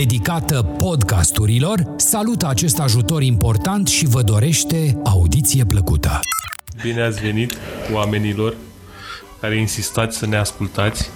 dedicată 0.00 0.62
podcasturilor, 0.62 1.84
salută 1.96 2.46
acest 2.48 2.78
ajutor 2.78 3.22
important 3.22 3.88
și 3.88 4.06
vă 4.06 4.22
dorește 4.22 5.00
audiție 5.04 5.64
plăcută. 5.64 6.20
Bine 6.82 7.02
ați 7.02 7.20
venit, 7.20 7.56
oamenilor 7.92 8.54
care 9.40 9.56
insistați 9.56 10.18
să 10.18 10.26
ne 10.26 10.36
ascultați 10.36 11.10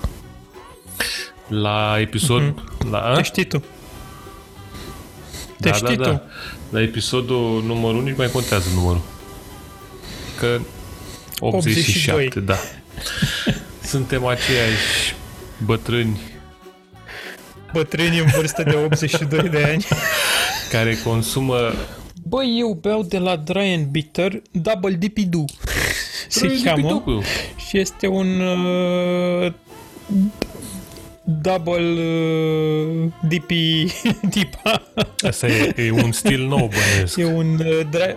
la 1.49 1.97
episod... 2.01 2.43
Mm-hmm. 2.43 2.91
La, 2.91 3.15
Te 3.17 3.23
știi 3.23 3.45
tu. 3.45 3.59
Te 5.61 5.69
da, 5.69 5.75
știi 5.75 5.97
da, 5.97 6.05
da. 6.05 6.11
tu. 6.11 6.23
La 6.71 6.83
episodul 6.83 7.63
numărul 7.67 8.03
nici 8.03 8.17
mai 8.17 8.31
contează 8.31 8.69
numărul. 8.75 9.03
Că 10.39 10.59
87, 11.39 12.13
82. 12.13 12.45
da. 12.45 12.57
Suntem 13.83 14.27
aceiași 14.27 15.15
bătrâni 15.65 16.21
Bătrâni 17.75 18.19
în 18.19 18.27
vârstă 18.37 18.63
de 18.63 18.77
82 18.85 19.49
de 19.49 19.63
ani. 19.65 19.87
care 20.71 20.97
consumă 21.05 21.73
Băi, 22.27 22.57
eu 22.59 22.79
beau 22.81 23.03
de 23.03 23.19
la 23.19 23.37
Dry 23.37 23.73
and 23.73 23.87
Bitter 23.87 24.43
Double 24.51 24.95
Dippy 24.95 25.25
Doo. 25.27 25.45
Se 26.29 26.61
cheamă. 26.65 26.83
Piducu. 26.83 27.23
Și 27.69 27.79
este 27.79 28.07
un 28.07 28.41
uh, 28.41 29.53
double 31.25 32.03
uh, 32.03 33.13
dippy 33.29 33.87
dipa. 34.35 34.83
Asta 35.27 35.47
e, 35.47 35.75
e 35.77 35.91
un 35.91 36.13
stil 36.13 36.47
nou 36.47 36.71
bănuiesc. 36.71 37.17
E 37.17 37.25
un 37.25 37.59
uh, 37.59 37.81
dry, 37.91 38.17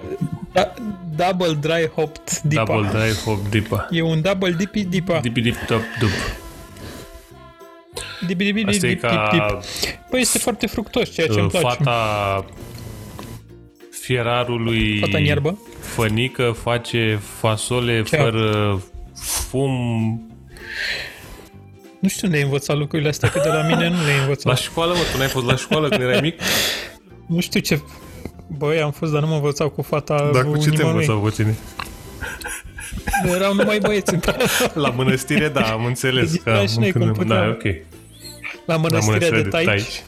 da, 0.53 0.73
double 1.16 1.53
dry 1.53 1.92
hopped 1.95 2.42
dipa. 2.44 2.64
Double 2.64 2.89
dry 2.99 3.14
hop 3.25 3.49
dipa. 3.49 3.88
E 3.92 4.02
un 4.02 4.21
double 4.21 4.52
dippy 4.52 4.83
dipa. 4.83 5.19
Dipi 5.19 5.42
dip 5.42 5.55
top 5.55 5.81
dup. 5.99 6.46
Dipi 8.27 8.43
dipi 8.43 8.59
dip 8.59 8.67
Asta 8.67 8.85
e 8.87 8.89
dip 8.89 8.99
dip 9.01 9.09
ca 9.09 9.29
dip. 9.31 9.63
Păi 10.09 10.19
este 10.19 10.37
foarte 10.37 10.67
fructos, 10.67 11.11
ceea 11.13 11.27
ce 11.27 11.33
îmi 11.39 11.41
uh, 11.53 11.59
place. 11.59 11.65
fata 11.67 12.45
fierarului 13.91 14.99
Fata 14.99 15.17
în 15.17 15.23
iarbă. 15.23 15.59
fănică 15.79 16.55
face 16.63 17.19
fasole 17.39 18.03
Ce? 18.03 18.15
fără 18.15 18.81
fum 19.49 19.71
Nu 21.99 22.07
știu 22.09 22.27
unde 22.27 22.37
ai 22.39 22.43
învățat 22.43 22.77
lucrurile 22.77 23.09
astea, 23.09 23.29
că 23.29 23.39
de 23.39 23.47
la 23.49 23.61
mine 23.67 23.89
nu 23.89 24.03
le-ai 24.05 24.19
învățat. 24.23 24.45
la 24.45 24.55
școală, 24.55 24.93
mă, 24.93 24.99
tu 25.11 25.17
n-ai 25.17 25.27
fost 25.27 25.45
la 25.45 25.55
școală 25.55 25.89
când 25.89 26.01
erai 26.01 26.19
mic? 26.21 26.39
Nu 27.27 27.39
știu 27.39 27.59
ce... 27.59 27.81
Băi, 28.57 28.81
am 28.81 28.91
fost, 28.91 29.11
dar 29.11 29.21
nu 29.21 29.27
mă 29.27 29.35
învățau 29.35 29.69
cu 29.69 29.81
fata 29.81 30.29
Dar 30.33 30.43
cu 30.43 30.57
ce 30.57 30.63
te 30.69 30.75
nimănui. 30.75 30.91
învățau 30.91 31.19
pe 31.19 31.29
tine? 31.29 31.55
Erau 33.25 33.53
numai 33.53 33.79
băieți 33.79 34.13
în 34.13 34.19
La 34.83 34.89
mănăstire, 34.89 35.47
da, 35.47 35.61
am 35.61 35.85
înțeles. 35.85 36.29
Zic, 36.29 36.43
Că 36.43 36.49
da, 36.51 36.59
am 36.59 36.67
și 36.67 36.79
noi 36.79 36.91
când- 36.91 37.03
cum 37.03 37.13
puteam. 37.13 37.39
Da, 37.39 37.47
ok. 37.49 37.63
La 38.65 38.73
La 38.73 38.77
mănăstirea 38.77 39.29
de 39.29 39.41
taici. 39.49 39.65
taici. 39.67 40.03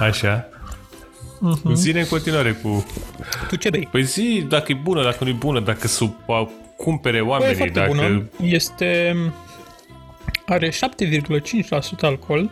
Așa. 0.00 0.48
Mhm. 1.40 1.74
Zine 1.74 2.00
în 2.00 2.06
continuare 2.06 2.52
cu... 2.62 2.86
Tu 3.48 3.56
ce 3.56 3.70
bei? 3.70 3.88
Păi 3.90 4.02
zi 4.04 4.44
dacă 4.48 4.72
e 4.72 4.74
bună, 4.82 5.02
dacă 5.02 5.24
nu 5.24 5.30
e 5.30 5.32
bună, 5.32 5.60
dacă 5.60 5.86
să 5.88 6.04
o 6.26 6.48
cumpere 6.76 7.18
Băi, 7.18 7.26
e 7.26 7.30
oamenii, 7.30 7.54
foarte 7.56 7.78
dacă... 7.78 7.88
bună. 7.94 8.22
Este... 8.42 9.16
Are 10.46 10.68
7,5% 10.68 10.74
alcool. 12.00 12.50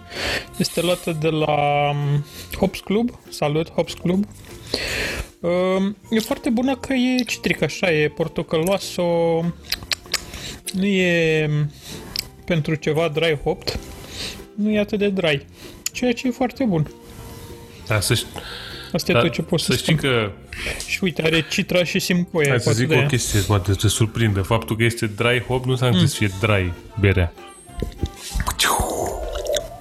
Este 0.56 0.80
luată 0.82 1.16
de 1.20 1.28
la 1.28 1.54
um, 1.90 2.24
Hops 2.58 2.80
Club. 2.80 3.10
Salut, 3.28 3.70
Hops 3.70 3.92
Club. 3.92 4.24
Um, 5.40 5.96
E 6.10 6.18
foarte 6.20 6.50
bună 6.50 6.76
că 6.76 6.92
e 6.92 7.22
citrică, 7.26 7.64
așa, 7.64 7.92
e 7.92 8.08
portocăloasă. 8.08 9.02
Nu 10.72 10.84
e 10.86 11.50
pentru 12.44 12.74
ceva 12.74 13.08
dry 13.08 13.38
hopped. 13.42 13.78
Nu 14.54 14.70
e 14.70 14.78
atât 14.78 14.98
de 14.98 15.08
dry. 15.08 15.46
Ceea 15.92 16.12
ce 16.12 16.26
e 16.26 16.30
foarte 16.30 16.64
bun. 16.64 16.90
Da, 17.86 18.00
să, 18.00 18.14
ș- 18.14 18.42
Asta 18.92 19.10
e 19.10 19.14
da, 19.14 19.20
tot 19.20 19.32
ce 19.32 19.42
pot 19.42 19.60
să, 19.60 19.72
să 19.72 19.78
știi 19.78 19.96
spun. 19.96 20.10
că 20.10 20.30
Și 20.86 20.98
uite, 21.02 21.22
are 21.22 21.46
citra 21.50 21.84
și 21.84 21.98
simcoia. 21.98 22.48
Hai 22.48 22.58
să 22.58 22.64
poate 22.64 22.78
zic 22.78 22.88
de 22.88 22.94
o 22.94 22.98
aia. 22.98 23.06
chestie, 23.06 23.40
poate 23.40 23.72
te 23.72 23.88
surprinde. 23.88 24.40
Faptul 24.40 24.76
că 24.76 24.84
este 24.84 25.06
dry 25.06 25.44
hop 25.46 25.64
nu 25.64 25.70
înseamnă 25.70 25.98
mm. 26.00 26.06
să 26.06 26.14
fie 26.16 26.30
dry 26.40 26.72
berea. 27.00 27.32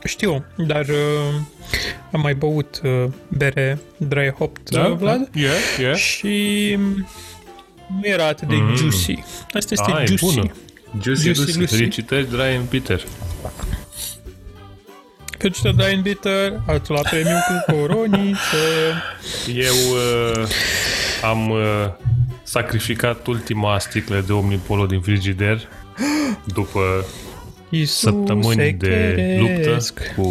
Știu, 0.05 0.45
dar 0.57 0.85
uh, 0.87 1.33
am 2.11 2.21
mai 2.21 2.33
băut 2.35 2.81
uh, 2.83 3.05
bere 3.37 3.79
dry 3.97 4.33
hopped, 4.37 4.69
da? 4.69 4.87
Vlad, 4.87 5.29
Yeah, 5.33 5.53
yeah. 5.79 5.95
și 5.95 6.73
um, 6.77 7.07
nu 8.01 8.07
era 8.07 8.27
atât 8.27 8.47
de 8.47 8.55
Mm. 8.55 8.75
juicy. 8.75 9.13
Asta 9.53 9.73
este 9.73 9.91
Ah, 9.91 10.01
e 10.01 10.05
juicy. 10.05 10.25
bună. 10.25 10.51
Juicy, 11.01 11.23
Juicy 11.23 11.39
Lucy. 11.39 11.59
Lucy. 11.59 11.75
Felicitări, 11.75 12.29
Dry 12.29 12.55
and 12.57 12.67
Peter. 12.67 13.01
Căci 15.37 15.61
de 15.61 15.71
dry 15.71 15.93
and 15.93 16.01
bitter, 16.01 16.61
ați 16.67 16.89
luat 16.89 17.09
premiu 17.09 17.37
cu 17.47 17.71
coroniță. 17.71 18.57
Eu 19.55 19.73
uh, 19.91 20.47
am 21.23 21.49
uh, 21.49 21.59
sacrificat 22.43 23.27
ultima 23.27 23.79
sticlă 23.79 24.23
de 24.25 24.33
Omnipolo 24.33 24.85
din 24.85 25.01
frigider 25.01 25.61
după 26.55 27.05
Iisuse 27.75 27.99
săptămâni 28.09 28.71
de 28.73 29.37
luptă 29.39 29.61
cresc. 29.69 29.99
cu, 30.15 30.21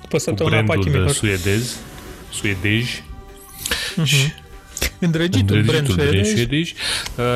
După 0.00 0.16
cu 0.16 0.18
săptămâna 0.18 0.54
brandul 0.62 0.76
pachimilor. 0.84 1.10
suedez, 1.10 1.76
suedej, 2.30 3.02
Îndrăgitul 4.98 5.62
brand 5.62 5.68
îndrăgitul 5.68 5.94
brand 5.94 6.10
suedez. 6.10 6.34
suedej 6.34 6.72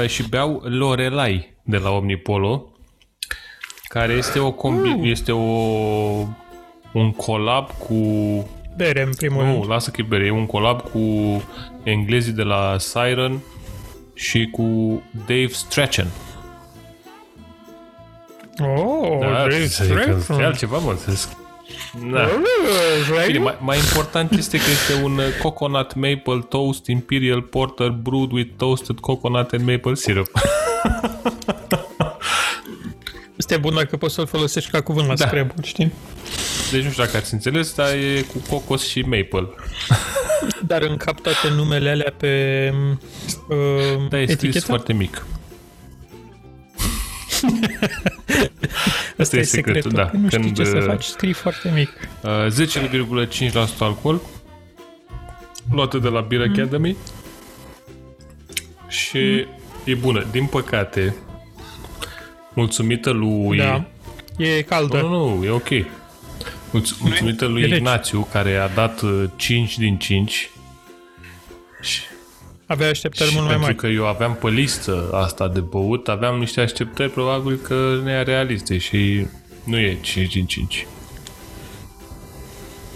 uh, 0.03 0.09
și 0.09 0.29
beau 0.29 0.63
Lorelai 0.65 1.55
de 1.63 1.77
la 1.77 1.91
Omnipolo, 1.91 2.73
care 3.89 4.13
este 4.13 4.39
o 4.39 4.53
combi- 4.53 4.97
Mm. 4.97 5.05
este 5.05 5.33
o 5.33 5.41
un 6.93 7.13
collab 7.17 7.71
cu 7.79 7.95
Bere, 8.77 9.03
în 9.03 9.13
primul 9.17 9.45
nu, 9.45 9.53
rând. 9.53 9.69
lasă 9.69 9.91
că 9.91 10.01
e 10.01 10.05
bere, 10.09 10.27
e 10.27 10.31
un 10.31 10.47
collab 10.47 10.81
cu 10.81 10.99
englezii 11.83 12.33
de 12.33 12.43
la 12.43 12.77
Siren 12.79 13.39
și 14.15 14.49
cu 14.53 15.03
Dave 15.27 15.49
Strachan. 15.49 16.07
Oh, 18.61 19.19
Da, 19.21 19.27
Dave 19.27 19.69
să 19.69 19.85
zic 19.85 19.95
că 19.95 20.17
Strachan. 20.21 20.41
e 20.41 20.45
altceva, 20.47 20.79
mă. 20.79 20.97
să 21.05 21.13
zic. 21.13 21.29
Da. 22.13 22.23
Oh, 22.23 23.25
Bine, 23.27 23.39
mai, 23.39 23.57
mai 23.61 23.77
important 23.79 24.33
este 24.33 24.57
că 24.57 24.65
este 24.71 25.03
un 25.05 25.19
uh, 25.19 25.25
coconut 25.43 25.95
maple 25.95 26.47
toast 26.49 26.87
imperial 26.87 27.43
porter 27.43 27.89
brewed 27.89 28.31
with 28.33 28.51
toasted 28.57 28.99
coconut 28.99 29.53
and 29.53 29.67
maple 29.69 29.95
syrup. 29.95 30.29
Este 33.37 33.57
bun 33.57 33.75
dacă 33.75 33.97
poți 33.97 34.15
să-l 34.15 34.27
folosești 34.27 34.71
ca 34.71 34.81
cuvânt 34.83 35.07
la 35.09 35.15
Da. 35.15 35.27
Scrabble, 35.27 35.63
știi? 35.65 35.93
Deci 36.73 36.83
nu 36.83 36.91
știu 36.91 37.05
dacă 37.05 37.17
ați 37.17 37.33
înțeles, 37.35 37.75
dar 37.75 37.89
e 37.93 38.21
cu 38.33 38.39
cocos 38.51 38.87
și 38.89 39.01
maple. 39.01 39.49
Dar 40.67 40.83
încap 40.83 41.21
toate 41.21 41.49
numele 41.57 41.91
alea 41.91 42.15
pe 42.17 42.73
uh, 43.49 44.09
Da, 44.09 44.19
e 44.19 44.23
scris 44.23 44.37
etichetă? 44.43 44.65
foarte 44.65 44.93
mic. 44.93 45.27
Asta 49.19 49.37
Asta 49.37 49.37
e 49.37 49.43
secretul, 49.43 49.91
da. 49.91 50.11
Nu 50.13 50.29
știi 50.29 50.41
Când, 50.41 50.57
ce 50.57 50.65
să 50.65 50.77
uh, 50.77 50.85
faci, 50.85 51.05
scrii 51.05 51.33
foarte 51.33 51.71
mic. 51.75 51.91
Uh, 52.23 53.31
10,5% 53.53 53.79
alcool 53.79 54.21
luată 55.71 55.99
de 55.99 56.09
la 56.09 56.21
Beer 56.21 56.51
Academy 56.51 56.97
și 58.89 59.47
e 59.85 59.95
bună. 60.01 60.27
Din 60.31 60.47
păcate, 60.47 61.15
mulțumită 62.55 63.11
lui... 63.11 63.57
Da. 63.57 63.85
E 64.37 64.63
caldă. 64.63 65.01
Nu, 65.01 65.09
nu, 65.09 65.37
nu, 65.37 65.45
e 65.45 65.51
ok. 65.51 65.69
Mulț- 66.71 66.99
mulțumită 67.01 67.45
e 67.45 67.49
lui 67.49 67.63
rece. 67.63 67.75
Ignațiu, 67.75 68.29
care 68.33 68.57
a 68.57 68.69
dat 68.69 69.01
uh, 69.01 69.25
5 69.37 69.79
din 69.79 69.99
5 69.99 70.51
și, 71.81 72.01
Avea 72.67 72.89
așteptări 72.89 73.29
și 73.31 73.35
mult 73.37 73.47
mai 73.47 73.55
pentru 73.57 73.73
mari. 73.75 73.95
că 73.95 74.01
eu 74.03 74.07
aveam 74.09 74.35
pe 74.35 74.49
listă 74.49 75.09
asta 75.13 75.49
de 75.49 75.61
băut, 75.61 76.09
aveam 76.09 76.39
niște 76.39 76.61
așteptări 76.61 77.11
probabil 77.11 77.57
că 77.57 78.01
nerealiste 78.05 78.79
și 78.79 79.27
nu 79.65 79.79
e 79.79 79.99
5 80.01 80.33
din 80.33 80.47
5. 80.47 80.87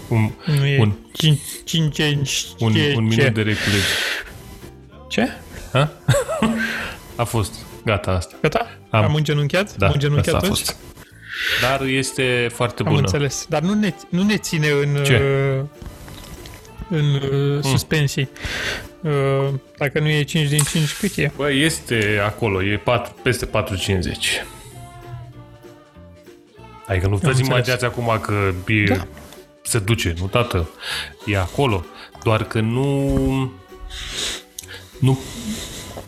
Un, 0.07 0.29
Nu 0.45 0.65
e 0.65 0.79
un- 0.79 0.93
5 1.13 1.39
5 1.63 1.83
un, 1.83 1.91
ce, 1.91 2.17
un 2.59 2.73
ce? 2.73 2.79
minut 2.99 3.15
de 3.33 3.41
reculegere. 3.41 3.83
Ce? 5.07 5.27
Ha? 5.71 5.91
A 7.15 7.23
fost. 7.23 7.53
Gata 7.85 8.11
asta. 8.11 8.35
Gata? 8.41 8.77
Am. 8.89 9.03
Am, 9.03 9.15
îngenunchiat? 9.15 9.75
Da, 9.77 9.85
Am 9.85 9.91
îngenunchiat 9.93 10.35
asta 10.35 10.45
a 10.47 10.49
toți? 10.49 10.61
fost. 10.63 10.75
Dar 11.61 11.81
este 11.87 12.49
foarte 12.53 12.81
Am 12.85 12.87
bună. 12.87 12.99
înțeles. 12.99 13.45
Dar 13.49 13.61
nu 13.61 13.73
ne, 13.73 13.93
nu 14.09 14.23
ne 14.23 14.37
ține 14.37 14.67
în, 14.69 15.03
Ce? 15.03 15.21
uh, 15.59 15.65
în 16.89 17.13
uh, 17.13 17.63
suspensii. 17.63 18.29
Uh, 19.01 19.47
dacă 19.77 19.99
nu 19.99 20.07
e 20.07 20.23
5 20.23 20.47
din 20.49 20.63
5, 20.71 20.93
cât 20.93 21.15
e? 21.17 21.31
Bă, 21.35 21.51
este 21.51 22.21
acolo, 22.25 22.63
e 22.63 22.77
4, 22.77 23.15
peste 23.21 23.45
450. 23.45 24.45
Adică 26.87 27.07
nu 27.07 27.15
vă 27.15 27.25
înțeles. 27.27 27.47
imaginați 27.47 27.85
acum 27.85 28.19
că 28.21 28.51
e, 28.67 28.83
Da. 28.83 29.07
se 29.61 29.79
duce, 29.79 30.13
nu 30.19 30.25
tată. 30.27 30.69
E 31.25 31.37
acolo. 31.37 31.85
Doar 32.23 32.43
că 32.43 32.59
nu... 32.59 33.51
Nu... 34.99 35.19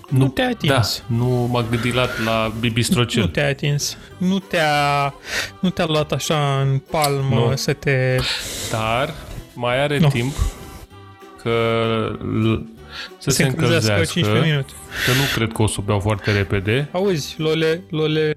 Nu 0.10 0.28
te-a 0.28 0.44
Da, 0.46 0.50
atins. 0.76 1.04
nu 1.06 1.26
m-a 1.52 1.66
gândit 1.70 1.94
la, 1.94 2.08
la 2.26 2.54
Bibistrocel. 2.60 3.22
Nu 3.24 3.28
te-a 3.28 3.48
atins. 3.48 3.98
Nu 4.18 4.40
te-a, 4.40 5.14
nu 5.60 5.70
te-a 5.70 5.86
luat 5.86 6.12
așa 6.12 6.60
în 6.62 6.78
palmă 6.78 7.36
Nu. 7.50 7.56
să 7.56 7.74
te... 7.74 8.18
Dar 8.72 9.14
mai 9.54 9.80
are 9.84 10.00
Nu. 10.00 10.08
timp 10.08 10.34
că 11.42 11.50
l- 12.22 12.68
să 13.18 13.30
se, 13.30 13.32
se 13.32 13.44
încălzească 13.44 13.90
încălzească, 13.92 14.20
15 14.20 14.50
minute. 14.52 14.72
că 15.06 15.12
nu 15.12 15.24
cred 15.36 15.52
că 15.52 15.62
o 15.62 15.68
să 15.68 15.76
o 15.80 15.82
beau 15.84 16.00
foarte 16.00 16.32
repede. 16.32 16.90
Auzi, 16.92 17.36
Lole, 17.38 17.82
Lole, 17.90 18.34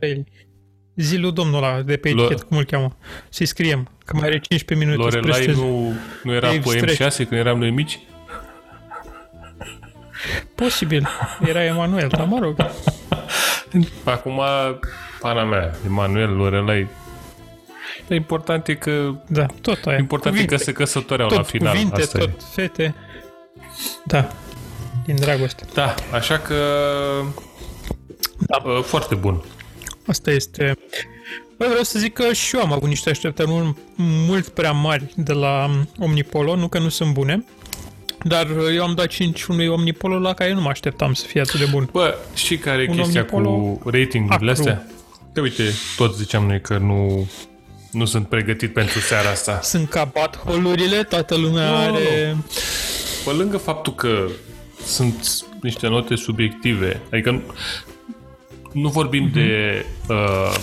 zilul 0.97 1.32
domnul 1.32 1.62
ăla 1.64 1.81
de 1.82 1.97
pe 1.97 2.08
Lo- 2.11 2.12
etichetă, 2.12 2.44
cum 2.49 2.56
îl 2.56 2.64
cheamă? 2.64 2.97
Să-i 3.29 3.47
scriem, 3.47 3.88
că 4.05 4.17
mai 4.17 4.26
are 4.26 4.38
15 4.38 4.87
minute 4.87 5.11
să 5.11 5.17
Lorelai 5.17 5.41
presteze. 5.44 5.67
nu, 5.67 5.93
nu 6.23 6.32
era 6.32 6.47
Dave 6.47 6.58
pe 6.58 6.69
Stretch. 6.93 7.14
M6 7.25 7.29
când 7.29 7.41
eram 7.41 7.58
noi 7.58 7.70
mici? 7.70 7.99
Posibil, 10.55 11.08
era 11.47 11.64
Emanuel, 11.64 12.08
dar 12.08 12.26
mă 12.26 12.38
rog. 12.41 12.56
Acum, 14.05 14.41
pana 15.20 15.44
mea, 15.44 15.75
Emanuel, 15.87 16.31
Lorelai, 16.37 16.88
dar 18.08 18.17
important 18.17 18.69
e 18.69 18.75
că 18.75 19.14
Da, 19.29 19.47
tot 19.61 19.85
aia. 19.87 19.97
important 19.99 20.35
cuvinte, 20.35 20.55
e 20.55 20.56
că 20.58 20.64
se 20.64 20.73
căsătoreau 20.73 21.29
tot 21.29 21.37
la 21.37 21.43
final. 21.43 21.73
cuvinte, 21.73 22.00
Asta 22.00 22.19
tot 22.19 22.29
e. 22.29 22.43
fete. 22.55 22.94
Da, 24.05 24.29
din 25.06 25.17
dragoste. 25.17 25.64
Da, 25.75 25.94
așa 26.12 26.38
că 26.38 26.55
Da. 28.38 28.62
uh, 28.64 28.82
foarte 28.82 29.14
bun. 29.14 29.44
Asta 30.06 30.31
este... 30.31 30.76
Băi, 31.58 31.69
vreau 31.69 31.82
să 31.82 31.99
zic 31.99 32.12
că 32.12 32.32
și 32.32 32.56
eu 32.56 32.62
am 32.62 32.73
avut 32.73 32.88
niște 32.88 33.11
așteptări 33.11 33.49
mult, 33.49 33.76
mult 33.97 34.49
prea 34.49 34.73
mari 34.73 35.12
de 35.17 35.32
la 35.32 35.64
um, 35.64 35.88
Omnipolo, 35.99 36.56
nu 36.56 36.69
că 36.69 36.79
nu 36.79 36.88
sunt 36.88 37.12
bune, 37.12 37.44
dar 38.23 38.47
uh, 38.50 38.75
eu 38.75 38.82
am 38.82 38.94
dat 38.94 39.06
5 39.06 39.44
unui 39.44 39.67
Omnipolo 39.67 40.19
la 40.19 40.35
care 40.35 40.53
nu 40.53 40.61
mă 40.61 40.69
așteptam 40.69 41.14
să 41.14 41.26
fie 41.26 41.41
atât 41.41 41.58
de 41.58 41.67
bun. 41.70 41.88
Bă, 41.93 42.14
știi 42.35 42.58
care 42.58 42.82
e 42.82 42.87
Un 42.88 42.97
chestia 42.97 43.26
Omnipolo 43.32 43.50
cu 43.56 43.91
ratingurile 43.91 44.50
acru. 44.50 44.62
astea? 44.62 44.87
Că 45.32 45.41
uite, 45.41 45.62
toți 45.97 46.17
ziceam 46.17 46.47
noi 46.47 46.61
că 46.61 46.79
nu, 46.79 47.29
nu 47.91 48.05
sunt 48.05 48.29
pregătit 48.29 48.73
pentru 48.73 48.99
seara 48.99 49.31
asta. 49.31 49.61
Sunt 49.62 49.88
ca 49.88 50.11
holurile, 50.44 51.03
toată 51.03 51.37
lumea 51.37 51.70
Nu, 51.70 51.76
nu, 51.76 51.82
are... 51.82 52.37
Pe 53.25 53.31
lângă 53.31 53.56
faptul 53.56 53.94
că 53.94 54.26
sunt 54.87 55.44
niște 55.62 55.88
note 55.88 56.15
subiective, 56.15 57.00
adică 57.12 57.31
nu, 57.31 57.41
nu 58.73 58.88
vorbim 58.88 59.31
de 59.33 59.85
uh, 60.09 60.55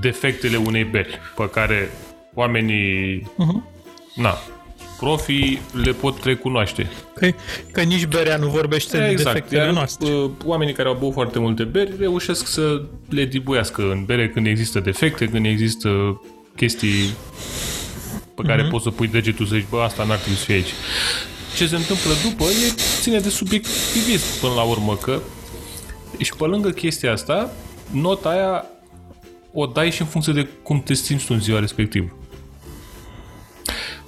defectele 0.00 0.56
unei 0.56 0.84
beri 0.84 1.18
pe 1.36 1.50
care 1.50 1.90
oamenii, 2.34 3.22
Mhm. 3.36 3.68
na, 4.14 4.38
profii 4.98 5.60
le 5.82 5.92
pot 5.92 6.24
recunoaște. 6.24 6.90
Că, 7.14 7.28
că 7.72 7.82
nici 7.82 8.06
berea 8.06 8.36
nu 8.36 8.48
vorbește 8.48 8.98
de 8.98 9.14
defectele 9.22 9.62
iar, 9.64 9.72
noastre. 9.72 10.12
uh, 10.12 10.30
oamenii 10.44 10.74
care 10.74 10.88
au 10.88 10.94
băut 11.00 11.12
foarte 11.12 11.38
multe 11.38 11.62
beri 11.64 11.92
reușesc 11.98 12.46
să 12.46 12.82
le 13.08 13.24
dibuiască 13.24 13.82
în 13.90 14.04
bere 14.04 14.28
când 14.28 14.46
există 14.46 14.80
defecte, 14.80 15.28
când 15.28 15.46
există 15.46 16.20
chestii 16.56 17.10
pe 18.34 18.42
care 18.46 18.62
poți 18.70 18.82
să 18.84 18.90
pui 18.90 19.06
degetul 19.06 19.46
să 19.46 19.54
zici, 19.54 19.66
bă, 19.70 19.80
asta 19.80 20.04
n-ar 20.04 20.18
trebui 20.18 20.38
să 20.38 20.44
fie 20.44 20.54
aici. 20.54 20.72
Ce 21.56 21.66
se 21.66 21.76
întâmplă 21.76 22.12
după 22.22 22.44
e 22.44 22.72
ține 23.00 23.18
de 23.18 23.28
subiectivism 23.28 24.40
până 24.40 24.54
la 24.54 24.62
urmă, 24.62 24.96
că 24.96 25.20
și 26.18 26.32
pe 26.38 26.44
lângă 26.44 26.70
chestia 26.70 27.12
asta, 27.12 27.52
nota 27.90 28.28
aia 28.28 28.64
o 29.52 29.66
dai 29.66 29.90
și 29.90 30.00
în 30.00 30.06
funcție 30.06 30.32
de 30.32 30.48
cum 30.62 30.82
te 30.82 30.94
simți 30.94 31.24
tu 31.24 31.32
în 31.34 31.40
ziua 31.40 31.58
respectivă. 31.58 32.16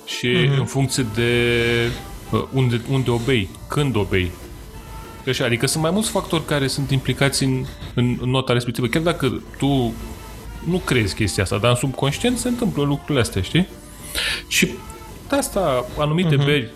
Și 0.07 0.29
mm-hmm. 0.29 0.59
în 0.59 0.65
funcție 0.65 1.07
de 1.15 1.51
uh, 2.31 2.45
unde, 2.53 2.81
unde 2.91 3.11
o 3.11 3.17
bei, 3.17 3.49
când 3.69 3.97
o 3.97 4.03
bei. 4.03 4.31
Așa, 5.29 5.45
adică 5.45 5.67
sunt 5.67 5.83
mai 5.83 5.93
mulți 5.93 6.11
factori 6.11 6.45
care 6.45 6.67
sunt 6.67 6.91
implicați 6.91 7.45
în, 7.45 7.65
în, 7.95 8.19
în 8.21 8.31
nota 8.31 8.53
respectivă. 8.53 8.87
Chiar 8.87 9.03
dacă 9.03 9.43
tu 9.59 9.95
nu 10.65 10.79
crezi 10.79 11.15
chestia 11.15 11.43
asta, 11.43 11.59
dar 11.59 11.71
în 11.71 11.77
subconștient 11.77 12.39
se 12.39 12.49
întâmplă 12.49 12.83
lucrurile 12.83 13.21
astea, 13.21 13.43
știi? 13.43 13.69
Și 14.49 14.67
de 15.29 15.37
asta 15.37 15.87
anumite 15.99 16.37
uh-huh. 16.37 16.45
beri 16.45 16.71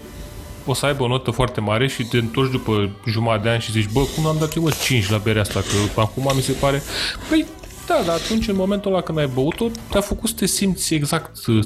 o 0.70 0.74
să 0.74 0.86
aibă 0.86 1.02
o 1.02 1.08
notă 1.08 1.30
foarte 1.30 1.60
mare 1.60 1.88
și 1.88 2.04
te 2.04 2.16
întorci 2.16 2.50
după 2.50 2.90
jumătate 3.06 3.42
de 3.42 3.48
ani 3.48 3.60
și 3.60 3.70
zici, 3.70 3.88
bă, 3.92 4.00
cum 4.14 4.26
am 4.26 4.36
dat 4.38 4.54
eu 4.54 4.62
bă, 4.62 4.70
5 4.82 5.10
la 5.10 5.18
berea 5.18 5.40
asta, 5.40 5.60
că 5.94 6.00
acum 6.00 6.32
mi 6.34 6.42
se 6.42 6.52
pare... 6.52 6.82
Păi, 7.28 7.46
da, 7.86 8.02
dar 8.06 8.14
atunci, 8.14 8.48
în 8.48 8.56
momentul 8.56 8.92
ăla 8.92 9.02
când 9.02 9.18
ai 9.18 9.26
băut-o, 9.26 9.70
te-a 9.90 10.00
făcut 10.00 10.28
să 10.28 10.34
te 10.34 10.46
simți 10.46 10.94
exact 10.94 11.46
uh, 11.46 11.64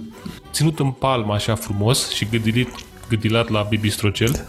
ținut 0.52 0.78
în 0.78 0.90
palmă 0.90 1.34
așa 1.34 1.54
frumos 1.54 2.10
și 2.10 2.24
gâdilit, 2.30 2.68
gâdilat 3.08 3.48
la 3.48 3.62
bibistrocel, 3.62 4.46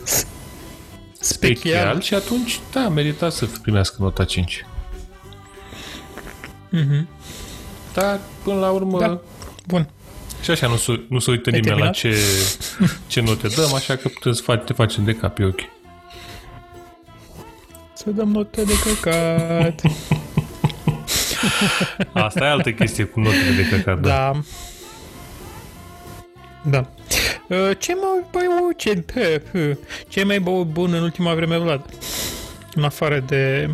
spechial, 1.20 2.02
și 2.02 2.14
atunci, 2.14 2.60
da, 2.72 2.90
merita 2.90 3.30
să 3.30 3.48
primească 3.62 3.96
nota 4.00 4.24
5. 4.26 4.66
Mhm. 6.70 7.08
Dar, 7.94 8.20
până 8.44 8.60
la 8.60 8.70
urmă, 8.70 9.00
Da. 9.00 9.20
Bun. 9.68 9.90
Și 10.44 10.52
așa 10.52 10.68
nu 10.68 10.76
se, 10.76 11.00
nu 11.10 11.20
se 11.20 11.32
uită 11.32 11.50
Ai 11.54 11.60
nimeni 11.60 11.80
la 11.80 11.90
terminat? 11.90 11.94
ce, 11.94 12.90
ce 13.08 13.22
note 13.22 13.48
dăm, 13.48 13.74
așa 13.74 13.96
că 13.96 14.08
putem 14.08 14.34
să 14.34 14.42
faci, 14.42 14.64
te 14.64 14.74
facem 14.74 15.04
de 15.04 15.16
cap, 15.16 15.40
e 15.40 15.46
ok. 15.46 15.60
Să 17.94 18.10
dăm 18.10 18.32
note 18.32 18.64
de 18.64 18.74
căcat. 18.84 19.82
Asta 22.14 22.46
e 22.46 22.50
altă 22.50 22.72
chestie 22.72 23.04
cu 23.04 23.20
notele 23.20 23.56
de 23.56 23.68
căcat, 23.70 24.00
da. 24.00 24.10
da. 24.10 24.42
Da. 26.70 26.90
Uh, 27.48 27.72
Ce 27.78 27.94
mai 27.96 28.26
băut, 28.32 28.78
ce, 28.78 28.94
pe, 29.14 29.42
pe, 29.52 29.78
ce 30.08 30.24
mai 30.24 30.40
băut 30.40 30.68
bun 30.68 30.94
în 30.94 31.02
ultima 31.02 31.34
vreme, 31.34 31.58
Vlad? 31.58 31.86
În 32.74 32.84
afară 32.84 33.20
de 33.20 33.70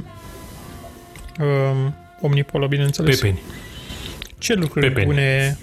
um, 1.40 1.96
Omnipolo, 2.22 2.68
bineînțeles. 2.68 3.20
Pepeni. 3.20 3.42
Ce 4.38 4.54
lucruri 4.54 4.88
Pepeni. 4.88 5.06
bune... 5.06 5.58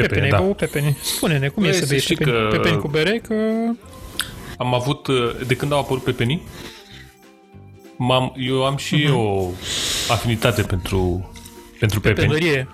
Pepene, 0.00 0.20
Pepeni, 0.20 0.24
ai 0.24 0.38
da. 0.38 0.44
băut 0.44 0.56
pepeni. 0.56 0.96
Spune-ne, 1.02 1.48
cum 1.48 1.62
Băi, 1.62 1.72
e 1.72 1.74
să 1.74 1.78
să 1.80 1.86
bei 1.88 2.00
știi 2.00 2.16
pepeni? 2.16 2.36
că- 2.36 2.56
Pepeni 2.56 2.78
cu 2.78 2.88
bere, 2.88 3.18
că... 3.28 3.34
Am 4.58 4.74
avut, 4.74 5.06
uh, 5.06 5.16
de 5.46 5.54
când 5.54 5.72
au 5.72 5.78
apărut 5.78 6.02
pepenii, 6.02 6.42
m-am, 7.96 8.34
eu 8.36 8.64
am 8.64 8.76
și 8.76 8.94
Mhm. 8.94 9.06
eu 9.06 9.20
o 9.20 9.50
afinitate 10.12 10.62
pentru, 10.62 11.30
pentru 11.78 12.00
pepeni. 12.00 12.28
Pepenărie. 12.32 12.68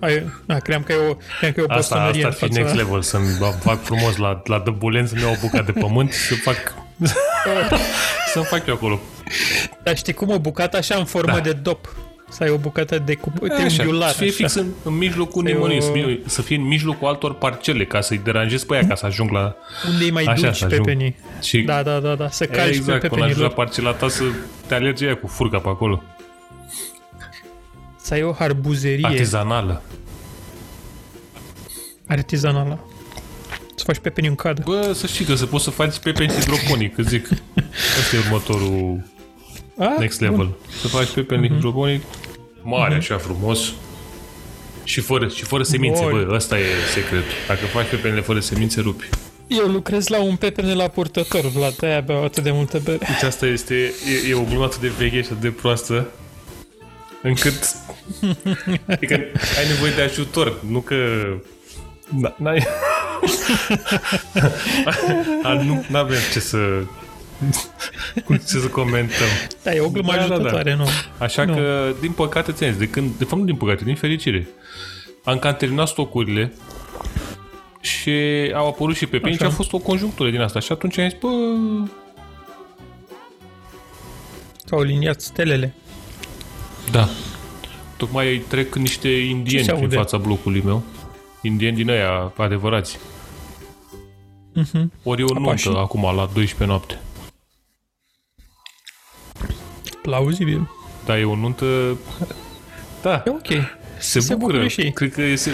Ai, 0.00 0.24
a, 0.48 0.54
cream 0.58 0.82
că 0.82 0.92
e 0.92 0.96
o, 0.96 1.14
cream 1.38 1.52
că 1.52 1.60
e 1.60 1.62
o 1.62 1.64
Asta, 1.68 1.74
bostonărie 1.74 2.26
asta 2.26 2.26
ar 2.26 2.32
în 2.32 2.38
fi 2.38 2.44
fața... 2.46 2.60
next 2.60 2.74
level, 2.74 3.02
să-mi 3.02 3.54
fac 3.60 3.82
frumos 3.82 4.16
la, 4.16 4.42
la 4.44 4.58
dăbulen, 4.58 5.06
să-mi 5.06 5.20
iau 5.20 5.30
o 5.32 5.36
bucată 5.40 5.72
de 5.72 5.80
pământ 5.80 6.12
și 6.12 6.18
să 6.20 6.34
fac... 6.34 6.74
să 8.32 8.40
fac 8.40 8.66
eu 8.66 8.74
acolo. 8.74 9.00
Dar 9.82 9.96
știi 9.96 10.12
cum 10.12 10.30
o 10.30 10.38
bucată 10.38 10.76
așa 10.76 10.94
în 10.94 11.04
formă 11.04 11.32
Da. 11.34 11.40
de 11.40 11.52
dop? 11.52 11.94
Să 12.30 12.42
ai 12.42 12.50
o 12.50 12.56
bucată 12.56 12.98
de 12.98 13.14
cu 13.14 13.32
Așa, 13.42 13.54
triunghiular. 13.54 14.08
să 14.10 14.16
fie 14.16 14.26
așa. 14.26 14.36
fix 14.36 14.54
în, 14.54 14.66
în 14.84 14.96
mijlocul 14.96 15.42
Să 15.42 15.48
e 15.48 15.52
nimănui, 15.52 15.76
o- 15.76 15.80
să, 15.80 15.90
fie, 15.90 16.20
să 16.26 16.42
fie 16.42 16.56
în 16.56 16.62
mijlocul 16.62 17.08
altor 17.08 17.34
parcele, 17.34 17.84
ca 17.84 18.00
să-i 18.00 18.18
deranjezi 18.24 18.66
pe 18.66 18.74
aia, 18.74 18.86
ca 18.86 18.94
să 18.94 19.06
ajung 19.06 19.30
la... 19.30 19.54
Unde 19.88 20.04
îi 20.04 20.10
mai 20.10 20.24
Așa, 20.24 20.46
duci 20.46 20.56
să 20.56 20.64
ajung. 20.64 20.84
pepenii? 20.84 21.16
Și 21.42 21.60
Da, 21.60 21.82
da, 21.82 22.00
da, 22.00 22.14
da. 22.14 22.30
Să 22.30 22.46
calci 22.46 22.74
exact, 22.74 23.00
pe 23.00 23.08
până 23.08 23.22
ajungi 23.24 23.40
la 23.42 23.48
pepenilor. 23.48 23.52
parcela 23.52 23.92
ta 23.92 24.08
să 24.08 24.22
te 24.66 24.74
alergi 24.74 25.04
aia 25.04 25.16
cu 25.16 25.26
furca 25.26 25.58
pe 25.58 25.68
acolo. 25.68 26.02
Să 28.02 28.14
ai 28.14 28.22
o 28.22 28.32
harbuzerie 28.32 29.06
Artizanală. 29.06 29.82
artizanală. 32.06 32.78
Să 33.74 33.84
faci 33.84 33.98
pepenii 33.98 34.30
în 34.30 34.36
cadă. 34.36 34.62
Bă, 34.64 34.92
să 34.94 35.06
știi 35.06 35.24
că 35.24 35.34
se 35.34 35.44
poți 35.44 35.64
să 35.64 35.70
faci 35.70 35.98
pepeni 35.98 36.32
hidroponic, 36.32 36.94
că 36.94 37.02
zic. 37.02 37.28
Asta 38.00 38.16
e 38.16 38.18
următorul 38.18 39.02
A? 39.78 39.94
next 39.98 40.20
level. 40.20 40.36
Bun. 40.36 40.54
Să 40.80 40.88
faci 40.88 41.08
pepeni 41.08 41.46
Mhm. 41.46 41.54
hidroponic 41.54 42.02
mare, 42.62 42.94
așa 42.94 43.16
frumos. 43.18 43.60
Și 44.84 45.00
fără, 45.00 45.28
și 45.28 45.44
fără 45.44 45.62
semințe, 45.62 46.02
Bun. 46.02 46.10
bă, 46.26 46.34
ăsta 46.34 46.58
e 46.58 46.64
secretul. 46.94 47.30
Dacă 47.46 47.66
faci 47.66 47.88
pepenile 47.88 48.20
fără 48.20 48.40
semințe, 48.40 48.80
rupi. 48.80 49.08
Eu 49.46 49.66
lucrez 49.66 50.06
la 50.08 50.22
un 50.22 50.36
pepene 50.36 50.74
la 50.74 50.88
purtător, 50.88 51.40
Vlad, 51.40 51.74
de-aia 51.74 52.00
beau 52.00 52.24
atât 52.24 52.42
de 52.42 52.50
multă 52.50 52.78
bere. 52.84 52.98
Deci 52.98 53.22
asta 53.22 53.46
este, 53.46 53.74
e, 54.24 54.28
e 54.30 54.34
o 54.34 54.42
glumă 54.42 54.64
atât 54.64 54.80
de 54.80 54.92
veche 54.98 55.16
și 55.22 55.28
atât 55.30 55.40
de 55.40 55.48
proastă, 55.50 56.06
încât 57.22 57.74
adică 58.86 59.14
ai 59.58 59.68
nevoie 59.68 59.92
de 59.96 60.02
ajutor, 60.02 60.60
nu 60.68 60.80
că... 60.80 60.96
Da, 62.20 62.34
n-ai... 62.38 62.66
A, 65.42 65.52
nu 65.52 65.84
avem 65.92 66.18
ce 66.32 66.40
să... 66.40 66.58
Cum 68.24 68.36
ce 68.36 68.42
să 68.46 68.68
comentăm. 68.68 69.26
Da, 69.62 69.74
e 69.74 69.80
o 69.80 69.88
glumă 69.90 70.12
Da, 70.12 70.18
da, 70.18 70.26
da. 70.26 70.34
ajutătoare, 70.34 70.74
nu? 70.74 70.86
Așa 71.18 71.44
Nu. 71.44 71.54
că, 71.54 71.92
din 72.00 72.12
păcate, 72.12 72.52
ți 72.52 72.78
de 72.78 72.88
când, 72.88 73.10
de 73.14 73.24
fapt 73.24 73.38
nu 73.40 73.44
din 73.46 73.56
păcate, 73.56 73.84
din 73.84 73.94
fericire, 73.94 74.48
am 75.24 75.38
cam 75.38 75.54
terminat 75.56 75.88
stocurile 75.88 76.52
și 77.80 78.12
au 78.54 78.66
apărut 78.68 78.96
și 78.96 79.06
pepeni 79.06 79.34
și 79.34 79.40
Așa. 79.42 79.50
a 79.50 79.54
fost 79.54 79.72
o 79.72 79.78
conjunctură 79.78 80.30
din 80.30 80.40
asta. 80.40 80.60
Și 80.60 80.72
atunci 80.72 80.98
am 80.98 81.08
zis, 81.08 81.18
bă, 81.20 81.28
Că 84.66 84.74
au 84.74 84.82
liniat 84.82 85.20
stelele. 85.20 85.74
da. 86.90 87.08
Tocmai 87.96 88.42
trec 88.48 88.74
niște 88.74 89.08
indieni 89.08 89.64
se 89.64 89.70
prin 89.72 89.82
aude? 89.82 89.96
fața 89.96 90.16
blocului 90.16 90.62
meu. 90.64 90.82
Indieni 91.42 91.76
din 91.76 91.90
aia 91.90 92.32
adevărați. 92.36 92.98
Mhm. 94.54 94.92
Ori 95.02 95.20
e 95.20 95.24
o 95.24 95.32
nuntă 95.32 95.48
Apașii? 95.48 95.70
acum 95.76 96.02
la 96.02 96.30
12 96.34 96.64
noapte. 96.64 96.98
Plauzibil. 100.08 100.68
Da, 101.04 101.18
e 101.18 101.24
o 101.24 101.34
nuntă... 101.36 101.96
Da, 103.02 103.22
E 103.26 103.30
ok. 103.30 103.46
se, 103.98 104.20
se 104.20 104.34
bucură. 104.34 104.52
bucură 104.52 104.68
și 104.68 104.80
ei. 104.80 104.92
Cred 104.92 105.12
că 105.12 105.20
se, 105.36 105.50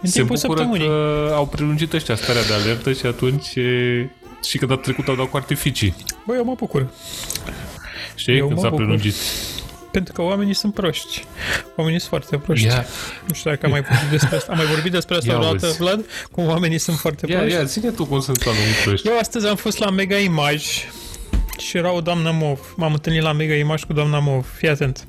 În 0.00 0.08
se 0.08 0.18
timpul 0.18 0.36
bucură 0.36 0.36
săptămânii. 0.60 0.86
că 0.86 1.30
au 1.34 1.46
prelungit 1.46 1.92
ăștia 1.92 2.14
starea 2.16 2.42
de 2.42 2.52
alertă 2.52 2.92
și 2.92 3.06
atunci 3.06 3.54
e, 3.54 4.08
și 4.44 4.58
că 4.58 4.66
data 4.66 4.80
trecută 4.80 5.10
au 5.10 5.16
dat 5.16 5.26
cu 5.26 5.36
artificii. 5.36 5.94
Băi, 6.26 6.36
eu 6.36 6.44
mă 6.44 6.54
bucur. 6.56 6.86
Știi? 8.14 8.36
Eu 8.36 8.46
Când 8.46 8.56
mă 8.56 8.62
s-a 8.62 8.68
bucur. 8.68 8.84
prelungit. 8.84 9.14
Pentru 9.90 10.12
că 10.12 10.22
oamenii 10.22 10.54
sunt 10.54 10.74
proști. 10.74 11.24
Oamenii 11.76 11.98
sunt 12.00 12.10
foarte 12.10 12.36
proști. 12.36 12.66
Ia, 12.66 12.84
Nu 13.28 13.34
știu 13.34 13.50
dacă 13.50 13.66
am 13.66 13.70
mai 13.72 13.80
vorbit 13.82 14.08
despre 14.10 14.36
asta. 14.36 14.52
Am 14.52 14.58
mai 14.58 14.66
vorbit 14.66 14.92
despre 14.92 15.14
asta 15.16 15.32
Ia 15.32 15.38
vreodată, 15.38 15.66
auzi. 15.66 15.78
Vlad? 15.78 16.04
Cum 16.30 16.46
oamenii 16.46 16.78
sunt 16.78 16.96
foarte 16.96 17.26
ia, 17.30 17.38
proști. 17.38 17.56
ia, 17.56 17.64
ține 17.64 17.90
tu 17.90 18.04
cum 18.04 18.20
sunt 18.20 18.46
oamenii 18.46 18.72
proști. 18.84 19.08
Eu 19.08 19.18
astăzi 19.18 19.46
am 19.46 19.56
fost 19.56 19.78
la 19.78 19.90
Mega 19.90 20.16
Image 20.16 20.66
și 21.62 21.76
era 21.76 21.92
o 21.92 22.00
doamnă 22.00 22.30
mov. 22.30 22.58
M-am 22.76 22.92
întâlnit 22.92 23.22
la 23.22 23.32
Mega 23.32 23.54
Image 23.54 23.84
cu 23.86 23.92
doamna 23.92 24.18
mov. 24.18 24.46
Fii 24.56 24.68
atent. 24.68 25.06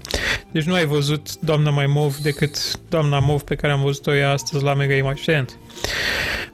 Deci 0.52 0.64
nu 0.64 0.74
ai 0.74 0.86
văzut 0.86 1.36
doamna 1.40 1.70
mai 1.70 1.86
mov 1.86 2.16
decât 2.16 2.58
doamna 2.90 3.20
mov 3.20 3.42
pe 3.42 3.56
care 3.56 3.74
am 3.74 3.82
văzut-o 3.82 4.16
eu 4.16 4.30
astăzi 4.32 4.64
la 4.64 4.74
Mega 4.74 4.94
Image. 4.94 5.22
Fii 5.22 5.34
atent. 5.34 5.58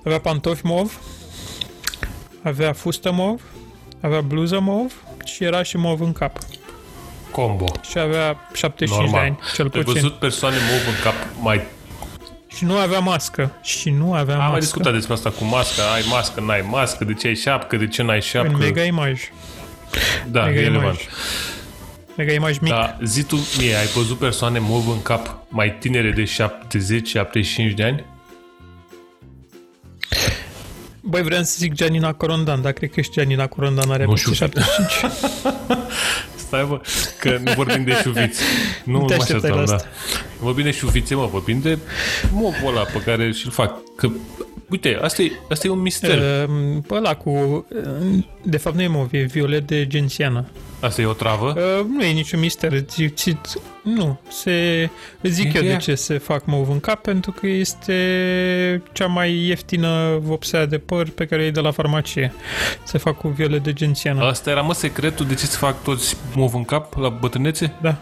Avea 0.06 0.20
pantofi 0.20 0.66
mov, 0.66 1.00
avea 2.44 2.74
fustă 2.74 3.12
mov, 3.12 3.42
avea 4.02 4.22
bluză 4.22 4.60
mov 4.60 4.94
și 5.26 5.44
era 5.44 5.64
și 5.64 5.78
mov 5.78 6.02
în 6.02 6.14
cap. 6.14 6.38
Combo. 7.32 7.66
Și 7.90 8.00
avea 8.00 8.38
75 8.54 9.00
Normal. 9.00 9.22
de 9.22 9.28
ani, 9.28 9.40
cel 9.56 9.66
Ai 9.66 9.72
puțin. 9.72 9.94
văzut 9.94 10.14
persoane 10.20 10.56
mov 10.56 10.88
în 10.96 11.02
cap 11.04 11.14
mai... 11.42 11.62
Și 12.56 12.66
nu 12.66 12.76
avea 12.78 13.00
mască. 13.00 13.52
Și 13.62 13.90
nu 13.90 14.14
avea 14.14 14.34
Am 14.34 14.40
mască. 14.40 14.52
mai 14.52 14.60
discutat 14.60 14.94
despre 14.94 15.14
asta 15.14 15.30
cu 15.30 15.44
masca, 15.44 15.84
ai 15.94 16.06
mască, 16.10 16.42
n-ai 16.42 16.66
mască, 16.70 17.04
de 17.06 17.14
ce 17.14 17.28
ai 17.28 17.36
șapcă, 17.36 17.76
de 17.76 17.88
ce 17.88 18.04
n-ai 18.04 18.22
șapcă. 18.22 18.52
În 18.52 18.58
Mega 18.58 18.84
Image. 18.84 19.22
Da, 20.32 20.46
Mega 20.46 20.60
e 20.60 20.64
relevant. 20.64 20.84
Image. 20.84 21.04
Mega 22.18 22.34
Image 22.34 22.58
mic. 22.62 22.72
Da, 22.72 22.98
zi 23.04 23.24
tu 23.24 23.36
mie, 23.58 23.76
ai 23.76 23.86
văzut 23.86 24.18
persoane 24.18 24.60
mov 24.62 24.90
în 24.90 25.02
cap 25.02 25.38
mai 25.50 25.78
tinere 25.80 26.12
de 26.12 26.24
70-75 26.24 27.74
de 27.76 27.84
ani? 27.84 28.06
Băi, 31.02 31.22
vreau 31.22 31.44
să 31.44 31.56
zic 31.58 31.74
Gianina 31.74 32.14
Corondan, 32.14 32.62
dar 32.62 32.72
cred 32.72 32.92
că 32.92 33.02
și 33.02 33.10
Gianina 33.12 33.48
Corondan 33.48 33.92
are 33.92 34.06
Nu 34.06 34.12
peste 34.12 34.34
știu. 34.34 34.48
75. 34.48 35.12
Stai, 36.46 36.66
bă, 36.68 36.82
că 37.20 37.38
nu 37.44 37.52
vorbim 37.56 37.84
de 37.84 38.00
șuviți. 38.02 38.42
Nu, 38.84 39.00
Nu 39.00 39.06
te 39.06 39.16
mă 39.16 39.22
așteptai 39.22 39.50
așteptam, 39.50 39.60
la 39.60 39.66
da. 39.66 39.74
asta. 39.76 39.88
Vorbim 40.40 40.64
de 40.64 40.72
șuvițe, 40.72 41.16
mă, 41.16 41.26
vorbim 41.26 41.60
de 41.60 41.78
movul 42.32 42.68
ăla 42.68 42.82
pe 42.84 43.02
care 43.06 43.32
și-l 43.32 43.52
fac. 43.52 43.78
Că, 43.96 44.10
uite, 44.70 45.00
asta 45.02 45.22
e, 45.22 45.32
asta 45.50 45.68
e 45.68 45.70
un 45.70 45.80
mister. 45.80 46.46
Uh, 46.50 46.78
ăla 46.92 47.16
cu... 47.16 47.30
uh, 47.30 48.24
De 48.44 48.58
fapt 48.58 48.76
nu 48.76 48.82
e 48.82 48.88
mov, 48.88 49.08
e 49.14 49.22
violet 49.24 49.68
de 49.68 49.88
gențiană. 49.88 50.46
Asta 50.82 51.02
e 51.02 51.06
o 51.06 51.14
travă. 51.14 51.54
Uh, 51.58 51.86
nu 51.98 52.04
e 52.04 52.12
niciun 52.12 52.40
mister. 52.40 52.82
Ți, 52.82 53.06
ți, 53.08 53.38
nu. 53.84 54.20
Se, 54.30 54.90
îți 55.22 55.34
zic 55.34 55.54
E 55.54 55.58
eu 55.58 55.62
de 55.64 55.68
ea. 55.70 55.78
ce 55.78 55.96
se 55.96 56.18
fac 56.18 56.46
mov 56.46 56.70
în 56.70 56.80
cap, 56.80 57.02
pentru 57.02 57.32
că 57.32 57.48
este 57.48 58.82
cea 58.92 59.06
mai 59.06 59.34
ieftină 59.36 60.18
vopsea 60.22 60.66
de 60.66 60.78
păr 60.78 61.10
pe 61.10 61.26
care 61.26 61.42
o 61.42 61.44
iei 61.44 61.54
de 61.54 61.60
la 61.60 61.72
farmacie. 61.72 62.34
Se 62.84 62.98
fac 62.98 63.18
cu 63.18 63.28
violet 63.28 63.64
de 63.64 63.74
gențiană. 63.74 64.24
Asta 64.24 64.50
era, 64.50 64.62
mă, 64.62 64.74
secretul 64.74 65.26
de 65.26 65.34
ce 65.34 65.46
se 65.46 65.58
fac 65.58 65.84
toți 65.84 66.18
mov 66.36 66.54
în 66.54 66.64
cap 66.66 66.98
la 66.98 67.10
bătrânețe? 67.10 67.74
Da. 67.82 67.96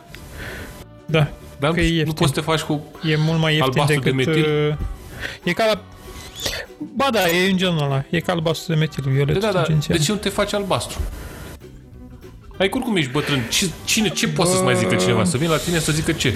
Da. 1.05 1.27
Dar 1.59 1.71
Că 1.71 1.79
nu, 1.79 1.86
e 1.86 1.89
nu 1.89 1.95
ieftin. 1.95 2.13
poți 2.13 2.33
să 2.33 2.39
te 2.39 2.45
faci 2.45 2.59
cu... 2.62 2.83
E 3.03 3.15
mult 3.17 3.39
mai 3.39 3.55
ieftin 3.55 3.79
Albastru 3.81 4.00
de 4.01 4.09
decât... 4.09 4.25
metil? 4.36 4.45
uh, 4.69 4.75
E 5.43 5.51
ca 5.51 5.65
la... 5.65 5.81
Ba 6.96 7.07
da, 7.12 7.29
e 7.29 7.50
în 7.50 7.57
genul 7.57 7.81
ăla. 7.84 8.03
E 8.10 8.19
ca 8.19 8.31
albastru 8.31 8.74
de 8.74 8.79
metil, 8.79 9.03
violet 9.07 9.39
Da, 9.39 9.48
da, 9.48 9.51
da. 9.51 9.63
gențian. 9.65 9.98
De 9.98 10.03
ce 10.03 10.12
nu 10.12 10.17
te 10.17 10.29
faci 10.29 10.53
albastru? 10.53 11.00
Ai 12.57 12.69
oricum 12.74 12.96
ești 12.96 13.12
bătrân. 13.12 13.39
Ce, 13.50 13.69
cine, 13.86 14.10
ce 14.10 14.27
poate 14.27 14.51
să-ți 14.51 14.63
mai 14.63 14.75
zică 14.75 14.96
cineva? 14.96 15.24
Să 15.24 15.38
vină 15.38 15.51
la 15.51 15.57
tine 15.57 15.79
să 15.79 15.91
zică 15.91 16.12
ce? 16.12 16.34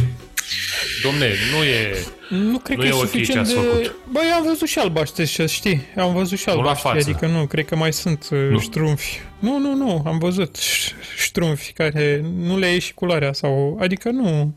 Domne, 1.04 1.28
nu 1.58 1.64
e... 1.64 2.06
Nu 2.30 2.58
cred 2.60 2.78
Nu 2.78 2.84
că 2.84 2.88
e 2.88 2.92
e 2.92 2.94
ok 2.94 3.00
suficient 3.08 3.48
ce 3.48 3.54
de... 3.54 3.60
ați 3.60 3.68
făcut. 3.68 3.96
Băi, 4.12 4.24
eu 4.30 4.36
am 4.36 4.44
văzut 4.44 4.68
și 4.68 4.80
albaștri, 4.80 5.26
și 5.26 5.48
știi? 5.48 5.82
Am 5.98 6.14
văzut 6.14 6.38
și 6.40 6.48
la 6.48 6.54
albaștri, 6.54 6.82
față. 6.90 7.10
adică 7.10 7.28
nu, 7.28 7.46
cred 7.46 7.66
că 7.66 7.76
mai 7.76 7.94
sunt 7.94 8.28
Nu. 8.30 8.50
nu. 8.50 8.60
ștrumfi. 8.60 9.20
Nu, 9.40 9.58
nu, 9.58 9.76
nu, 9.76 10.04
am 10.06 10.18
văzut 10.18 10.58
ș- 10.58 10.94
ștrumfi 11.24 11.72
care 11.74 12.26
nu 12.38 12.58
le 12.58 12.68
ieși 12.68 12.94
culoarea 12.94 13.34
sau... 13.34 13.78
Adică 13.82 14.10
nu... 14.10 14.56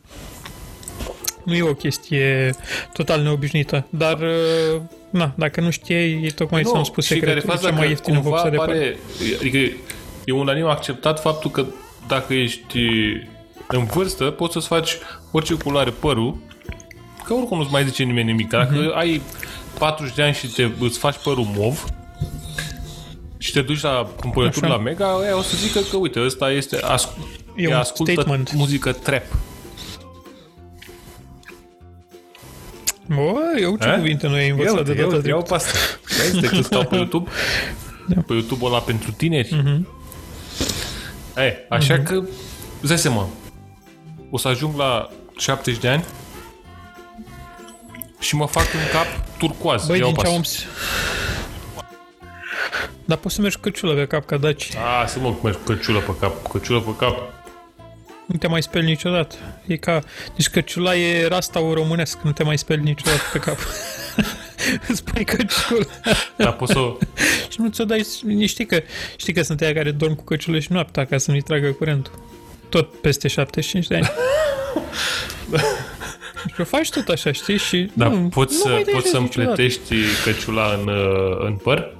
Nu 1.44 1.54
e 1.54 1.62
o 1.62 1.74
chestie 1.74 2.54
total 2.92 3.22
neobișnuită, 3.22 3.86
dar... 3.90 4.18
uh, 4.20 4.80
Na, 5.10 5.32
dacă 5.36 5.60
nu 5.60 5.70
știai, 5.70 6.22
e 6.24 6.30
tocmai 6.30 6.62
nu, 6.62 6.70
ți-am 6.70 6.82
spus 6.82 7.04
și 7.04 7.10
care 7.18 7.24
secretul, 7.26 7.50
e 7.50 7.52
faza 7.54 7.68
cea 7.68 7.74
mai 7.74 7.82
că 7.84 7.88
ieftină 7.88 8.14
cumva 8.16 8.30
vopsea 8.30 8.50
de 8.50 8.56
păr. 8.56 8.66
pare, 8.66 8.96
Adică 9.38 9.58
e 10.24 10.32
unanim 10.32 10.64
acceptat 10.66 11.20
faptul 11.20 11.50
că 11.50 11.64
dacă 12.08 12.34
ești 12.34 12.78
în 13.68 13.84
vârstă, 13.84 14.24
poți 14.24 14.52
să-ți 14.52 14.66
faci 14.66 14.96
orice 15.30 15.54
culoare 15.54 15.90
părul, 15.90 16.36
că 17.24 17.34
oricum 17.34 17.58
nu-ți 17.58 17.70
mai 17.70 17.84
zice 17.84 18.02
nimeni 18.02 18.26
nimic. 18.26 18.48
Dacă 18.48 18.74
Mhm. 18.74 18.96
ai 18.96 19.20
40 19.78 20.14
de 20.14 20.22
ani 20.22 20.34
și 20.34 20.46
te, 20.46 20.68
îți 20.78 20.98
faci 20.98 21.16
părul 21.24 21.46
mov, 21.56 21.84
și 23.38 23.52
te 23.52 23.60
duci 23.62 23.80
la 23.80 24.08
cumpărături 24.20 24.64
Așa. 24.66 24.74
la 24.74 24.80
Mega, 24.82 25.06
aia 25.22 25.36
o 25.36 25.42
să 25.42 25.56
zică 25.56 25.80
că, 25.90 25.96
uite, 25.96 26.20
ăsta 26.24 26.50
este, 26.50 26.76
asc- 26.76 27.18
E 27.56 27.66
un 27.68 27.72
ascultă 27.74 28.12
statement. 28.12 28.52
muzică 28.52 28.92
trap. 28.92 29.22
Bă, 33.08 33.34
eu 33.60 33.76
ce 33.76 33.88
Eh? 33.88 33.94
cuvinte 33.96 34.26
nu 34.26 34.34
ai 34.34 34.48
învățat 34.48 34.84
de 34.84 34.94
eu, 34.98 35.08
data 35.10 35.14
eu, 35.14 35.20
trecută. 35.20 35.48
pe 35.48 35.54
asta. 35.54 35.78
Este 36.24 36.46
că 36.46 36.62
stau 36.62 36.84
pe 36.84 36.94
YouTube. 36.96 37.30
Da. 38.08 38.20
Pe 38.26 38.32
YouTube 38.32 38.64
ăla 38.64 38.78
pentru 38.78 39.10
tineri. 39.12 39.54
Mhm. 39.54 39.88
E, 41.36 41.66
așa 41.68 41.98
că, 41.98 42.14
îți 42.80 42.88
dai 42.88 42.98
seama, 42.98 43.28
o 44.30 44.38
să 44.38 44.48
ajung 44.48 44.76
la 44.76 45.10
70 45.36 45.80
de 45.80 45.88
ani 45.88 46.04
și 48.20 48.34
mă 48.36 48.46
fac 48.46 48.64
în 48.72 48.80
cap 48.92 49.06
turcoaz. 49.38 49.86
Băi, 49.86 49.98
Iau 49.98 50.06
din 50.06 50.16
ce 50.16 50.22
pas. 50.22 50.34
am... 50.34 50.42
Dar 53.04 53.18
poți 53.18 53.34
să 53.34 53.40
mergi 53.40 53.56
cu 53.56 53.62
căciulă 53.62 53.94
pe 53.94 54.06
cap 54.06 54.26
ca 54.26 54.36
daci. 54.36 54.68
A, 55.02 55.06
să 55.06 55.18
mă 55.18 55.34
merg 55.42 55.56
cu 55.56 55.72
căciulă 55.72 55.98
pe 55.98 56.12
cap. 56.20 56.48
Căciulă 56.52 56.80
pe 56.80 56.90
cap. 56.98 57.32
Nu 58.26 58.36
te 58.38 58.46
mai 58.46 58.62
speli 58.62 58.86
niciodată. 58.86 59.34
E 59.66 59.76
ca... 59.76 60.02
Deci 60.36 60.48
căciula 60.48 60.96
e 60.96 61.26
rastaul 61.26 61.74
românesc. 61.74 62.18
Nu 62.22 62.32
te 62.32 62.42
mai 62.42 62.58
speli 62.58 62.82
niciodată 62.82 63.22
pe 63.32 63.38
cap. 63.38 63.58
Îți 64.88 65.04
pui 65.04 65.24
căciulă. 65.24 65.86
Dar 66.36 66.52
poți 66.52 66.72
să... 66.72 66.78
și 67.52 67.60
nu 67.60 67.68
ți-o 67.68 67.84
dai... 67.84 68.06
Știi 68.46 68.66
că, 68.66 68.82
știi 69.16 69.32
că 69.32 69.42
sunt 69.42 69.60
aia 69.60 69.72
care 69.72 69.90
dorm 69.90 70.14
cu 70.14 70.24
căciulă 70.24 70.58
și 70.58 70.72
noaptea 70.72 71.04
ca 71.04 71.18
să 71.18 71.30
nu-i 71.30 71.42
tragă 71.42 71.70
curentul. 71.72 72.12
Tot 72.68 73.00
peste 73.00 73.28
75 73.28 73.86
de 73.86 73.94
ani. 73.94 74.10
și 76.54 76.60
o 76.60 76.64
faci 76.64 76.90
tot 76.90 77.08
așa, 77.08 77.32
știi? 77.32 77.58
Și 77.58 77.90
Dar 77.94 78.08
nu, 78.08 78.28
poți, 78.28 78.56
nu 78.64 78.70
mai 78.70 78.78
să, 78.78 78.84
dai 78.84 78.92
poți 78.92 79.04
jos 79.04 79.12
să-mi 79.12 79.24
niciodată. 79.24 79.54
plătești 79.54 79.94
căciula 80.24 80.72
în, 80.72 80.88
uh, 80.88 81.46
în 81.46 81.54
păr? 81.54 81.96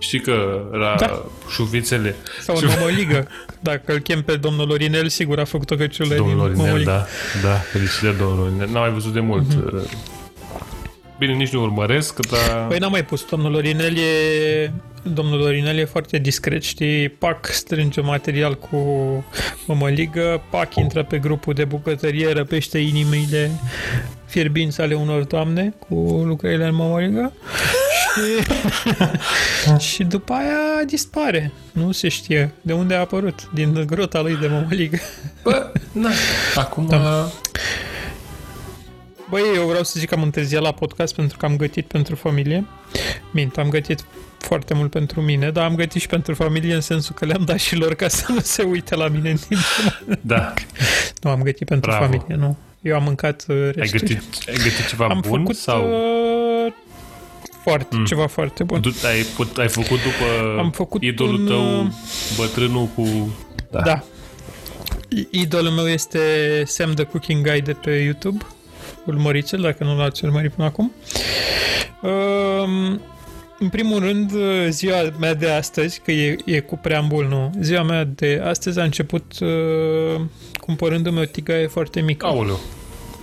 Știi 0.00 0.20
că 0.20 0.62
la 0.72 0.94
Da. 0.98 1.24
șuvițele... 1.50 2.14
Sau 2.40 2.56
în 2.56 2.68
mămăligă. 2.78 3.28
Dacă 3.60 3.92
îl 3.92 3.98
chem 3.98 4.22
pe 4.22 4.36
domnul 4.36 4.66
Lorinel, 4.66 5.08
sigur 5.08 5.38
a 5.38 5.44
făcut 5.44 5.70
o 5.70 5.76
căciulă 5.76 6.14
Domnul 6.14 6.34
din 6.34 6.36
Lorinel, 6.38 6.64
mămăligă. 6.64 6.90
da, 6.90 7.06
da, 7.48 7.54
felicitări 7.54 8.18
domnul 8.18 8.38
Lorinel. 8.38 8.68
N-am 8.68 8.80
mai 8.82 8.90
văzut 8.92 9.12
de 9.12 9.20
mult. 9.20 9.46
Mhm. 9.54 9.88
Bine, 11.18 11.32
nici 11.32 11.50
nu 11.52 11.62
urmăresc, 11.62 12.26
dar... 12.26 12.66
Păi 12.66 12.78
n-am 12.78 12.90
mai 12.90 13.04
pus. 13.04 13.24
Domnul 13.30 13.50
Lorinel 13.50 13.96
e... 13.96 14.72
Domnul 15.02 15.38
Lorinel 15.38 15.76
e 15.78 15.84
foarte 15.84 16.18
discret, 16.18 16.62
știi? 16.62 17.08
Pac 17.08 17.46
strânge 17.46 18.00
material 18.00 18.54
cu 18.54 18.76
mămăligă, 19.66 20.42
Pac 20.50 20.74
intră 20.74 21.02
pe 21.02 21.18
grupul 21.18 21.54
de 21.54 21.64
bucătărie, 21.64 22.32
răpește 22.32 22.78
inimile 22.78 23.50
fierbinți 24.26 24.80
ale 24.80 24.94
unor 24.94 25.22
doamne 25.24 25.74
cu 25.88 25.94
lucrările 26.26 26.64
în 26.64 26.74
mămăligă 26.74 27.32
și, 28.14 29.86
și 29.94 30.04
după 30.04 30.32
aia 30.32 30.84
dispare. 30.86 31.52
Nu 31.72 31.92
se 31.92 32.08
știe 32.08 32.52
de 32.62 32.72
unde 32.72 32.94
a 32.94 33.00
apărut, 33.00 33.48
din 33.54 33.84
grota 33.86 34.20
lui 34.20 34.36
de 34.36 34.46
mămăligă. 34.46 34.98
Bă, 35.42 35.72
na. 35.92 36.10
Acum... 36.54 36.86
Da. 36.86 37.30
Băi, 39.30 39.42
eu 39.54 39.66
vreau 39.66 39.82
să 39.82 39.98
zic 39.98 40.08
că 40.08 40.14
am 40.14 40.22
întârziat 40.22 40.62
la 40.62 40.72
podcast 40.72 41.14
pentru 41.14 41.36
că 41.36 41.46
am 41.46 41.56
gătit 41.56 41.86
pentru 41.86 42.14
familie. 42.14 42.64
Mint, 43.30 43.58
am 43.58 43.68
gătit 43.68 44.04
foarte 44.38 44.74
mult 44.74 44.90
pentru 44.90 45.20
mine, 45.20 45.50
dar 45.50 45.64
am 45.64 45.74
gătit 45.74 46.00
și 46.00 46.06
pentru 46.06 46.34
familie 46.34 46.74
în 46.74 46.80
sensul 46.80 47.14
că 47.14 47.24
le-am 47.24 47.42
dat 47.44 47.58
și 47.58 47.76
lor 47.76 47.94
ca 47.94 48.08
să 48.08 48.32
nu 48.32 48.40
se 48.40 48.62
uite 48.62 48.94
la 48.94 49.08
mine 49.08 49.30
în 49.30 49.36
timp. 49.48 49.60
Da. 50.20 50.54
Nu, 51.22 51.30
am 51.30 51.42
gătit 51.42 51.68
pentru 51.68 51.90
Bravo. 51.90 52.04
familie, 52.04 52.34
nu. 52.34 52.56
Eu 52.82 52.96
am 52.96 53.02
mâncat 53.02 53.44
uh, 53.48 53.56
Ai 53.56 53.70
resturi. 53.74 54.02
gătit, 54.04 54.22
ai 54.48 54.54
gătit 54.54 54.86
ceva 54.88 55.06
am 55.06 55.20
bun 55.28 55.38
făcut 55.38 55.56
sau 55.56 55.90
uh, 55.90 56.49
foarte, 57.62 57.96
Mm. 57.96 58.04
ceva 58.04 58.26
foarte 58.26 58.64
bun. 58.64 58.80
du- 58.80 58.94
ai, 59.06 59.22
put- 59.36 59.58
ai 59.58 59.68
făcut 59.68 59.98
după 60.02 60.58
Am 60.58 60.70
făcut 60.70 61.02
idolul 61.02 61.34
un, 61.40 61.46
tău, 61.46 61.80
uh, 61.80 61.86
bătrânul 62.36 62.86
cu... 62.94 63.34
Da. 63.70 63.80
Da. 63.80 64.02
I- 65.08 65.28
Idolul 65.30 65.70
meu 65.70 65.88
este 65.88 66.18
Sam 66.66 66.92
the 66.94 67.04
Cooking 67.04 67.46
Guy 67.48 67.60
de 67.60 67.72
pe 67.72 67.90
YouTube. 67.90 68.44
Urmăriți-l 69.06 69.60
dacă 69.60 69.84
nu 69.84 69.96
l-ați 69.96 70.24
urmărit 70.24 70.52
până 70.52 70.66
acum. 70.66 70.92
Um, 72.02 73.00
în 73.58 73.68
primul 73.68 73.98
rând, 74.00 74.32
ziua 74.68 74.96
mea 75.18 75.34
de 75.34 75.50
astăzi, 75.50 76.00
că 76.04 76.12
e, 76.12 76.36
e 76.44 76.60
cu 76.60 76.76
preambul, 76.76 77.26
nu. 77.28 77.50
Ziua 77.62 77.82
mea 77.82 78.04
de 78.04 78.42
astăzi 78.44 78.78
a 78.78 78.82
început 78.82 79.32
uh, 79.40 80.20
cumpărându-mi 80.60 81.18
o 81.20 81.24
tigaie 81.24 81.66
foarte 81.66 82.00
mică. 82.00 82.26
Aoleu. 82.26 82.60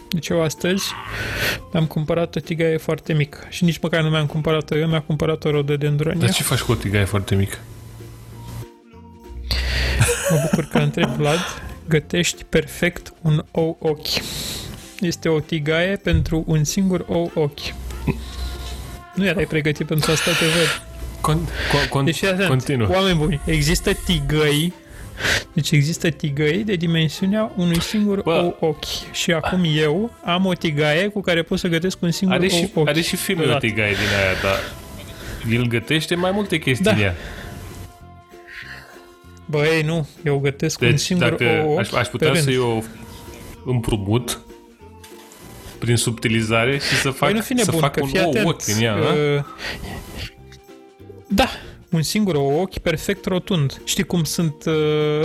Deci 0.09 0.27
eu 0.27 0.41
astăzi 0.41 0.83
mi-am 1.73 1.85
cumpărat 1.85 2.35
o 2.35 2.39
tigaie 2.39 2.77
foarte 2.77 3.13
mică. 3.13 3.39
Și 3.49 3.63
nici 3.63 3.79
măcar 3.79 4.01
nu 4.01 4.09
mi-am 4.09 4.25
cumpărat-o 4.25 4.77
eu, 4.77 4.87
mi-a 4.87 5.01
cumpărat 5.01 5.45
o 5.45 5.49
rodă 5.51 5.75
de 5.75 5.87
înduranie. 5.87 6.19
Dar 6.19 6.31
ce 6.31 6.43
faci 6.43 6.59
cu 6.59 6.71
o 6.71 6.75
tigaie 6.75 7.05
foarte 7.05 7.35
mică? 7.35 7.57
Mă 10.29 10.37
bucur 10.41 10.63
că 10.71 10.77
întreb, 10.77 11.09
Vlad. 11.09 11.39
Gătești 11.87 12.43
perfect 12.43 13.13
un 13.21 13.43
ou 13.51 13.77
ochi. 13.79 14.07
Este 14.99 15.29
o 15.29 15.39
tigaie 15.39 15.95
pentru 15.95 16.43
un 16.47 16.63
singur 16.63 17.05
ou 17.07 17.31
ochi. 17.33 17.73
Nu 19.15 19.25
erai 19.25 19.45
pregătit 19.45 19.87
pentru 19.87 20.11
asta, 20.11 20.31
te 20.31 20.45
văd. 20.45 20.81
Con, 21.21 21.35
con, 21.71 21.87
con, 21.89 22.05
Deci, 22.05 22.17
fii 22.17 22.27
atent. 22.27 22.47
continuă. 22.47 22.87
Oameni 22.91 23.17
buni, 23.17 23.39
există 23.45 23.93
tigăi 23.93 24.73
deci 25.53 25.71
există 25.71 26.09
tigăi 26.09 26.63
de 26.63 26.75
dimensiunea 26.75 27.51
unui 27.55 27.81
singur 27.81 28.21
Bă. 28.21 28.31
ou 28.33 28.57
ochi. 28.69 29.11
Și 29.13 29.31
acum 29.31 29.63
eu 29.75 30.11
am 30.23 30.45
o 30.45 30.53
tigaie 30.53 31.07
cu 31.07 31.21
care 31.21 31.41
pot 31.41 31.59
să 31.59 31.67
gătesc 31.67 32.01
un 32.01 32.11
singur 32.11 32.35
Are 32.37 32.47
și, 32.47 32.69
ou 32.73 32.81
ochi. 32.81 32.87
are 32.89 33.01
și 33.01 33.15
filmul 33.15 33.43
o 33.43 33.47
Odată. 33.47 33.65
tigaie 33.65 33.91
din 33.93 34.17
aia, 34.19 34.33
dar 34.43 34.59
el 35.57 35.67
gătește 35.67 36.15
mai 36.15 36.31
multe 36.31 36.57
chestii 36.57 36.85
Da. 36.85 36.91
în 36.91 36.99
ea. 36.99 37.15
Băi, 39.45 39.81
nu, 39.85 40.07
eu 40.23 40.37
gătesc 40.39 40.81
un 40.81 40.89
Deci 40.89 40.99
singur 40.99 41.29
dacă 41.29 41.63
ou 41.65 41.71
ochi 41.71 41.79
aș, 41.79 41.91
aș 41.91 42.03
pe 42.05 42.09
putea 42.11 42.31
rând. 42.31 42.43
să-i 42.43 42.57
o 42.57 42.81
împrumut 43.65 44.41
prin 45.79 45.95
subtilizare 45.95 46.77
și 46.77 46.95
să 47.01 47.09
fac, 47.09 47.29
Păi 47.29 47.33
nu 47.33 47.41
fi 47.41 47.47
să 47.57 47.63
nebun, 47.65 47.79
fac 47.79 47.93
că 47.93 48.01
un 48.03 48.07
fii 48.09 48.19
ou 48.23 48.29
atent. 48.29 48.45
ochi 48.45 48.67
în 48.75 48.81
ea, 48.83 48.95
da? 48.95 49.07
uh, 49.09 49.43
da, 51.27 51.49
un 51.91 52.01
singur 52.01 52.35
ochi 52.35 52.77
perfect 52.77 53.25
rotund. 53.25 53.81
Știi 53.83 54.03
cum 54.03 54.23
sunt 54.23 54.53
uh, 54.65 55.21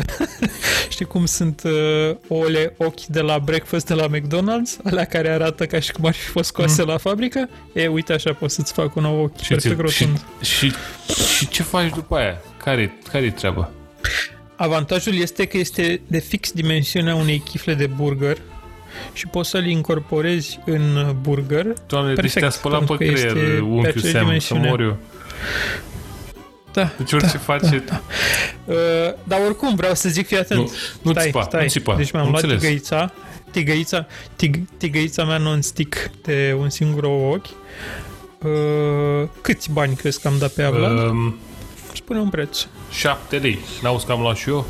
știi 0.94 1.04
cum 1.04 1.26
sunt 1.26 1.62
uh, 1.64 2.16
ouăle 2.28 2.74
ochi 2.76 3.04
de 3.06 3.20
la 3.20 3.38
breakfast 3.38 3.86
de 3.86 3.94
la 3.94 4.06
McDonald's? 4.08 4.76
Alea 4.84 5.04
care 5.04 5.28
arată 5.28 5.66
ca 5.66 5.80
și 5.80 5.92
cum 5.92 6.04
ar 6.04 6.12
fi 6.14 6.26
fost 6.26 6.48
scoase 6.48 6.82
la 6.82 6.96
fabrică? 6.96 7.48
E, 7.72 7.86
uite 7.86 8.12
așa 8.12 8.32
poți 8.32 8.54
să-ți 8.54 8.72
fac 8.72 8.96
un 8.96 9.04
ou 9.04 9.22
ochi 9.22 9.40
Și, 9.40 9.48
perfect 9.48 9.86
ți- 9.86 9.94
și, 9.94 10.02
rotund. 10.04 10.24
și, 10.42 10.72
și 11.36 11.48
ce 11.48 11.62
faci 11.62 11.90
după 11.94 12.16
aia? 12.16 12.40
Care, 12.56 12.98
care-i 13.12 13.30
treaba? 13.30 13.70
Avantajul 14.56 15.14
este 15.14 15.44
că 15.44 15.56
este 15.56 16.00
de 16.06 16.18
fix 16.18 16.50
dimensiunea 16.52 17.14
unei 17.14 17.38
chifle 17.38 17.74
de 17.74 17.86
burger 17.86 18.36
și 19.12 19.26
poți 19.26 19.50
să-l 19.50 19.66
incorporezi 19.66 20.58
în 20.64 21.14
burger. 21.20 21.66
Doamne, 21.86 22.12
Perfect, 22.12 22.32
deci 22.34 22.42
te-a 22.42 22.50
spălat 22.50 22.78
pe 22.80 22.84
pentru 22.86 23.06
că 23.06 23.12
creier, 23.12 23.36
este 23.36 23.48
pe 23.50 23.58
unchiul 23.60 23.78
aceeași 23.86 24.00
Sam, 24.00 24.10
să 24.12 24.18
dimensiune. 24.24 24.68
mor 24.68 24.80
eu. 24.80 24.96
Da, 26.72 26.90
Deci 26.96 27.12
orice 27.12 27.36
face... 27.36 27.84
Uh, 28.64 28.74
dar 29.24 29.40
oricum 29.44 29.74
vreau 29.74 29.94
să 29.94 30.08
zic, 30.08 30.26
fii 30.26 30.38
atent. 30.38 30.60
Nu, 30.60 30.70
nu 31.02 31.10
stai, 31.12 31.24
țipa, 31.24 31.42
stai. 31.42 31.62
nu 31.62 31.68
țipa. 31.68 31.94
Deci 31.96 32.10
mi-am 32.12 32.24
Am 32.24 32.30
luat 32.30 32.42
înțeles. 32.42 32.62
tigăița, 32.62 33.12
tigăița, 33.50 34.06
tig, 34.36 34.56
tigăița 34.76 35.24
mea 35.24 35.38
non-stick 35.38 36.10
de 36.22 36.56
un 36.58 36.70
singur 36.70 37.04
ochi. 37.04 37.46
Uh, 38.38 39.28
câți 39.40 39.70
bani 39.72 39.94
crezi 39.94 40.20
că 40.20 40.28
am 40.28 40.34
dat 40.38 40.52
pe 40.52 40.62
ea, 40.62 40.70
Vlad? 40.70 40.98
Uh, 40.98 41.04
Um, 41.10 41.36
Spune 41.94 42.18
un 42.20 42.28
preț. 42.28 42.66
7 42.90 43.36
lei. 43.36 43.58
N-auzi 43.82 44.06
că 44.06 44.12
am 44.12 44.20
luat 44.20 44.36
și 44.36 44.48
eu? 44.48 44.66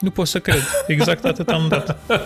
Nu 0.00 0.10
pot 0.10 0.26
să 0.26 0.38
cred. 0.40 0.62
Exact 0.86 1.24
atât 1.24 1.48
am 1.48 1.66
dat. 1.68 1.98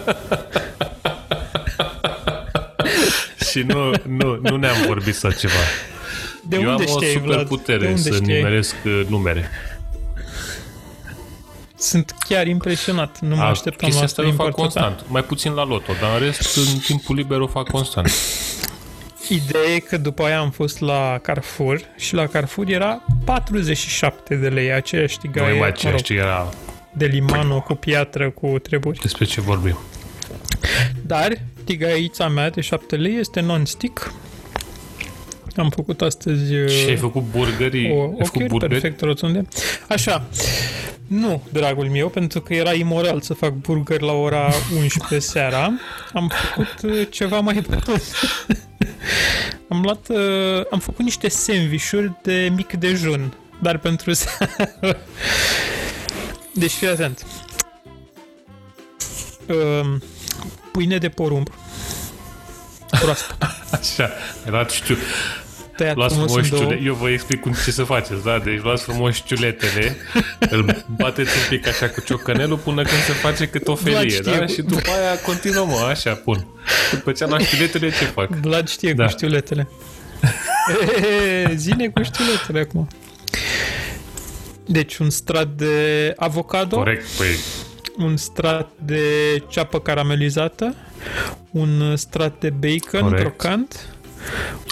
Și 3.51 3.59
nu, 3.63 3.91
nu, 4.07 4.39
nu 4.43 4.57
ne-am 4.57 4.77
vorbit 4.87 5.15
sau 5.15 5.31
ceva. 5.31 5.53
De 6.49 6.57
eu 6.57 6.71
unde 6.71 6.85
am 6.85 6.89
o 6.91 6.97
știai, 6.97 7.13
super 7.13 7.27
Vlad? 7.35 7.47
putere 7.49 7.79
de 7.79 7.87
unde 7.87 8.01
să 8.01 8.15
știai? 8.15 8.37
nimeresc 8.37 8.75
uh, 8.85 9.03
numere. 9.09 9.51
Sunt 11.77 12.15
chiar 12.29 12.47
impresionat. 12.47 13.21
Nu 13.21 13.37
mă 13.37 13.43
A, 13.43 13.49
așteptam 13.49 13.89
la 13.91 13.99
chestia 13.99 14.05
asta 14.05 14.23
asta 14.23 14.23
o 14.23 14.25
din 14.25 14.35
fac 14.35 14.55
partea 14.55 14.81
ta. 14.81 14.81
constant. 14.89 15.11
Mai 15.13 15.25
puțin 15.25 15.53
la 15.53 15.65
loto, 15.65 15.93
dar 16.01 16.21
în 16.21 16.27
rest, 16.27 16.57
în 16.57 16.79
timpul 16.79 17.17
liber 17.17 17.41
o 17.41 17.47
fac 17.47 17.69
constant. 17.71 18.11
Ideea 19.29 19.75
e 19.75 19.79
că 19.79 19.97
după 19.97 20.23
aia 20.25 20.39
am 20.39 20.51
fost 20.51 20.81
la 20.81 21.19
Carrefour 21.23 21.81
și 21.97 22.15
la 22.15 22.27
Carrefour 22.27 22.69
era 22.69 23.03
47 23.25 24.35
de 24.35 24.49
lei, 24.49 24.73
aceeași 24.73 25.19
Nu 25.23 25.31
tigaie, 25.31 25.51
mai 25.51 25.59
mă 25.59 25.65
aceeași 25.65 25.97
rog, 25.97 26.07
ce 26.07 26.15
era. 26.15 26.49
de 26.93 27.07
limano 27.07 27.61
cu 27.61 27.75
piatră, 27.75 28.31
cu 28.31 28.59
treburi. 28.63 28.99
Despre 29.01 29.25
ce 29.25 29.41
vorbim. 29.41 29.79
Dar 31.03 31.33
tigaița 31.65 32.29
mea 32.29 32.51
de 32.51 32.61
7 32.61 32.97
lei 32.97 33.17
este 33.19 33.41
non-stick. 33.41 34.13
Am 35.57 35.71
făcut 35.71 36.01
astăzi 36.03 36.55
uh, 36.55 36.69
Și 36.69 36.89
ai 36.89 36.97
făcut 36.97 37.23
burgerii? 37.31 37.91
o 37.91 38.03
ai 38.03 38.09
făcut 38.09 38.27
ochiuri 38.27 38.49
burgeri? 38.49 38.71
perfect 38.73 39.01
rotunde. 39.01 39.49
Așa, 39.89 40.27
nu, 41.07 41.43
dragul 41.53 41.89
meu, 41.89 42.09
pentru 42.09 42.41
că 42.41 42.55
era 42.55 42.73
imoral 42.73 43.21
să 43.21 43.35
fac 43.35 43.53
burger 43.53 44.01
la 44.01 44.13
ora 44.13 44.51
11 44.79 45.19
seara. 45.19 45.73
Am 46.13 46.31
făcut 46.55 46.91
uh, 46.91 47.07
ceva 47.11 47.41
mai 47.41 47.63
bun. 47.69 47.83
am 49.69 49.81
luat, 49.83 50.09
uh, 50.09 50.65
am 50.71 50.79
făcut 50.79 51.05
niște 51.05 51.29
sandvișuri 51.29 52.13
de 52.23 52.53
mic 52.57 52.73
dejun, 52.73 53.35
dar 53.63 53.79
pentru 53.79 54.13
seara. 54.13 54.97
Deci 56.55 56.71
fii 56.71 56.89
atent. 56.89 57.27
Um, 59.49 60.03
pâine 60.73 60.99
de 60.99 61.09
porumb. 61.09 61.51
Proaspăt. 63.01 63.37
Așa, 63.81 64.11
luați 64.45 64.75
știu, 64.77 64.97
Tăiat 65.77 65.97
luați 65.97 66.15
frumos 66.15 66.31
frumos 66.33 66.51
în 66.51 66.57
două. 66.59 66.71
ciule, 66.71 66.81
eu 66.87 66.95
vă 66.95 67.11
explic 67.11 67.41
cum 67.41 67.53
ce 67.65 67.71
să 67.71 67.85
faceți, 67.85 68.25
da? 68.25 68.39
Deci 68.39 68.61
luați 68.63 68.83
frumos 68.83 69.23
ciuletele, 69.27 69.97
îl 70.51 70.85
bateți 70.97 71.31
un 71.37 71.43
pic 71.59 71.67
așa 71.67 71.89
cu 71.89 72.01
ciocănelul 72.01 72.57
până 72.59 72.83
când 72.83 73.01
se 73.07 73.13
face 73.13 73.47
cât 73.47 73.69
o 73.69 73.75
felie, 73.75 74.09
știe. 74.09 74.37
da? 74.39 74.47
Și 74.47 74.63
după 74.63 74.91
aia 75.01 75.19
continuăm, 75.25 75.69
mă, 75.69 75.87
așa, 75.91 76.15
pun. 76.15 76.47
După 76.93 77.13
ce 77.13 77.25
am 77.25 77.31
luat 77.31 77.49
ciuletele, 77.49 77.89
ce 77.89 78.05
fac? 78.05 78.29
Vlad 78.31 78.69
știe 78.69 78.93
Da. 78.93 79.05
cu 79.05 79.11
știuletele. 79.11 79.69
E, 81.49 81.55
Zine 81.65 81.89
cu 81.89 82.03
știuletele 82.03 82.61
acum. 82.61 82.89
Deci 84.67 84.97
un 84.97 85.11
strat 85.11 85.47
de 85.49 86.13
avocado, 86.17 86.77
Corect, 86.77 87.07
păi, 87.17 87.27
un 88.03 88.17
strat 88.17 88.69
de 88.85 89.01
ceapă 89.49 89.81
caramelizată, 89.81 90.75
un 91.51 91.97
strat 91.97 92.33
de 92.41 92.51
bacon 92.51 93.01
Corect. 93.09 93.21
crocant, 93.21 93.95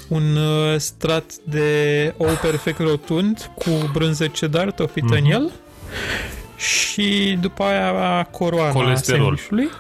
un 0.09 0.37
uh, 0.37 0.77
strat 0.79 1.25
de 1.45 2.15
ou 2.17 2.39
perfect 2.43 2.79
rotund 2.79 3.51
cu 3.55 3.71
brânză 3.93 4.27
cedar 4.27 4.71
topită 4.71 5.15
în 5.15 5.23
Mhm. 5.23 5.31
el 5.31 5.51
și 6.57 7.39
după 7.41 7.63
aia 7.63 8.23
coroana 8.31 8.73
Colesterol. 8.73 9.21
sandvișului 9.25 9.71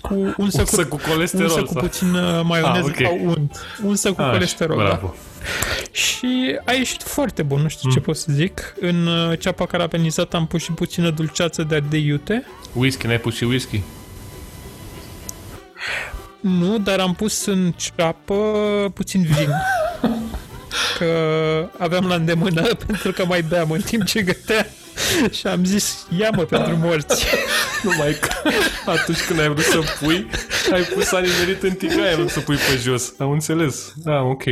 cu 0.00 0.14
unsă 0.14 0.60
unsă 0.60 0.84
cu, 0.86 0.96
cu 0.96 1.02
colesterol. 1.10 1.46
unsă 1.50 1.62
cu 1.62 1.72
sau- 1.72 1.82
puțin 1.82 2.14
uh, 2.14 2.40
maioneză 2.44 2.92
Ah, 2.94 3.00
ok. 3.00 3.06
sau 3.06 3.18
unt. 3.24 3.60
Unsă 3.84 4.12
cu 4.12 4.20
Așa, 4.20 4.30
colesterol, 4.30 4.76
da. 4.76 4.82
bravo. 4.84 5.14
Și 5.90 6.58
a 6.64 6.72
ieșit 6.72 7.02
foarte 7.02 7.42
bun, 7.42 7.60
nu 7.60 7.68
știu 7.68 7.90
ce 7.90 7.96
Mm. 7.98 8.04
pot 8.04 8.16
să 8.16 8.26
zic. 8.32 8.74
În 8.80 9.06
uh, 9.06 9.38
ceapa 9.38 9.66
caramelizată 9.66 10.36
am 10.36 10.46
pus 10.46 10.62
și 10.62 10.72
puțină 10.72 11.10
dulceață 11.10 11.62
de 11.62 11.74
ardei 11.74 12.06
iute. 12.06 12.44
Whisky, 12.72 13.06
n-ai 13.06 13.20
pus 13.20 13.34
și 13.34 13.44
whisky? 13.44 13.82
Nu, 16.40 16.78
dar 16.78 16.98
am 16.98 17.14
pus 17.14 17.44
în 17.44 17.72
ceapă 17.72 18.34
puțin 18.94 19.22
vin. 19.22 19.50
Că 20.98 21.70
aveam 21.78 22.06
la 22.06 22.14
îndemână 22.14 22.62
pentru 22.86 23.12
că 23.12 23.24
mai 23.24 23.42
beam 23.42 23.70
în 23.70 23.80
timp 23.80 24.04
ce 24.04 24.22
gătea 24.22 24.66
și 25.32 25.46
am 25.46 25.64
zis, 25.64 26.06
ia-mă 26.18 26.42
pentru 26.42 26.76
morți. 26.76 27.26
Numai 27.82 28.16
că 28.20 28.28
atunci 28.86 29.20
când 29.20 29.40
ai 29.40 29.48
vrut 29.48 29.64
să 29.64 29.78
pui, 30.00 30.26
ai 30.72 30.82
pus 30.82 31.12
animerit 31.12 31.62
în 31.62 31.74
tigaie 31.74 32.12
în 32.12 32.18
loc 32.18 32.30
să 32.30 32.40
pui 32.40 32.56
pe 32.56 32.80
jos. 32.82 33.14
Am 33.18 33.30
înțeles. 33.30 33.92
Da, 33.96 34.20
ok. 34.20 34.44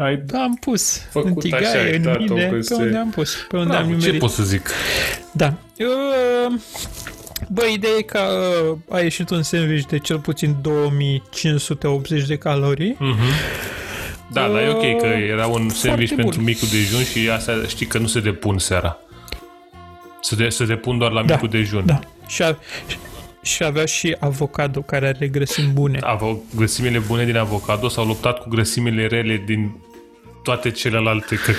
Ai 0.00 0.16
Da, 0.26 0.38
am 0.42 0.54
pus 0.60 0.98
Făcut 1.10 1.44
în 1.44 1.52
așa, 1.54 1.66
tigaie, 1.66 1.86
ai 1.90 1.96
în 1.96 2.02
dat-o 2.02 2.18
mine, 2.34 2.46
pe 2.46 2.54
peste- 2.56 2.74
unde 2.74 2.96
am 2.96 3.10
pus, 3.10 3.34
pe 3.48 3.56
unde 3.56 3.74
am 3.76 3.78
Bravo, 3.82 3.90
ce 3.90 3.96
nimerit. 3.96 4.20
pot 4.20 4.30
să 4.30 4.42
zic? 4.42 4.70
Da. 5.32 5.54
Uh, 5.78 6.54
Bă, 7.48 7.62
ideea 7.72 7.92
e 7.98 8.02
că 8.02 8.20
uh, 8.70 8.96
a 8.96 9.00
ieșit 9.00 9.30
un 9.30 9.42
sandwich 9.42 9.86
de 9.88 9.98
cel 9.98 10.18
puțin 10.18 10.56
2580 10.60 12.26
de 12.26 12.36
calorii. 12.36 12.94
Mm-hmm. 12.96 13.68
Da, 14.32 14.48
dar 14.48 14.62
e 14.62 14.68
ok 14.68 15.00
că 15.00 15.06
era 15.06 15.46
un 15.46 15.68
sandwich 15.68 16.12
bun. 16.14 16.22
pentru 16.22 16.40
micul 16.40 16.68
dejun 16.70 17.02
și 17.04 17.30
astea 17.30 17.54
știi 17.66 17.86
că 17.86 17.98
nu 17.98 18.06
se 18.06 18.20
depun 18.20 18.58
seara. 18.58 18.98
Se, 20.20 20.34
de, 20.34 20.48
se 20.48 20.64
depun 20.64 20.98
doar 20.98 21.10
la 21.12 21.22
Da, 21.22 21.34
micul 21.34 21.48
dejun. 21.48 21.82
Da. 21.86 22.00
Și, 22.26 22.42
a, 22.42 22.58
Și 23.42 23.64
avea 23.64 23.84
și 23.84 24.16
avocado 24.20 24.80
care 24.80 25.06
are 25.08 25.28
grăsimi 25.28 25.70
bune. 25.72 25.98
Aveau 26.02 26.44
grăsimile 26.56 26.98
bune 26.98 27.24
din 27.24 27.36
avocado, 27.36 27.88
s-au 27.88 28.04
luptat 28.06 28.38
cu 28.42 28.48
grăsimile 28.48 29.06
rele 29.06 29.42
din 29.46 29.70
toate 30.42 30.70
celelalte. 30.70 31.34
Că... 31.36 31.52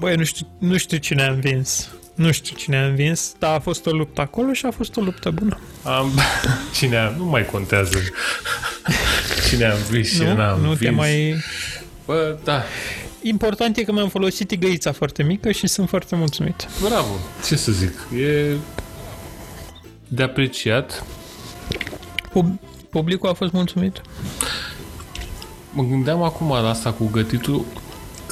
Băi, 0.00 0.14
nu 0.16 0.24
știu, 0.24 0.46
nu 0.58 0.76
știu 0.76 0.96
cine 0.96 1.22
a 1.22 1.30
învins. 1.30 1.88
Nu 2.14 2.32
știu 2.32 2.56
cine 2.56 2.76
a 2.76 2.84
învins, 2.86 3.34
dar 3.38 3.54
a 3.54 3.58
fost 3.60 3.86
o 3.86 3.90
luptă 3.90 4.20
acolo 4.20 4.52
și 4.52 4.66
a 4.66 4.70
fost 4.70 4.96
o 4.96 5.00
luptă 5.00 5.30
bună. 5.30 5.58
Am... 5.82 6.12
Cine 6.78 6.96
a... 6.96 7.08
Nu 7.08 7.24
mai 7.24 7.46
contează. 7.46 7.98
Cine 9.48 9.64
a 9.64 9.72
învins 9.74 10.08
și 10.08 10.22
Nu, 10.22 10.34
n-a 10.34 10.54
nu 10.56 10.68
învins. 10.68 10.78
te 10.78 10.90
mai... 10.90 11.34
Bă, 12.06 12.36
da. 12.44 12.62
Important 13.22 13.76
e 13.76 13.82
că 13.84 13.92
mi-am 13.92 14.08
folosit 14.08 14.48
tigăița 14.48 14.92
foarte 14.92 15.22
mică 15.22 15.50
și 15.52 15.66
sunt 15.66 15.88
foarte 15.88 16.16
mulțumit. 16.16 16.68
Bravo. 16.88 17.14
Ce 17.46 17.56
să 17.56 17.72
zic? 17.72 17.92
E 18.18 18.54
de 20.08 20.22
apreciat. 20.22 21.04
Pub- 22.30 22.60
publicul 22.90 23.28
a 23.28 23.32
fost 23.32 23.52
mulțumit. 23.52 24.00
Mă 25.72 25.82
gândeam 25.82 26.22
acum 26.22 26.48
la 26.48 26.68
asta 26.68 26.92
cu 26.92 27.08
gătitul, 27.08 27.64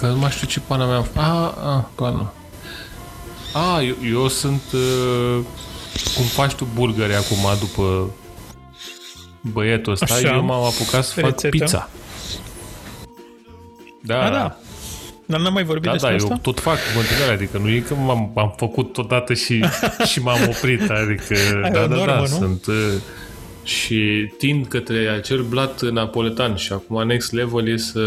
că 0.02 0.08
nu 0.08 0.18
mai 0.18 0.30
știu 0.30 0.46
ce 0.46 0.60
pana 0.60 0.86
mea 0.86 0.96
am... 0.96 1.06
A, 1.14 1.44
a, 1.46 1.90
pana. 1.94 2.32
A, 3.52 3.80
eu, 3.82 3.94
eu 4.12 4.28
sunt... 4.28 4.62
Uh, 4.72 5.38
cum 6.14 6.24
faci 6.24 6.52
tu 6.52 6.66
burgeri 6.74 7.14
acum 7.14 7.36
după 7.58 8.10
băietul 9.40 9.92
ăsta, 9.92 10.14
Așa. 10.14 10.34
eu 10.34 10.44
m-am 10.44 10.62
apucat 10.62 11.04
să 11.04 11.20
fac 11.20 11.24
Rețetă. 11.24 11.48
pizza. 11.56 11.88
Da, 14.00 14.24
A, 14.24 14.30
da. 14.30 14.56
Dar 15.26 15.40
n-am 15.40 15.52
mai 15.52 15.64
vorbit 15.64 15.84
Da, 15.84 15.92
despre 15.92 16.10
da, 16.10 16.16
asta? 16.16 16.28
eu 16.32 16.38
tot 16.38 16.60
fac 16.60 16.76
în 16.88 16.94
continuare, 16.94 17.32
adică 17.32 17.58
nu 17.58 17.68
e 17.68 17.78
că 17.78 17.94
m-am 17.94 18.32
am 18.36 18.54
făcut 18.56 18.98
odată 18.98 19.34
și, 19.34 19.64
și 20.10 20.20
m-am 20.22 20.38
oprit, 20.48 20.90
adică 20.90 21.34
Ai 21.62 21.70
da, 21.70 21.82
o 21.82 21.86
da, 21.86 21.94
normă, 21.94 22.12
da, 22.12 22.18
nu? 22.18 22.26
sunt 22.26 22.66
uh, 22.66 22.74
și 23.62 24.32
tind 24.38 24.66
către 24.66 25.08
acel 25.08 25.42
blat 25.42 25.80
napoletan 25.82 26.56
și 26.56 26.72
acum 26.72 27.06
next 27.06 27.32
level 27.32 27.68
e 27.68 27.76
să 27.76 28.00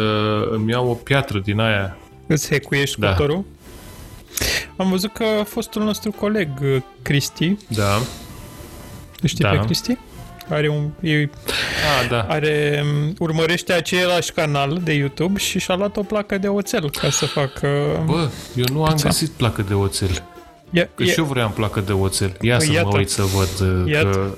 îmi 0.52 0.72
iau 0.72 0.88
o 0.89 0.94
piatră 0.94 1.39
din 1.39 1.60
aia. 1.60 1.98
Îți 2.28 2.50
hecuiești 2.50 3.00
Da. 3.00 3.08
cuptorul? 3.08 3.44
Am 4.78 4.89
văzut 4.89 5.13
că 5.13 5.26
fostul 5.46 5.84
nostru 5.84 6.12
coleg, 6.12 6.50
Cristi, 7.02 7.56
Da. 7.68 7.96
îl 9.22 9.28
știi 9.28 9.44
Da. 9.44 9.50
pe 9.50 9.60
Cristi? 9.65 9.98
Are 10.50 10.68
un, 10.70 10.89
e, 11.10 11.30
Ah, 12.02 12.10
da. 12.10 12.22
are, 12.30 12.84
urmărește 13.20 13.74
același 13.74 14.32
canal 14.32 14.80
de 14.84 14.94
YouTube 14.94 15.39
și 15.39 15.60
și-a 15.60 15.76
luat 15.76 15.98
o 15.98 16.04
placă 16.04 16.38
de 16.38 16.48
oțel 16.48 16.89
ca 16.91 17.10
să 17.10 17.26
facă... 17.26 17.68
Bă, 18.06 18.30
eu 18.56 18.65
nu 18.72 18.84
am 18.84 18.91
Pizza. 18.91 19.08
găsit 19.08 19.30
placă 19.30 19.62
de 19.68 19.74
oțel. 19.74 20.24
e, 20.72 20.89
Că 20.96 21.04
e, 21.04 21.06
și 21.06 21.20
eu 21.20 21.26
vreau 21.26 21.50
placă 21.50 21.80
de 21.80 21.91
oțel. 21.91 22.38
Ia 22.41 22.58
Păi 22.58 22.65
să 22.65 22.72
iată. 22.72 22.88
mă 22.91 22.98
uit 22.98 23.10
să 23.10 23.22
văd 23.24 23.68
uh, 23.84 23.91
Iată. 23.91 24.10
că... 24.10 24.34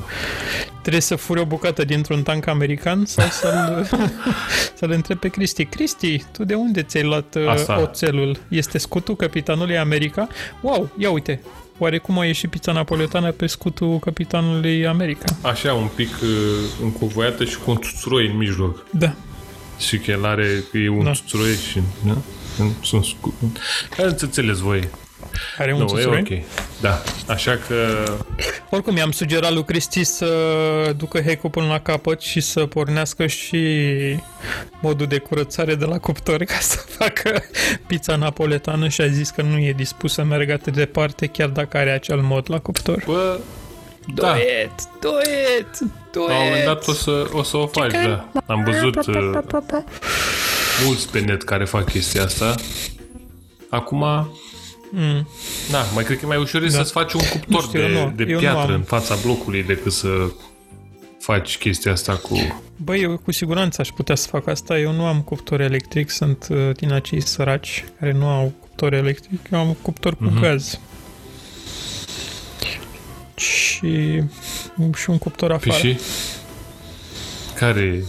trebuie 0.88 1.08
să 1.08 1.16
furi 1.16 1.40
o 1.40 1.46
bucată 1.46 1.84
dintr-un 1.84 2.24
tank 2.24 2.48
american 2.48 3.06
sau 3.06 3.28
să-l, 3.28 3.88
să-l 4.80 4.92
întrebi 4.92 5.20
pe 5.20 5.28
Cristi. 5.28 5.66
Cristi, 5.66 6.24
tu 6.32 6.44
de 6.44 6.54
unde 6.54 6.82
ți-ai 6.84 7.04
luat 7.04 7.36
uh, 7.36 7.48
Asta. 7.48 7.82
oțelul? 7.82 8.38
Este 8.48 8.78
scutul 8.78 9.16
capitanului 9.16 9.78
America? 9.78 10.28
Wow, 10.62 10.90
ia 10.98 11.10
uite! 11.10 11.42
Oare 11.78 11.98
cum 11.98 12.20
a 12.20 12.26
ieșit 12.26 12.50
pizza 12.50 12.72
napoletană 12.72 13.32
pe 13.32 13.48
scutul 13.48 14.00
capitanului 14.00 14.88
America? 14.88 15.26
Așa, 15.42 15.74
un 15.74 15.90
pic 15.96 16.10
uh, 16.22 16.30
încovoiată 16.84 17.46
și 17.46 17.58
cu 17.58 17.72
un 17.72 17.78
țuțuroi 17.82 18.28
în 18.28 18.38
mijloc. 18.38 18.86
Da. 18.92 19.14
Și 19.80 19.98
că 19.98 20.12
el 20.12 20.26
are, 20.26 20.64
că 20.72 20.78
e 20.78 20.90
un 20.90 20.98
Da. 20.98 21.04
da. 21.04 21.14
țuțuroi 21.14 21.56
și... 21.56 21.82
Da? 22.06 22.18
Sunt 22.84 23.06
scu... 23.06 23.34
Care 23.96 24.10
ați 24.10 24.24
înțeles 24.24 24.58
voi? 24.58 24.90
Are 25.58 25.74
un 25.74 25.78
Nu, 25.80 25.84
e 25.84 25.88
țuțuroi? 25.88 26.20
ok. 26.20 26.44
Da. 26.82 27.02
Așa 27.28 27.60
că... 27.68 28.04
Oricum, 28.70 28.96
i-am 28.96 29.12
sugerat 29.12 29.54
lui 29.54 29.64
Cristi 29.66 30.04
să 30.04 30.28
ducă 30.98 31.22
hack 31.26 31.48
până 31.50 31.66
la 31.68 31.80
capăt 31.80 32.22
și 32.22 32.40
să 32.42 32.66
pornească 32.66 33.28
și 33.28 33.60
modul 34.82 35.06
de 35.08 35.18
curățare 35.18 35.76
de 35.76 35.86
la 35.86 35.98
cuptor 36.00 36.44
ca 36.44 36.58
să 36.60 36.78
facă 37.00 37.44
pizza 37.88 38.16
napoletană 38.16 38.88
și 38.88 39.02
a 39.02 39.08
zis 39.08 39.30
că 39.30 39.42
nu 39.42 39.58
e 39.58 39.72
dispus 39.72 40.14
să 40.14 40.24
meargă 40.24 40.54
atât 40.54 40.74
de 40.74 40.80
departe 40.80 41.28
chiar 41.28 41.50
dacă 41.50 41.78
are 41.78 41.92
acel 41.92 42.20
mod 42.22 42.46
la 42.50 42.60
cuptor. 42.60 43.04
Bă, 43.06 43.40
Do 44.14 44.22
da. 44.22 44.36
it! 44.36 44.72
Do 45.02 45.10
it! 45.60 45.80
Do 46.12 46.20
La 46.28 46.34
un 46.34 46.44
moment 46.44 46.58
it! 46.60 46.66
dat 46.66 46.88
o 46.88 46.92
să, 46.94 47.28
o 47.32 47.44
să 47.44 47.58
o 47.58 47.68
faci, 47.68 47.92
da. 47.92 48.30
Am 48.46 48.64
văzut 48.64 49.06
uh, 49.08 49.16
mulți 50.86 51.10
pe 51.12 51.20
net 51.20 51.44
care 51.44 51.66
fac 51.66 51.90
chestia 51.90 52.24
asta. 52.24 52.56
Acum, 53.70 54.04
Mm. 54.92 55.28
na, 55.72 55.84
mai 55.94 56.04
cred 56.04 56.18
că 56.18 56.26
e 56.26 56.28
mai 56.28 56.38
ușor 56.38 56.62
Da. 56.62 56.70
să-ți 56.70 56.92
faci 56.92 57.14
un 57.14 57.22
cuptor 57.32 57.62
Nu 57.62 57.62
știu, 57.62 57.80
eu 57.82 57.88
de, 57.88 57.94
nu- 57.94 58.12
de 58.16 58.24
eu 58.28 58.34
nu 58.34 58.40
piatră 58.40 58.60
am. 58.62 58.74
în 58.74 58.82
fața 58.82 59.16
blocului 59.24 59.64
decât 59.64 59.92
să 59.92 60.10
faci 61.20 61.58
chestia 61.58 61.92
asta 61.92 62.14
cu... 62.16 62.62
Băi, 62.76 63.02
eu 63.02 63.18
cu 63.18 63.32
siguranță 63.32 63.82
aș 63.82 63.90
putea 63.90 64.16
să 64.16 64.28
fac 64.28 64.48
asta. 64.48 64.80
Eu 64.80 64.92
nu 64.92 65.06
am 65.06 65.22
cuptor 65.22 65.60
electric, 65.62 66.10
sunt 66.10 66.48
uh, 66.50 66.70
din 66.76 66.92
acei 66.94 67.22
săraci 67.22 67.86
care 68.00 68.12
nu 68.12 68.28
au 68.28 68.54
cuptor 68.60 68.94
electric. 68.94 69.40
Eu 69.52 69.60
am 69.60 69.78
cuptor 69.82 70.16
cu 70.16 70.24
Mhm. 70.24 70.42
gaz. 70.42 70.80
Și, 73.36 74.24
și 74.96 75.10
un 75.10 75.18
cuptor 75.18 75.48
Păi 75.58 75.58
afară. 75.72 75.88
și? 75.88 76.00
Care 77.60 78.04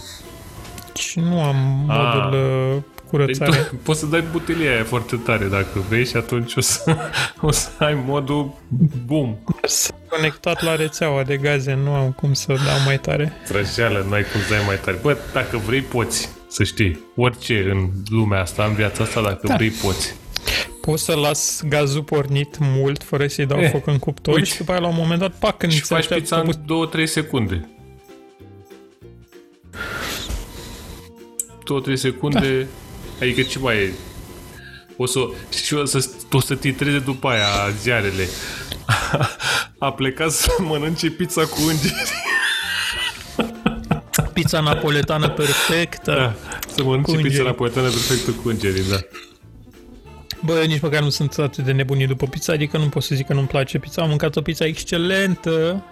Și 0.94 1.18
nu 1.20 1.42
am 1.42 1.84
Ah. 1.90 1.96
modul 2.14 2.32
uh, 2.76 2.82
Păi 3.10 3.18
curățare. 3.18 3.56
tu, 3.70 3.74
poți 3.82 4.00
să 4.00 4.06
dai 4.06 4.24
butelia 4.32 4.70
aia 4.72 4.84
foarte 4.84 5.16
tare 5.16 5.44
dacă 5.46 5.84
vrei 5.88 6.06
și 6.06 6.16
atunci 6.16 6.56
o 6.56 6.60
să, 6.60 6.96
o 7.40 7.50
să 7.50 7.68
ai 7.78 8.02
modul 8.06 8.54
boom. 9.06 9.36
Sunt 9.64 9.94
conectat 10.08 10.62
la 10.62 10.74
rețeaua 10.76 11.22
de 11.22 11.36
gaze, 11.36 11.74
nu 11.74 11.92
am 11.94 12.10
cum 12.12 12.32
să 12.32 12.46
dau 12.48 12.78
mai 12.84 12.98
tare. 12.98 13.32
Trăjeală, 13.48 14.04
nu 14.08 14.12
ai 14.14 14.22
cum 14.22 14.40
să 14.40 14.46
dai 14.50 14.62
mai 14.66 14.78
tare. 14.80 14.98
Bă, 15.02 15.16
dacă 15.32 15.56
vrei, 15.66 15.80
poți, 15.80 16.28
să 16.48 16.64
știi. 16.64 17.04
Orice 17.16 17.70
în 17.70 17.88
lumea 18.08 18.40
asta, 18.40 18.64
în 18.64 18.74
viața 18.74 19.02
asta, 19.02 19.22
dacă 19.22 19.46
Da. 19.46 19.54
vrei, 19.54 19.70
poți. 19.70 20.14
Pot 20.80 20.98
să 20.98 21.14
las 21.14 21.62
gazul 21.68 22.02
pornit 22.02 22.56
mult 22.60 23.02
fără 23.02 23.26
să-i 23.26 23.46
dau 23.46 23.58
Eh, 23.58 23.70
foc 23.70 23.86
în 23.86 23.98
cuptor 23.98 24.34
uite. 24.34 24.46
și 24.48 24.56
după 24.56 24.70
aia 24.70 24.80
la 24.80 24.86
un 24.88 24.94
moment 24.96 25.20
dat, 25.20 25.32
pac, 25.38 25.56
când 25.56 25.72
Și 25.72 25.78
se 25.78 25.84
faci 25.94 25.98
așteaptă 25.98 26.22
pizza 26.24 26.40
pus- 26.40 26.54
în 26.54 26.64
2-3 26.66 27.06
secunde. 27.06 27.68
2-3 31.64 31.96
secunde, 31.96 32.66
adică 33.20 33.42
ce 33.42 33.58
mai 33.58 33.76
e? 33.76 33.92
O 34.96 35.06
să, 35.06 35.18
și 35.64 35.74
o 35.74 35.84
să, 35.84 36.08
o 36.32 36.40
să 36.40 36.54
titreze 36.54 36.98
după 36.98 37.28
aia 37.28 37.70
ziarele. 37.80 38.28
A 39.78 39.92
plecat 39.92 40.30
să 40.30 40.50
mănânce 40.58 41.10
pizza 41.10 41.42
cu 41.44 41.58
îngeri. 41.68 42.12
pizza 44.32 44.60
napoletană 44.60 45.28
perfectă. 45.28 46.12
Da, 46.12 46.34
să 46.74 46.82
mănânce 46.82 47.10
Cu 47.10 47.16
pizza 47.16 47.26
îngeri. 47.26 47.44
napoletană 47.44 47.88
perfectă 47.88 48.30
cu 48.30 48.48
îngerii, 48.48 48.88
da. 48.90 48.96
Bă, 50.44 50.62
nici 50.66 50.80
măcar 50.80 51.02
nu 51.02 51.08
sunt 51.08 51.32
atât 51.38 51.64
de 51.64 51.72
nebunit 51.72 52.08
după 52.08 52.26
pizza, 52.26 52.52
adică 52.52 52.78
nu 52.78 52.88
pot 52.88 53.02
să 53.02 53.14
zic 53.14 53.26
că 53.26 53.32
nu-mi 53.32 53.46
place 53.46 53.78
pizza. 53.78 54.02
Am 54.02 54.08
mâncat 54.08 54.36
o 54.36 54.40
pizza 54.40 54.64
excelentă 54.64 55.84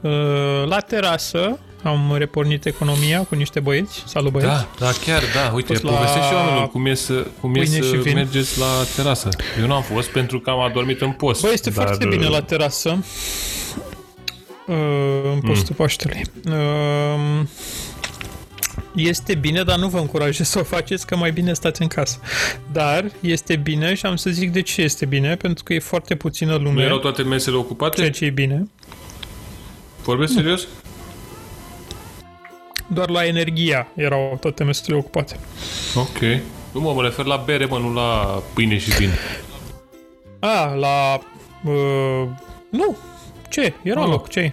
uh, 0.00 0.10
la 0.66 0.80
terasă. 0.80 1.58
Am 1.82 2.14
repornit 2.16 2.64
economia 2.64 3.20
cu 3.22 3.34
niște 3.34 3.60
băieți. 3.60 4.02
Salut 4.06 4.32
băieți! 4.32 4.50
Da, 4.50 4.68
da, 4.78 4.90
chiar, 5.04 5.22
da. 5.34 5.52
Uite, 5.54 5.72
Fost 5.72 5.82
la 5.82 5.90
povestește 5.90 6.26
și 6.26 6.34
oamenilor 6.34 6.68
cum 6.68 6.86
e 6.86 6.94
să, 6.94 7.26
cum 7.40 7.54
e 7.54 7.60
pâine 7.60 7.76
și 7.76 7.82
să 7.88 7.96
vin. 7.96 8.14
mergeți 8.14 8.58
la 8.58 8.66
terasă. 8.96 9.28
Eu 9.60 9.66
nu 9.66 9.74
am 9.74 9.82
fost 9.82 10.08
pentru 10.08 10.40
că 10.40 10.50
am 10.50 10.60
adormit 10.60 11.00
în 11.00 11.12
post. 11.12 11.40
Bă, 11.40 11.48
este 11.52 11.70
dar, 11.70 11.84
foarte 11.84 12.06
bine 12.06 12.24
uh, 12.24 12.30
la 12.30 12.42
terasă. 12.42 13.04
Uh, 14.66 14.74
în 15.34 15.40
postul 15.40 15.66
mm. 15.68 15.76
Paștelui. 15.76 16.22
Uh, 16.46 17.46
este 18.94 19.34
bine, 19.34 19.62
dar 19.62 19.78
nu 19.78 19.88
vă 19.88 19.98
încurajez 19.98 20.48
să 20.48 20.58
o 20.58 20.62
faceți, 20.62 21.06
că 21.06 21.16
mai 21.16 21.30
bine 21.30 21.52
stați 21.52 21.82
în 21.82 21.88
casă. 21.88 22.20
Dar 22.72 23.10
este 23.20 23.56
bine 23.56 23.94
și 23.94 24.06
am 24.06 24.16
să 24.16 24.30
zic 24.30 24.52
de 24.52 24.62
ce 24.62 24.82
este 24.82 25.06
bine, 25.06 25.36
pentru 25.36 25.64
că 25.64 25.74
e 25.74 25.78
foarte 25.78 26.14
puțină 26.14 26.56
Nu 26.56 26.62
lume, 26.62 26.82
erau 26.82 26.98
toate 26.98 27.22
mesele 27.22 27.56
ocupate? 27.56 27.96
ceea 27.96 28.10
ce 28.10 28.24
e 28.24 28.30
bine. 28.30 28.68
Vorbesc 30.02 30.32
serios? 30.32 30.66
Doar 32.88 33.08
la 33.08 33.26
energia 33.26 33.86
erau 33.94 34.36
toate 34.40 34.64
mesele 34.64 34.96
ocupate. 34.96 35.36
Ok. 35.94 36.18
Nu 36.72 36.80
mă, 36.80 36.92
mă 36.92 37.02
refer 37.02 37.24
la 37.24 37.36
bere, 37.36 37.64
mă, 37.64 37.78
nu 37.78 37.92
la 37.92 38.42
pâine 38.54 38.78
și 38.78 38.90
vin. 38.90 39.10
A, 40.38 40.74
la... 40.74 41.18
Uh, 41.64 42.28
nu, 42.70 42.96
ce? 43.50 43.74
Era 43.82 44.00
Ah. 44.02 44.08
loc, 44.08 44.28
ce 44.28 44.52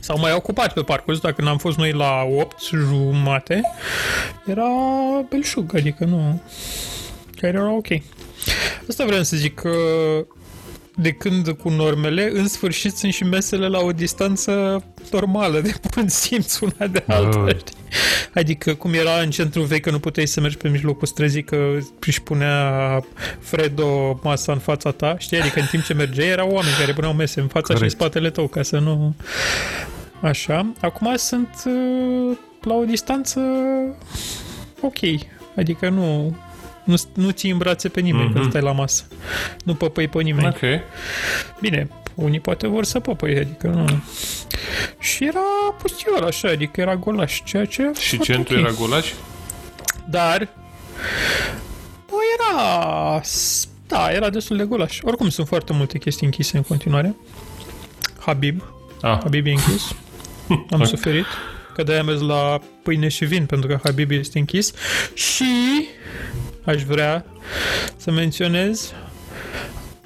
S-au 0.00 0.18
mai 0.18 0.32
ocupat 0.32 0.72
pe 0.72 0.82
parcurs, 0.82 1.18
dacă 1.18 1.42
n-am 1.42 1.58
fost 1.58 1.76
noi 1.76 1.92
la 1.92 2.22
8 2.38 2.60
jumate, 2.62 3.60
era 4.46 4.68
belșug, 5.28 5.74
adică 5.76 6.04
nu... 6.04 6.40
Chiar 7.36 7.54
era 7.54 7.72
ok. 7.72 7.86
Asta 8.88 9.04
vreau 9.04 9.22
să 9.22 9.36
zic 9.36 9.54
că 9.54 9.70
de 11.00 11.10
când 11.10 11.48
cu 11.48 11.68
normele, 11.68 12.30
în 12.34 12.48
sfârșit 12.48 12.96
sunt 12.96 13.12
și 13.12 13.24
mesele 13.24 13.66
la 13.68 13.78
o 13.78 13.92
distanță 13.92 14.84
normală, 15.10 15.60
de 15.60 15.74
bun 15.94 16.08
simț 16.08 16.58
una 16.58 16.86
de 16.86 17.04
alta, 17.06 17.44
Ah. 17.48 17.56
știi? 17.56 17.74
Adică 18.34 18.74
cum 18.74 18.92
era 18.92 19.20
în 19.20 19.30
centru 19.30 19.62
vechi 19.62 19.82
că 19.82 19.90
nu 19.90 19.98
puteai 19.98 20.26
să 20.26 20.40
mergi 20.40 20.56
pe 20.56 20.68
mijlocul 20.68 21.06
străzii 21.06 21.44
că 21.44 21.78
își 22.06 22.22
punea 22.22 23.00
Fredo 23.40 24.20
masa 24.22 24.52
în 24.52 24.58
fața 24.58 24.90
ta, 24.90 25.14
știi? 25.18 25.40
Adică 25.40 25.60
în 25.60 25.66
timp 25.66 25.84
ce 25.84 25.94
mergeai 25.94 26.28
erau 26.28 26.50
oameni 26.50 26.74
care 26.78 26.92
puneau 26.92 27.12
mese 27.12 27.40
în 27.40 27.46
fața 27.46 27.66
și 27.66 27.70
în 27.70 27.76
Corect. 27.78 27.94
spatele 27.94 28.30
tău 28.30 28.46
ca 28.46 28.62
să 28.62 28.78
nu... 28.78 29.14
Așa. 30.20 30.72
Acum 30.80 31.12
sunt 31.16 31.62
uh, 31.64 32.36
la 32.62 32.74
o 32.74 32.84
distanță 32.84 33.40
ok. 34.80 34.98
Adică 35.56 35.88
nu, 35.88 36.36
nu, 36.90 37.22
nu 37.24 37.30
ții 37.30 37.50
în 37.50 37.58
brațe 37.58 37.88
pe 37.88 38.00
nimeni 38.00 38.22
mm-hmm. 38.28 38.32
când 38.32 38.40
Mhm. 38.44 38.50
stai 38.50 38.62
la 38.62 38.72
masă. 38.72 39.04
Nu 39.64 39.74
păpăi 39.74 40.08
pe 40.08 40.22
nimeni. 40.22 40.46
Ok. 40.46 40.60
Bine, 41.60 41.88
unii 42.14 42.40
poate 42.40 42.66
vor 42.66 42.84
să 42.84 43.00
păpăi, 43.00 43.36
adică 43.36 43.66
nu... 43.66 44.02
Și 44.98 45.24
era 45.24 45.40
pustior 45.82 46.22
așa, 46.22 46.48
adică 46.48 46.80
era 46.80 46.96
golaș, 46.96 47.40
ceea 47.44 47.64
ce... 47.64 47.82
a 47.82 47.98
Și 48.00 48.16
fost 48.16 48.28
centru 48.28 48.54
ok. 48.54 48.60
era 48.60 48.70
golaș? 48.72 49.12
Dar... 50.10 50.48
Bă, 52.08 52.16
era... 52.38 53.20
Da, 53.86 54.10
era 54.12 54.30
destul 54.30 54.56
de 54.56 54.64
golaș. 54.64 54.98
Oricum 55.02 55.28
sunt 55.28 55.46
foarte 55.46 55.72
multe 55.72 55.98
chestii 55.98 56.26
închise 56.26 56.56
în 56.56 56.62
continuare. 56.62 57.16
Habib. 58.18 58.62
Ah, 59.02 59.18
Habib 59.22 59.46
e 59.46 59.50
închis. 59.50 59.94
Am 60.70 60.80
Ok. 60.80 60.86
suferit. 60.86 61.24
Că 61.74 61.82
de-aia 61.82 62.00
am 62.00 62.06
mers 62.06 62.20
la 62.20 62.58
pâine 62.82 63.08
și 63.08 63.24
vin, 63.24 63.46
pentru 63.46 63.68
că 63.68 63.80
Habib 63.84 64.10
este 64.10 64.38
închis. 64.38 64.72
Și 65.14 65.44
aș 66.64 66.82
vrea 66.82 67.24
să 67.96 68.10
menționez 68.10 68.92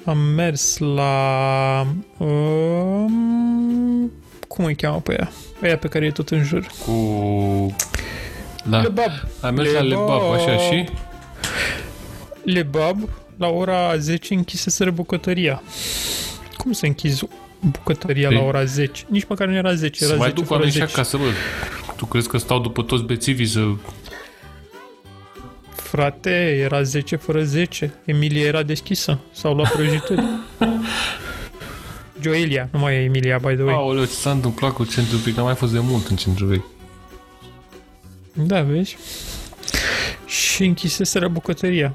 am 0.05 0.17
mers 0.17 0.77
la... 0.77 1.87
Um, 2.17 4.11
cum 4.47 4.65
îi 4.65 4.75
cheamă 4.75 4.99
pe 4.99 5.13
ea? 5.13 5.31
Aia 5.63 5.77
pe 5.77 5.87
care 5.87 6.05
e 6.05 6.11
tot 6.11 6.29
în 6.29 6.43
jur. 6.43 6.67
cu... 6.85 7.75
Da. 8.69 8.81
Lebab. 8.81 9.11
Am 9.41 9.53
mers 9.53 9.71
la 9.71 9.81
Lebab, 9.81 10.31
așa 10.33 10.57
și... 10.57 10.85
Lebab, 12.43 13.09
la 13.37 13.47
ora 13.47 13.97
10 13.97 14.33
închiseseră 14.33 14.91
bucătăria. 14.91 15.61
Cum 16.57 16.71
să 16.71 16.85
închizi 16.85 17.27
bucătăria 17.59 18.29
Păi- 18.29 18.33
la 18.33 18.41
ora 18.41 18.63
10? 18.63 19.03
Nici 19.07 19.25
măcar 19.27 19.47
nu 19.47 19.55
era 19.55 19.73
10, 19.73 20.03
era 20.03 20.13
Să 20.13 20.17
mai 20.19 20.27
10 20.29 20.39
duc 20.39 20.45
fără 20.45 20.59
oamenii 20.59 20.79
și 20.79 20.85
10. 20.85 20.93
acasă, 20.93 21.17
bă. 21.17 21.23
Tu 21.95 22.05
crezi 22.05 22.27
că 22.27 22.37
stau 22.37 22.59
după 22.59 22.81
toți 22.81 23.03
bețivii 23.03 23.45
să... 23.45 23.59
Frate, 25.95 26.57
era 26.63 26.81
10 26.81 27.15
fără 27.15 27.43
10. 27.43 27.93
Emilia 28.05 28.45
era 28.45 28.63
deschisă. 28.63 29.19
S-au 29.31 29.53
luat 29.53 29.71
prăjituri. 29.71 30.23
Joelia, 32.21 32.69
nu 32.71 32.79
mai 32.79 32.93
e 32.93 33.03
Emilia, 33.03 33.37
by 33.37 33.53
the 33.53 33.63
way. 33.63 33.73
Aoleu, 33.73 34.03
ce 34.05 34.11
s-a 34.11 34.31
întâmplat 34.31 34.71
cu 34.71 34.85
centru 34.85 35.17
vechi? 35.17 35.35
N-am 35.35 35.45
mai 35.45 35.55
fost 35.55 35.73
de 35.73 35.79
mult 35.79 36.07
în 36.07 36.15
centru 36.15 36.45
vechi. 36.45 36.65
Da, 38.33 38.61
vezi? 38.61 38.97
Și 40.25 40.63
închiseseră 40.65 41.27
bucătăria. 41.27 41.93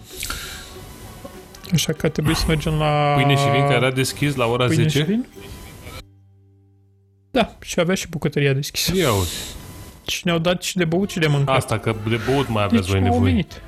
Așa 1.72 1.92
că 1.92 2.08
trebuie 2.08 2.34
să 2.34 2.44
mergem 2.46 2.72
la... 2.72 3.12
Pâine 3.16 3.36
și 3.36 3.50
vin 3.50 3.60
care 3.60 3.74
era 3.74 3.90
deschis 3.90 4.34
la 4.34 4.46
ora 4.46 4.66
Pâine 4.66 4.82
10? 4.82 4.98
și 4.98 5.04
vin? 5.04 5.26
Da, 7.30 7.56
și 7.60 7.80
avea 7.80 7.94
și 7.94 8.08
bucătăria 8.08 8.52
deschisă. 8.52 8.96
Ia 8.96 9.12
uite. 9.12 9.30
Și 10.06 10.20
ne-au 10.24 10.38
dat 10.38 10.62
și 10.62 10.76
de 10.76 10.84
băut 10.84 11.10
și 11.10 11.18
de 11.18 11.26
mâncat. 11.26 11.56
Asta, 11.56 11.78
că 11.78 11.94
de 12.08 12.20
băut 12.30 12.48
mai 12.48 12.62
aveați 12.62 12.86
deci 12.86 12.96
voi 12.96 13.08
au 13.08 13.12
nevoie. 13.12 13.30
venit. 13.32 13.62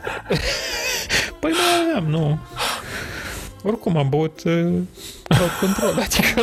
păi 1.40 1.50
mai 1.50 1.88
aveam, 1.88 2.04
nu. 2.10 2.38
Oricum 3.62 3.96
am 3.96 4.08
băut 4.08 4.42
uh, 4.44 4.52
crowd 5.28 5.50
control, 5.60 5.94
adică 6.04 6.40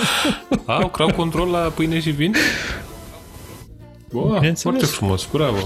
Au 0.65 0.87
crowd 0.89 1.11
control 1.11 1.47
la 1.49 1.57
pâine 1.59 1.99
și 1.99 2.09
vin? 2.09 2.35
Bă, 4.11 4.21
Bineînțeles. 4.21 4.61
foarte 4.61 4.85
frumos, 4.85 5.27
bravo. 5.31 5.57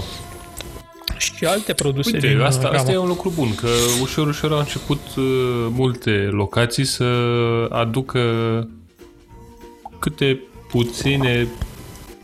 și 1.18 1.44
alte 1.44 1.72
produse 1.72 2.10
Uite, 2.14 2.26
din 2.28 2.40
asta, 2.40 2.68
uh, 2.68 2.74
asta 2.74 2.90
e 2.90 2.92
gamă. 2.92 3.02
un 3.04 3.08
lucru 3.10 3.32
bun, 3.34 3.54
că 3.54 3.68
ușor, 4.02 4.26
ușor 4.26 4.52
au 4.52 4.58
început 4.58 5.00
uh, 5.16 5.24
multe 5.70 6.10
locații 6.30 6.84
să 6.84 7.04
aducă 7.70 8.20
câte 9.98 10.40
puține 10.68 11.46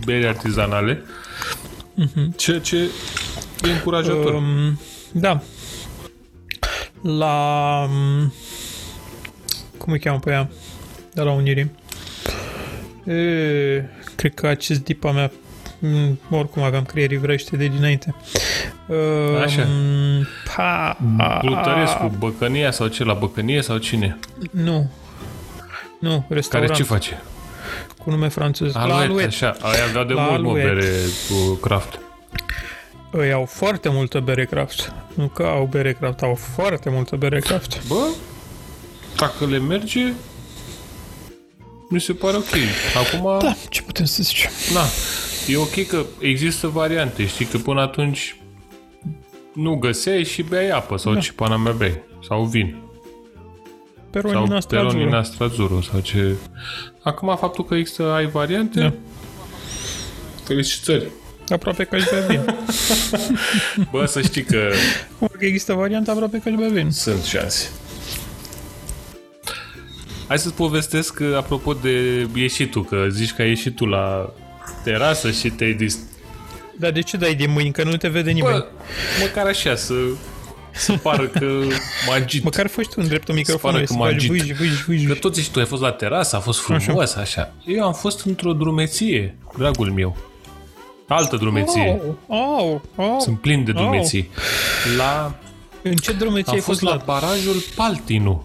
beri 0.04 0.26
artizanale, 0.26 1.02
Mhm. 1.94 2.36
ceea 2.36 2.60
ce 2.60 2.76
e 3.62 3.70
încurajator. 3.70 4.34
Um, 4.34 4.78
da. 5.12 5.40
La... 7.06 7.82
um, 7.90 8.32
Cum 9.78 9.92
îi 9.92 9.98
cheamă 9.98 10.18
pe 10.18 10.30
ea? 10.30 10.48
De 11.14 11.22
la 11.22 11.30
Unirii. 11.30 11.70
E, 13.04 13.84
cred 14.16 14.34
că 14.34 14.46
acest 14.46 14.84
dipa 14.84 15.12
mea 15.12 15.30
mm, 15.78 16.18
oricum 16.30 16.62
aveam 16.62 16.84
creierii 16.84 17.16
vrește 17.18 17.56
de 17.56 17.66
dinainte. 17.66 18.14
Um, 18.86 19.36
Așa. 19.42 19.66
Pa, 20.56 20.96
Plutărescu, 21.40 22.12
Băcănia 22.18 22.70
sau 22.70 22.86
ce? 22.86 23.04
La 23.04 23.12
Băcănie 23.14 23.62
sau 23.62 23.76
cine? 23.76 24.18
Nu. 24.50 24.90
Nu, 26.00 26.10
Care 26.10 26.24
restaurant 26.34 26.74
ce 26.74 26.82
face? 26.82 27.22
cu 27.98 28.10
nume 28.10 28.28
francez. 28.28 28.72
la 28.74 28.80
Aluet, 28.80 28.98
Aluet. 29.08 29.26
așa. 29.26 29.56
Aia 29.60 29.84
avea 29.88 30.04
de 30.04 30.12
La 30.12 30.20
mult, 30.22 30.42
mă, 30.42 30.48
Aluet. 30.48 30.64
bere 30.64 30.90
cu 31.28 31.54
craft. 31.54 31.98
Ei 33.14 33.32
au 33.32 33.44
foarte 33.44 33.88
multă 33.88 34.20
bere 34.20 34.44
craft. 34.44 34.92
Nu 35.14 35.26
că 35.28 35.42
au 35.42 35.64
bere 35.70 35.92
craft, 35.92 36.22
au 36.22 36.34
foarte 36.34 36.90
multă 36.90 37.16
bere 37.16 37.40
craft. 37.40 37.86
Bă, 37.86 38.06
dacă 39.16 39.46
le 39.46 39.58
merge, 39.58 40.12
mi 41.88 42.00
se 42.00 42.12
pare 42.12 42.36
ok. 42.36 42.44
Acum, 42.96 43.38
Da, 43.38 43.54
ce 43.68 43.82
putem 43.82 44.04
să 44.04 44.22
zicem? 44.22 44.50
na, 44.74 44.80
e 45.46 45.56
ok 45.56 45.86
că 45.86 46.04
există 46.18 46.66
variante. 46.66 47.26
Știi 47.26 47.44
că 47.44 47.58
până 47.58 47.80
atunci 47.80 48.36
nu 49.52 49.74
găseai 49.76 50.24
și 50.24 50.42
beai 50.42 50.68
apă 50.68 50.96
sau 50.96 51.14
Da. 51.14 51.20
ce 51.20 51.32
pana 51.32 51.56
mea 51.56 51.72
bei. 51.72 52.02
Sau 52.28 52.44
vin. 52.44 52.76
Peronina 54.10 54.60
sau 54.60 54.68
peronina 54.68 55.22
Strasbourg. 55.22 55.52
strazuro 55.52 55.80
sau 55.80 56.00
ce... 56.00 56.34
Acum 57.02 57.36
faptul 57.36 57.64
că 57.64 57.74
există 57.74 58.02
ai 58.12 58.26
variante, 58.26 58.80
Da. 58.80 58.92
felicitări. 60.44 61.06
Aproape 61.48 61.84
că 61.84 61.96
își 61.96 62.06
bea 62.10 62.20
vin. 62.20 62.56
Bă, 63.90 64.06
să 64.06 64.20
știi 64.20 64.42
că 64.42 64.70
Cum 65.18 65.28
că 65.38 65.44
există 65.44 65.72
varianta, 65.72 66.12
aproape 66.12 66.38
că 66.38 66.48
își 66.48 66.58
bea 66.58 66.68
vin. 66.68 66.90
Sunt 66.90 67.22
șanse. 67.22 67.68
Hai 70.28 70.38
să-ți 70.38 70.54
povestesc 70.54 71.18
uh, 71.20 71.36
apropo 71.36 71.72
de 71.72 72.26
ieșitul, 72.34 72.84
că 72.84 73.06
zici 73.10 73.32
că 73.32 73.42
ai 73.42 73.48
ieșit 73.48 73.76
tu 73.76 73.84
la 73.84 74.32
terasă 74.84 75.30
și 75.30 75.50
te-ai 75.50 75.72
dis... 75.72 75.98
Dar 76.78 76.90
de 76.90 77.00
ce 77.00 77.16
dai 77.16 77.34
din 77.34 77.50
mâini? 77.50 77.72
Că 77.72 77.82
nu 77.82 77.96
te 77.96 78.08
vede 78.08 78.30
nimeni. 78.30 78.56
Bă, 78.56 78.66
măcar 79.20 79.46
așa, 79.46 79.74
să, 79.74 79.94
să 80.72 80.92
pară 80.92 81.26
că 81.26 81.44
mă 82.06 82.12
agit. 82.14 82.42
Măcar 82.42 82.66
faci 82.66 82.86
tu 82.86 82.94
în 82.96 83.08
dreptul 83.08 83.34
microfonului 83.34 83.86
că 83.86 83.92
să 83.92 83.98
mă 83.98 84.04
faci 84.04 84.14
agit. 84.14 84.30
vâji, 84.30 84.52
vâji, 84.52 84.84
vâji. 84.86 85.06
Că 85.06 85.14
tot 85.14 85.34
zici, 85.34 85.48
tu 85.48 85.58
ai 85.58 85.64
fost 85.64 85.82
la 85.82 85.92
terasă, 85.92 86.36
a 86.36 86.40
fost 86.40 86.60
frumos, 86.60 87.14
așa. 87.14 87.20
așa. 87.20 87.52
Eu 87.66 87.84
am 87.84 87.92
fost 87.92 88.26
într-o 88.26 88.52
drumeție, 88.52 89.36
dragul 89.56 89.90
meu. 89.90 90.16
Altă 91.08 91.36
drumeție. 91.36 92.00
Oh, 92.26 92.38
oh, 92.60 92.80
oh. 92.96 93.16
Sunt 93.18 93.40
plin 93.40 93.64
de 93.64 93.72
drumeții. 93.72 94.28
La... 94.96 95.34
În 95.82 95.96
ce 95.96 96.12
drumeție 96.12 96.50
Am 96.50 96.54
ai 96.54 96.60
fost 96.60 96.80
fost 96.80 96.82
la 96.82 96.96
la 96.96 97.02
barajul 97.04 97.62
Paltinu. 97.74 98.44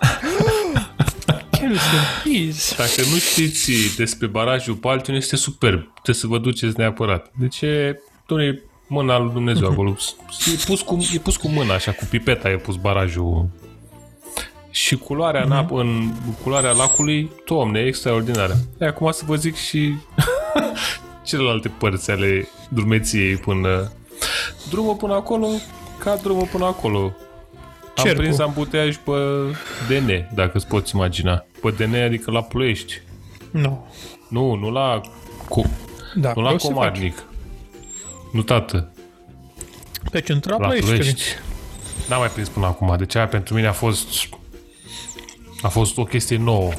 Quel 1.58 1.76
surprise. 1.76 2.74
Dacă 2.76 3.08
nu 3.10 3.16
știți 3.16 3.96
despre 3.96 4.26
barajul 4.26 4.74
Paltinu, 4.74 5.16
este 5.16 5.36
superb. 5.36 5.80
Trebuie 5.92 6.14
să 6.14 6.26
vă 6.26 6.38
duceți 6.38 6.78
neapărat. 6.78 7.30
Deci 7.38 7.60
e, 7.60 8.00
domnule, 8.26 8.62
mâna 8.86 9.18
lui 9.18 9.32
Dumnezeu 9.32 9.68
acolo. 9.68 9.96
E 10.52 10.64
pus, 10.66 10.80
cu, 10.80 10.98
e 11.14 11.18
pus 11.18 11.36
cu 11.36 11.48
mâna, 11.48 11.74
așa, 11.74 11.92
cu 11.92 12.04
pipeta 12.10 12.50
e 12.50 12.56
pus 12.56 12.76
barajul. 12.76 13.48
Și 14.70 14.96
culoarea, 14.96 15.42
în 15.42 15.52
apă, 15.52 15.80
în 15.80 16.12
culoarea 16.42 16.72
lacului, 16.72 17.30
domne, 17.46 17.80
e 17.80 17.86
extraordinară. 17.86 18.56
E, 18.78 18.86
acum 18.86 19.10
să 19.10 19.22
vă 19.26 19.36
zic 19.36 19.56
și 19.56 19.94
celelalte 21.24 21.68
părți 21.68 22.10
ale 22.10 22.48
drumeției 22.68 23.36
până... 23.36 23.92
Drumul 24.70 24.94
până 24.94 25.14
acolo, 25.14 25.48
ca 25.98 26.16
drumul 26.16 26.46
până 26.46 26.64
acolo. 26.64 27.14
Am 27.96 28.04
Cercul. 28.04 28.22
prins 28.22 28.38
ambuteaj 28.38 28.96
pe 28.96 29.12
DN, 29.88 30.28
dacă 30.34 30.50
îți 30.54 30.66
poți 30.66 30.94
imagina. 30.94 31.44
Pe 31.60 31.70
DN, 31.70 31.94
adică 31.94 32.30
la 32.30 32.42
Ploiești. 32.42 33.00
Nu. 33.50 33.86
Nu, 34.28 34.54
nu 34.54 34.70
la, 34.70 35.00
cu, 35.48 35.70
Da, 36.14 36.32
nu 36.36 36.42
la 36.42 36.50
o 36.50 36.58
să 36.58 36.66
Comarnic. 36.66 37.24
Nu, 38.32 38.42
tată. 38.42 38.92
faci. 40.02 40.12
Deci 40.12 40.28
între 40.28 40.50
La 40.50 40.56
Ploiești. 40.56 40.86
Ploiești. 40.86 41.22
N-am 42.08 42.18
mai 42.18 42.28
prins 42.28 42.48
până 42.48 42.66
acum. 42.66 42.94
Deci 42.98 43.14
aia 43.14 43.28
pentru 43.28 43.54
mine 43.54 43.66
a 43.66 43.72
fost... 43.72 44.06
A 45.62 45.68
fost 45.68 45.98
o 45.98 46.04
chestie 46.04 46.36
nouă. 46.36 46.70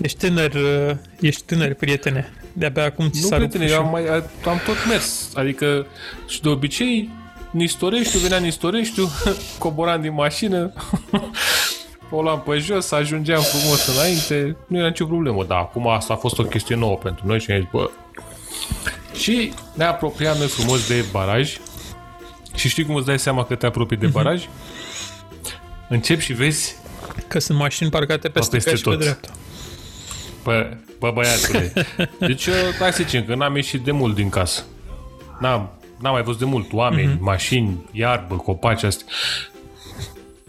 Ești 0.00 0.18
tânăr, 0.18 0.54
uh, 0.54 0.96
ești 1.20 1.42
tânăr, 1.42 1.74
prietene. 1.74 2.32
De-abia 2.56 2.84
acum 2.84 3.10
ți 3.10 3.20
Nu, 3.22 3.26
s-a 3.28 3.36
rupt 3.36 3.50
prietene, 3.50 3.78
eu 3.78 3.86
am, 3.86 3.92
ușa. 3.92 4.02
mai, 4.10 4.22
am 4.52 4.60
tot 4.66 4.86
mers. 4.88 5.30
Adică, 5.34 5.86
și 6.28 6.42
de 6.42 6.48
obicei, 6.48 7.10
Nistoreștiu, 7.50 8.18
venea 8.18 8.38
Nistoreștiu, 8.38 9.08
coboram 9.58 10.00
din 10.00 10.14
mașină, 10.14 10.72
o 12.10 12.22
luam 12.22 12.42
pe 12.46 12.58
jos, 12.58 12.90
ajungeam 12.90 13.42
frumos 13.42 13.86
înainte, 13.96 14.56
nu 14.66 14.78
era 14.78 14.86
nicio 14.88 15.06
problemă, 15.06 15.44
dar 15.44 15.58
acum 15.58 15.88
asta 15.88 16.12
a 16.12 16.16
fost 16.16 16.38
o 16.38 16.42
chestie 16.42 16.74
nouă 16.76 16.96
pentru 16.96 17.26
noi 17.26 17.40
și 17.40 17.50
am 17.50 17.58
zis, 17.60 17.68
bă... 17.72 17.90
Și 19.14 19.52
ne 19.74 19.84
apropiam 19.84 20.36
noi 20.38 20.46
frumos 20.46 20.88
de 20.88 21.04
baraj 21.10 21.56
și 22.54 22.68
știi 22.68 22.84
cum 22.84 22.94
îți 22.94 23.06
dai 23.06 23.18
seama 23.18 23.44
că 23.44 23.54
te 23.54 23.66
apropii 23.66 23.96
de 23.96 24.06
baraj? 24.06 24.48
Încep 25.88 26.20
și 26.20 26.32
vezi 26.32 26.76
Că 27.28 27.38
sunt 27.38 27.58
mașini 27.58 27.90
parcate 27.90 28.28
peste, 28.28 28.56
peste 28.56 28.70
peste 28.70 28.76
și 28.76 28.82
pe 28.82 28.90
tot. 28.90 28.98
dreapta. 28.98 29.28
Bă, 30.42 30.76
bă 30.98 31.10
băiatule. 31.14 31.72
Deci, 32.18 32.46
eu, 32.46 32.54
hai 32.78 32.92
să 32.92 33.02
zicem 33.02 33.24
că 33.24 33.34
n-am 33.34 33.54
ieșit 33.56 33.80
de 33.80 33.90
mult 33.90 34.14
din 34.14 34.28
casă. 34.28 34.64
N-am, 35.40 35.70
n-am 36.00 36.12
mai 36.12 36.22
văzut 36.22 36.38
de 36.40 36.44
mult 36.44 36.72
oameni, 36.72 37.14
mm-hmm. 37.14 37.20
mașini, 37.20 37.78
iarbă, 37.92 38.36
copaci 38.36 38.82
astea. 38.82 39.06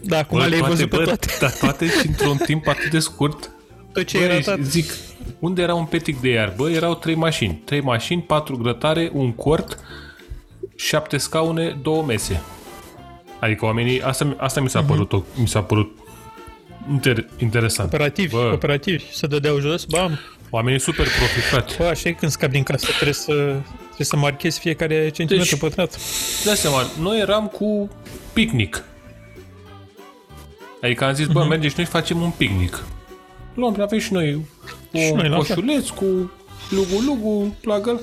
Da, 0.00 0.18
acum 0.18 0.38
le-ai 0.38 0.60
văzut 0.60 0.88
pe 0.90 0.96
toate. 0.96 1.26
Dar 1.40 1.50
toate 1.50 1.86
și 1.86 2.06
într-un 2.06 2.36
timp 2.36 2.66
atât 2.68 2.90
de 2.90 2.98
scurt. 2.98 3.50
Tot 3.92 4.04
ce 4.04 4.18
Bă, 4.18 4.24
ai 4.24 4.28
ratat. 4.30 4.58
zic, 4.60 4.92
unde 5.38 5.62
era 5.62 5.74
un 5.74 5.84
petic 5.84 6.20
de 6.20 6.28
iarbă, 6.28 6.70
erau 6.70 6.94
trei 6.94 7.14
mașini. 7.14 7.60
Trei 7.64 7.80
mașini, 7.80 8.22
patru 8.22 8.56
grătare, 8.56 9.10
un 9.12 9.32
cort, 9.32 9.78
șapte 10.76 11.16
scaune, 11.16 11.78
două 11.82 12.02
mese. 12.02 12.42
Adică 13.40 13.64
oamenii, 13.64 14.02
asta, 14.02 14.34
asta 14.38 14.60
mi 14.60 14.68
s-a 14.68 14.78
Mhm. 14.80 14.88
părut, 14.88 15.12
o- 15.12 15.22
mi 15.34 15.48
s-a 15.48 15.62
părut 15.62 15.98
inter, 16.90 17.26
interesant. 17.38 17.92
Operativi, 17.92 18.30
Bă. 18.30 18.50
operativi. 18.54 19.04
Se 19.12 19.26
dădeau 19.26 19.58
jos, 19.58 19.84
bam. 19.84 20.18
Oamenii 20.50 20.80
super 20.80 21.06
profitați. 21.18 21.76
Bă, 21.76 21.84
așa 21.84 22.08
e 22.08 22.12
când 22.12 22.30
scapi 22.30 22.52
din 22.52 22.62
casă. 22.62 22.86
Trebuie 22.86 23.12
să, 23.12 23.32
trebuie 23.32 24.06
să 24.06 24.16
marchezi 24.16 24.58
fiecare 24.58 25.08
centimetru 25.08 25.50
Deci- 25.50 25.60
pătrat. 25.60 25.98
Dai 26.44 26.56
seama, 26.56 26.82
noi 27.00 27.18
eram 27.20 27.46
cu 27.46 27.90
picnic. 28.32 28.82
Adică 30.82 31.04
am 31.04 31.12
zis, 31.14 31.26
bă, 31.26 31.38
Mhm. 31.40 31.48
mergem 31.48 31.68
și 31.68 31.74
noi 31.76 31.84
facem 31.86 32.20
un 32.20 32.30
picnic. 32.30 32.84
Luăm, 33.54 33.80
avem 33.80 33.98
și 33.98 34.12
noi 34.12 34.44
Și 34.94 35.08
un 35.12 35.16
noi 35.16 35.28
la 35.28 35.38
fel. 35.42 35.54
coșuleț 35.54 35.88
cu 35.88 36.30
lugu-lugu, 36.70 37.56
plagă, 37.60 38.00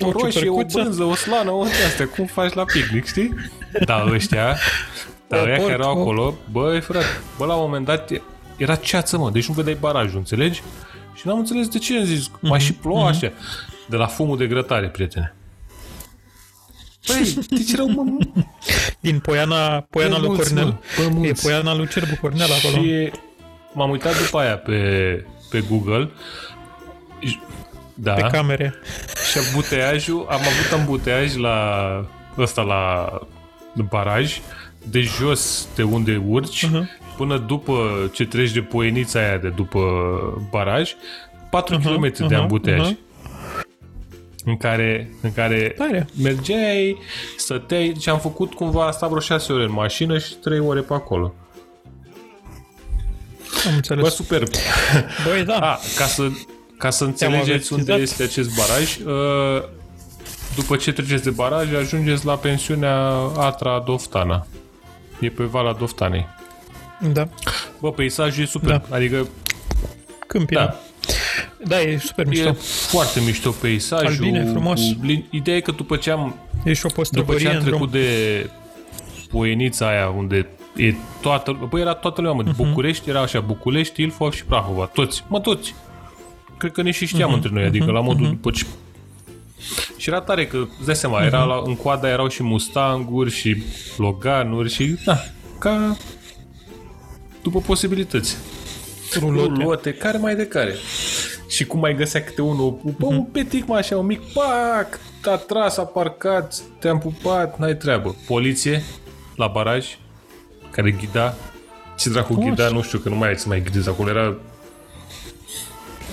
o 0.00 0.06
O 0.06 0.10
roșie, 0.10 0.40
o 0.40 0.42
ciupercuță. 0.44 0.78
brânză, 0.80 1.02
o 1.02 1.14
slană, 1.14 1.50
o 1.50 1.62
astea, 1.62 2.08
cum 2.08 2.26
faci 2.26 2.52
la 2.52 2.64
picnic, 2.64 3.06
știi? 3.06 3.34
Da, 3.84 4.08
ăștia, 4.12 4.56
da, 5.28 5.36
O 5.36 5.40
ăia 5.40 5.46
care 5.46 5.56
port, 5.60 5.72
erau 5.72 5.96
o- 5.96 6.00
acolo, 6.00 6.34
băi, 6.50 6.80
frate, 6.80 7.04
bă, 7.38 7.44
la 7.44 7.54
un 7.54 7.60
moment 7.62 7.84
dat 7.84 8.10
era 8.56 8.74
ceață, 8.74 9.18
mă, 9.18 9.30
deci 9.30 9.46
nu 9.48 9.54
vedeai 9.54 9.76
barajul, 9.80 10.18
înțelegi? 10.18 10.62
Și 11.14 11.26
n-am 11.26 11.38
înțeles 11.38 11.68
de 11.68 11.78
ce 11.78 11.98
am 11.98 12.04
zis, 12.04 12.30
mai 12.40 12.50
Mhm, 12.58 12.60
și 12.66 12.72
ploua 12.72 13.08
așa, 13.08 13.32
de 13.88 13.96
la 13.96 14.06
fumul 14.06 14.36
de 14.36 14.46
grătare, 14.46 14.88
prietene. 14.88 15.34
Băi, 17.06 17.36
deci 17.48 17.72
erau, 17.72 17.86
mă, 17.88 18.18
Din 19.00 19.18
Poiana, 19.18 19.80
Poiana 19.80 20.18
lui 20.18 20.26
mulți, 20.28 20.42
Cornel. 20.54 20.66
mă, 20.66 20.78
bă, 20.96 21.02
E 21.02 21.08
mulți. 21.08 21.42
Poiana 21.42 21.74
lui 21.74 21.88
Cerbu 21.88 22.16
Cornel 22.20 22.48
acolo. 22.52 22.82
Și 22.84 23.10
m-am 23.72 23.90
uitat 23.90 24.24
după 24.24 24.38
aia 24.38 24.56
pe, 24.58 24.76
pe 25.50 25.60
Google. 25.70 26.10
Și- 27.20 27.40
Da. 27.94 28.12
Pe 28.12 28.20
camere. 28.32 28.74
și 29.32 29.38
buteajul, 29.54 30.26
am 30.30 30.40
avut 30.40 30.78
ambuteaj 30.80 31.36
la 31.36 31.56
ăsta 32.38 32.62
la 32.62 33.08
baraj, 33.88 34.40
de 34.84 35.00
jos 35.00 35.68
de 35.74 35.82
unde 35.82 36.22
urci, 36.28 36.66
uh-huh. 36.66 37.01
Până 37.16 37.38
după 37.38 38.10
ce 38.12 38.26
treci 38.26 38.50
de 38.50 38.60
poienița 38.60 39.18
aia 39.18 39.38
de 39.38 39.48
după 39.48 39.80
baraj, 40.50 40.94
4 41.50 41.76
Uh-huh, 41.78 41.82
km 41.82 42.00
de 42.28 42.34
uh-huh, 42.34 42.38
ambuteaj. 42.38 42.90
uh-huh. 42.92 42.96
În 44.44 44.56
care, 44.56 45.10
în 45.20 45.32
care 45.32 45.74
Tare. 45.76 46.06
mergeai, 46.22 46.98
stăteai, 47.36 47.88
deci 47.88 48.06
am 48.08 48.18
făcut 48.18 48.54
cumva, 48.54 48.86
asta 48.86 49.06
vreo 49.06 49.20
6 49.20 49.52
ore 49.52 49.64
în 49.64 49.72
mașină 49.72 50.18
și 50.18 50.34
3 50.34 50.58
ore 50.58 50.80
pe 50.80 50.94
acolo. 50.94 51.34
Am 53.66 53.74
înțeles. 53.74 54.02
Bă, 54.02 54.08
superb. 54.08 54.48
Băi, 55.26 55.44
da. 55.44 55.56
A, 55.56 55.78
ca 55.96 56.04
să, 56.04 56.28
ca 56.78 56.90
să 56.90 57.04
înțelegeți 57.04 57.72
unde 57.72 57.92
avertizat. 57.92 58.20
este 58.20 58.40
acest 58.40 58.56
baraj, 58.56 58.96
uh, 58.98 59.62
după 60.54 60.76
ce 60.76 60.92
treceți 60.92 61.22
de 61.22 61.30
baraj, 61.30 61.74
ajungeți 61.74 62.26
la 62.26 62.34
pensiunea 62.36 62.96
Atra 63.36 63.82
Doftana. 63.86 64.46
E 65.20 65.28
pe 65.28 65.44
Vala 65.44 65.72
Doftanei. 65.72 66.26
Da. 67.12 67.28
Bă, 67.80 67.92
peisajul 67.92 68.42
e 68.42 68.46
super. 68.46 68.70
Da. 68.88 68.96
Adică, 68.96 69.26
Câmpina. 70.26 70.64
da, 70.64 70.76
Da, 71.64 71.80
e 71.80 71.98
super 71.98 72.26
mișto. 72.26 72.48
e 72.48 72.52
foarte 72.88 73.20
mișto 73.20 73.50
peisajul. 73.50 74.06
Albine, 74.06 74.44
frumos. 74.50 74.80
cu 74.80 75.06
lin- 75.06 75.24
Ideea 75.30 75.56
e 75.56 75.60
că 75.60 75.70
după 75.70 75.96
ce 75.96 76.10
am, 76.10 76.34
E 76.64 76.72
și 76.72 76.86
o 76.86 76.88
după 76.88 77.02
ce 77.02 77.10
postrăvărie 77.10 77.48
am 77.48 77.54
în 77.56 77.60
drum. 77.64 77.70
trecut 77.76 77.90
de 77.92 78.50
poienița 79.30 79.88
aia 79.88 80.08
unde 80.08 80.46
e 80.76 80.94
toată, 81.20 81.66
bă, 81.70 81.78
era 81.78 81.94
toată 81.94 82.20
lumea, 82.20 82.36
mă, 82.44 82.50
Mhm. 82.56 82.66
București, 82.66 83.08
era 83.08 83.20
așa, 83.20 83.40
București, 83.40 84.02
Ilfov 84.02 84.32
și 84.32 84.44
Prahova, 84.44 84.84
toți, 84.86 85.24
mă, 85.28 85.40
toți. 85.40 85.74
Cred 86.58 86.72
că 86.72 86.82
ne 86.82 86.90
și 86.90 87.06
știam 87.06 87.26
Mhm. 87.28 87.34
între 87.36 87.50
noi, 87.52 87.64
adică 87.64 87.90
la 87.90 88.00
modul 88.00 88.26
după 88.28 88.50
ce... 88.50 88.66
Și 89.96 90.08
era 90.08 90.20
tare 90.20 90.46
că, 90.46 90.56
îți 90.78 90.86
dai 90.86 90.96
seama, 90.96 91.16
Mhm. 91.18 91.26
era 91.26 91.44
la, 91.44 91.62
în 91.64 91.76
coada 91.76 92.08
erau 92.08 92.28
și 92.28 92.42
Mustanguri 92.42 93.30
și 93.30 93.62
Loganuri 93.96 94.70
și, 94.72 94.96
da, 95.04 95.18
ca 95.58 95.96
după 97.42 97.60
posibilități. 97.60 98.36
Rulote. 99.18 99.52
Rulote, 99.54 99.94
care 99.94 100.18
mai 100.18 100.36
de 100.36 100.46
care. 100.46 100.74
Și 101.48 101.64
cum 101.64 101.80
mai 101.80 101.94
găsea 101.94 102.22
câte 102.22 102.42
unul, 102.42 102.78
bă, 102.98 103.06
un 103.06 103.22
petic, 103.22 103.66
mă, 103.66 103.76
așa, 103.76 103.96
un 103.96 104.06
mic, 104.06 104.20
pac, 104.32 104.98
a 105.24 105.36
tras, 105.36 105.76
a 105.76 105.82
parcat, 105.82 106.54
te-am 106.78 106.98
pupat, 106.98 107.58
n-ai 107.58 107.76
treabă. 107.76 108.16
Poliție, 108.26 108.82
la 109.36 109.46
baraj, 109.46 109.86
care 110.70 110.90
ghida, 110.90 111.34
ce 111.98 112.10
dracu 112.10 112.32
Frumos. 112.32 112.48
ghida, 112.48 112.68
nu 112.68 112.82
știu, 112.82 112.98
că 112.98 113.08
nu 113.08 113.14
mai 113.14 113.28
ai 113.28 113.38
să 113.38 113.48
mai 113.48 113.62
ghidezi 113.62 113.88
acolo, 113.88 114.10
era 114.10 114.36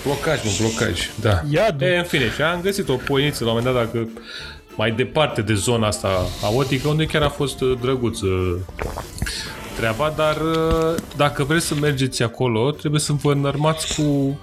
blocaj, 0.04 0.44
mă, 0.44 0.50
blocaj, 0.58 1.10
da. 1.20 1.42
Iadul. 1.50 1.86
E, 1.86 1.96
în 1.96 2.04
fine, 2.04 2.30
și 2.30 2.42
am 2.42 2.60
găsit 2.60 2.88
o 2.88 2.94
poieniță 2.94 3.44
la 3.44 3.50
un 3.50 3.56
moment 3.56 3.74
dat, 3.74 3.84
dacă 3.84 4.08
mai 4.76 4.90
departe 4.90 5.42
de 5.42 5.54
zona 5.54 5.86
asta 5.86 6.26
aotică, 6.42 6.88
unde 6.88 7.04
chiar 7.04 7.22
a 7.22 7.28
fost 7.28 7.60
uh, 7.60 7.78
drăguț 7.80 8.20
uh, 8.20 8.56
treaba, 9.80 10.12
dar 10.16 10.36
uh, 10.36 10.94
dacă 11.16 11.44
vreți 11.44 11.66
să 11.66 11.74
mergeți 11.74 12.22
acolo, 12.22 12.70
trebuie 12.70 13.00
să 13.00 13.12
vă 13.12 13.32
înărmați 13.32 13.94
cu... 13.94 14.38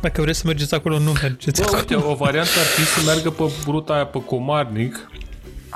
Dacă 0.00 0.20
vreți 0.20 0.38
să 0.38 0.46
mergeți 0.46 0.74
acolo, 0.74 0.98
nu 0.98 1.12
mergeți 1.22 1.60
Bă, 1.60 1.66
acolo. 1.66 1.78
uite, 1.78 1.94
o 1.94 2.14
variantă 2.14 2.50
ar 2.58 2.64
fi 2.64 2.84
să 2.84 3.00
meargă 3.04 3.30
pe 3.30 3.42
ruta 3.66 3.94
aia 3.94 4.06
pe 4.06 4.24
Comarnic 4.24 5.10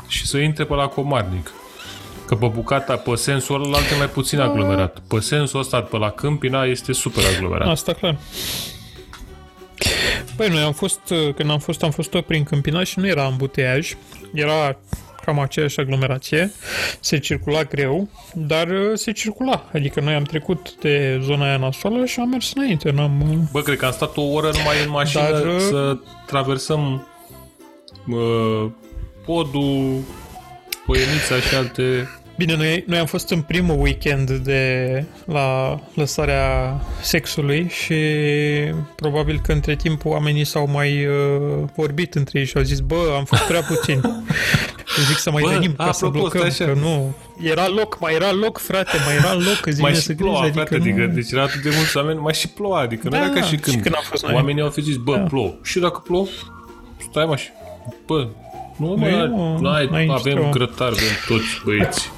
și 0.07 0.27
să 0.27 0.39
intre 0.39 0.65
pe 0.65 0.75
la 0.75 0.87
Comarnic. 0.87 1.51
Că 2.27 2.35
pe 2.35 2.47
bucata, 2.47 2.97
pe 2.97 3.15
sensul 3.15 3.65
ăla 3.65 3.79
e 3.79 3.97
mai 3.99 4.09
puțin 4.09 4.41
aglomerat. 4.41 4.99
Pe 5.09 5.21
sensul 5.21 5.61
ăsta, 5.61 5.83
pe 5.83 5.97
la 5.97 6.11
Câmpina, 6.11 6.65
este 6.65 6.93
super 6.93 7.25
aglomerat. 7.37 7.69
Asta 7.69 7.93
clar. 7.93 8.17
Păi 10.37 10.49
noi 10.49 10.63
am 10.63 10.73
fost, 10.73 11.01
când 11.37 11.51
am 11.51 11.59
fost, 11.59 11.83
am 11.83 11.91
fost 11.91 12.11
tot 12.11 12.27
prin 12.27 12.45
Câmpina 12.45 12.85
și 12.85 12.99
nu 12.99 13.07
era 13.07 13.25
ambuteiaj. 13.25 13.95
Era 14.35 14.77
cam 15.27 15.39
aceeași 15.39 15.81
aglomerație. 15.81 16.53
Se 17.01 17.19
circula 17.19 17.62
greu, 17.62 18.09
dar 18.35 18.69
uh, 18.69 18.91
se 18.95 19.12
circula. 19.12 19.69
Adică 19.73 20.01
noi 20.01 20.15
am 20.15 20.23
trecut 20.23 20.75
de 20.81 21.21
zona 21.23 21.45
aia 21.45 21.57
nasoală 21.57 22.05
și 22.05 22.21
am 22.21 22.29
mers 22.29 22.53
înainte. 22.55 22.91
N-am... 22.91 23.31
uh, 23.31 23.39
Bă, 23.53 23.61
cred 23.61 23.79
că 23.79 23.85
am 23.85 23.93
stat 23.93 24.17
o 24.17 24.23
oră 24.23 24.51
numai 24.57 24.83
în 24.85 24.91
mașină 24.91 25.31
Dar, 25.31 25.47
uh, 25.47 25.61
să 25.61 25.99
traversăm 26.27 27.07
uh, 28.09 28.71
podul, 29.25 30.01
Poienița 30.87 31.37
și 31.49 31.55
alte... 31.55 32.09
Bine, 32.37 32.57
noi, 32.57 32.85
noi 32.87 32.99
am 32.99 33.07
fost 33.07 33.31
în 33.31 33.40
primul 33.40 33.81
weekend 33.81 34.31
de 34.31 35.05
la 35.25 35.79
lăsarea 35.94 36.81
sexului 37.01 37.68
și 37.68 37.94
probabil 38.96 39.40
că 39.42 39.53
între 39.53 39.77
timp 39.77 40.05
oamenii 40.05 40.44
s-au 40.44 40.68
mai 40.72 41.07
uh, 41.07 41.12
vorbit 41.77 42.14
între 42.14 42.38
ei 42.38 42.44
și 42.44 42.57
au 42.57 42.62
zis, 42.62 42.81
bă, 42.81 43.12
am 43.16 43.25
fost 43.25 43.42
prea 43.42 43.61
puțini. 43.62 44.01
Eu 44.99 45.05
zic 45.09 45.16
să 45.16 45.31
mai 45.31 45.42
Bă, 45.42 45.49
venim 45.49 45.75
ca 45.77 45.92
să 45.92 46.05
apropo, 46.05 46.29
blocăm, 46.29 46.51
stai 46.51 46.66
așa. 46.66 46.72
că 46.75 46.79
nu. 46.87 47.14
Era 47.42 47.68
loc, 47.68 47.99
mai 48.01 48.14
era 48.14 48.33
loc, 48.33 48.59
frate, 48.59 48.96
mai 49.07 49.14
era 49.14 49.35
loc, 49.35 49.57
că 49.61 49.70
Mai 49.70 49.72
zine 49.75 49.92
și 49.92 50.01
să 50.01 50.14
ploua, 50.14 50.38
grize, 50.40 50.53
frate, 50.53 50.75
adică, 50.75 50.92
adică, 50.92 51.07
nu... 51.07 51.12
deci 51.14 51.31
era 51.31 51.42
atât 51.42 51.62
de 51.62 51.70
mulți 51.77 51.96
oameni, 51.96 52.18
mai 52.18 52.35
și 52.35 52.49
ploua, 52.49 52.81
adică 52.81 53.01
nu 53.05 53.11
Da, 53.11 53.16
era 53.16 53.29
ca 53.29 53.42
și 53.42 53.49
și 53.49 53.57
când, 53.57 53.83
când 53.83 53.94
am 53.94 54.03
fost 54.05 54.25
noi. 54.25 54.35
oamenii 54.35 54.62
au 54.62 54.70
fi 54.70 54.81
zis, 54.81 54.96
bă, 54.96 55.14
Da. 55.16 55.22
plouă. 55.22 55.55
Și 55.62 55.79
dacă 55.79 56.03
plouă, 56.07 56.27
stai 57.11 57.25
mă 57.25 57.37
și, 57.37 57.49
bă, 58.07 58.29
nu, 58.77 58.87
Nu, 58.88 58.94
mai, 58.96 59.11
nu, 59.29 59.59
n-ai, 59.59 59.88
n-ai 59.90 60.07
nici 60.07 60.14
avem 60.18 60.33
treabă. 60.35 60.51
grătar, 60.51 60.87
avem 60.88 61.09
toți 61.27 61.44
băieți. 61.64 62.11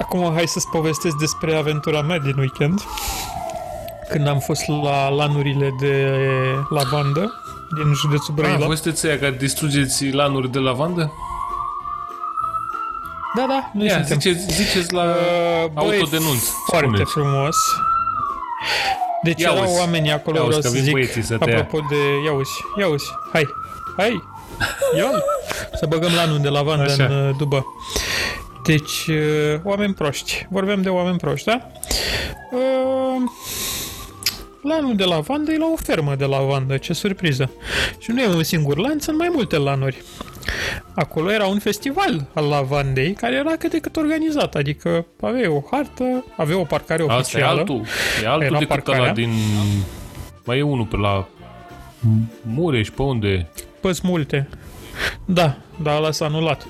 Acum 0.00 0.32
hai 0.34 0.46
să-ți 0.48 0.68
povestesc 0.68 1.16
despre 1.16 1.54
aventura 1.56 2.00
mea 2.02 2.18
din 2.18 2.34
weekend. 2.38 2.80
Când 4.10 4.28
am 4.28 4.38
fost 4.38 4.66
la 4.82 5.08
lanurile 5.08 5.74
de 5.80 6.14
lavandă 6.68 7.34
din 7.74 7.92
județul 7.94 8.34
Ah, 8.36 8.42
Brăila. 8.42 8.66
voi 8.66 8.76
sunteți 8.76 9.06
aia 9.06 9.18
care 9.18 9.30
distrugeți 9.38 10.08
lanuri 10.10 10.50
de 10.50 10.58
lavandă? 10.58 11.12
Da, 13.36 13.44
da, 13.48 13.70
noi 13.74 13.86
Ia, 13.86 13.92
suntem. 14.04 14.18
ziceți, 14.20 14.54
ziceți 14.62 14.92
la 14.92 15.02
Uh, 15.02 15.70
băi, 15.72 15.98
autodenunț. 15.98 16.42
Foarte 16.66 16.86
spuneți. 16.86 17.10
frumos. 17.12 17.56
Deci 19.22 19.40
Ia 19.40 19.50
erau 19.52 19.64
uzi. 19.64 19.78
oamenii 19.78 20.10
acolo, 20.12 20.36
Ia 20.36 20.42
uzi 20.44 20.48
vreau 20.58 20.62
că 20.62 20.68
să 20.68 20.74
vin 20.74 20.82
zic, 20.84 20.92
băieții 20.92 21.22
să 21.22 21.36
te 21.38 21.50
ia. 21.50 21.58
apropo 21.58 21.86
de... 21.88 21.96
Ia 22.24 22.32
uzi, 22.32 22.50
ia 22.78 22.88
uzi, 22.88 23.04
hai, 23.32 23.46
hai, 23.96 24.22
Iol, 24.96 25.24
să 25.74 25.86
băgăm 25.86 26.12
lanul 26.14 26.38
de 26.38 26.48
lavandă 26.48 26.90
Așa. 26.92 27.04
în 27.04 27.28
uh, 27.28 27.34
dubă. 27.38 27.66
Deci, 28.64 29.06
uh, 29.08 29.60
oameni 29.62 29.94
proști. 29.94 30.46
Vorbeam 30.50 30.82
de 30.82 30.88
oameni 30.88 31.18
proști, 31.18 31.46
da? 31.46 31.70
Uh, 32.52 33.22
lanul 34.62 34.96
de 34.96 35.04
lavandă 35.04 35.52
e 35.52 35.56
la 35.58 35.66
o 35.72 35.76
fermă 35.76 36.14
de 36.14 36.24
lavandă, 36.24 36.76
ce 36.76 36.92
surpriză. 36.92 37.50
Și 37.98 38.10
nu 38.10 38.20
e 38.20 38.26
un 38.26 38.42
singur 38.42 38.78
lanț, 38.78 39.02
sunt 39.04 39.18
mai 39.18 39.30
multe 39.32 39.56
lanuri. 39.58 40.02
Acolo 40.94 41.32
era 41.32 41.46
un 41.46 41.58
festival 41.58 42.26
al 42.34 42.44
lavandei 42.44 43.12
care 43.12 43.34
era 43.36 43.50
cât 43.56 43.70
de 43.70 43.78
cât 43.78 43.96
organizat, 43.96 44.54
adică 44.54 45.06
avea 45.20 45.50
o 45.52 45.62
hartă, 45.70 46.24
avea 46.36 46.58
o 46.58 46.64
parcare 46.64 47.02
Asta 47.02 47.14
e 47.14 47.18
oficială. 47.18 47.58
altul. 47.58 47.82
E 48.22 48.26
altul 48.26 48.42
Era 48.42 48.52
decât 48.58 48.68
parcarea. 48.68 49.02
ăla 49.02 49.12
din... 49.12 49.30
Mai 50.44 50.58
e 50.58 50.62
unul 50.62 50.84
pe 50.86 50.96
la 50.96 51.28
Mureș, 52.42 52.88
pe 52.90 53.02
unde? 53.02 53.48
Păs 53.80 54.00
multe. 54.00 54.48
Da, 55.24 55.56
dar 55.82 55.96
ăla 55.96 56.10
s-a 56.10 56.24
anulat. 56.24 56.66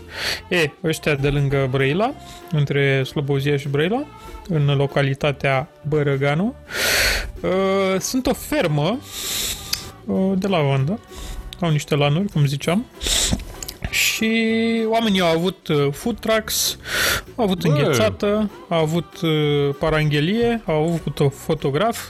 E, 0.49 0.71
ăștia 0.85 1.15
de 1.15 1.29
lângă 1.29 1.69
Brăila, 1.71 2.15
între 2.53 3.03
Slobozia 3.03 3.57
și 3.57 3.69
Brăila, 3.69 4.05
în 4.49 4.77
localitatea 4.77 5.69
Bărăganu, 5.89 6.55
uh, 7.41 8.01
sunt 8.01 8.27
o 8.27 8.33
fermă 8.33 8.99
uh, 10.05 10.33
de 10.37 10.47
lavandă. 10.47 11.01
Au 11.61 11.71
niște 11.71 11.95
lanuri, 11.95 12.33
cum 12.33 12.47
ziceam. 12.47 12.87
Și 13.91 14.33
oamenii 14.87 15.21
au 15.21 15.37
avut 15.37 15.69
uh, 15.69 15.87
food 15.93 16.19
trucks, 16.19 16.79
au 17.35 17.45
avut 17.45 17.67
Bă. 17.67 17.69
înghețată, 17.69 18.51
au 18.69 18.79
avut 18.79 19.21
uh, 19.23 19.75
paranghelie, 19.79 20.63
au 20.67 20.83
avut 20.83 21.21
o 21.21 21.29
fotograf, 21.29 22.09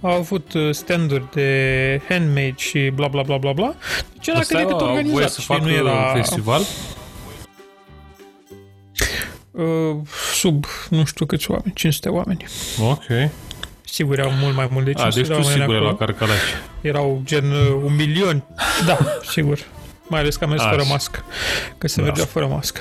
au 0.00 0.10
avut 0.10 0.52
uh, 0.52 0.68
standuri 0.74 1.24
de 1.32 2.00
handmade 2.08 2.54
și 2.56 2.90
bla 2.94 3.08
bla 3.08 3.22
bla 3.22 3.36
bla 3.36 3.52
bla. 3.52 3.74
Deci 4.12 4.26
era 4.26 4.38
cât 4.38 4.48
de 4.48 4.62
cât 4.64 4.70
au 4.70 4.78
voie 4.78 4.90
organizat 4.90 5.30
să 5.30 5.40
și 5.40 5.46
facă 5.46 5.64
nu 5.64 5.70
era 5.70 6.12
festival? 6.14 6.62
uh, 9.50 9.96
sub, 10.34 10.64
nu 10.90 11.04
știu 11.04 11.26
câți 11.26 11.50
oameni, 11.50 11.72
500 11.74 12.08
oameni. 12.08 12.44
Ok. 12.90 13.30
Sigur, 13.84 14.18
erau 14.18 14.30
mult 14.40 14.56
mai 14.56 14.68
mult 14.72 14.84
de 14.84 14.90
A, 14.96 15.10
500 15.10 15.20
deci 15.20 15.28
de 15.28 15.34
tu 15.34 15.40
oameni 15.40 15.60
sigur 15.60 15.74
e 15.74 15.76
acolo. 15.76 15.90
la 15.90 15.96
Carcalaș. 15.96 16.38
Erau 16.80 17.20
gen 17.24 17.50
uh, 17.50 17.82
un 17.84 17.94
milion. 17.94 18.44
Da, 18.86 18.98
sigur. 19.30 19.58
Mai 20.08 20.20
ales 20.20 20.36
că 20.36 20.44
am 20.44 20.50
mers 20.50 20.62
Așa. 20.62 20.70
fără 20.70 20.84
mască. 20.88 21.24
Că 21.78 21.88
se 21.88 22.00
Da. 22.00 22.06
mergea 22.06 22.24
fără 22.24 22.46
mască. 22.46 22.80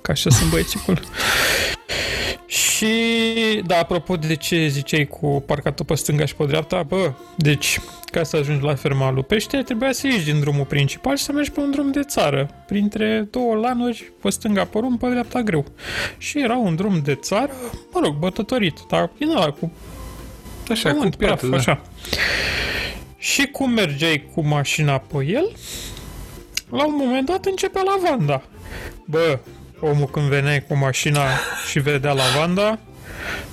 Ca 0.00 0.12
așa 0.12 0.30
sunt 0.30 0.50
băieții 0.50 0.80
acolo. 0.82 0.98
Și, 2.46 2.86
da, 3.66 3.78
apropo 3.78 4.16
de 4.16 4.34
ce 4.34 4.66
ziceai 4.66 5.04
cu 5.06 5.42
parcatul 5.46 5.84
pe 5.84 5.94
stânga 5.94 6.24
și 6.24 6.34
pe 6.34 6.44
dreapta, 6.44 6.82
bă, 6.82 7.12
deci, 7.36 7.80
ca 8.12 8.22
să 8.22 8.36
ajungi 8.36 8.64
la 8.64 8.74
ferma 8.74 9.10
lui 9.10 9.22
Pește, 9.22 9.56
trebuia 9.56 9.92
să 9.92 10.06
ieși 10.06 10.24
din 10.24 10.40
drumul 10.40 10.64
principal 10.64 11.16
și 11.16 11.24
să 11.24 11.32
mergi 11.32 11.50
pe 11.50 11.60
un 11.60 11.70
drum 11.70 11.90
de 11.92 12.02
țară, 12.02 12.50
printre 12.66 13.28
două 13.30 13.54
lanuri, 13.54 14.12
pe 14.22 14.30
stânga 14.30 14.64
porum, 14.64 14.96
pe 14.96 15.08
dreapta 15.08 15.42
greu. 15.42 15.64
Și 16.18 16.42
era 16.42 16.56
un 16.56 16.74
drum 16.74 17.00
de 17.04 17.14
țară, 17.14 17.52
mă 17.92 18.00
rog, 18.02 18.14
bătătorit, 18.14 18.78
dar 18.88 19.10
din 19.18 19.28
ăla 19.30 19.50
cu 19.50 19.72
Așa, 20.70 20.88
cu 20.90 20.94
pământ, 20.96 21.16
praf, 21.16 21.28
piatră, 21.28 21.48
da. 21.48 21.56
așa. 21.56 21.82
Și 23.18 23.46
cum 23.46 23.70
mergeai 23.70 24.28
cu 24.34 24.40
mașina 24.46 24.98
pe 24.98 25.24
el, 25.26 25.52
la 26.70 26.86
un 26.86 26.94
moment 26.96 27.26
dat 27.26 27.44
începea 27.44 27.82
lavanda. 27.82 28.42
Bă, 29.04 29.38
omul 29.80 30.06
când 30.06 30.26
venea 30.26 30.62
cu 30.62 30.76
mașina 30.76 31.22
și 31.70 31.78
vedea 31.78 32.12
lavanda, 32.12 32.78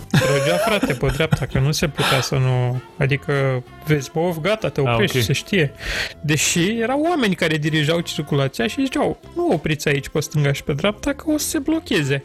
trăgea 0.10 0.58
frate 0.58 0.94
pe 0.94 1.08
dreapta, 1.08 1.46
că 1.46 1.60
nu 1.60 1.72
se 1.72 1.88
putea 1.88 2.22
să 2.22 2.36
nu... 2.36 2.82
Adică, 2.98 3.64
vezi, 3.86 4.12
bă, 4.14 4.34
gata, 4.42 4.70
te 4.70 4.82
Ah, 4.86 4.94
oprești, 4.94 5.18
ok. 5.18 5.24
se 5.24 5.34
știe. 5.34 5.74
Deși 6.22 6.70
erau 6.80 7.02
oameni 7.10 7.36
care 7.36 7.58
dirijau 7.58 8.00
circulația 8.00 8.68
și 8.68 8.82
ziceau, 8.84 9.20
nu 9.36 9.48
opriți 9.52 9.88
aici 9.88 10.08
pe 10.10 10.20
stânga 10.20 10.52
și 10.52 10.64
pe 10.64 10.74
dreapta, 10.74 11.14
că 11.14 11.24
o 11.32 11.38
să 11.38 11.48
se 11.48 11.60
blocheze. 11.60 12.24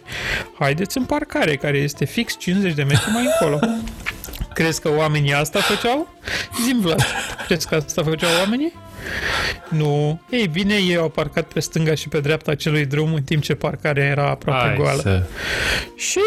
Haideți 0.58 0.96
în 0.98 1.04
parcare, 1.04 1.56
care 1.56 1.78
este 1.78 2.04
fix 2.04 2.36
50 2.38 2.74
de 2.74 2.82
metri 2.82 3.10
mai 3.12 3.24
încolo. 3.40 3.58
Crezi 4.54 4.80
că 4.80 4.90
oamenii 4.96 5.32
asta 5.34 5.60
făceau? 5.60 6.08
Zim, 6.64 6.80
Vlad, 6.80 7.04
crezi 7.46 7.68
că 7.68 7.74
asta 7.74 8.02
făceau 8.02 8.30
oamenii? 8.38 8.72
Nu. 9.68 10.20
Ei 10.30 10.46
bine, 10.46 10.74
ei 10.74 10.96
au 10.96 11.08
parcat 11.08 11.44
pe 11.52 11.60
stânga 11.60 11.94
și 11.94 12.08
pe 12.08 12.20
dreapta 12.20 12.50
acelui 12.50 12.84
drum 12.86 13.14
în 13.14 13.22
timp 13.22 13.42
ce 13.42 13.54
parcarea 13.54 14.04
era 14.04 14.28
aproape 14.28 14.66
Hai 14.66 14.76
goală. 14.76 15.00
să... 15.00 15.22
Și... 15.96 16.20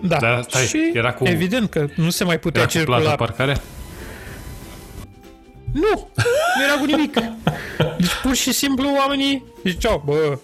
Da, 0.00 0.16
Dar 0.16 0.44
stai, 0.48 0.66
și 0.66 0.90
era 0.94 1.12
cu- 1.12 1.24
evident 1.26 1.70
că 1.70 1.86
nu 1.94 2.10
se 2.10 2.24
mai 2.24 2.38
putea 2.38 2.60
Era 2.60 2.70
cu 2.70 2.84
plată 2.84 3.00
circula. 3.02 3.26
parcare? 3.26 3.56
Nu! 5.72 6.08
Nu 6.56 6.62
era 6.64 6.74
cu 6.78 6.84
nimic. 6.84 7.14
Deci 7.98 8.14
pur 8.22 8.34
și 8.34 8.52
simplu 8.52 8.88
oamenii 8.98 9.44
ziceau, 9.64 10.02
bă, 10.06 10.38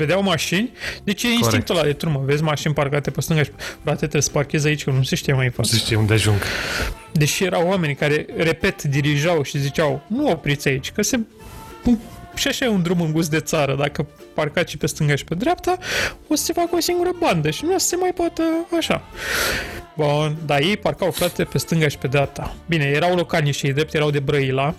vedeau 0.00 0.22
mașini, 0.22 0.72
deci 1.04 1.22
e 1.22 1.28
instinctul 1.28 1.74
ăla 1.76 1.84
de 1.84 1.92
turmă. 1.92 2.22
Vezi 2.24 2.42
mașini 2.42 2.74
parcate 2.74 3.10
pe 3.10 3.20
stânga 3.20 3.42
și 3.42 3.50
frate, 3.82 3.98
trebuie 3.98 4.22
să 4.22 4.30
parchezi 4.30 4.66
aici, 4.66 4.84
că 4.84 4.90
nu 4.90 5.02
se 5.02 5.14
știe 5.14 5.32
mai 5.32 5.44
în 5.44 5.52
Nu 5.56 5.62
față. 5.62 5.74
se 5.74 5.80
știe 5.80 5.96
unde 5.96 6.12
ajung. 6.12 6.38
Deși 7.12 7.44
erau 7.44 7.68
oameni 7.68 7.94
care, 7.94 8.26
repet, 8.36 8.82
dirijau 8.82 9.42
și 9.42 9.58
ziceau, 9.58 10.02
nu 10.06 10.30
opriți 10.30 10.68
aici, 10.68 10.92
că 10.92 11.02
se... 11.02 11.20
Și 12.34 12.48
așa 12.48 12.64
e 12.64 12.68
un 12.68 12.82
drum 12.82 13.00
în 13.00 13.12
gust 13.12 13.30
de 13.30 13.40
țară. 13.40 13.74
Dacă 13.74 14.06
parcați 14.34 14.70
și 14.70 14.76
pe 14.76 14.86
stânga 14.86 15.14
și 15.14 15.24
pe 15.24 15.34
dreapta, 15.34 15.78
o 16.28 16.34
să 16.34 16.44
se 16.44 16.52
facă 16.52 16.68
o 16.72 16.80
singură 16.80 17.10
bandă 17.18 17.50
și 17.50 17.64
nu 17.64 17.74
o 17.74 17.78
să 17.78 17.86
se 17.86 17.96
mai 17.96 18.12
poată 18.14 18.42
așa. 18.78 19.02
Bun, 19.96 20.36
dar 20.46 20.60
ei 20.60 20.76
parcau, 20.76 21.10
frate, 21.10 21.44
pe 21.44 21.58
stânga 21.58 21.88
și 21.88 21.98
pe 21.98 22.06
dreapta. 22.06 22.54
Bine, 22.66 22.84
erau 22.84 23.14
localni 23.14 23.52
și 23.52 23.66
ei 23.66 23.72
drept, 23.72 23.94
erau 23.94 24.10
de 24.10 24.18
Brăila, 24.18 24.74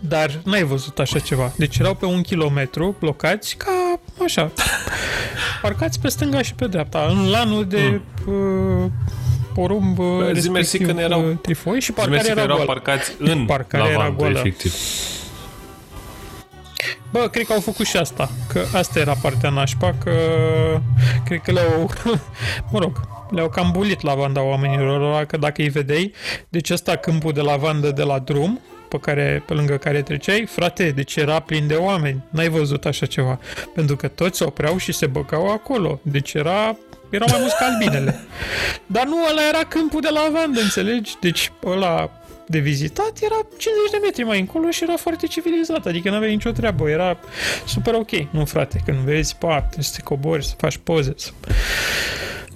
dar 0.00 0.40
n-ai 0.44 0.62
văzut 0.62 0.98
așa 0.98 1.18
ceva. 1.18 1.52
Deci 1.56 1.78
erau 1.78 1.94
pe 1.94 2.04
un 2.04 2.22
kilometru 2.22 2.96
blocați 2.98 3.56
ca 3.56 3.70
așa. 4.24 4.50
Parcați 5.62 6.00
pe 6.00 6.08
stânga 6.08 6.42
și 6.42 6.54
pe 6.54 6.66
dreapta, 6.66 7.06
în 7.10 7.30
lanul 7.30 7.64
de 7.66 8.00
uh, 8.26 8.90
porumb 9.54 9.98
uh, 9.98 10.06
Bă, 10.06 10.22
zi 10.22 10.26
respectiv 10.32 10.50
mersi 10.52 10.78
că 10.78 10.92
ne 10.92 11.02
erau- 11.02 11.28
uh, 11.28 11.36
trifoi 11.42 11.80
și 11.80 11.86
Zi 11.86 11.92
parcarea 11.92 12.16
mersi 12.22 12.32
că 12.32 12.40
era 12.40 12.52
erau 12.52 12.56
goală. 12.64 12.72
parcați 12.80 13.12
în 13.32 13.44
Parcarea 13.46 13.86
era 13.86 13.96
lavandă, 13.98 14.16
goală. 14.22 14.38
efectiv. 14.38 14.74
Bă, 17.12 17.28
cred 17.32 17.46
că 17.46 17.52
au 17.52 17.60
făcut 17.60 17.86
și 17.86 17.96
asta. 17.96 18.30
Că 18.52 18.64
asta 18.74 18.98
era 18.98 19.12
partea 19.22 19.50
nașpa, 19.50 19.94
că 20.04 20.12
cred 21.24 21.40
că 21.40 21.52
le-au, 21.52 21.90
mă 22.72 22.78
rog, 22.78 23.00
le-au 23.30 23.48
cam 23.48 23.70
bulit 23.72 24.00
lavanda 24.02 24.42
oamenilor 24.42 25.00
ăla, 25.00 25.24
că 25.24 25.36
dacă 25.36 25.62
îi 25.62 25.68
vedeai, 25.68 26.12
deci 26.48 26.70
ăsta 26.70 26.96
câmpul 26.96 27.32
de 27.32 27.40
lavandă 27.40 27.90
de 27.90 28.02
la 28.02 28.18
drum, 28.18 28.60
pe, 28.90 28.98
care, 28.98 29.42
pe 29.46 29.54
lângă 29.54 29.76
care 29.76 30.02
treceai, 30.02 30.46
frate, 30.46 30.90
deci 30.90 31.16
era 31.16 31.40
plin 31.40 31.66
de 31.66 31.74
oameni. 31.74 32.24
N-ai 32.30 32.48
văzut 32.48 32.84
așa 32.84 33.06
ceva. 33.06 33.38
Pentru 33.74 33.96
că 33.96 34.08
toți 34.08 34.38
se 34.38 34.44
opreau 34.44 34.76
și 34.76 34.92
se 34.92 35.06
băgau 35.06 35.50
acolo. 35.50 36.00
Deci 36.02 36.32
era 36.32 36.76
erau 37.10 37.26
mai 37.30 37.40
mulți 37.40 37.56
ca 37.56 37.64
albinele. 37.64 38.20
Dar 38.96 39.06
nu, 39.06 39.16
ăla 39.30 39.48
era 39.48 39.64
câmpul 39.68 40.00
de 40.00 40.08
lavandă, 40.08 40.60
înțelegi? 40.60 41.12
Deci 41.20 41.52
ăla 41.64 42.10
de 42.46 42.58
vizitat 42.58 43.12
era 43.22 43.34
50 43.34 43.90
de 43.90 43.98
metri 44.02 44.22
mai 44.22 44.40
încolo 44.40 44.70
și 44.70 44.82
era 44.82 44.96
foarte 44.96 45.26
civilizat, 45.26 45.86
adică 45.86 46.08
nu 46.08 46.16
avea 46.16 46.28
nicio 46.28 46.50
treabă, 46.50 46.88
era 46.88 47.18
super 47.66 47.94
ok. 47.94 48.10
Nu, 48.30 48.44
frate, 48.44 48.80
când 48.84 48.98
vezi, 48.98 49.36
pa, 49.36 49.60
trebuie 49.60 49.84
să 49.84 49.92
te 49.96 50.02
cobori, 50.02 50.44
să 50.44 50.54
faci 50.56 50.76
poze. 50.76 51.14
Să... 51.16 51.30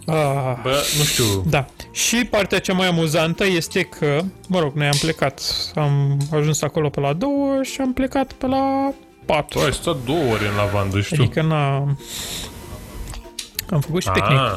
Ah, 0.07 0.55
Bă, 0.63 0.83
nu 0.99 1.05
știu. 1.05 1.25
da. 1.49 1.67
Și 1.93 2.25
partea 2.31 2.59
cea 2.59 2.73
mai 2.73 2.87
amuzantă 2.87 3.45
este 3.47 3.83
că, 3.83 4.21
mă 4.49 4.59
rog, 4.61 4.75
noi 4.75 4.87
am 4.87 4.97
plecat, 5.01 5.43
am 5.75 6.19
ajuns 6.33 6.63
acolo 6.63 6.89
pe 6.89 7.01
la 7.01 7.13
două 7.13 7.63
și 7.63 7.81
am 7.81 7.93
plecat 7.93 8.33
pe 8.33 8.47
la 8.47 8.93
patru. 9.25 9.59
Tu 9.59 9.65
ai 9.65 9.73
stat 9.73 9.97
două 10.05 10.33
ore 10.33 10.47
în 10.49 10.55
lavandă, 10.57 11.01
știu. 11.01 11.23
Adică 11.23 11.43
n-a... 11.43 11.77
Am 13.71 13.81
făcut 13.81 14.03
și 14.03 14.11
picnic. 14.11 14.39
Ah, 14.39 14.53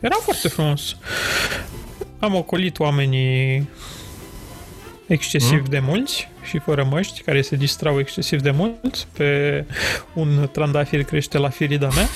Era 0.00 0.16
foarte 0.22 0.48
frumos. 0.48 0.96
Am 2.18 2.34
ocolit 2.34 2.78
oamenii 2.78 3.68
excesiv 5.06 5.68
de 5.68 5.78
mulți 5.78 6.28
și 6.50 6.58
fără 6.58 6.86
măști, 6.90 7.22
care 7.22 7.42
se 7.42 7.56
distrau 7.56 7.98
excesiv 7.98 8.40
de 8.40 8.50
mult 8.50 9.06
pe 9.12 9.64
un 10.14 10.48
trandafir 10.52 11.02
crește 11.02 11.38
la 11.38 11.48
firida 11.48 11.88
mea 11.94 12.08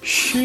și 0.00 0.38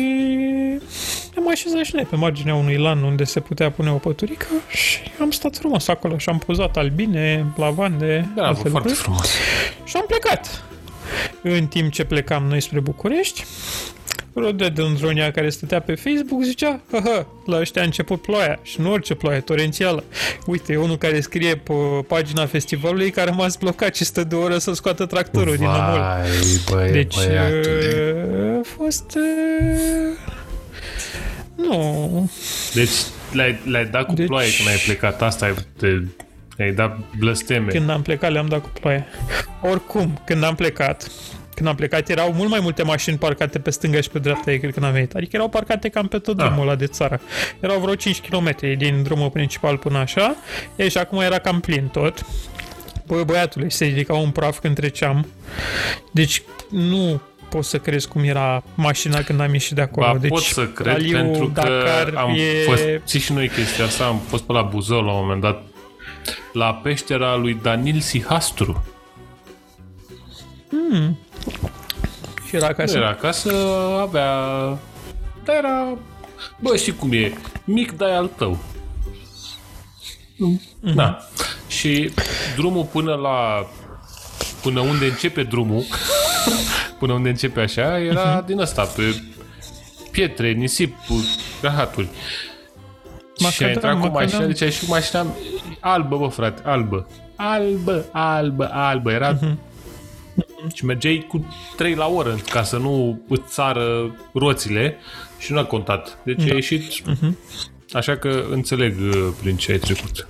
am 1.38 1.50
așezat 1.50 1.84
și 1.84 1.96
noi 1.96 2.04
pe 2.10 2.16
marginea 2.16 2.56
unui 2.56 2.78
lan 2.78 3.04
unde 3.04 3.24
se 3.24 3.40
putea 3.40 3.72
pune 3.72 3.92
o 3.92 3.96
păturică 3.96 4.46
și 4.68 5.00
am 5.20 5.32
stat 5.32 5.58
frumos 5.58 5.88
acolo 5.88 6.18
și 6.18 6.30
am 6.30 6.38
pozat 6.38 6.78
albine, 6.78 7.46
lavande, 7.56 8.32
da, 8.36 8.48
alte 8.48 8.62
bă, 8.62 8.70
foarte 8.70 8.88
lucruri. 8.90 9.04
frumos. 9.04 9.30
Și 9.84 9.96
am 9.98 10.06
plecat. 10.08 10.64
În 11.44 11.68
timp 11.68 11.92
ce 11.92 12.04
plecam 12.04 12.44
noi 12.44 12.62
spre 12.62 12.80
București, 12.80 13.46
Rododendronia 14.34 15.32
care 15.32 15.50
stătea 15.50 15.80
pe 15.82 15.96
Facebook 15.96 16.44
zicea, 16.44 16.80
hă, 16.92 17.26
la 17.46 17.58
ăștia 17.60 17.82
a 17.82 17.86
început 17.86 18.22
ploaia 18.22 18.60
și 18.64 18.82
nu 18.82 18.92
orice 18.92 19.14
ploaie, 19.16 19.40
torențială. 19.40 20.04
Uite, 20.46 20.74
e 20.74 20.78
unul 20.78 20.98
care 20.98 21.20
scrie 21.20 21.56
pe 21.56 21.74
pagina 22.08 22.46
festivalului 22.46 23.12
că 23.12 23.20
a 23.20 23.24
rămas 23.24 23.56
blocat 23.56 23.96
și 23.96 24.04
stă 24.04 24.24
de 24.24 24.36
o 24.36 24.40
oră 24.42 24.58
să 24.58 24.74
scoată 24.74 25.06
tractorul 25.06 25.56
din 25.56 25.66
amul. 25.66 26.00
Vai, 26.00 26.28
băi, 26.72 26.92
Deci 26.92 27.16
băiatule. 27.16 28.26
uh, 28.52 28.58
a 28.58 28.62
fost... 28.78 29.16
uh, 29.16 30.18
Nu, 31.56 32.30
Deci 32.74 32.92
le-ai, 33.32 33.60
le-ai 33.66 33.86
dat 33.86 34.06
cu 34.06 34.14
Deci- 34.14 34.28
ploaie 34.28 34.50
când 34.58 34.68
ai 34.70 34.82
plecat. 34.86 35.22
Asta 35.22 35.46
ai, 35.46 35.54
te, 35.78 35.88
I-ai 36.58 36.72
dat 36.72 36.98
blăsteme. 37.20 37.72
Când 37.72 37.90
am 37.90 38.02
plecat, 38.02 38.32
le-am 38.32 38.48
dat 38.48 38.62
cu 38.62 38.70
ploaie. 38.80 39.06
Oricum, 39.62 40.22
când 40.26 40.44
am 40.44 40.56
plecat, 40.56 41.12
când 41.62 41.74
am 41.74 41.80
plecat, 41.80 42.10
erau 42.10 42.34
mult 42.34 42.50
mai 42.50 42.60
multe 42.60 42.84
mașini 42.84 43.18
parcate 43.18 43.60
pe 43.60 43.70
stânga 43.70 44.02
și 44.02 44.10
pe 44.10 44.20
dreapta 44.20 44.52
ei, 44.52 44.60
cred 44.60 44.74
că 44.74 44.80
n-am 44.80 44.92
venit. 44.92 45.14
Adică 45.14 45.36
erau 45.36 45.50
parcate 45.50 45.90
cam 45.90 46.08
pe 46.08 46.18
tot 46.20 46.38
drumul 46.38 46.56
Ah. 46.58 46.62
ăla 46.62 46.76
de 46.76 46.86
țară. 46.86 47.22
Erau 47.60 47.80
vreo 47.80 47.96
5 47.96 48.22
km 48.30 48.56
din 48.78 49.04
drumul 49.04 49.30
principal 49.30 49.78
până 49.78 49.98
așa. 49.98 50.36
Ei, 50.76 50.90
și 50.90 50.98
acum 50.98 51.20
era 51.20 51.38
cam 51.40 51.60
plin 51.60 51.88
tot. 51.88 52.26
Bă, 53.06 53.24
băiatule, 53.24 53.70
se 53.70 53.86
ridica 53.86 54.14
un 54.14 54.30
praf 54.30 54.60
când 54.60 54.76
treceam. 54.76 55.28
Deci, 56.12 56.42
nu 56.70 57.22
poți 57.50 57.70
să 57.70 57.78
crezi 57.78 58.08
cum 58.08 58.24
era 58.24 58.64
mașina 58.76 59.22
când 59.22 59.40
am 59.40 59.54
ieșit 59.54 59.76
de 59.76 59.82
acolo. 59.82 60.12
Ba, 60.12 60.18
deci, 60.18 60.30
pot 60.30 60.42
să 60.42 60.68
cred, 60.68 60.88
raliul 60.94 61.20
pentru 61.20 61.46
că 61.46 61.62
Dakar 61.62 62.14
am 62.16 62.30
e... 62.30 62.64
fost, 62.66 62.84
ții 63.06 63.20
și 63.20 63.34
noi 63.34 63.48
chestia 63.50 63.86
asta, 63.86 64.06
am 64.06 64.20
fost 64.28 64.44
pe 64.44 64.52
la 64.54 64.62
Buzău 64.62 65.02
la 65.02 65.12
un 65.12 65.20
moment 65.22 65.42
dat, 65.42 65.64
la 66.54 66.74
peștera 66.74 67.36
lui 67.36 67.60
Danil 67.62 68.00
Sihastru. 68.00 68.84
Și 72.48 72.56
era 72.56 72.66
Nu 72.66 72.72
acasă. 72.72 72.98
era 72.98 73.10
acasă, 73.10 73.52
avea... 74.02 74.28
Dar 75.44 75.56
era... 75.56 75.98
Bă, 76.60 76.76
știi 76.76 76.96
cum 76.96 77.12
e? 77.14 77.34
Mic, 77.64 77.92
dar 77.98 78.10
e 78.10 78.16
al 78.16 78.30
tău. 78.38 78.58
Mhm. 80.38 80.62
Da. 80.96 81.20
Și 81.68 82.12
drumul 82.56 82.84
până 82.92 83.14
la... 83.14 83.66
Până 84.62 84.80
unde 84.80 85.06
începe 85.06 85.44
drumul, 85.44 85.84
până 87.00 87.14
unde 87.14 87.30
începe 87.30 87.60
așa, 87.62 88.00
era 88.00 88.36
Mhm. 88.36 88.46
din 88.46 88.60
ăsta, 88.60 88.84
pe 88.84 89.22
pietre, 90.12 90.52
nisip, 90.52 90.96
rahaturi. 91.62 92.08
și 93.38 93.44
Macadam, 93.44 93.68
a 93.68 93.72
intrat 93.72 93.92
cu 93.92 93.98
macadam. 93.98 94.22
mașina, 94.24 94.46
deci 94.46 94.62
a 94.62 94.66
ieșit 94.66 94.88
cu 94.88 94.94
mașina 94.94 95.26
albă, 95.80 96.18
bă, 96.18 96.28
frate, 96.28 96.62
albă. 96.66 97.08
Albă, 97.36 98.06
albă, 98.12 98.70
albă. 98.74 99.12
Era 99.12 99.32
Mhm. 99.42 99.60
Și 100.74 100.86
mergeai 100.86 101.26
cu 101.28 101.56
3 101.78 101.96
la 101.96 102.08
oră 102.08 102.36
ca 102.50 102.64
să 102.64 102.78
nu 102.78 103.22
îți 103.28 103.42
țară 103.48 104.16
roțile 104.34 104.98
și 105.40 105.52
nu 105.52 105.60
a 105.60 105.66
contat. 105.66 106.18
Deci 106.24 106.44
Da. 106.44 106.52
a 106.52 106.56
ieșit... 106.56 107.06
Mhm. 107.08 107.38
Așa 107.94 108.18
că 108.18 108.46
înțeleg 108.52 108.96
uh, 109.00 109.28
prin 109.42 109.56
ce 109.58 109.72
ai 109.72 109.78
trecut. 109.78 110.28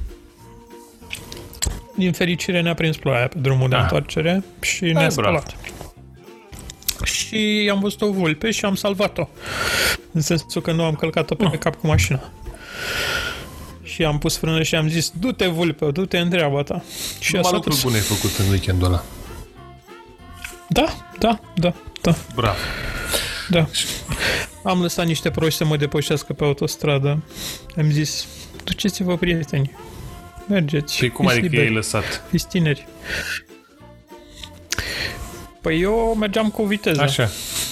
Din 1.96 2.12
fericire 2.12 2.62
ne-a 2.62 2.74
prins 2.74 2.98
ploaia 2.98 3.28
pe 3.28 3.38
drumul 3.40 3.70
de 3.70 3.76
Da. 3.76 3.82
întoarcere 3.82 4.44
și 4.62 4.84
ne-a 4.84 4.94
bravo. 4.94 5.10
spălat. 5.12 5.56
Și 7.04 7.70
am 7.72 7.80
văzut 7.80 8.02
o 8.02 8.12
vulpe 8.12 8.52
și 8.52 8.66
am 8.66 8.76
salvat-o. 8.76 9.28
În 10.12 10.22
sensul 10.22 10.62
că 10.62 10.72
nu 10.72 10.84
am 10.84 10.96
călcat-o 10.96 11.36
pe 11.36 11.50
cap 11.60 11.76
cu 11.76 11.88
mașina. 11.88 12.32
Și 13.84 14.04
am 14.04 14.18
pus 14.18 14.38
frână 14.38 14.64
și 14.64 14.76
am 14.76 14.88
zis, 14.90 15.12
du-te 15.20 15.48
vulpe, 15.48 15.86
du-te 15.92 16.18
în 16.18 16.30
treaba 16.30 16.64
ta. 16.64 16.84
Și 17.20 17.36
Numai 17.36 17.42
asta 17.42 17.56
lucruri 17.56 17.76
dus. 17.76 17.84
bune 17.84 17.96
ai 17.96 18.02
făcut 18.02 18.38
în 18.38 18.50
weekendul 18.50 18.88
ăla. 18.88 19.04
Da, 20.74 20.86
da, 21.20 21.40
da, 21.56 21.74
da, 22.02 22.16
Bravo. 22.36 22.58
da. 23.50 23.68
Am 24.64 24.82
lăsat 24.82 25.06
niște 25.06 25.32
proști 25.32 25.58
să 25.58 25.66
mă 25.66 25.78
depășească 25.78 26.34
pe 26.34 26.44
autostradă. 26.44 27.24
Am 27.78 27.92
zis, 27.92 28.28
duceți-vă 28.64 29.18
prieteni. 29.18 29.72
Mergeți. 30.48 30.96
Și 30.96 31.10
cum 31.10 31.26
fiți 31.26 31.38
adică 31.38 31.52
liberi. 31.52 31.66
i-ai 31.68 31.76
lăsat? 31.76 32.24
Fiți 32.30 32.48
tineri. 32.48 32.88
Păi 35.62 35.82
eu 35.82 36.16
mergeam 36.20 36.50
cu 36.50 36.62
o 36.62 36.66
viteză, 36.66 37.02
Așa. 37.02 37.24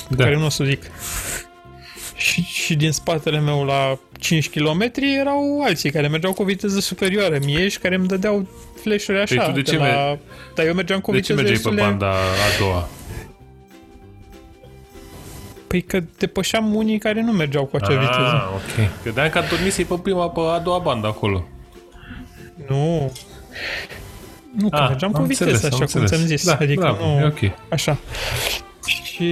da. 0.10 0.16
Da. 0.16 0.24
care 0.24 0.36
nu 0.38 0.46
o 0.46 0.50
să 0.50 0.64
zic. 0.64 0.82
Și, 2.16 2.42
și 2.42 2.76
din 2.76 2.92
spatele 2.92 3.40
meu 3.40 3.64
la 3.64 4.00
5 4.20 4.50
km 4.50 4.92
erau 5.20 5.62
alții 5.64 5.92
care 5.92 6.08
mergeau 6.08 6.34
cu 6.34 6.42
o 6.42 6.46
viteză 6.46 6.80
superioară 6.80 7.38
mie 7.44 7.68
și 7.68 7.80
care 7.80 7.96
îmi 7.96 8.08
dădeau 8.08 8.48
flash-uri 8.82 9.20
așa. 9.20 9.36
Păi 9.36 9.46
tu 9.54 9.62
de 9.62 9.72
ce 9.72 9.78
la... 9.78 9.84
mergi- 9.86 10.20
Dar 10.56 10.66
eu 10.66 10.74
mergeam 10.74 11.00
cu 11.00 11.12
o 11.12 11.14
De 11.14 11.20
ce 11.20 11.34
viteză 11.34 11.42
mergeai 11.42 11.62
pe 11.64 11.70
destul 11.70 11.76
de- 11.76 11.82
banda 12.08 12.16
a 12.18 12.60
doua? 12.60 12.90
Păi 15.68 15.82
că 15.82 16.00
depășeam 16.18 16.76
unii 16.76 16.98
care 16.98 17.22
nu 17.22 17.32
mergeau 17.32 17.66
cu 17.66 17.76
acea 17.76 18.00
viteză. 18.00 18.20
Ah, 18.20 18.48
ok. 18.54 19.02
Credeam 19.02 19.30
că 19.30 19.38
a 19.38 19.42
dormit 19.50 19.74
să-i 19.74 19.84
pe 19.86 19.96
prima, 20.04 20.30
pe 20.30 20.40
a 20.40 20.60
doua 20.60 20.78
bandă 20.78 21.08
acolo. 21.08 21.48
Nu. 22.68 23.12
Nu, 24.56 24.70
că 24.70 24.76
Ah, 24.76 24.88
mergeam 24.88 25.12
cu 25.12 25.18
am 25.18 25.24
o 25.24 25.28
viteză, 25.28 25.50
înțeles, 25.52 25.74
am 25.74 25.82
așa 25.82 25.92
cum 25.92 26.02
înțeles. 26.02 26.10
ți-am 26.10 26.38
zis. 26.38 26.46
Da, 26.46 26.58
adică 26.60 26.80
bravo, 26.82 27.06
nu... 27.06 27.20
e 27.20 27.26
ok. 27.26 27.52
Așa. 27.70 27.98
Și 29.04 29.26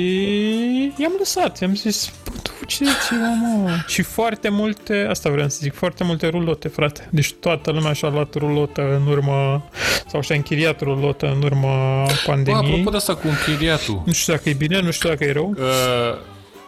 i-am 0.98 1.14
lăsat, 1.18 1.60
i-am 1.60 1.76
zis, 1.76 2.12
bă, 2.60 2.66
duceți-vă, 2.66 3.58
mă. 3.64 3.70
Și 3.88 4.02
foarte 4.02 4.50
multe, 4.50 5.06
asta 5.10 5.30
vreau 5.30 5.50
să 5.50 5.58
zic, 5.62 5.74
foarte 5.74 6.04
multe 6.04 6.28
rulote, 6.28 6.68
frate. 6.68 7.08
Deci 7.12 7.34
toată 7.34 7.72
lumea 7.72 7.94
și-a 7.94 8.10
luat 8.10 8.34
rulotă 8.34 8.82
în 8.82 9.12
urmă, 9.12 9.64
sau 10.08 10.22
și-a 10.22 10.36
închiriat 10.36 10.82
rulotă 10.82 11.26
în 11.36 11.42
urmă 11.44 12.04
Bă, 12.06 12.14
pandemiei. 12.26 12.72
apropo 12.72 12.90
de 12.90 12.96
asta 12.98 13.16
cu 13.16 13.28
închiriatul, 13.28 14.02
Nu 14.06 14.12
știu 14.12 14.34
dacă 14.34 14.50
e 14.50 14.54
bine, 14.54 14.82
nu 14.82 14.92
știu 14.92 15.10
dacă 15.10 15.24
e 15.24 15.32
rău. 15.32 15.56
Uh, 15.58 15.66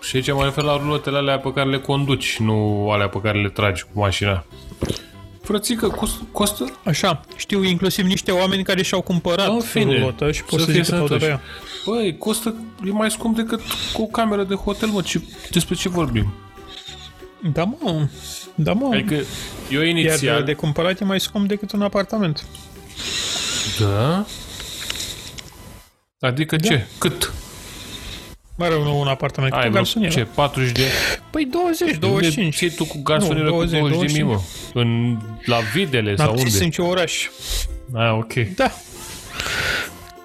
și 0.02 0.16
aici 0.16 0.32
mă 0.32 0.44
refer 0.44 0.64
la 0.64 0.78
rulotele 0.78 1.18
alea 1.18 1.40
pe 1.40 1.54
care 1.54 1.70
le 1.70 1.80
conduci, 1.80 2.38
nu 2.40 2.90
alea 2.92 3.08
pe 3.10 3.20
care 3.22 3.42
le 3.42 3.50
tragi 3.50 3.84
cu 3.84 4.00
mașina. 4.00 4.46
Frățică, 5.50 5.88
cost, 5.88 6.16
costă... 6.32 6.66
Așa, 6.84 7.22
știu 7.36 7.64
inclusiv 7.64 8.06
niște 8.06 8.32
oameni 8.32 8.64
care 8.64 8.82
și-au 8.82 9.02
cumpărat 9.02 9.48
În 9.48 9.60
fine, 9.60 9.98
rulotă 9.98 10.32
și 10.32 10.44
pot 10.44 10.60
să 10.60 10.66
să, 10.66 10.72
fie 10.72 10.82
zic 10.84 10.94
că 10.94 11.00
tot 11.00 11.08
sănătoși. 11.08 11.32
ea. 11.32 11.42
Băi, 11.86 12.18
costă, 12.18 12.56
e 12.86 12.92
mai 12.92 13.12
scump 13.12 13.36
decât 13.36 13.62
cu 13.94 14.02
o 14.02 14.06
cameră 14.06 14.44
de 14.44 14.54
hotel, 14.54 14.90
mă, 14.90 15.02
ce, 15.02 15.22
despre 15.52 15.76
ce 15.76 15.90
vorbim? 15.90 16.34
Da, 17.54 17.64
mă, 17.64 18.08
da, 18.56 18.74
mă. 18.74 18.90
Adică 18.94 19.16
eu 19.70 19.82
Iar 19.82 19.86
inițial... 19.86 20.44
de 20.44 20.54
cumpărat 20.54 21.00
e 21.00 21.04
mai 21.04 21.20
scump 21.20 21.48
decât 21.48 21.72
un 21.72 21.82
apartament. 21.82 22.46
Da? 23.80 24.26
Adică 26.20 26.56
ce? 26.56 26.88
Cât? 26.98 27.34
Mă 28.60 28.68
rog, 28.68 28.84
nu 28.84 29.00
un 29.00 29.08
apartament, 29.08 29.54
Ai 29.54 29.60
cu 29.60 29.68
vreo, 29.68 29.76
garsonieră. 29.82 30.14
ce, 30.14 30.28
40 30.34 30.72
de... 30.72 30.82
Păi 31.30 31.46
20, 31.52 31.98
25. 31.98 32.56
Ce 32.56 32.72
tu 32.72 32.86
cu 32.86 33.02
garsonieră 33.04 33.48
Nu, 33.50 33.56
cu 33.56 33.64
20, 33.66 33.80
20 33.80 34.12
de 34.12 34.22
mii, 34.22 34.32
mă? 34.32 34.40
În, 34.74 35.18
la 35.46 35.58
Videle 35.74 36.16
sau 36.16 36.26
N-am 36.26 36.36
unde? 36.38 36.50
zis 36.50 36.60
în 36.60 36.70
ce 36.70 36.82
oraș. 36.82 37.28
Ah, 37.94 38.12
ok. 38.14 38.34
Da. 38.56 38.72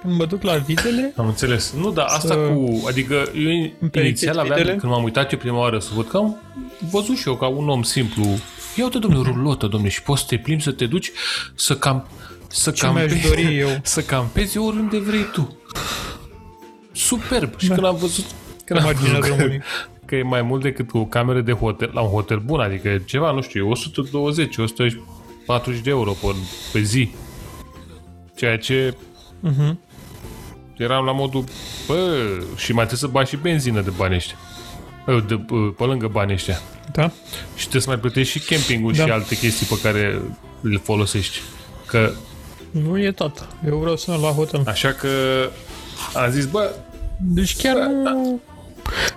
Când 0.03 0.17
mă 0.19 0.25
duc 0.27 0.43
la 0.43 0.57
videle, 0.57 1.13
Am 1.17 1.27
înțeles. 1.27 1.73
Nu, 1.79 1.91
dar 1.91 2.05
asta 2.09 2.29
Să- 2.29 2.35
cu... 2.35 2.85
Adică 2.87 3.15
eu 3.15 3.73
perecheți 3.91 3.99
inițial 3.99 4.39
aveam, 4.39 4.57
videle? 4.57 4.77
când 4.77 4.93
m-am 4.93 5.03
uitat 5.05 5.33
eu 5.33 5.39
prima 5.39 5.59
oară 5.59 5.79
să 5.79 5.91
văd 5.95 6.09
că 6.09 6.17
am 6.17 6.37
văzut 6.91 7.17
și 7.19 7.29
eu 7.29 7.35
ca 7.37 7.47
un 7.47 7.69
om 7.69 7.83
simplu. 7.83 8.25
Ia 8.77 8.85
uite, 8.85 8.99
domnule, 8.99 9.31
rulotă, 9.33 9.67
domnule, 9.67 9.93
și 9.93 10.03
poți 10.03 10.21
să 10.21 10.27
te 10.29 10.37
plimbi, 10.37 10.63
să 10.63 10.71
te 10.73 10.87
duci, 10.87 11.11
să 11.55 11.77
cam... 11.77 12.07
Să 12.49 12.71
ce 12.71 12.87
mi-aș 12.87 13.01
campezi, 13.03 13.29
dori 13.29 13.59
eu. 13.59 13.69
să 13.83 14.01
campezi 14.01 14.59
oriunde 14.59 14.99
vrei 14.99 15.27
tu. 15.33 15.59
Superb. 16.95 17.59
Și 17.59 17.67
când 17.69 17.85
am 17.85 17.97
văzut, 17.97 18.25
când 18.65 18.79
am 18.81 18.85
marginea 18.85 19.13
văzut 19.19 19.29
că, 19.29 19.35
drumului. 19.37 19.63
că 20.05 20.15
e 20.17 20.23
mai 20.23 20.43
mult 20.43 20.63
decât 20.63 20.89
o 20.93 21.05
cameră 21.05 21.41
de 21.41 21.53
hotel, 21.53 21.91
la 21.93 22.01
un 22.01 22.09
hotel 22.11 22.39
bun, 22.39 22.61
adică 22.61 22.89
e 22.89 23.03
ceva, 23.05 23.31
nu 23.31 23.41
știu, 23.43 23.71
120, 23.71 24.57
140 24.57 25.81
de 25.83 25.91
euro 25.91 26.11
pe, 26.11 26.27
pe 26.73 26.81
zi. 26.81 27.11
Ceea 28.37 28.59
ce 28.59 28.97
Mhm. 29.41 29.79
eram 30.77 31.05
la 31.05 31.13
modul, 31.13 31.45
bă, 31.87 32.17
și 32.57 32.73
mai 32.73 32.87
trebuie 32.87 32.99
să 32.99 33.07
bagi 33.07 33.31
și 33.31 33.37
benzină 33.37 33.81
de 33.81 33.91
bani 33.97 34.15
ăștia. 34.15 34.37
Bă, 35.07 35.21
De, 35.27 35.35
pe 35.77 35.85
lângă 35.85 36.09
banii 36.13 36.35
ăștia. 36.35 36.61
da? 36.93 37.11
Și 37.55 37.61
trebuie 37.61 37.83
să 37.83 37.89
mai 37.89 37.99
plătești 37.99 38.39
și 38.39 38.47
campingul 38.55 38.93
Da. 38.93 39.05
și 39.05 39.11
alte 39.11 39.37
chestii 39.39 39.67
pe 39.67 39.81
care 39.83 40.21
le 40.61 40.77
folosești. 40.83 41.39
Că, 41.87 42.11
Nu 42.71 42.99
e 43.01 43.11
tot. 43.13 43.49
Eu 43.67 43.77
vreau 43.79 43.97
să 43.97 44.11
merg 44.11 44.23
la 44.23 44.29
hotel. 44.31 44.63
așa 44.67 44.89
că 44.93 45.09
am 46.15 46.31
zis, 46.31 46.47
bă, 46.47 46.75
Deci 47.21 47.57
chiar 47.57 47.77
nu... 47.77 48.41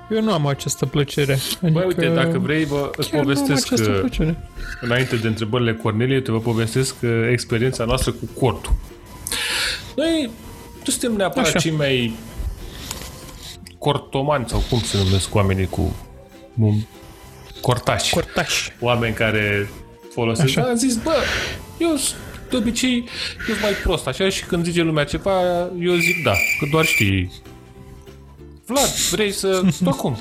Eu 0.09 0.21
nu 0.21 0.33
am 0.33 0.47
această 0.47 0.85
plăcere. 0.85 1.33
Adică 1.33 1.79
bă, 1.79 1.83
uite, 1.85 2.07
dacă 2.07 2.39
vrei, 2.39 2.65
bă, 2.65 2.89
îți 2.95 3.09
chiar 3.11 3.23
nu 3.23 3.29
am 3.29 3.35
povestesc 3.35 3.65
această 3.65 3.91
că, 3.91 3.99
plăcere. 3.99 4.37
înainte 4.81 5.15
de 5.15 5.27
întrebările 5.27 5.73
Cornelie, 5.73 6.21
te 6.21 6.31
vă 6.31 6.39
povestesc 6.39 6.95
uh, 7.01 7.27
experiența 7.31 7.83
noastră 7.83 8.11
cu 8.11 8.39
cortul. 8.39 8.73
Noi 9.95 10.29
nu 10.85 10.91
suntem 10.91 11.13
neapărat 11.13 11.47
Așa. 11.47 11.59
cei 11.59 11.71
mai 11.71 12.13
cortomanți 13.77 14.51
sau 14.51 14.63
cum 14.69 14.79
se 14.79 14.97
numesc 14.97 15.35
oamenii 15.35 15.65
cu 15.65 15.95
um, 16.59 16.87
cortași. 17.61 18.13
Cortaș. 18.13 18.69
oameni 18.79 19.13
care 19.13 19.69
folosesc. 20.13 20.47
Așa. 20.47 20.61
Așa. 20.61 20.69
Am 20.69 20.75
zis, 20.75 20.95
bă, 20.95 21.15
eu 21.77 21.95
sunt 21.95 22.15
de 22.49 22.57
obicei 22.57 22.97
eu 23.37 23.45
sunt 23.45 23.61
mai 23.61 23.71
prost, 23.71 24.07
așa, 24.07 24.29
și 24.29 24.43
când 24.43 24.65
zice 24.65 24.81
lumea 24.81 25.03
ceva, 25.03 25.41
eu 25.79 25.93
zic 25.93 26.23
da, 26.23 26.33
că 26.59 26.67
doar 26.71 26.85
știi. 26.85 27.31
Vlad, 28.67 28.87
vrei 29.11 29.31
să... 29.31 29.61
Da, 29.81 29.91
cum? 29.91 30.17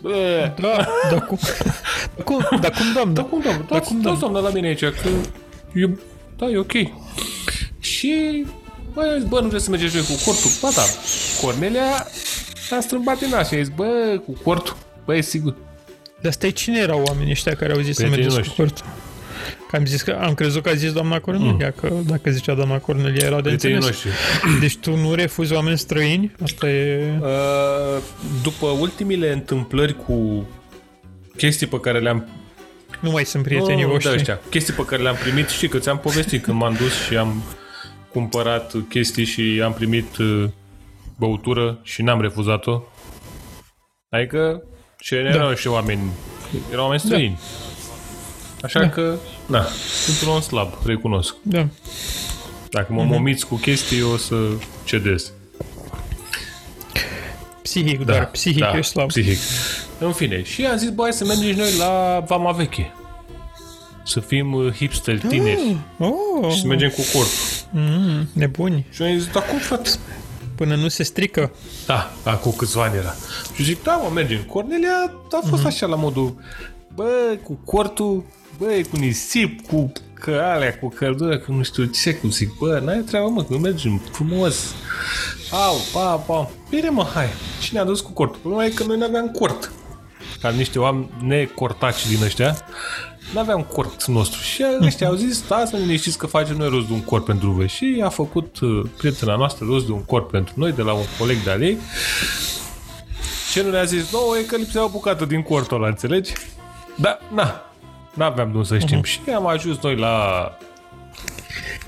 Bă, 0.00 0.52
Da, 0.60 0.86
da 1.10 1.20
cum? 1.20 1.38
Da 2.16 2.22
cum, 2.24 2.58
da 2.60 2.70
cum, 2.70 2.92
doamnă? 2.94 3.12
da, 3.12 3.22
cum, 3.22 3.40
doamnă? 3.40 3.64
Da, 3.68 3.74
Da, 3.74 3.80
cum, 3.80 3.88
cum, 3.88 4.00
doamnă? 4.00 4.20
doamnă, 4.20 4.40
la 4.40 4.50
mine 4.50 4.66
aici, 4.66 4.80
că 4.80 5.08
eu, 5.74 5.98
da, 6.36 6.46
e 6.46 6.58
ok. 6.58 6.72
Și, 7.78 8.44
bă, 8.94 9.04
eu 9.12 9.18
zic, 9.18 9.28
bă, 9.28 9.40
nu 9.40 9.48
vrei 9.48 9.60
să 9.60 9.70
mergeți 9.70 9.96
voi 10.00 10.16
cu 10.16 10.22
cortul? 10.24 10.50
Ba 10.60 10.68
da, 10.74 10.82
Cornelia 11.42 12.06
a 12.70 12.80
strâmbat 12.80 13.18
din 13.18 13.34
așa, 13.34 13.56
a 13.56 13.58
zis, 13.58 13.68
bă, 13.68 14.20
cu 14.24 14.32
cortul, 14.42 14.76
bă, 15.04 15.16
e 15.16 15.20
sigur. 15.20 15.54
Dar 16.20 16.32
stai, 16.32 16.50
cine 16.50 16.78
erau 16.78 17.02
oamenii 17.06 17.30
ăștia 17.30 17.54
care 17.54 17.72
au 17.72 17.80
zis 17.80 17.96
să 17.96 18.02
Prietenii 18.02 18.26
mergeți 18.34 18.50
cu 18.50 18.62
noștri. 18.62 18.84
cortul? 18.84 19.09
Că 19.68 19.76
am, 19.76 19.84
zis 19.84 20.02
că, 20.02 20.18
am 20.20 20.34
crezut 20.34 20.62
că 20.62 20.68
a 20.68 20.74
zis 20.74 20.92
doamna 20.92 21.20
Cornelia, 21.20 21.66
mm. 21.66 21.74
că 21.80 21.92
dacă 22.06 22.30
zicea 22.30 22.54
doamna 22.54 22.78
Cornelia 22.78 23.26
era 23.26 23.40
de 23.40 23.42
Prietenii 23.48 23.76
înțeles. 23.76 24.04
noștri. 24.04 24.60
Deci 24.60 24.76
tu 24.76 24.96
nu 24.96 25.14
refuzi 25.14 25.52
oameni 25.52 25.78
străini? 25.78 26.34
Asta 26.42 26.68
e... 26.70 27.12
Uh, 27.20 28.02
după 28.42 28.66
ultimile 28.66 29.32
întâmplări 29.32 29.96
cu 29.96 30.48
chestii 31.36 31.66
pe 31.66 31.80
care 31.80 31.98
le-am 31.98 32.28
Nu 33.00 33.10
mai 33.10 33.24
sunt 33.24 33.42
prietenii 33.42 33.84
Nu, 33.84 33.88
voștri. 33.90 34.10
Da, 34.10 34.16
ăștia. 34.16 34.40
Chestii 34.50 34.74
pe 34.74 34.84
care 34.84 35.02
le-am 35.02 35.16
primit, 35.22 35.48
știi 35.48 35.68
că 35.68 35.78
ți-am 35.78 35.98
povestit 35.98 36.42
când 36.42 36.56
m-am 36.58 36.74
dus 36.78 37.06
și 37.06 37.16
am 37.16 37.42
cumpărat 38.12 38.72
chestii 38.88 39.24
și 39.24 39.60
am 39.64 39.72
primit 39.72 40.16
uh, 40.16 40.44
băutură 41.18 41.80
și 41.82 42.02
n-am 42.02 42.20
refuzat-o. 42.20 42.82
Adică 44.08 44.62
și 45.00 45.14
da. 45.14 45.18
erau 45.18 45.54
și 45.54 45.68
oameni, 45.68 46.00
erau 46.72 46.82
oameni 46.82 47.00
străini. 47.00 47.38
Așa 48.62 48.80
Da. 48.80 48.88
că, 48.88 49.16
da, 49.50 49.66
sunt 50.04 50.28
un 50.28 50.34
om 50.34 50.40
slab, 50.40 50.68
recunosc. 50.84 51.34
Da. 51.42 51.66
Dacă 52.70 52.92
mă 52.92 53.02
momiți 53.02 53.46
cu 53.46 53.54
chestii, 53.54 54.02
o 54.02 54.16
să 54.16 54.34
cedez. 54.84 55.32
Psihic, 57.62 58.04
doar. 58.04 58.30
Psihic 58.30 58.58
da, 58.58 58.76
ești 58.76 58.90
slab. 58.90 59.06
Psihic. 59.06 59.38
În 59.98 60.12
fine, 60.12 60.42
și 60.42 60.64
am 60.66 60.76
zis, 60.76 60.90
băi, 60.90 61.12
să 61.12 61.24
mergem 61.24 61.52
și 61.52 61.58
noi 61.58 61.76
la 61.78 62.22
Vama 62.26 62.52
Veche. 62.52 62.92
Să 64.04 64.20
fim 64.20 64.52
uh, 64.52 64.72
hipster 64.72 65.18
tineri. 65.18 65.76
Oh, 65.98 66.52
Și 66.52 66.60
să 66.60 66.66
mergem 66.66 66.88
cu 66.88 67.00
corp. 67.12 67.28
mm, 67.70 68.28
nebuni. 68.32 68.86
Și 68.90 69.02
am 69.02 69.18
zis, 69.18 69.26
dar 69.32 69.42
cum, 69.46 69.58
frate? 69.58 69.90
Până 70.54 70.74
nu 70.74 70.88
se 70.88 71.02
strică. 71.02 71.52
Da, 71.86 72.12
acum 72.24 72.52
câțiva 72.56 72.82
ani 72.82 72.96
era. 72.96 73.14
Și 73.54 73.62
zic, 73.62 73.82
da, 73.82 73.92
mă, 73.96 74.10
mergem. 74.14 74.42
Cornelia 74.42 75.12
a 75.30 75.46
fost 75.48 75.64
așa 75.64 75.86
la 75.86 75.96
modul, 75.96 76.34
bă, 76.94 77.36
cu 77.42 77.52
cortul, 77.64 78.24
bă, 78.60 78.80
cu 78.90 78.96
nisip, 78.96 79.66
cu 79.66 79.92
că 80.14 80.40
alea, 80.44 80.78
cu 80.78 80.88
căldură, 80.88 81.38
cu 81.38 81.52
nu 81.52 81.62
știu 81.62 81.84
ce, 81.84 82.14
cu 82.14 82.26
zic, 82.26 82.56
bă, 82.58 82.80
n-ai 82.84 82.98
treabă, 82.98 83.28
mă, 83.28 83.42
că 83.42 83.58
mergem 83.58 84.00
frumos. 84.12 84.74
Au, 85.50 85.76
pa, 85.92 86.14
pa. 86.14 86.50
Bine, 86.70 86.88
mă, 86.88 87.04
hai. 87.14 87.26
Și 87.60 87.74
ne-a 87.74 87.84
dus 87.84 88.00
cu 88.00 88.12
cortul. 88.12 88.38
Problema 88.40 88.64
e 88.64 88.70
că 88.70 88.84
noi 88.84 88.98
n-aveam 88.98 89.28
cort. 89.28 89.72
Ca 90.40 90.50
niște 90.50 90.78
oameni 90.78 91.10
necortaci 91.22 92.06
din 92.06 92.22
ăștia, 92.22 92.56
n-aveam 93.34 93.62
cort 93.62 94.04
nostru. 94.04 94.40
Și 94.40 94.64
ăștia 94.86 95.08
au 95.08 95.14
zis, 95.14 95.36
stați, 95.36 95.74
mă, 95.74 95.80
liniștiți 95.80 96.18
că 96.18 96.26
facem 96.26 96.56
noi 96.56 96.68
rost 96.68 96.86
de 96.86 96.92
un 96.92 97.04
cort 97.04 97.24
pentru 97.24 97.50
voi. 97.50 97.68
Și 97.68 98.00
a 98.04 98.08
făcut 98.08 98.60
uh, 98.60 98.84
prietena 98.96 99.36
noastră 99.36 99.66
rost 99.68 99.86
de 99.86 99.92
un 99.92 100.04
cort 100.04 100.28
pentru 100.28 100.54
noi, 100.56 100.72
de 100.72 100.82
la 100.82 100.92
un 100.92 101.04
coleg 101.18 101.42
de-al 101.42 101.62
ei. 101.62 101.78
Ce 103.52 103.62
nu 103.62 103.70
ne-a 103.70 103.84
zis 103.84 104.12
nouă 104.12 104.38
e 104.38 104.42
că 104.42 104.56
lipsea 104.56 104.84
o 104.84 104.88
bucată 104.88 105.24
din 105.24 105.42
cortul 105.42 105.76
ăla, 105.76 105.88
înțelegi? 105.88 106.32
Da, 106.96 107.18
na, 107.34 107.69
n-aveam 108.14 108.50
de 108.50 108.56
unde 108.56 108.68
să 108.68 108.78
știm. 108.78 109.02
Și 109.02 109.20
am 109.34 109.46
ajuns 109.46 109.78
noi 109.82 109.96
la... 109.96 110.44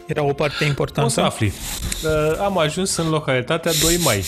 Era 0.07 0.23
o 0.23 0.33
parte 0.33 0.55
O 0.55 0.59
să 0.59 0.65
importantă. 0.65 1.21
afli. 1.23 1.47
Uh, 2.05 2.39
am 2.41 2.59
ajuns 2.59 2.97
în 2.97 3.09
localitatea 3.09 3.73
2 3.83 3.97
Mai. 4.05 4.25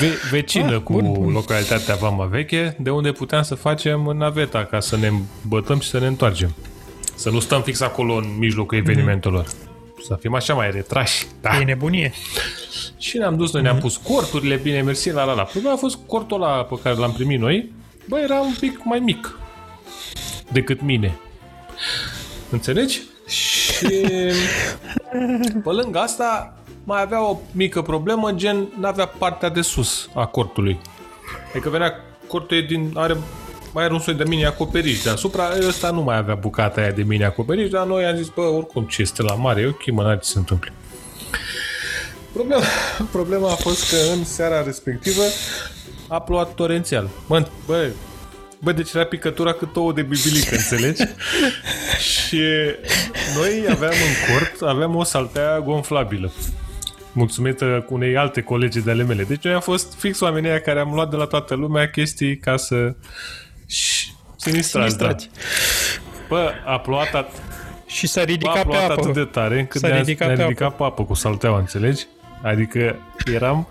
Ve- 0.00 0.18
vecină 0.30 0.74
Ah, 0.74 0.80
cu 0.82 0.92
bun, 0.92 1.12
bun. 1.12 1.32
localitatea 1.32 1.94
Vama 1.94 2.24
Veche, 2.24 2.76
de 2.80 2.90
unde 2.90 3.12
puteam 3.12 3.42
să 3.42 3.54
facem 3.54 4.00
naveta 4.00 4.64
ca 4.64 4.80
să 4.80 4.96
ne 4.96 5.10
bătăm 5.48 5.80
și 5.80 5.88
să 5.88 5.98
ne 5.98 6.06
întoarcem. 6.06 6.54
Să 7.14 7.30
nu 7.30 7.40
stăm 7.40 7.62
fix 7.62 7.80
acolo 7.80 8.14
în 8.14 8.24
mijlocul 8.38 8.78
evenimentelor. 8.78 9.46
Să 10.06 10.16
fim 10.20 10.34
așa 10.34 10.54
mai 10.54 10.70
retrași. 10.70 11.26
Da. 11.40 11.58
E 11.60 11.64
nebunie. 11.64 12.12
Și 12.98 13.16
ne-am 13.18 13.36
dus, 13.36 13.52
noi 13.52 13.62
ne-am 13.62 13.78
pus 13.78 13.96
corturile, 13.96 14.56
bine, 14.56 14.82
mersi, 14.82 15.10
la 15.10 15.24
la 15.24 15.32
la. 15.34 15.42
Problema 15.42 15.74
a 15.74 15.78
fost 15.78 15.98
cortul 16.06 16.42
ăla 16.42 16.62
pe 16.64 16.74
care 16.82 16.94
l-am 16.96 17.12
primit 17.12 17.38
noi, 17.40 17.72
bă, 18.08 18.18
era 18.18 18.40
un 18.40 18.54
pic 18.60 18.80
mai 18.84 18.98
mic 18.98 19.38
decât 20.54 20.82
mine. 20.82 21.18
Înțelegi? 22.50 23.02
Și 23.26 23.86
pe 25.64 25.70
lângă 25.70 25.98
asta 25.98 26.56
mai 26.84 27.00
avea 27.00 27.28
o 27.28 27.38
mică 27.52 27.82
problemă, 27.82 28.32
gen 28.32 28.68
n-avea 28.80 29.06
partea 29.06 29.48
de 29.48 29.60
sus 29.60 30.08
a 30.14 30.26
cortului. 30.26 30.80
Adică 31.50 31.68
venea 31.68 31.92
cortul 32.26 32.56
e 32.56 32.60
din, 32.60 32.92
are 32.94 33.16
mai 33.72 33.84
are 33.84 33.92
un 33.92 33.98
soi 33.98 34.14
de 34.14 34.24
mini 34.24 34.46
acoperiș 34.46 35.02
deasupra, 35.02 35.48
ăsta 35.68 35.90
nu 35.90 36.02
mai 36.02 36.16
avea 36.16 36.34
bucata 36.34 36.80
aia 36.80 36.90
de 36.90 37.02
mini 37.02 37.24
acoperiș, 37.24 37.70
dar 37.70 37.86
noi 37.86 38.04
am 38.04 38.16
zis, 38.16 38.28
bă, 38.28 38.40
oricum 38.40 38.84
ce 38.84 39.02
este 39.02 39.22
la 39.22 39.34
mare, 39.34 39.60
e 39.60 39.66
ok, 39.66 39.90
mă, 39.90 40.02
n-are 40.02 40.18
ce 40.18 40.28
se 40.28 40.38
întâmple. 40.38 40.72
Problema, 42.32 42.62
problema 43.10 43.50
a 43.50 43.54
fost 43.54 43.90
că 43.90 43.96
în 44.16 44.24
seara 44.24 44.62
respectivă 44.62 45.22
a 46.08 46.20
plouat 46.20 46.54
torențial. 46.54 47.08
Bă, 47.28 47.46
bă, 47.66 47.90
bă 48.64 48.72
deci 48.72 48.92
era 48.92 49.04
picătura 49.04 49.52
cât 49.52 49.76
ouă 49.76 49.92
de 49.92 50.02
bibilică, 50.02 50.54
înțelegi? 50.60 51.02
și 51.98 52.40
noi 53.36 53.64
aveam 53.70 53.92
în 53.92 54.34
cort, 54.34 54.62
aveam 54.62 54.94
o 54.96 55.04
saltea 55.04 55.60
gonflabilă. 55.60 56.32
Mulțumită 57.12 57.84
cu 57.86 57.94
unei 57.94 58.16
alte 58.16 58.40
colegi 58.42 58.80
de 58.80 58.90
ale 58.90 59.02
mele. 59.02 59.22
Deci 59.22 59.42
noi 59.44 59.52
am 59.54 59.60
fost 59.60 59.94
fix 59.98 60.20
oamenii 60.20 60.50
aia 60.50 60.60
care 60.60 60.80
am 60.80 60.92
luat 60.94 61.10
de 61.10 61.16
la 61.16 61.24
toată 61.24 61.54
lumea 61.54 61.90
chestii 61.90 62.36
ca 62.38 62.56
să... 62.56 62.94
Și 63.66 64.10
sinistrați, 64.36 64.98
da. 64.98 65.04
Sinistrați. 65.08 65.30
Bă, 66.28 66.52
a 66.64 66.78
plouat, 66.78 67.08
at- 67.24 67.42
Și 67.86 68.06
s-a 68.06 68.20
a 68.20 68.24
ridicat 68.24 68.54
pe 68.54 68.60
plouat 68.62 68.90
apă. 68.90 69.00
atât 69.00 69.14
de 69.14 69.24
tare 69.24 69.58
încât 69.58 69.80
S-a 69.80 69.86
ne-a, 69.88 69.98
ridicat 69.98 70.26
ne-a 70.26 70.36
pe 70.36 70.42
ridicat 70.42 70.76
pe 70.76 70.82
apă 70.82 71.04
cu 71.04 71.14
salteaua, 71.14 71.58
înțelegi? 71.58 72.06
Adică 72.44 72.96
eram, 73.32 73.68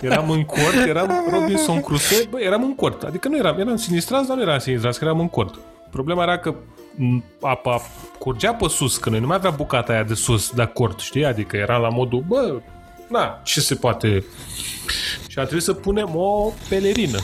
eram 0.00 0.30
în 0.30 0.44
cort, 0.44 0.86
eram 0.86 1.10
Robinson 1.30 1.80
Crusoe, 1.80 2.26
bă, 2.30 2.40
eram 2.40 2.62
în 2.62 2.74
cort. 2.74 3.02
Adică 3.02 3.28
nu 3.28 3.36
eram, 3.36 3.60
eram 3.60 3.76
sinistrați, 3.76 4.28
dar 4.28 4.36
nu 4.36 4.42
eram 4.42 4.58
sinistrați, 4.58 4.98
că 4.98 5.04
eram 5.04 5.20
în 5.20 5.28
cort. 5.28 5.58
Problema 5.90 6.22
era 6.22 6.38
că 6.38 6.54
m, 6.94 7.24
apa 7.40 7.82
curgea 8.18 8.54
pe 8.54 8.68
sus, 8.68 8.96
că 8.96 9.10
noi 9.10 9.20
nu 9.20 9.26
mai 9.26 9.36
avea 9.36 9.50
bucata 9.50 9.92
aia 9.92 10.02
de 10.02 10.14
sus, 10.14 10.50
de 10.50 10.64
cort, 10.64 11.00
știi? 11.00 11.24
Adică 11.24 11.56
era 11.56 11.76
la 11.76 11.88
modul, 11.88 12.24
bă, 12.28 12.60
na, 13.08 13.40
ce 13.44 13.60
se 13.60 13.74
poate... 13.74 14.24
Și 15.28 15.38
a 15.38 15.42
trebuit 15.42 15.62
să 15.62 15.72
punem 15.72 16.10
o 16.14 16.52
pelerină. 16.68 17.18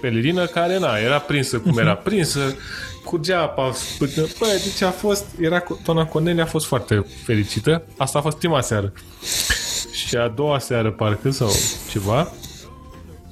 Pelerină 0.00 0.46
care, 0.46 0.78
na, 0.78 0.96
era 0.96 1.18
prinsă 1.18 1.58
cum 1.58 1.78
era 1.78 1.94
prinsă, 1.94 2.56
curgea 3.04 3.40
apa 3.40 3.72
până... 3.98 4.26
Bă, 4.38 4.46
deci 4.64 4.82
a 4.82 4.90
fost... 4.90 5.24
Era, 5.40 5.62
Tona 5.82 6.06
Cornelia 6.06 6.42
a 6.42 6.46
fost 6.46 6.66
foarte 6.66 7.06
fericită. 7.24 7.82
Asta 7.96 8.18
a 8.18 8.22
fost 8.22 8.36
prima 8.36 8.60
seară. 8.60 8.92
Și 9.96 10.16
a 10.16 10.28
doua 10.28 10.58
seară, 10.58 10.90
parcă, 10.90 11.30
sau 11.30 11.50
ceva, 11.90 12.32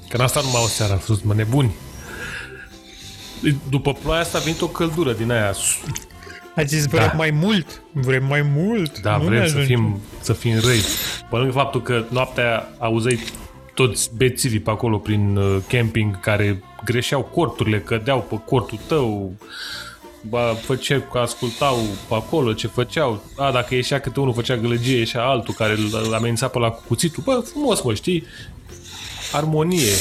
că 0.08 0.16
n-a 0.16 0.26
stat 0.26 0.44
numai 0.44 0.62
o 0.64 0.66
seară, 0.68 0.92
a 0.92 0.96
fost 0.96 1.24
mă 1.24 1.34
nebuni. 1.34 1.74
După 3.68 3.92
ploaia 3.92 4.20
asta 4.20 4.38
a 4.38 4.40
venit 4.40 4.60
o 4.60 4.68
căldură 4.68 5.12
din 5.12 5.30
aia. 5.30 5.52
A 6.56 6.62
zis, 6.62 6.86
vrem 6.86 7.06
Da. 7.06 7.12
mai 7.16 7.30
mult. 7.30 7.82
Vrem 7.92 8.24
mai 8.26 8.42
mult. 8.42 9.00
Da, 9.00 9.16
nu 9.16 9.22
ne 9.22 9.28
vrem 9.28 9.40
să 9.48 9.56
ajunge. 9.56 9.74
fim, 9.74 10.00
să 10.20 10.32
fim 10.32 10.58
răi. 10.60 10.80
Pe 11.30 11.36
lângă 11.36 11.52
faptul 11.52 11.82
că 11.82 12.04
noaptea 12.08 12.68
auzeai 12.78 13.18
toți 13.74 14.10
bețivii 14.16 14.60
pe 14.60 14.70
acolo 14.70 14.98
prin 14.98 15.36
uh, 15.36 15.56
camping 15.68 16.20
care 16.20 16.62
greșeau 16.84 17.22
corturile, 17.22 17.80
cădeau 17.80 18.20
pe 18.20 18.40
cortul 18.44 18.78
tău, 18.86 19.32
ba, 20.28 20.54
făceau, 20.54 21.00
că 21.12 21.18
ascultau 21.18 21.76
pe 22.08 22.14
acolo 22.14 22.52
ce 22.52 22.66
făceau. 22.66 23.22
A, 23.36 23.52
dacă 23.52 23.74
ieșea 23.74 24.00
câte 24.00 24.20
unul 24.20 24.34
făcea 24.34 24.56
gălăgie, 24.56 24.96
ieșea 24.96 25.24
altul 25.24 25.54
care 25.54 25.72
îl 25.72 26.14
amenința 26.14 26.48
pe 26.48 26.58
la 26.58 26.70
cu 26.70 26.82
cuțitul. 26.86 27.22
Bă, 27.26 27.42
frumos, 27.44 27.82
mă, 27.82 27.94
știi? 27.94 28.24
Armonie, 29.32 29.92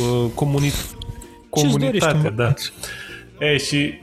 uh, 0.00 0.30
comuni- 0.34 0.96
comunitate, 1.48 1.98
dorești, 1.98 2.22
mă? 2.22 2.30
da. 2.30 2.54
E, 3.46 3.56
și 3.56 3.94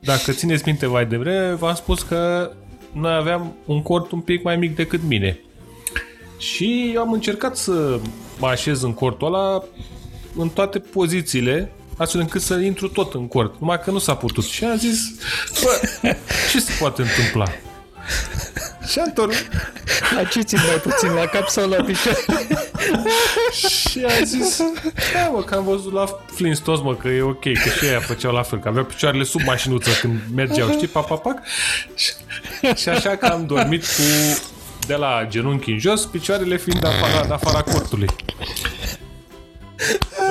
dacă 0.00 0.32
țineți 0.32 0.62
minte 0.66 0.86
mai 0.86 1.06
devreme, 1.06 1.54
v-am 1.54 1.74
spus 1.74 2.02
că 2.02 2.50
noi 2.92 3.14
aveam 3.14 3.54
un 3.64 3.82
cort 3.82 4.10
un 4.10 4.20
pic 4.20 4.42
mai 4.42 4.56
mic 4.56 4.74
decât 4.76 5.00
mine. 5.02 5.40
Și 6.38 6.90
eu 6.94 7.00
am 7.00 7.12
încercat 7.12 7.56
să 7.56 8.00
mă 8.38 8.46
așez 8.46 8.82
în 8.82 8.94
cortul 8.94 9.26
ăla 9.26 9.64
în 10.36 10.48
toate 10.48 10.78
pozițiile, 10.78 11.72
astfel 11.98 12.20
încât 12.20 12.42
să 12.42 12.54
intru 12.54 12.88
tot 12.88 13.14
în 13.14 13.28
cort. 13.28 13.60
Numai 13.60 13.80
că 13.80 13.90
nu 13.90 13.98
s-a 13.98 14.14
putut. 14.14 14.44
Și 14.44 14.64
am 14.64 14.76
zis, 14.76 14.98
bă, 15.62 15.80
ce 16.50 16.60
se 16.60 16.72
poate 16.78 17.02
întâmpla? 17.02 17.44
Și 18.86 18.98
am 18.98 19.04
întors 19.06 19.36
La 20.14 20.24
ce 20.24 20.40
țin 20.40 20.58
mai 20.66 20.76
puțin? 20.76 21.12
La 21.12 21.26
cap 21.26 21.48
sau 21.48 21.68
la 21.68 21.76
picioare? 21.82 22.18
și 23.88 23.98
am 23.98 24.24
zis, 24.24 24.58
da 25.12 25.28
mă, 25.32 25.42
că 25.42 25.54
am 25.54 25.64
văzut 25.64 25.92
la 25.92 26.04
Flintstones, 26.34 26.80
mă, 26.80 26.94
că 26.94 27.08
e 27.08 27.22
ok, 27.22 27.42
că 27.42 27.68
și 27.78 27.84
aia 27.84 28.00
făceau 28.00 28.32
la 28.32 28.42
fel, 28.42 28.58
că 28.58 28.68
aveau 28.68 28.84
picioarele 28.84 29.24
sub 29.24 29.40
mașinuță 29.46 29.90
când 30.00 30.20
mergeau, 30.34 30.70
știi, 30.70 30.86
pac, 30.86 31.06
pac, 31.06 31.22
pac. 31.22 31.38
Și, 31.94 32.12
și 32.76 32.88
așa 32.88 33.16
că 33.16 33.26
am 33.26 33.46
dormit 33.46 33.84
cu 33.84 34.02
de 34.86 34.94
la 34.94 35.26
genunchi 35.28 35.70
în 35.70 35.78
jos, 35.78 36.04
picioarele 36.06 36.56
fiind 36.56 36.84
afara, 36.84 37.20
în 37.24 37.30
afara 37.30 37.62
cortului. 37.62 38.08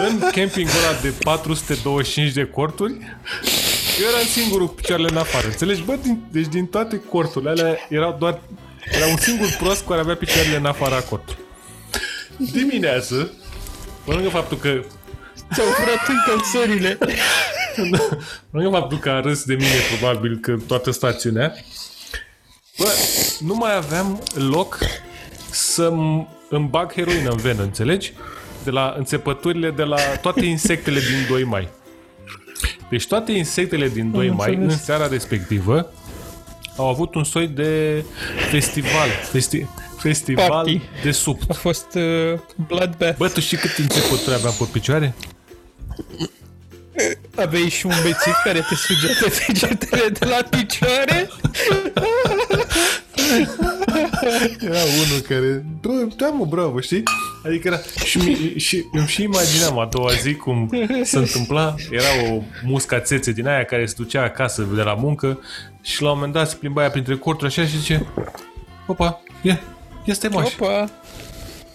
În 0.10 0.20
campingul 0.20 0.74
ăla 0.88 1.00
de 1.02 1.14
425 1.24 2.32
de 2.32 2.46
corturi, 2.46 2.94
eu 4.02 4.08
eram 4.08 4.26
singurul 4.32 4.68
cu 4.68 4.74
picioarele 4.74 5.08
în 5.12 5.18
afară. 5.18 5.48
Înțelegi? 5.48 5.82
Bă, 5.82 5.98
din, 6.02 6.24
deci 6.32 6.48
din 6.48 6.66
toate 6.66 7.02
corturile 7.10 7.50
alea 7.50 7.78
erau 7.90 8.16
doar... 8.20 8.42
Era 8.92 9.06
un 9.06 9.18
singur 9.18 9.56
prost 9.60 9.86
care 9.88 10.00
avea 10.00 10.16
picioarele 10.16 10.56
în 10.56 10.66
afara 10.66 11.00
cortului. 11.00 11.44
Dimineață, 12.38 13.32
pe 14.06 14.12
lângă 14.12 14.30
faptul 14.30 14.58
că 14.58 14.84
Ți-au 15.54 15.68
furat 15.68 16.08
încălțările. 16.08 16.98
Nu 18.50 18.62
e 18.62 18.70
faptul 18.70 18.98
că 18.98 19.10
a 19.10 19.20
râs 19.20 19.44
de 19.44 19.54
mine, 19.54 19.76
probabil, 19.98 20.38
că 20.38 20.58
toată 20.68 20.92
stațiunea. 20.92 21.54
Bă, 22.78 22.94
nu 23.40 23.56
mai 23.56 23.76
aveam 23.76 24.24
loc 24.34 24.78
să 25.52 25.84
îmi 26.50 26.68
bag 26.70 26.94
heroină 26.94 27.30
în 27.30 27.38
venă, 27.38 27.62
înțelegi? 27.62 28.14
De 28.64 28.70
la 28.70 28.94
înțepăturile 28.98 29.72
de 29.72 29.84
la 29.84 29.98
toate 30.22 30.46
insectele 30.46 31.00
din 31.00 31.26
2 31.30 31.44
mai. 31.44 31.68
Deci 32.90 33.08
toate 33.08 33.32
insectele 33.32 33.88
din 33.90 34.12
2 34.12 34.30
mai, 34.30 34.56
în 34.56 34.70
seara 34.70 35.08
respectivă, 35.08 35.92
au 36.78 36.88
avut 36.88 37.16
un 37.16 37.24
soi 37.24 37.48
de 37.48 38.04
festival. 38.50 39.08
Festi- 39.32 39.66
festival 39.98 40.50
Party. 40.50 40.82
de 41.04 41.12
sub. 41.12 41.40
A 41.50 41.54
fost 41.54 41.86
uh, 41.96 42.40
Bloodbath. 42.68 43.18
Bă, 43.18 43.30
tu 43.30 43.40
știi 43.40 43.58
cât 43.58 43.78
începături 43.78 44.36
aveam 44.36 44.54
pe 44.58 44.64
picioare? 44.72 45.14
Aveai 47.36 47.70
și 47.70 47.86
un 47.86 47.94
bețiv 48.04 48.34
care 48.44 48.60
te 48.60 48.76
sugea 48.76 49.14
pe 49.22 49.44
degetele 49.48 50.10
de 50.10 50.26
la 50.26 50.40
picioare? 50.50 51.30
Era 54.62 54.78
unul 55.06 55.20
care... 55.28 55.66
Bă, 55.82 56.08
da 56.18 56.28
mă, 56.28 56.46
bravo, 56.46 56.80
știi? 56.80 57.04
Adică 57.46 57.68
era... 57.68 57.80
Și, 58.06 58.18
mi- 58.18 58.54
și 58.60 58.86
îmi 58.92 59.08
și 59.08 59.22
imaginam 59.24 59.80
a 59.80 59.86
doua 59.92 60.12
zi 60.12 60.34
cum 60.36 60.70
se 61.04 61.18
întâmpla. 61.18 61.76
Era 61.92 62.32
o 62.34 62.42
muscațețe 62.64 63.32
din 63.32 63.48
aia 63.48 63.64
care 63.64 63.86
se 63.86 63.94
ducea 63.98 64.24
acasă 64.24 64.68
de 64.76 64.82
la 64.82 64.94
muncă 64.94 65.40
și 65.82 66.02
la 66.02 66.10
un 66.10 66.16
moment 66.16 66.34
dat 66.34 66.50
se 66.50 66.56
plimba 66.56 66.82
aia 66.82 66.90
printre 66.90 67.16
corturi 67.16 67.48
așa 67.50 67.66
și 67.70 67.78
zice 67.78 68.06
Opa, 68.88 69.22
ia, 69.42 69.60
ia 70.04 70.14
stai 70.14 70.30
mă, 70.34 70.52
Opa! 70.60 70.90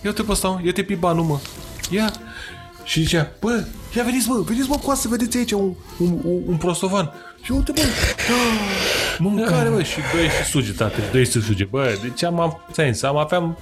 ia 0.04 0.12
te 0.12 0.22
pe 0.22 0.30
ăsta, 0.30 0.48
mă, 0.48 0.60
ia 0.64 0.72
te 0.72 0.82
pe 0.82 0.94
banul, 0.94 1.24
mă. 1.24 1.38
Ia. 1.90 2.12
Și 2.84 3.00
zicea, 3.00 3.32
bă, 3.40 3.64
ia 3.96 4.02
veniți, 4.02 4.28
mă, 4.28 4.42
veniți, 4.46 4.68
mă, 4.68 4.76
cu 4.76 4.94
să 4.94 5.08
vedeți 5.08 5.36
aici 5.36 5.52
un, 5.52 5.74
un, 5.98 6.18
un, 6.24 6.42
un 6.46 6.56
prostovan. 6.56 7.12
Și 7.42 7.52
uite, 7.52 7.72
bă, 7.72 7.80
ah, 7.80 9.16
mâncare, 9.18 9.68
bă, 9.68 9.82
și 9.82 9.96
bă, 9.96 10.22
și 10.22 10.50
suge, 10.50 10.72
tată, 10.72 11.00
dă 11.12 11.24
să 11.24 11.40
suge. 11.40 11.64
Bă, 11.64 11.98
deci 12.02 12.24
am, 12.24 12.62
ți 12.92 13.04
am 13.04 13.16
aveam 13.16 13.58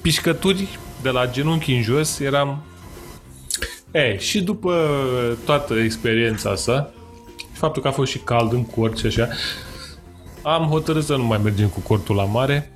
pișcături 0.00 0.78
de 1.02 1.08
la 1.08 1.30
genunchi 1.30 1.74
în 1.74 1.82
jos, 1.82 2.18
eram... 2.18 2.62
E, 3.90 4.18
și 4.18 4.42
după 4.42 4.88
toată 5.44 5.74
experiența 5.74 6.50
asta, 6.50 6.90
și 7.36 7.58
faptul 7.58 7.82
că 7.82 7.88
a 7.88 7.92
fost 7.92 8.10
și 8.10 8.18
cald 8.18 8.52
în 8.52 8.64
cort 8.64 8.98
și 8.98 9.06
așa, 9.06 9.28
am 10.42 10.66
hotărât 10.66 11.04
să 11.04 11.16
nu 11.16 11.24
mai 11.24 11.40
mergem 11.42 11.68
cu 11.68 11.80
cortul 11.80 12.16
la 12.16 12.24
mare. 12.24 12.72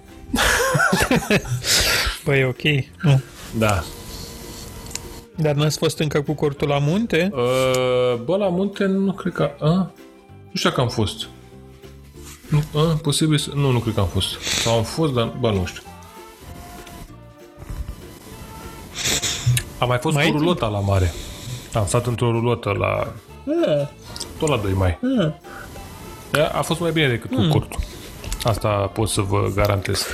Băi, 2.24 2.38
e 2.40 2.44
ok. 2.44 2.62
Nu. 3.02 3.20
Da, 3.58 3.84
Dar 5.36 5.54
n-ați 5.54 5.78
fost 5.78 5.98
încă 5.98 6.20
cu 6.22 6.32
cortul 6.32 6.68
la 6.68 6.78
munte? 6.78 7.30
Uh, 7.32 8.20
bă, 8.24 8.36
la 8.36 8.48
munte 8.48 8.84
nu 8.84 9.12
cred 9.12 9.32
că... 9.32 9.50
A? 9.60 9.90
Nu 10.50 10.54
știu 10.54 10.70
că 10.70 10.80
am 10.80 10.88
fost. 10.88 11.28
Nu, 12.48 12.62
a, 12.80 12.98
posibil 13.02 13.38
să... 13.38 13.50
Nu, 13.54 13.70
nu 13.70 13.78
cred 13.78 13.94
că 13.94 14.00
am 14.00 14.06
fost. 14.06 14.40
Sau 14.40 14.76
am 14.76 14.82
fost, 14.82 15.12
dar... 15.12 15.32
Bă, 15.40 15.50
nu 15.50 15.64
știu. 15.64 15.82
Am 19.78 19.88
mai 19.88 19.98
fost 19.98 20.14
Mai 20.14 20.26
cu 20.26 20.32
ai 20.34 20.38
rulota 20.38 20.66
la 20.66 20.78
mare. 20.78 21.12
Am 21.72 21.86
stat 21.86 22.06
într-o 22.06 22.30
rulotă 22.30 22.70
la... 22.78 23.12
Tot 24.38 24.48
la 24.48 24.56
2 24.56 24.72
mai. 24.72 24.98
Ea 26.34 26.48
A 26.48 26.62
fost 26.62 26.80
mai 26.80 26.92
bine 26.92 27.08
decât 27.08 27.30
cu 27.30 27.48
cortul. 27.50 27.80
Asta 28.42 28.68
pot 28.68 29.08
să 29.08 29.20
vă 29.20 29.50
garantez. 29.54 30.06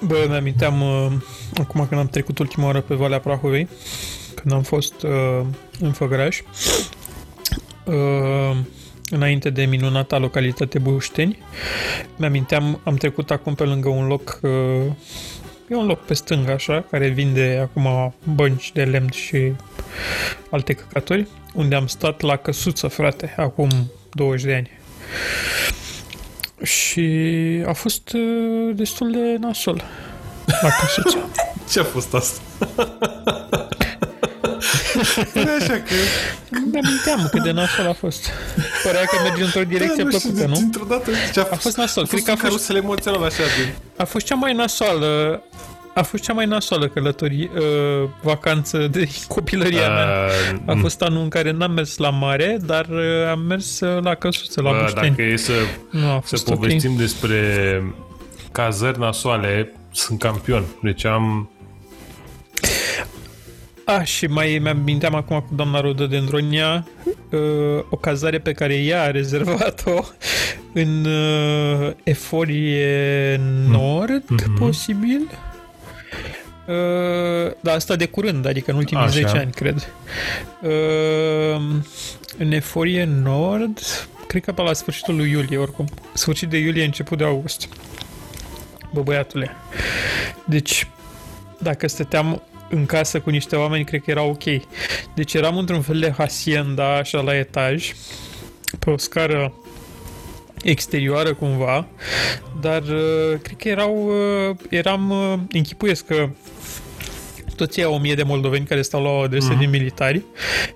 Bă, 0.00 0.26
mi-aminteam 0.28 0.80
uh, 0.80 1.12
acum 1.58 1.86
când 1.88 2.00
am 2.00 2.06
trecut 2.06 2.38
ultima 2.38 2.64
oară 2.64 2.80
pe 2.80 2.94
Valea 2.94 3.20
Prahovei, 3.20 3.68
când 4.34 4.52
am 4.52 4.62
fost 4.62 5.02
uh, 5.02 5.46
în 5.80 5.92
Făgăraș, 5.92 6.40
uh, 7.84 8.56
înainte 9.10 9.50
de 9.50 9.64
minunata 9.64 10.18
localitate 10.18 10.78
Bușteni, 10.78 11.38
mi-aminteam, 12.16 12.80
am 12.84 12.96
trecut 12.96 13.30
acum 13.30 13.54
pe 13.54 13.64
lângă 13.64 13.88
un 13.88 14.06
loc, 14.06 14.38
uh, 14.42 14.50
e 15.70 15.74
un 15.74 15.86
loc 15.86 16.04
pe 16.04 16.14
stânga 16.14 16.52
așa, 16.52 16.84
care 16.90 17.08
vinde 17.08 17.58
acum 17.62 18.14
bănci 18.34 18.72
de 18.72 18.84
lemn 18.84 19.10
și 19.10 19.52
alte 20.50 20.72
căcaturi, 20.72 21.26
unde 21.54 21.74
am 21.74 21.86
stat 21.86 22.20
la 22.20 22.36
căsuță, 22.36 22.88
frate, 22.88 23.34
acum 23.36 23.68
20 24.12 24.44
de 24.44 24.54
ani. 24.54 24.70
Și 26.62 27.08
a 27.66 27.72
fost 27.72 28.12
uh, 28.12 28.76
destul 28.76 29.10
de 29.10 29.36
nasol 29.40 29.84
la 30.62 30.68
căsuță. 30.80 31.18
Ce 31.72 31.80
a 31.80 31.84
fost 31.84 32.14
asta? 32.14 32.40
Păi 35.32 35.46
așa 35.60 35.72
că... 35.72 35.94
Îmi 36.50 36.78
aminteam 36.84 37.28
cât 37.30 37.42
de 37.42 37.50
nasol 37.50 37.86
a 37.86 37.92
fost. 37.92 38.30
Părea 38.84 39.00
că 39.04 39.16
merge 39.22 39.42
într-o 39.42 39.62
direcție 39.62 40.02
Da, 40.02 40.08
nu 40.10 40.18
știu, 40.18 40.30
plăcută, 40.30 40.46
nu? 40.48 40.54
Dintr-o 40.54 40.84
dată... 40.88 41.10
Ce 41.32 41.40
a, 41.40 41.46
A 41.50 41.54
fost 41.56 41.76
nasol. 41.76 42.02
a 42.02 42.06
Cred 42.06 42.20
fost 42.20 42.24
că 42.24 42.30
a 42.30 42.32
un 42.34 42.38
fost, 42.38 42.52
carusel 42.52 42.76
emoțional 42.76 43.22
așa 43.22 43.42
de... 43.42 43.74
a 43.96 44.04
fost 44.04 44.26
cea 44.26 44.34
mai 44.34 44.52
nasoală 44.52 45.42
a 45.94 46.02
fost 46.02 46.22
cea 46.22 46.32
mai 46.32 46.46
nasoală 46.46 46.88
călătorie, 46.88 47.50
uh, 47.54 48.08
vacanță 48.22 48.78
de 48.78 49.08
copilăria 49.34 49.88
mea. 49.88 50.06
A 50.66 50.72
Uh, 50.72 50.78
fost 50.80 51.02
anul 51.02 51.22
în 51.22 51.28
care 51.28 51.50
n-am 51.50 51.70
mers 51.72 51.96
la 51.96 52.10
mare, 52.10 52.56
dar 52.66 52.86
uh, 52.90 53.28
am 53.30 53.40
mers 53.40 53.80
uh, 53.80 54.02
la 54.02 54.14
căsuță, 54.14 54.62
la 54.62 54.70
bă, 54.70 54.78
Bușteni. 54.82 55.08
dacă 55.08 55.22
e 55.22 55.36
să, 55.36 55.52
Nu 55.90 56.06
a 56.08 56.20
să 56.24 56.36
fost 56.36 56.48
ok. 56.48 56.54
povestim 56.54 56.96
despre 56.96 57.38
cazări 58.52 58.98
nasoale, 58.98 59.72
sunt 59.96 60.18
campion. 60.18 60.64
Deci 60.82 61.04
am... 61.04 61.50
A, 63.84 64.02
și 64.02 64.26
mai 64.26 64.58
mi-am 64.62 64.78
minteam 64.84 65.14
acum 65.14 65.40
cu 65.40 65.54
doamna 65.54 65.80
Rododendronia 65.80 66.86
uh, 67.30 67.40
o 67.90 67.96
cazare 67.96 68.38
pe 68.38 68.52
care 68.52 68.74
ea 68.74 69.02
a 69.02 69.10
rezervat-o 69.10 70.04
în 70.72 71.04
uh, 71.04 71.90
Eforie 72.02 73.40
Nord, 73.68 74.22
Mhm. 74.28 74.58
posibil. 74.58 75.20
Uh, 76.66 77.52
da, 77.60 77.72
asta 77.72 77.96
de 77.96 78.06
curând, 78.06 78.46
adică 78.46 78.70
în 78.70 78.76
ultimii 78.76 79.02
Așa. 79.02 79.12
10 79.12 79.26
ani, 79.38 79.50
cred. 79.52 79.92
Uh, 80.62 81.60
în 82.38 82.52
Eforie 82.52 83.04
Nord, 83.22 83.78
cred 84.28 84.44
că 84.44 84.52
pe 84.52 84.62
la 84.62 84.72
sfârșitul 84.72 85.16
lui 85.16 85.30
iulie, 85.30 85.58
oricum. 85.58 85.86
Sfârșit 86.12 86.48
de 86.48 86.56
iulie, 86.58 86.84
început 86.84 87.18
de 87.18 87.24
august. 87.24 87.68
Bă, 88.96 89.02
băiatule. 89.02 89.50
Deci, 90.44 90.88
dacă 91.58 91.88
stăteam 91.88 92.42
în 92.70 92.86
casă 92.86 93.20
cu 93.20 93.30
niște 93.30 93.56
oameni, 93.56 93.84
cred 93.84 94.02
că 94.02 94.10
era 94.10 94.22
ok. 94.22 94.42
Deci 95.14 95.34
eram 95.34 95.56
într-un 95.58 95.80
fel 95.82 95.98
de 95.98 96.14
hacienda, 96.16 96.96
așa, 96.96 97.20
la 97.20 97.36
etaj, 97.36 97.92
pe 98.78 98.90
o 98.90 98.96
scară 98.96 99.52
exterioară 100.62 101.34
cumva, 101.34 101.86
dar 102.60 102.82
uh, 102.82 103.38
cred 103.42 103.56
că 103.58 103.68
erau, 103.68 104.08
uh, 104.50 104.56
eram, 104.70 105.10
uh, 105.10 105.38
închipuiesc 105.52 106.06
că 106.06 106.28
toți 107.56 107.82
au 107.82 107.94
o 107.94 107.98
mie 107.98 108.14
de 108.14 108.22
moldoveni 108.22 108.66
care 108.66 108.82
stau 108.82 109.02
la 109.02 109.08
o 109.08 109.18
adresă 109.20 109.48
Mhm. 109.50 109.58
din 109.58 109.70
militari, 109.70 110.22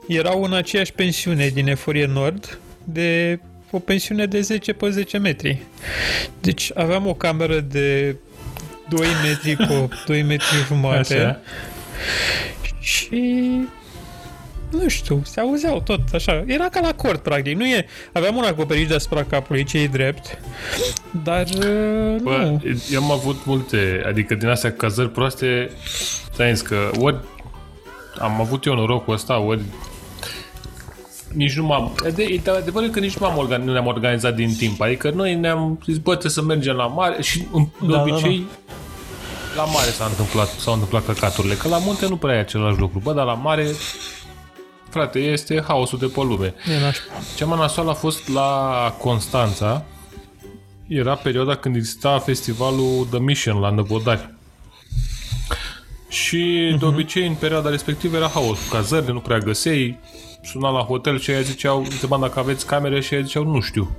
erau 0.08 0.42
în 0.42 0.52
aceeași 0.52 0.92
pensiune 0.92 1.48
din 1.48 1.68
Eforie 1.68 2.06
Nord, 2.06 2.58
de 2.84 3.40
o 3.70 3.78
pensiune 3.78 4.26
de 4.26 4.40
10 4.40 4.72
pe 4.72 4.90
10 4.90 5.18
metri. 5.18 5.62
Deci 6.40 6.70
aveam 6.74 7.06
o 7.06 7.14
cameră 7.14 7.60
de 7.60 8.16
2 8.88 9.06
metri 9.24 9.66
cu 9.66 9.88
2 10.06 10.22
metri 10.22 10.64
jumate 10.66 11.14
Așa. 11.14 11.40
și 12.80 13.44
nu 14.70 14.88
știu, 14.88 15.22
se 15.24 15.40
auzeau 15.40 15.80
tot 15.80 16.00
așa. 16.14 16.44
Era 16.46 16.68
ca 16.68 16.80
la 16.80 16.94
cort, 16.94 17.22
practic. 17.22 17.56
Nu 17.56 17.66
e... 17.66 17.86
Aveam 18.12 18.36
un 18.36 18.44
acoperiș 18.44 18.86
deasupra 18.86 19.24
capului, 19.24 19.64
ce 19.64 19.78
e 19.78 19.86
drept, 19.86 20.38
dar 21.24 21.46
uh, 21.46 22.16
Bă, 22.22 22.36
nu. 22.36 22.62
eu 22.92 23.02
am 23.02 23.10
avut 23.10 23.44
multe, 23.44 24.02
adică 24.06 24.34
din 24.34 24.48
astea 24.48 24.72
cazări 24.72 25.10
proaste, 25.10 25.70
ți 26.54 26.64
că 26.64 26.90
ori 26.98 27.16
am 28.18 28.40
avut 28.40 28.64
eu 28.64 28.74
norocul 28.74 29.14
ăsta, 29.14 29.38
ori 29.38 29.60
nici 31.34 31.56
nu 31.56 31.64
m-am... 31.64 31.94
De, 32.14 32.22
e 32.22 32.40
de 32.44 32.50
adevărul 32.50 32.88
că 32.88 33.00
nici 33.00 33.16
nu, 33.16 33.26
m-am 33.26 33.38
organ, 33.38 33.62
nu 33.64 33.72
ne-am 33.72 33.86
organizat 33.86 34.34
din 34.34 34.54
timp. 34.56 34.80
Adică 34.80 35.10
noi 35.10 35.34
ne-am 35.34 35.78
zis, 35.84 35.96
bă, 35.96 36.10
trebuie 36.10 36.30
să 36.32 36.42
mergem 36.42 36.74
la 36.76 36.86
mare 36.86 37.22
și 37.22 37.46
în- 37.52 37.64
de 37.80 37.86
Da, 37.86 37.92
da, 37.96 38.00
obicei 38.02 38.46
la 39.56 39.64
mare 39.64 39.90
s-a 39.90 40.04
întâmplat, 40.04 40.48
s-au 40.48 40.72
întâmplat 40.72 41.04
căcaturile. 41.04 41.54
Că 41.54 41.68
la 41.68 41.78
munte 41.78 42.08
nu 42.08 42.16
prea 42.16 42.34
e 42.34 42.38
același 42.38 42.78
lucru. 42.78 42.98
Bă, 42.98 43.12
dar 43.12 43.24
la 43.24 43.34
mare, 43.34 43.66
frate, 44.88 45.18
este 45.18 45.62
haosul 45.66 45.98
de 45.98 46.06
pe 46.06 46.20
lume. 46.20 46.54
E 46.76 46.80
nașpa. 46.80 47.12
Cea 47.36 47.46
mai 47.46 47.58
nasoală 47.58 47.90
a 47.90 47.94
fost 47.94 48.28
la 48.28 48.94
Constanța. 48.98 49.84
Era 50.86 51.14
perioada 51.14 51.56
când 51.56 51.76
exista 51.76 52.18
festivalul 52.18 53.06
The 53.10 53.18
Mission 53.18 53.60
la 53.60 53.70
Năvodari. 53.70 54.34
Și 56.08 56.76
de 56.78 56.84
obicei 56.84 57.26
în 57.26 57.34
perioada 57.34 57.68
respectivă 57.70 58.16
era 58.16 58.28
haos. 58.28 58.58
Cazări 58.70 59.12
nu 59.12 59.20
prea 59.20 59.38
găseai. 59.38 59.98
Suna 60.42 60.70
la 60.70 60.80
hotel 60.80 61.18
și 61.18 61.30
ei 61.30 61.42
ziceau, 61.44 61.78
întrebam 61.78 62.20
dacă 62.20 62.38
aveți 62.38 62.66
camere 62.66 63.00
și 63.00 63.14
ei 63.14 63.22
ziceau, 63.24 63.44
nu 63.44 63.60
știu. 63.60 63.96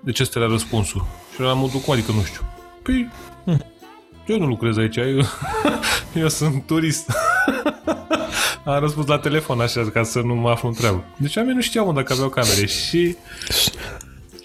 Deci 0.00 0.20
ăsta 0.20 0.38
era 0.38 0.48
răspunsul. 0.48 1.04
Și 1.34 1.42
era 1.42 1.52
modul, 1.52 1.80
cum 1.80 1.92
adică 1.92 2.12
nu 2.12 2.22
știu? 2.22 2.40
Păi, 2.82 3.10
eu 4.26 4.38
nu 4.38 4.46
lucrez 4.46 4.76
aici, 4.76 4.96
eu, 4.96 5.06
eu 6.22 6.28
sunt 6.28 6.66
turist. 6.66 7.10
Am 8.64 8.80
răspuns 8.80 9.06
la 9.06 9.18
telefon 9.18 9.60
așa 9.60 9.90
ca 9.90 10.02
să 10.02 10.20
nu 10.20 10.34
mă 10.34 10.50
aflu 10.50 10.68
în 10.68 10.74
treabă. 10.74 11.04
Deci 11.16 11.36
oamenii 11.36 11.56
nu 11.56 11.62
știau 11.62 11.86
mă, 11.86 11.92
dacă 11.92 12.12
aveau 12.12 12.28
camere 12.28 12.66
și 12.66 13.16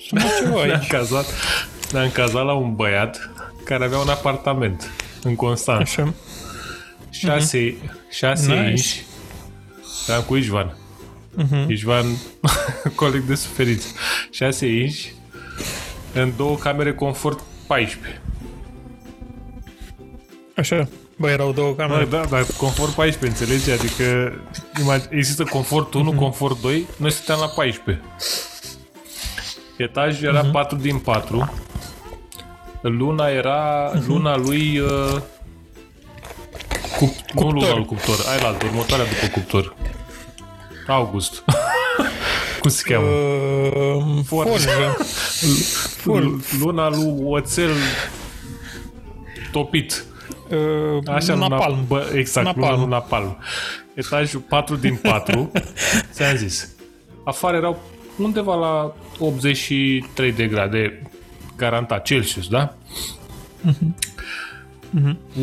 Sună 0.08 0.22
ceva 0.40 0.64
ne-am 0.66 0.80
aici. 0.80 0.88
cazat, 0.88 1.26
ne-am 1.92 2.10
cazat 2.12 2.46
la 2.46 2.54
un 2.54 2.76
băiat 2.76 3.30
care 3.66 3.84
avea 3.86 3.98
un 3.98 4.10
apartament 4.10 4.92
în 5.24 5.36
Constanța. 5.36 6.02
Așa. 6.02 6.14
Șase, 7.10 7.76
șase 8.10 8.54
Nice. 8.54 8.70
inch. 8.70 8.96
Eram 10.08 10.22
cu 10.22 10.36
Ișvan. 10.36 10.78
Uh-huh. 11.38 11.66
Ișvan, 11.68 12.06
coleg 12.96 13.22
de 13.24 13.36
suferit. 13.36 13.82
Șase 14.32 14.68
inch 14.68 15.06
în 16.14 16.32
două 16.38 16.56
camere 16.56 16.94
confort 16.94 17.40
14. 17.68 18.22
Așa. 20.56 20.88
Bă, 21.18 21.30
erau 21.30 21.52
două 21.52 21.74
Bă, 21.74 21.76
camere. 21.84 22.06
da, 22.06 22.26
dar 22.30 22.46
confort 22.58 22.92
14, 22.92 23.42
înțelegi? 23.42 23.72
Adică 23.72 24.34
imag- 24.82 25.10
există 25.10 25.44
confort 25.44 25.94
1, 25.94 26.14
confort 26.14 26.62
2, 26.62 26.86
noi 26.98 27.12
stăteam 27.12 27.40
la 27.40 27.48
14. 27.48 28.04
Etajul 29.78 30.28
era 30.28 30.42
4 30.46 30.78
din 30.78 30.98
4. 30.98 31.54
Luna 32.82 33.28
era 33.28 33.92
luna 34.08 34.38
lui 34.38 34.80
uh, 34.80 35.16
cup, 36.98 37.14
nu 37.34 37.50
luna 37.50 37.76
lui 37.76 37.86
cuptor, 37.86 38.16
ai 38.32 38.42
la 38.42 38.48
altă, 38.48 38.66
următoarea 38.66 39.06
după 39.06 39.28
cuptor. 39.34 39.76
August. 40.90 41.44
Cum 42.60 42.70
se 42.70 42.82
cheamă? 42.86 43.08
Uh, 43.08 44.20
forjă. 44.26 44.70
L- 46.06 46.42
Luna 46.60 46.90
lui 46.90 47.18
oțel 47.26 47.70
topit. 49.52 50.04
Uh, 50.50 51.14
Așa, 51.14 51.34
luna, 51.34 51.48
napalm. 51.48 51.86
bă, 51.88 52.12
exact, 52.16 52.46
Napalm. 52.46 52.66
luna 52.70 52.80
lui 52.82 52.90
napalm. 52.90 53.38
Etajul 53.94 54.40
4 54.40 54.76
din 54.76 54.96
4, 54.96 55.52
ți-am 56.14 56.36
zis. 56.36 56.70
Afară 57.24 57.58
erau 57.58 57.80
undeva 58.18 58.56
la 58.56 58.94
83 59.20 60.32
de 60.32 60.46
grade, 60.48 61.02
garantat, 61.58 62.04
Celsius, 62.06 62.48
da? 62.48 62.74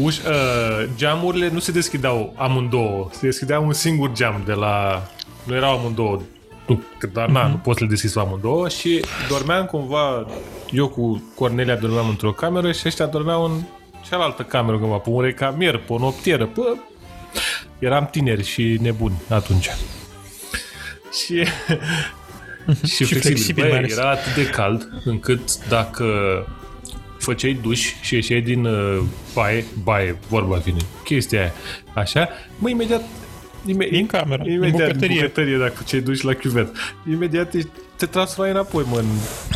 Uș, 0.03 0.17
uh, 0.19 0.89
geamurile 0.97 1.49
nu 1.51 1.59
se 1.59 1.73
deschideau 1.73 2.35
amândouă, 2.37 3.09
se 3.13 3.19
deschidea 3.23 3.61
un 3.61 3.73
singur 3.73 4.13
geam 4.13 4.43
de 4.47 4.53
la... 4.53 5.07
Nu 5.47 5.55
erau 5.55 5.79
amândouă, 5.79 6.21
nu, 6.67 6.83
că 6.99 7.07
dar 7.07 7.29
na, 7.29 7.47
nu 7.47 7.57
poți 7.57 7.79
să 7.79 7.85
le 7.85 7.91
deschizi 7.91 8.15
pe 8.15 8.21
amândouă 8.21 8.69
și 8.69 9.05
dormeam 9.29 9.67
cumva, 9.67 10.27
eu 10.71 10.89
cu 10.89 11.33
Cornelia 11.35 11.77
dormeam 11.77 12.09
într-o 12.09 12.33
cameră 12.33 12.73
și 12.73 12.83
ăștia 12.87 13.07
dormeau 13.07 13.45
în 13.45 13.63
cealaltă 14.09 14.43
cameră 14.43 14.79
cumva, 14.79 14.97
pe 14.97 15.09
un 15.11 15.23
recamier, 15.23 15.77
pe 15.77 15.93
o 15.93 15.99
noptieră, 15.99 16.47
pe... 16.47 16.61
Eram 17.79 18.09
tineri 18.11 18.45
și 18.45 18.79
nebuni 18.81 19.17
atunci. 19.29 19.71
Și... 21.25 21.45
și, 22.85 23.05
flexibil. 23.05 23.21
flexibil, 23.21 23.63
mai 23.63 23.71
Băi, 23.71 23.79
ales. 23.79 23.97
era 23.97 24.11
atât 24.11 24.35
de 24.35 24.47
cald 24.47 25.03
încât 25.05 25.67
dacă 25.69 26.07
făceai 27.19 27.59
duș 27.63 27.93
și 28.01 28.15
ieșeai 28.15 28.41
din 28.41 28.65
uh, 28.65 29.03
baie, 29.35 29.65
baie, 29.83 30.19
vorba 30.29 30.57
vine, 30.57 30.81
chestia 31.05 31.41
aia, 31.41 31.53
așa, 31.95 32.29
mă, 32.59 32.69
imediat 32.69 33.03
ime, 33.67 33.87
Din 33.91 34.07
cameră, 34.07 34.43
din 34.43 34.53
imediat, 34.53 34.73
bucătărie. 34.87 35.07
Din 35.09 35.17
bucătărie, 35.17 35.57
dacă 35.59 35.73
făceai 35.77 36.01
duș 36.01 36.21
la 36.21 36.33
chiuvet. 36.35 36.69
Imediat 37.11 37.51
te, 37.51 37.59
te 37.97 38.07
transformai 38.07 38.51
înapoi, 38.55 38.85
mă. 38.91 38.99
în- 38.99 39.05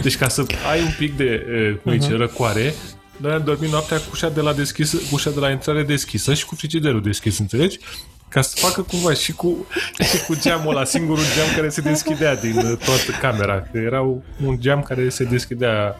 Deci 0.02 0.16
ca 0.16 0.28
să 0.28 0.44
ai 0.70 0.80
un 0.80 0.94
pic 0.98 1.16
de, 1.16 1.46
uh, 1.70 1.76
cum 1.82 1.92
zice, 2.00 2.14
răcoare, 2.16 2.74
noi 3.16 3.32
am 3.32 3.42
dormit 3.44 3.70
noaptea 3.70 3.96
cu 3.96 4.02
ușa 4.12 4.28
de 4.28 4.40
la 4.40 4.52
deschisă, 4.52 4.96
cu 4.96 5.02
ușa 5.12 5.30
de 5.30 5.40
la 5.40 5.50
intrare 5.50 5.82
deschisă 5.82 6.34
și 6.34 6.44
cu 6.46 6.54
frigiderul 6.54 7.02
deschis, 7.02 7.38
înțelegi? 7.38 7.78
Ca 8.28 8.40
să 8.40 8.56
facă 8.66 8.82
cumva 8.82 9.12
și 9.12 9.32
cu, 9.32 9.66
și 10.10 10.24
cu 10.26 10.34
geamul 10.40 10.70
ăla, 10.70 10.84
singurul 10.84 11.22
geam 11.36 11.48
care 11.56 11.68
se 11.68 11.80
deschidea 11.80 12.36
din 12.36 12.56
uh, 12.56 12.76
toată 12.84 13.10
camera. 13.20 13.60
Că 13.72 13.78
era 13.78 14.00
un 14.44 14.56
geam 14.60 14.82
care 14.82 15.08
se 15.08 15.24
deschidea 15.24 15.96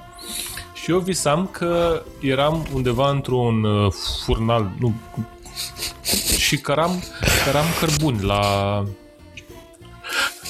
și 0.74 0.90
eu 0.90 0.98
visam 0.98 1.48
că 1.52 2.02
eram 2.20 2.66
undeva 2.74 3.11
într-un 3.11 3.62
uh, 3.64 3.92
furnal, 4.24 4.70
nu, 4.78 4.94
și 6.38 6.56
căram, 6.56 7.02
căram 7.44 7.64
cărbuni 7.80 8.22
la 8.22 8.40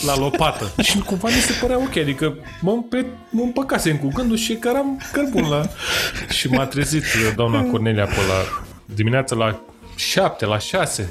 la 0.05 0.17
lopată. 0.17 0.73
Și 0.83 0.99
cumva 0.99 1.29
mi 1.29 1.35
se 1.35 1.53
părea 1.61 1.79
ok, 1.79 1.97
adică 1.97 2.37
mă, 2.61 2.71
împe, 2.71 3.07
mă 3.31 3.43
împăcasem 3.43 3.97
cu 3.97 4.09
gândul 4.15 4.37
și 4.37 4.55
căram 4.55 5.01
cărbun 5.13 5.49
la... 5.49 5.63
Și 6.29 6.49
m-a 6.49 6.67
trezit 6.67 7.03
uh, 7.03 7.33
doamna 7.37 7.63
Cornelia 7.63 8.05
pe 8.05 8.15
la 8.29 8.65
dimineața 8.95 9.37
la 9.37 9.61
7, 9.97 10.47
la 10.47 10.59
6 10.59 11.11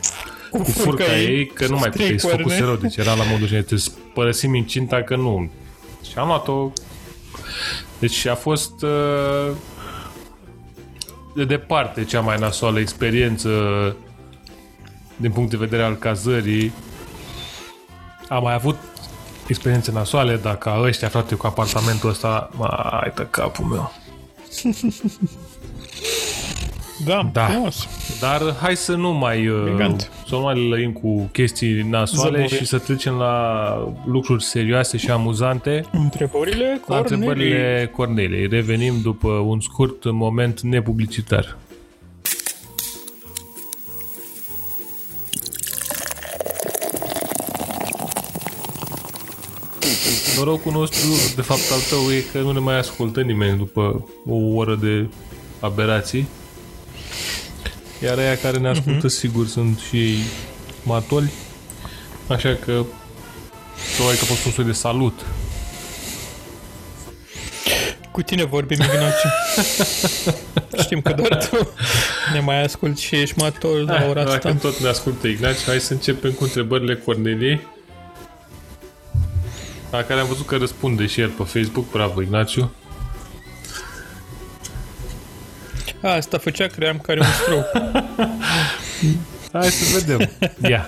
cu 0.50 0.64
furca 0.64 0.84
furca 0.84 1.18
ei, 1.18 1.36
ei, 1.36 1.48
că 1.48 1.68
nu 1.68 1.78
mai 1.78 1.90
puteai 1.90 2.10
să 2.10 2.28
stricoarne. 2.28 2.44
făcuse 2.44 2.64
rău, 2.64 2.76
deci 2.76 2.96
era 2.96 3.14
la 3.14 3.24
modul 3.32 3.48
de 3.48 3.78
să 3.78 3.90
părăsim 4.14 4.54
incinta 4.54 5.04
că 5.04 5.16
nu. 5.16 5.52
Și 6.12 6.18
am 6.18 6.28
luat-o 6.28 6.72
deci 8.00 8.26
a 8.26 8.36
fost 8.36 8.82
uh, 8.82 9.52
de 11.36 11.46
departe 11.46 12.04
cea 12.04 12.22
mai 12.22 12.38
nasoală 12.40 12.80
experiență 12.80 13.50
din 15.16 15.32
punct 15.32 15.50
de 15.50 15.58
vedere 15.58 15.84
al 15.84 15.96
cazării. 15.96 16.74
Am 18.30 18.44
mai 18.44 18.54
avut 18.54 18.78
experiențe 19.48 19.92
nasoale, 19.92 20.36
dar 20.36 20.58
ca 20.58 20.80
ăștia, 20.82 21.08
frate, 21.08 21.36
cu 21.36 21.48
apartamentul 21.48 22.10
ăsta, 22.10 22.50
mai 22.58 23.12
tă 23.16 23.28
capul 23.30 23.66
meu. 23.66 23.92
Da, 27.06 27.30
Da. 27.34 27.46
frumos. 27.46 27.88
Dar 28.20 28.56
hai 28.62 28.76
să 28.76 28.96
nu 28.96 29.12
mai 29.14 29.48
uh, 29.48 29.64
Elegant. 29.68 30.12
să 30.28 30.36
nu 30.36 30.42
mai 30.42 30.70
lăim 30.70 30.92
cu 30.92 31.30
chestii 31.32 31.82
nasoale 31.82 32.38
Zăbovie. 32.38 32.58
și 32.58 32.66
să 32.66 32.78
trecem 32.78 33.14
la 33.14 33.94
lucruri 34.06 34.44
serioase 34.44 34.98
și 34.98 35.10
amuzante. 35.12 35.86
Întrebările 35.92 36.82
La 36.88 36.96
Cornelii. 36.96 37.16
întrebările 37.16 37.92
Cornelei. 37.96 38.48
Revenim 38.48 38.94
după 39.02 39.28
un 39.28 39.60
scurt 39.60 40.12
moment 40.12 40.62
nepublicitar. 40.62 41.58
Norocul 50.38 50.72
nostru, 50.72 51.08
de 51.36 51.42
fapt 51.42 51.60
al 51.72 51.80
tău, 51.90 52.12
e 52.12 52.24
că 52.32 52.40
nu 52.40 52.52
ne 52.52 52.60
mai 52.60 52.78
ascultă 52.78 53.22
nimeni 53.22 53.58
după 53.58 54.08
o 54.26 54.36
oră 54.36 54.76
de 54.76 55.08
aberații. 55.60 56.28
Iar 58.04 58.18
aia 58.18 58.38
care 58.38 58.58
ne 58.58 58.70
ascultă, 58.70 59.08
uh-huh. 59.08 59.12
sigur, 59.12 59.48
sunt 59.48 59.80
și 59.80 59.98
ei 59.98 60.18
matoli. 60.84 61.32
Așa 62.28 62.58
că 62.66 62.86
probabil 63.96 64.18
că 64.18 64.24
a 64.24 64.26
fost 64.26 64.46
un 64.46 64.52
soi 64.52 64.66
de 64.66 64.72
salut 64.72 65.26
Cu 68.12 68.22
tine 68.22 68.44
vorbim, 68.44 68.78
Ignaciu. 68.82 69.28
Știm 70.84 71.02
că 71.02 71.14
doar 71.14 71.48
tu 71.48 71.74
ne 72.34 72.40
mai 72.40 72.64
asculti 72.64 73.02
și 73.02 73.16
ești 73.16 73.40
matol 73.40 73.84
la 73.84 74.06
ora 74.10 74.24
Dacă 74.24 74.48
asta. 74.48 74.54
tot 74.54 74.80
ne 74.80 74.88
ascultă 74.88 75.28
Ignaci, 75.28 75.64
hai 75.66 75.80
să 75.80 75.94
începem 75.94 76.32
cu 76.32 76.44
întrebările 76.44 76.96
Corneliei. 76.96 77.68
La 79.92 80.04
care 80.04 80.20
am 80.20 80.28
văzut 80.28 80.46
că 80.46 80.58
răspunde 80.58 81.06
și 81.06 81.22
el 81.22 81.30
pe 81.30 81.44
Facebook. 81.44 81.92
Bravo, 81.92 82.22
Ignaciu. 82.22 82.72
Asta 86.02 86.38
făcea, 86.38 86.68
cream 86.68 86.98
că 87.00 87.12
are 87.12 87.20
un 87.20 87.26
stroke. 87.26 88.06
Hai 89.54 89.64
să 89.70 90.00
vedem. 90.00 90.30
Ia. 90.70 90.88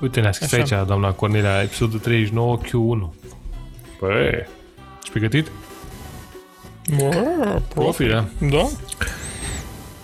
Uite, 0.00 0.20
ne-a 0.20 0.32
scris 0.32 0.52
Așa. 0.52 0.76
aici, 0.76 0.86
doamna 0.86 1.12
Cornelia, 1.12 1.62
episodul 1.62 1.98
39, 1.98 2.58
Q1. 2.58 3.08
Păi, 3.98 4.26
ești 5.00 5.10
pregătit? 5.10 5.50
Wow, 6.98 7.62
Profi, 7.74 8.04
da? 8.04 8.24
Da? 8.50 8.68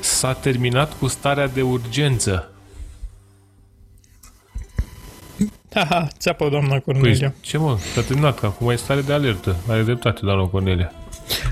S-a 0.00 0.32
terminat 0.32 0.98
cu 0.98 1.06
starea 1.06 1.46
de 1.48 1.62
urgență. 1.62 2.50
Haha, 5.74 6.08
țeapă 6.18 6.48
doamna 6.48 6.68
Păi, 6.68 6.80
Cornelia. 6.80 7.34
ce 7.40 7.58
mă? 7.58 7.78
S-a 7.94 8.00
terminat, 8.00 8.38
că 8.38 8.46
acum 8.46 8.70
e 8.70 8.74
stare 8.76 9.00
de 9.00 9.12
alertă. 9.12 9.56
Are 9.68 9.82
dreptate, 9.82 10.20
doamna 10.22 10.44
Cornelia. 10.46 10.92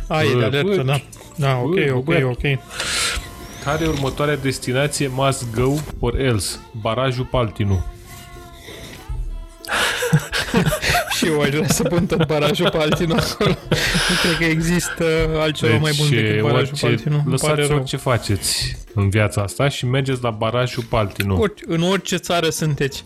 A, 0.06 0.22
e 0.22 0.28
de 0.28 0.34
bă, 0.34 0.44
alertă, 0.44 0.76
bă, 0.76 0.82
da. 0.82 1.00
Da, 1.36 1.56
ok, 1.56 1.74
bă, 1.74 1.92
ok, 1.94 2.04
băiat. 2.04 2.24
ok. 2.24 2.40
Care 3.64 3.84
e 3.84 3.88
următoarea 3.88 4.36
destinație 4.36 5.10
must 5.14 5.46
go 5.54 5.72
or 6.00 6.20
else? 6.20 6.58
Barajul 6.80 7.24
Paltinu. 7.24 7.84
Și 11.24 11.30
eu 11.30 11.40
aș 11.40 11.48
vrea 11.48 11.68
să 11.68 11.82
pun 11.82 12.06
tot 12.06 12.26
barajul 12.26 12.70
Paltinu 12.70 13.14
acolo. 13.14 13.56
Nu 14.08 14.14
cred 14.22 14.36
că 14.38 14.44
există 14.44 15.04
altceva 15.38 15.76
mai 15.76 15.92
bun 15.98 16.10
decât 16.10 16.40
barajul 16.40 16.76
Paltinu. 16.80 17.22
Îmi 17.26 17.36
pare 17.38 17.52
lăsați 17.54 17.68
rău. 17.68 17.76
orice 17.78 17.96
faceți 17.96 18.76
în 18.94 19.08
viața 19.08 19.42
asta 19.42 19.68
și 19.68 19.86
mergeți 19.86 20.22
la 20.22 20.30
barajul 20.30 20.82
Paltinu. 20.88 21.40
Orice, 21.40 21.64
în 21.66 21.82
orice 21.82 22.16
țară 22.16 22.48
sunteți, 22.48 23.04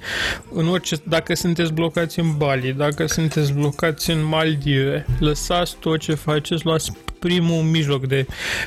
în 0.52 0.68
orice, 0.68 0.96
dacă 1.02 1.34
sunteți 1.34 1.72
blocați 1.72 2.18
în 2.18 2.36
Bali, 2.36 2.72
dacă 2.72 3.06
sunteți 3.06 3.52
blocați 3.52 4.10
în 4.10 4.24
Maldive, 4.24 5.06
lăsați 5.18 5.76
tot 5.80 5.98
ce 5.98 6.14
faceți, 6.14 6.64
luați 6.64 6.92
primul 7.18 7.62
mijloc 7.62 8.06
de 8.06 8.26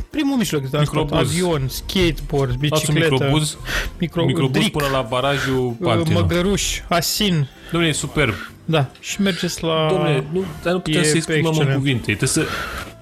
primul 0.10 0.38
mijloc 0.38 0.62
de 0.62 0.68
transport, 0.68 1.10
Microbuz. 1.12 1.30
avion, 1.30 1.68
skateboard, 1.68 2.56
Luați 2.60 2.90
un 2.90 2.94
bicicletă, 2.94 3.14
microbuz, 3.14 3.58
micro, 4.00 4.26
microbuz 4.26 4.62
dric, 4.62 4.72
până 4.72 4.88
la 4.92 5.02
barajul 5.10 5.66
uh, 5.66 5.74
Paltino. 5.82 6.20
măgăruș, 6.20 6.80
asin, 6.90 7.48
Dom'le, 7.72 7.88
e 7.88 7.92
superb. 7.92 8.34
Da, 8.66 8.90
și 9.00 9.22
mergeți 9.22 9.64
la... 9.64 9.88
Dom'le, 9.92 10.24
nu, 10.32 10.44
dar 10.64 10.74
nu 10.74 10.80
putem 10.80 11.02
e 11.02 11.04
să-i 11.04 11.12
pe 11.12 11.18
exprimăm 11.18 11.46
în 11.46 11.52
excelent. 11.54 11.78
cuvinte. 11.78 12.04
Trebuie 12.04 12.30
să, 12.30 12.46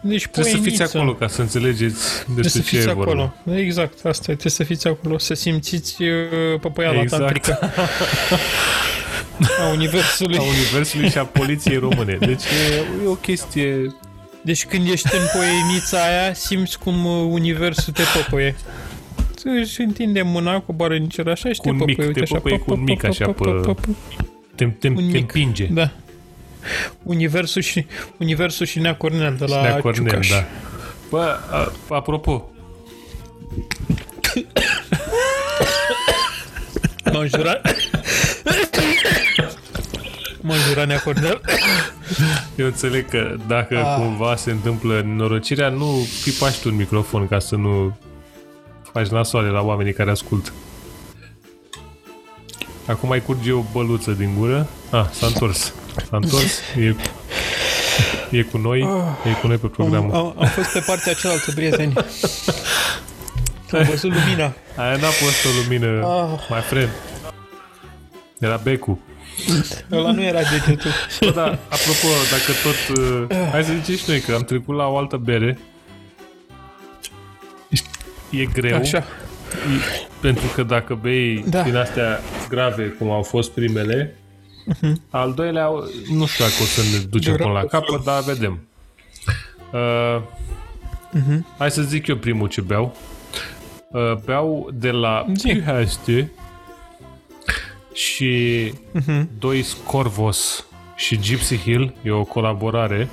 deci 0.01 0.27
trebuie 0.27 0.53
să 0.53 0.59
fiți 0.59 0.75
poieniță. 0.77 0.97
acolo 0.97 1.13
ca 1.13 1.27
să 1.27 1.41
înțelegeți 1.41 2.13
Trebuie 2.23 2.41
despre 2.41 2.61
să 2.61 2.69
ce 2.69 2.75
e 2.75 2.79
fiți 2.79 2.93
vorba. 2.93 3.11
acolo. 3.11 3.33
Exact, 3.57 3.93
asta 4.05 4.31
e. 4.31 4.35
Trebuie 4.35 4.51
să 4.51 4.63
fiți 4.63 4.87
acolo, 4.87 5.17
să 5.17 5.33
simțiți 5.33 6.03
uh, 6.03 6.59
păpăiala 6.61 7.01
Exact. 7.01 7.21
tantrică 7.23 7.59
a 9.65 9.69
universului. 9.73 10.37
A 10.37 10.41
Universului 10.41 11.09
și 11.09 11.17
a 11.17 11.25
Poliției 11.25 11.77
Române. 11.77 12.17
Deci 12.19 12.43
e, 12.43 12.75
e 13.03 13.07
o 13.07 13.13
chestie... 13.15 13.95
Deci 14.41 14.65
când 14.65 14.89
ești 14.89 15.07
în 15.15 15.21
poienița 15.39 15.97
aia, 15.97 16.33
simți 16.33 16.79
cum 16.79 17.05
uh, 17.05 17.27
universul 17.31 17.93
te 17.93 18.01
păpăie. 18.17 18.55
Își 19.61 19.81
întinde 19.81 20.21
mâna 20.21 20.59
cu 20.59 20.73
bară 20.73 20.93
în 20.93 21.07
cer 21.07 21.27
așa 21.27 21.51
și 21.53 21.59
Cu 21.59 21.69
un 21.69 21.77
te 21.77 21.83
mic, 21.85 21.95
păpăie. 21.95 22.13
te 22.13 22.19
uite, 22.19 22.33
așa, 22.33 22.41
păpăie 22.41 22.57
pă, 22.57 22.63
cu 22.63 22.71
un 22.71 22.77
pă, 22.77 22.83
mic 22.91 22.99
pă, 23.01 23.07
așa 23.07 23.25
pă, 23.25 23.31
pe- 23.31 23.49
pă, 23.49 23.73
pă, 23.73 23.73
pă. 23.73 23.87
Te, 24.59 24.65
te, 24.65 24.87
Un 24.87 24.95
te 24.95 25.01
mic. 25.01 25.15
împinge. 25.15 25.65
Da. 25.65 25.91
Universul 27.03 27.61
și, 27.61 27.85
universul 28.17 28.65
și 28.65 28.79
Nea 28.79 28.95
Cornel 28.95 29.35
de 29.39 29.45
la 29.45 29.61
Nea 29.61 29.77
Cornel, 29.79 30.09
Ciucaș. 30.09 30.29
da. 30.29 30.43
Bă, 31.09 31.37
a, 31.49 31.71
apropo, 31.95 32.49
M-am 37.13 37.27
jurat. 37.27 37.61
M-am 40.41 40.57
jurat 40.67 40.87
Nea 40.87 40.99
Cornel. 40.99 41.41
eu 42.55 42.65
înțeleg 42.65 43.09
că 43.09 43.35
dacă 43.47 43.77
Ah. 43.77 43.95
cumva 43.97 44.35
se 44.35 44.51
întâmplă 44.51 45.01
norocirea, 45.05 45.69
nu 45.69 46.07
pipași 46.23 46.61
tu 46.61 46.69
un 46.69 46.75
microfon 46.75 47.27
ca 47.27 47.39
să 47.39 47.55
nu 47.55 47.97
faci 48.93 49.07
nasoale 49.07 49.47
la 49.49 49.61
oamenii 49.61 49.93
care 49.93 50.11
ascultă. 50.11 50.51
Acum 52.89 53.09
mai 53.09 53.21
curge 53.21 53.51
o 53.51 53.63
băluță 53.71 54.11
din 54.11 54.33
gură. 54.37 54.67
Ah, 54.89 55.05
s-a 55.11 55.25
întors. 55.25 55.73
S-a 56.09 56.17
întors. 56.17 56.59
E, 56.77 56.95
e 58.37 58.41
cu 58.41 58.57
noi. 58.57 58.79
E 59.25 59.31
cu 59.41 59.47
noi 59.47 59.57
pe 59.57 59.65
Am, 59.65 59.71
programul. 59.71 60.13
am, 60.15 60.35
am 60.39 60.47
fost 60.47 60.71
pe 60.73 60.83
partea 60.85 61.13
cealaltă, 61.13 61.51
prieteni. 61.51 61.93
Am 63.71 63.83
văzut 63.89 64.13
lumina. 64.13 64.53
Aia 64.75 64.95
n-a 64.95 65.07
fost 65.07 65.45
o 65.45 65.49
lumină, 65.63 66.05
Ah. 66.05 66.39
my 66.49 66.61
friend. 66.61 66.89
Era 68.39 68.55
becul. 68.63 68.97
Ăla 69.91 70.11
nu 70.11 70.21
era 70.23 70.39
degetul. 70.39 70.91
Bă, 71.19 71.31
da, 71.35 71.43
apropo, 71.43 72.07
dacă 72.31 72.51
tot... 72.63 72.97
Uh, 72.97 73.47
hai 73.51 73.63
să 73.63 73.71
zicem 73.79 73.95
și 73.95 74.03
noi 74.07 74.19
că 74.19 74.33
am 74.33 74.41
trecut 74.43 74.75
la 74.75 74.87
o 74.87 74.97
altă 74.97 75.17
bere. 75.17 75.59
E 78.29 78.45
greu. 78.45 78.77
Așa. 78.77 79.03
E, 79.53 80.07
pentru 80.21 80.45
că 80.55 80.63
dacă 80.63 80.95
bei 81.01 81.43
Da. 81.47 81.61
din 81.61 81.75
astea 81.75 82.19
grave, 82.49 82.83
cum 82.87 83.09
au 83.09 83.21
fost 83.21 83.51
primele, 83.51 84.15
al 85.09 85.33
doilea, 85.33 85.69
nu 86.11 86.25
știu 86.25 86.43
dacă 86.43 86.55
o 86.61 86.65
să 86.65 86.81
ne 86.81 87.03
ducem 87.09 87.33
Greu. 87.33 87.47
până 87.47 87.59
la 87.59 87.65
capăt, 87.67 88.03
dar 88.03 88.23
vedem. 88.23 88.59
Uh, 89.73 90.21
Hai 91.57 91.71
să 91.71 91.81
zic 91.81 92.07
eu 92.07 92.15
primul 92.15 92.47
ce 92.47 92.61
beau. 92.61 92.95
Uh, 93.91 94.13
beau 94.25 94.69
de 94.73 94.91
la 94.91 95.25
Zi. 95.35 95.47
Pyhaste 95.53 96.31
și 97.93 98.73
doi 99.39 99.61
Scorvos 99.63 100.65
și 100.95 101.17
Gypsy 101.19 101.57
Hill, 101.57 101.93
e 102.03 102.11
o 102.11 102.23
colaborare. 102.23 103.09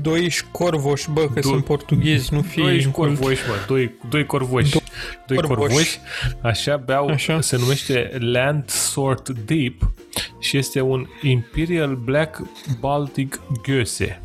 Doi 0.00 0.28
școrvoși, 0.28 1.10
bă, 1.10 1.28
că 1.28 1.38
Do- 1.38 1.42
sunt 1.42 1.64
portughezi, 1.64 2.34
nu 2.34 2.42
fi 2.42 2.60
Doi 2.60 2.80
incult. 2.82 3.16
școrvoși, 3.16 3.42
mă, 3.48 3.54
doi, 3.66 3.92
doi 4.08 4.26
corvoși. 4.26 4.76
Doi 5.26 5.36
corvoși. 5.36 5.58
corvoși. 5.58 5.98
Așa 6.40 6.76
beau, 6.76 7.06
Așa. 7.08 7.40
se 7.40 7.56
numește 7.56 8.16
Land 8.18 8.68
Sort 8.68 9.28
Deep 9.30 9.90
și 10.40 10.56
este 10.56 10.80
un 10.80 11.06
Imperial 11.22 11.94
Black 11.94 12.42
Baltic 12.80 13.40
Göse. 13.68 14.20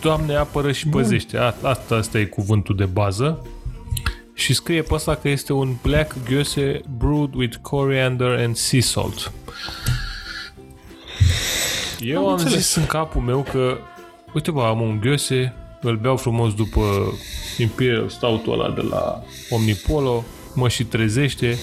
Doamne, 0.00 0.34
apără 0.34 0.72
și 0.72 0.88
păzește. 0.88 1.36
A, 1.38 1.54
asta, 1.62 1.94
asta 1.94 2.18
e 2.18 2.24
cuvântul 2.24 2.76
de 2.76 2.84
bază. 2.84 3.46
Și 4.34 4.54
scrie 4.54 4.82
pe 4.82 4.94
ăsta 4.94 5.14
că 5.14 5.28
este 5.28 5.52
un 5.52 5.76
Black 5.82 6.14
Göse 6.28 6.80
brewed 6.98 7.34
with 7.34 7.56
coriander 7.62 8.38
and 8.38 8.56
sea 8.56 8.80
salt. 8.80 9.32
Eu 12.00 12.18
Am 12.18 12.26
am, 12.26 12.32
înțeles. 12.32 12.54
zis 12.54 12.74
în 12.74 12.86
capul 12.86 13.20
meu 13.20 13.46
că 13.50 13.78
uite 14.34 14.50
bă, 14.50 14.62
am 14.62 14.80
un 14.80 15.00
Göse, 15.00 15.52
îl 15.80 15.96
beau 15.96 16.16
frumos 16.16 16.54
după 16.54 17.12
Imperial 17.58 18.08
Stout-ul 18.08 18.60
ăla 18.60 18.74
de 18.74 18.80
la 18.80 19.22
Omnipolo, 19.50 20.24
mă 20.54 20.68
și 20.68 20.84
trezește, 20.84 21.58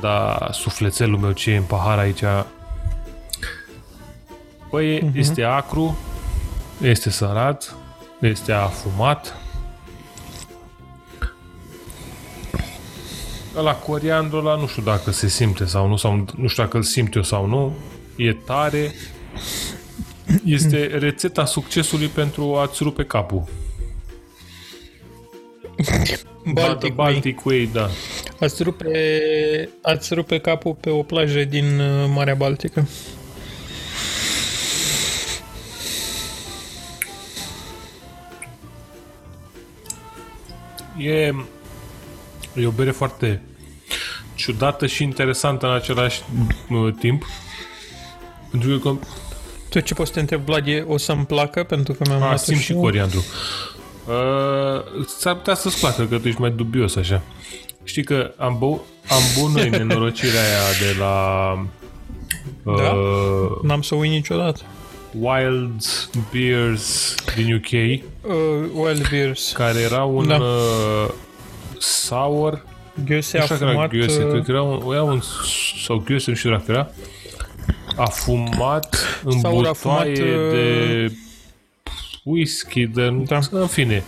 dar 0.00 0.48
sufletelul 0.52 1.18
meu 1.18 1.32
ce 1.32 1.50
e 1.50 1.56
în 1.56 1.62
pahar 1.62 1.98
aici 1.98 2.22
Păi 4.70 4.98
uh-huh. 4.98 5.16
este 5.16 5.42
acru, 5.42 5.98
este 6.80 7.10
sărat, 7.10 7.74
este 8.20 8.52
afumat. 8.52 9.36
Ăla 13.56 13.74
coriandru 13.74 14.36
ăla 14.36 14.56
nu 14.56 14.66
știu 14.66 14.82
dacă 14.82 15.10
se 15.10 15.28
simte 15.28 15.64
sau 15.64 15.88
nu, 15.88 15.96
sau 15.96 16.26
nu 16.36 16.46
știu 16.48 16.62
dacă 16.62 16.76
îl 16.76 16.82
simt 16.82 17.14
eu 17.14 17.22
sau 17.22 17.46
nu. 17.46 17.72
E 18.16 18.32
tare. 18.32 18.92
Este 20.44 20.86
rețeta 20.86 21.44
succesului 21.44 22.06
pentru 22.06 22.56
a-ți 22.56 22.82
rupe 22.82 23.04
capul. 23.04 23.44
Baltic, 26.52 26.98
Way. 26.98 27.12
Baltic 27.12 27.44
Way, 27.44 27.68
da. 27.72 27.88
Ați 28.40 28.62
rupe, 28.62 28.88
ați 29.82 30.14
rupe 30.14 30.38
capul 30.38 30.74
pe 30.74 30.90
o 30.90 31.02
plajă 31.02 31.44
din 31.44 31.80
uh, 31.80 32.10
Marea 32.14 32.34
Baltică. 32.34 32.88
E, 40.98 41.32
e 42.54 42.66
o 42.66 42.70
bere 42.70 42.90
foarte 42.90 43.42
ciudată 44.34 44.86
și 44.86 45.02
interesantă 45.02 45.66
în 45.66 45.72
același 45.72 46.22
uh, 46.70 46.94
timp. 46.98 47.26
Pentru 48.50 48.78
că 48.78 48.96
Tu 49.72 49.80
ce 49.80 49.94
poți 49.94 50.08
să 50.08 50.14
te 50.14 50.20
întreb, 50.20 50.40
Vlad, 50.44 50.66
e, 50.66 50.84
o 50.88 50.96
să-mi 50.96 51.24
placă? 51.26 51.62
Pentru 51.62 51.92
că 51.92 52.04
mi-am 52.08 52.22
a, 52.22 52.26
luat 52.26 52.38
simt 52.38 52.60
și 52.60 52.72
eu. 52.72 52.80
coriandru. 52.80 53.24
Uh, 54.08 55.04
s-ar 55.18 55.34
putea 55.34 55.54
să-ți 55.54 55.80
placă, 55.80 56.04
că 56.04 56.18
tu 56.18 56.28
ești 56.28 56.40
mai 56.40 56.50
dubios 56.50 56.96
așa. 56.96 57.22
Știi 57.84 58.04
că 58.04 58.32
am, 58.36 58.56
bău, 58.58 58.84
am 59.08 59.20
băut 59.38 59.50
noi 59.54 59.68
nenorocirea 59.78 60.40
aia 60.40 60.92
de 60.92 60.98
la 60.98 61.52
uh, 62.62 62.76
Da? 62.76 62.94
N-am 63.62 63.82
să 63.82 63.94
uit 63.94 64.10
niciodată. 64.10 64.60
Wild 65.18 65.82
Beers 66.32 67.14
din 67.36 67.54
UK, 67.54 68.00
Uh, 68.22 68.84
Wild 68.84 69.08
Beers. 69.10 69.52
care 69.52 69.80
era 69.80 70.04
un 70.04 70.26
Da. 70.28 70.36
uh, 70.36 71.08
sour 71.78 72.64
Gheose 73.06 73.38
Nu 73.38 73.44
știu 73.44 73.56
dacă 73.56 73.62
era 73.62 73.70
afumat. 73.70 73.90
ghiose, 73.90 74.22
uh, 74.24 74.30
cred 74.30 74.44
că 74.44 74.50
era 74.50 74.62
un, 74.62 74.92
era 74.92 75.02
un 75.02 75.20
sau 75.86 76.02
ghiose, 76.06 76.30
nu 76.30 76.36
știu 76.36 76.50
dacă 76.50 76.64
era, 76.66 76.90
afumat 77.96 78.96
în 79.24 79.40
Sour 79.40 79.52
butoaie 79.52 79.70
afumat, 79.70 80.06
uh, 80.06 80.14
de 80.50 81.12
whisky, 82.24 82.86
de... 82.86 83.10
Da. 83.10 83.38
În 83.50 83.66
fine. 83.66 84.02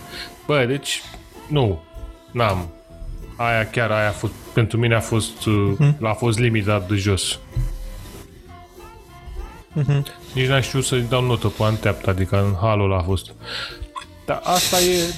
Bă, 0.45 0.65
deci, 0.67 1.01
nu, 1.47 1.83
n-am. 2.31 2.69
Aia 3.35 3.69
chiar, 3.69 3.91
aia 3.91 4.07
a 4.07 4.11
fost, 4.11 4.33
pentru 4.53 4.77
mine 4.77 4.95
a 4.95 4.99
fost, 4.99 5.45
Mhm. 5.45 5.97
uh 6.01 6.09
a 6.09 6.13
fost 6.13 6.39
limitat 6.39 6.87
de 6.87 6.95
jos. 6.95 7.39
Mhm. 9.73 10.05
Nici 10.33 10.47
n-am 10.47 10.61
știut 10.61 10.83
să-i 10.83 11.05
dau 11.09 11.21
notă 11.25 11.47
pe 11.47 11.63
anteapt, 11.63 12.07
adică 12.07 12.43
în 12.43 12.55
halul 12.61 12.91
ăla 12.91 12.99
a 12.99 13.03
fost. 13.03 13.31
Dar 14.25 14.41
asta 14.43 14.79
e... 14.79 15.13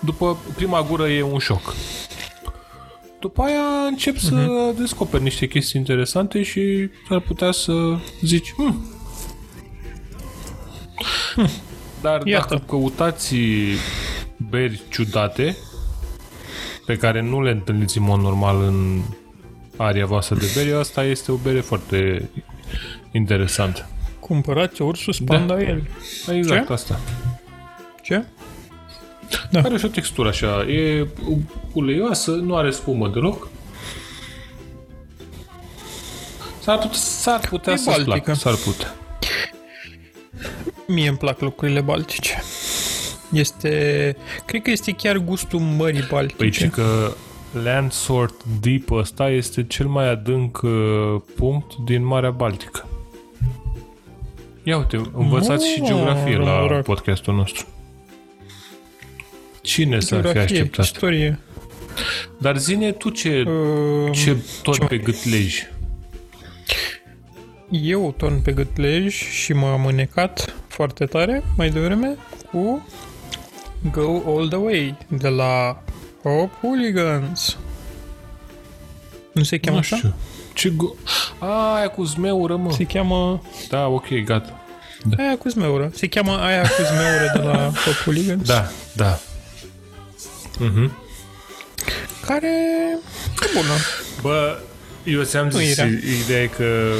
După 0.00 0.36
prima 0.56 0.82
gură 0.82 1.08
e 1.08 1.22
un 1.22 1.38
șoc. 1.38 1.74
După 3.26 3.42
aia 3.42 3.86
încep 3.88 4.16
să 4.16 4.34
Mhm. 4.34 4.76
descoperi 4.78 5.22
niște 5.22 5.46
chestii 5.46 5.80
interesante 5.80 6.42
și 6.42 6.88
ar 7.08 7.20
putea 7.20 7.50
să 7.52 7.72
zici 8.22 8.52
hm. 8.56 8.84
Dar 12.00 12.26
Iată. 12.26 12.46
dacă 12.50 12.64
căutați 12.68 13.34
beri 14.50 14.80
ciudate 14.90 15.56
pe 16.86 16.96
care 16.96 17.20
nu 17.22 17.42
le 17.42 17.50
întâlniți 17.50 17.98
în 17.98 18.04
mod 18.04 18.20
normal 18.20 18.62
în 18.62 19.00
aria 19.76 20.06
voastră 20.06 20.34
de 20.36 20.46
bere, 20.54 20.72
asta 20.76 21.04
este 21.04 21.32
o 21.32 21.36
bere 21.36 21.60
foarte 21.60 22.30
interesantă. 23.12 23.88
Cumpărați 24.20 24.82
ursus 24.82 25.18
panda 25.20 25.60
el. 25.60 25.88
Exact 26.32 26.66
Ce? 26.66 26.72
asta. 26.72 27.00
Ce? 28.02 28.24
Da. 29.50 29.60
Are 29.60 29.76
și 29.78 29.84
o 29.84 29.88
textură 29.88 30.28
așa, 30.28 30.62
e 30.68 31.06
uleioasă, 31.72 32.30
nu 32.30 32.56
are 32.56 32.70
spumă 32.70 33.08
deloc. 33.08 33.48
S-ar 36.60 36.78
putea, 36.78 36.98
s-ar 36.98 37.40
putea 37.48 37.72
E 37.72 37.76
să-ți 37.76 37.86
baltică. 38.04 38.10
placă, 38.14 38.34
s-ar 38.34 38.54
putea. 38.54 38.94
Mie 40.86 41.08
îmi 41.08 41.16
plac 41.16 41.40
lucrurile 41.40 41.80
baltice. 41.80 42.42
Este... 43.32 44.16
Cred 44.46 44.62
că 44.62 44.70
este 44.70 44.92
chiar 44.92 45.16
gustul 45.16 45.58
Mării 45.60 46.00
Păi 46.00 46.08
Baltice. 46.10 46.50
și 46.64 46.68
că 46.68 47.12
Land 47.64 47.92
Sort 47.92 48.44
Deep 48.60 48.90
ăsta 48.90 49.28
este 49.30 49.64
cel 49.64 49.86
mai 49.86 50.08
adânc 50.10 50.60
uh, 50.62 50.70
punct 51.36 51.74
din 51.84 52.04
Marea 52.04 52.30
Baltică. 52.30 52.86
Ia 54.62 54.76
uite, 54.76 55.00
învățați 55.14 55.68
și 55.68 55.80
Mă, 55.80 55.86
geografie 55.86 56.36
la 56.36 56.44
noroc. 56.60 56.82
podcastul 56.82 57.34
nostru. 57.34 57.66
Cine 59.66 60.00
să 60.00 60.14
fi 60.16 60.22
Geografie, 60.22 60.42
așteptat? 60.56 60.84
istorie. 60.84 61.38
Dar 62.38 62.56
zine 62.56 62.92
tu 62.92 63.10
ce, 63.10 63.42
Uh, 63.46 64.10
ce 64.12 64.36
tot 64.62 64.74
ce 64.74 64.84
pe 64.84 64.96
gât 64.98 65.24
legi. 65.24 65.66
Eu 67.70 68.14
torn 68.16 68.40
pe 68.42 68.52
gâtlej 68.52 69.14
și 69.14 69.52
m-am 69.52 69.86
înecat 69.86 70.54
foarte 70.68 71.04
tare 71.04 71.42
mai 71.56 71.70
devreme 71.70 72.16
cu 72.50 72.86
Go 73.92 74.22
All 74.26 74.48
The 74.48 74.56
Way 74.58 74.96
de 75.08 75.28
la 75.28 75.82
Hop 76.22 76.50
Hooligans. 76.60 77.56
Nu 79.32 79.42
se 79.42 79.58
cheamă 79.58 79.76
Nu 79.76 79.82
așa? 79.82 79.96
știu. 79.96 80.14
Ce 80.54 80.70
go- 80.70 81.08
A, 81.38 81.74
aia 81.74 81.88
cu 81.88 82.04
zmeură, 82.04 82.56
mă. 82.56 82.72
Se 82.72 82.84
cheamă 82.84 83.42
Da, 83.68 83.86
ok, 83.86 84.06
gata. 84.24 84.60
aia 85.18 85.36
cu 85.38 85.48
zmeură. 85.48 85.90
Se 85.94 86.06
cheamă 86.08 86.32
aia 86.40 86.60
cu 86.62 86.82
zmeură 86.82 87.30
de 87.34 87.38
la 87.42 87.56
Hop 87.84 87.94
Hooligans. 88.04 88.46
Da, 88.46 88.70
da. 88.92 89.18
Mhm. 90.58 90.92
Care 92.26 92.48
e 93.42 93.46
bună. 93.54 93.72
Bă, 94.22 94.58
eu 95.04 95.22
ți-am 95.22 95.48
Nu 95.48 95.58
zis, 95.58 95.76
era. 95.78 95.88
ideea 96.24 96.42
e 96.42 96.46
că 96.46 96.92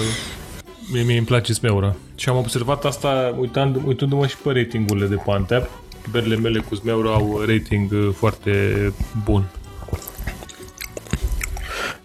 mie, 0.93 1.03
mie 1.03 1.17
îmi 1.17 1.27
place 1.27 1.53
smeura. 1.53 1.97
Și 2.15 2.29
am 2.29 2.37
observat 2.37 2.85
asta 2.85 3.35
uitând, 3.39 3.77
uitându-mă 3.85 4.27
și 4.27 4.37
pe 4.37 4.53
ratingurile 4.53 5.07
de 5.07 5.15
pe 5.15 5.31
Antep. 5.31 5.71
Berile 6.11 6.37
mele 6.37 6.59
cu 6.59 6.75
smeura 6.75 7.13
au 7.13 7.41
rating 7.47 7.93
uh, 7.93 8.09
foarte 8.17 8.93
bun. 9.25 9.51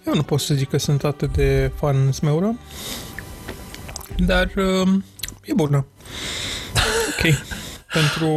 Eu 0.08 0.14
nu 0.16 0.24
pot 0.24 0.40
să 0.40 0.54
zic 0.54 0.70
că 0.70 0.78
sunt 0.78 1.04
atât 1.04 1.34
de 1.36 1.72
fan 1.76 2.12
smeură. 2.12 2.56
Dar 4.18 4.52
um, 4.56 5.04
e 5.44 5.54
bună. 5.54 5.86
Ok. 7.10 7.34
Pentru 7.94 8.28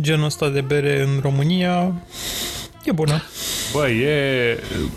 genul 0.00 0.24
ăsta 0.24 0.48
de 0.48 0.60
bere 0.60 1.02
în 1.02 1.18
România, 1.22 1.92
e 2.84 2.92
bună. 2.92 3.22
Bă, 3.72 3.88
e 3.88 4.58
uh, 4.78 4.88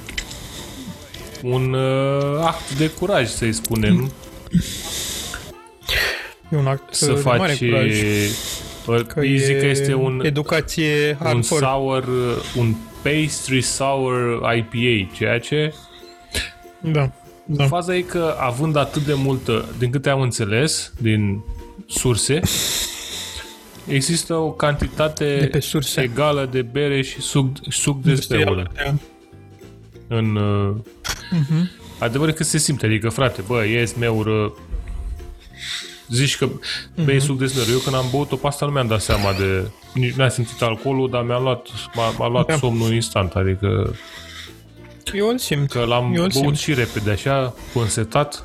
un 1.42 1.74
uh, 1.74 2.40
act 2.42 2.78
de 2.78 2.90
curaj, 2.90 3.28
să-i 3.28 3.54
spunem, 3.54 4.12
E 6.50 6.56
un 6.58 6.68
act 6.68 6.94
să 6.94 7.12
de 7.12 7.22
mare 7.24 7.54
faci... 7.54 7.58
curaj. 7.58 8.00
Că 8.86 9.02
Că 9.02 9.20
îi 9.20 9.38
zic 9.38 9.56
e 9.56 9.60
că 9.60 9.66
este 9.66 9.94
un, 9.94 10.22
educație 10.24 11.10
un 11.10 11.26
hardcore. 11.26 11.66
sour, 11.66 12.04
uh, 12.04 12.44
un 12.56 12.76
pastry 13.02 13.62
sour 13.62 14.42
IPA, 14.56 15.14
ceea 15.16 15.40
ce 15.40 15.74
Da. 16.80 17.12
Da. 17.46 17.68
Faza 17.68 17.96
e 17.96 18.02
că 18.02 18.36
având 18.40 18.76
atât 18.76 19.06
de 19.06 19.14
multă, 19.14 19.66
din 19.78 19.90
câte 19.90 20.10
am 20.10 20.22
înțeles, 20.22 20.94
din 21.00 21.44
surse, 21.88 22.40
există 23.88 24.34
o 24.34 24.52
cantitate 24.52 25.38
De 25.40 25.46
pe 25.46 25.60
surse. 25.60 26.02
egală 26.02 26.48
de 26.52 26.62
bere 26.62 27.02
și 27.02 27.22
suc, 27.22 27.48
suc 27.70 28.02
de 28.02 28.16
smeură 28.16 28.72
în... 30.08 30.36
Uh, 30.36 30.76
Mhm. 31.32 31.72
Adevărul 32.00 32.34
că 32.34 32.44
se 32.44 32.58
simte, 32.58 32.86
adică 32.86 33.10
frate, 33.10 33.42
bă, 33.48 33.66
e 33.66 33.86
smeură, 33.86 34.54
zici 36.10 36.38
că 36.38 36.48
bei 37.06 37.16
Mhm. 37.16 37.26
suc 37.26 37.38
de 37.38 37.46
smeură. 37.46 37.72
Eu 37.72 37.78
când 37.78 37.96
am 37.96 38.06
băut-o 38.12 38.36
pe 38.36 38.48
asta 38.48 38.66
nu 38.66 38.72
mi-am 38.72 38.88
dat 38.88 39.02
seama 39.02 39.34
de... 39.34 39.68
Nici 39.94 40.14
n-am 40.14 40.30
simțit 40.30 40.62
alcoolul, 40.62 41.10
dar 41.10 41.24
mi-a 41.24 41.40
luat, 41.40 41.68
m-a, 41.96 42.10
m-a 42.18 42.28
luat 42.30 42.48
Da. 42.48 42.56
somnul 42.58 42.94
instant, 42.94 43.32
adică 43.34 43.96
Eu 45.14 45.28
îl 45.28 45.38
simt. 45.38 45.70
Că 45.72 45.80
l-am 45.84 46.04
Eu 46.16 46.24
îl 46.24 46.30
băut 46.34 46.44
simt. 46.46 46.58
și 46.58 46.74
repede, 46.74 47.12
așa, 47.12 47.54
însetat, 47.74 48.44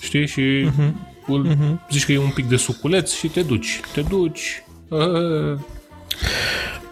știi, 0.00 0.26
și 0.26 0.40
Mhm. 0.64 1.08
Îl, 1.26 1.56
zici 1.90 2.04
că 2.04 2.12
e 2.12 2.18
un 2.18 2.30
pic 2.34 2.48
de 2.48 2.56
suculeț 2.56 3.12
și 3.14 3.28
te 3.28 3.42
duci. 3.42 3.80
Te 3.92 4.00
duci. 4.00 4.62
Uh, 4.88 5.58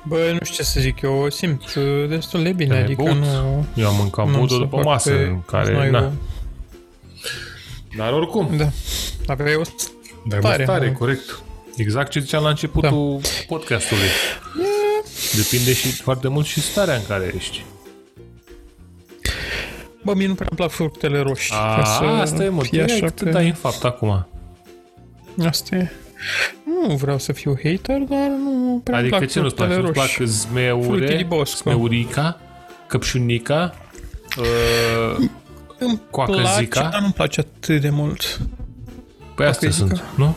Bă, 0.07 0.17
nu 0.33 0.39
știu 0.43 0.55
ce 0.57 0.63
să 0.63 0.81
zic, 0.81 1.01
eu 1.01 1.15
o 1.15 1.31
simt 1.31 1.63
uh, 1.77 2.09
destul 2.09 2.43
de 2.43 2.53
bine, 2.53 2.71
Te-ai 2.71 2.83
adică 2.83 3.03
băut? 3.03 3.17
nu... 3.17 3.67
eu 3.75 3.87
am 3.89 3.97
mâncat 3.97 4.25
nu 4.27 4.31
am 4.31 4.37
băutul 4.37 4.57
să 4.57 4.63
după 4.63 4.77
fac 4.77 4.85
masă, 4.85 5.11
pe 5.11 5.23
în 5.23 5.41
care, 5.47 5.65
snaiul. 5.73 5.91
na. 5.93 6.13
Dar 7.97 8.13
oricum, 8.13 8.57
Da. 8.57 8.69
Aveai 9.27 9.55
o 9.55 9.63
dar 10.29 10.39
stare, 10.41 10.63
stare, 10.63 10.87
nu? 10.91 10.93
corect. 10.99 11.43
Exact 11.77 12.11
ce 12.11 12.21
ziceam 12.21 12.43
la 12.43 12.49
începutul 12.49 13.21
podcastului. 13.47 14.09
Depinde 15.37 15.75
și 15.75 15.89
foarte 15.93 16.29
mult 16.29 16.47
și 16.47 16.61
starea 16.61 16.95
în 16.95 17.05
care 17.09 17.33
ești. 17.37 17.65
Bă, 20.05 20.15
mie 20.15 20.27
nu 20.27 20.35
prea 20.35 20.47
îmi 20.51 20.59
plac 20.59 20.71
fructele 20.71 21.21
roșii. 21.21 21.55
A, 21.55 21.77
ca 21.77 21.85
să 21.85 22.05
asta 22.05 22.45
e 22.45 22.49
mă, 22.49 22.63
fie 22.63 22.83
așa 22.83 22.95
așa 22.95 23.09
te 23.09 23.25
că... 23.25 23.31
dai 23.31 23.47
în 23.47 23.55
fapt 23.55 23.85
acum. 23.85 24.27
Asta 25.47 25.77
e. 25.77 25.91
Nu 26.89 26.95
vreau 26.97 27.19
să 27.19 27.33
fiu 27.33 27.57
hater, 27.63 27.99
dar 27.99 28.29
nu 28.29 28.81
prea 28.85 28.99
îmi 28.99 29.07
Adică 29.07 29.17
plac 29.17 29.31
ce 29.31 29.41
nu-ți 29.41 29.55
place? 29.55 29.73
fructele 29.73 29.77
Nu-ți 29.81 29.99
roșii. 29.99 30.17
plac 30.17 30.29
zmeure, 30.29 30.87
Fructii 30.97 31.17
di 31.17 31.25
bosco. 31.25 31.57
zmeurica, 31.71 32.41
căpșunica, 32.87 33.75
uh, 34.39 35.17
Îmi 35.79 36.01
Coacă-zica? 36.11 36.81
place, 36.81 36.89
dar 36.91 37.01
nu-mi 37.01 37.13
place 37.13 37.41
atât 37.41 37.81
de 37.81 37.91
mult. 37.91 38.41
Păi 39.35 39.47
astea 39.47 39.69
Coacă-zica. 39.69 39.97
sunt, 39.97 40.17
nu? 40.17 40.37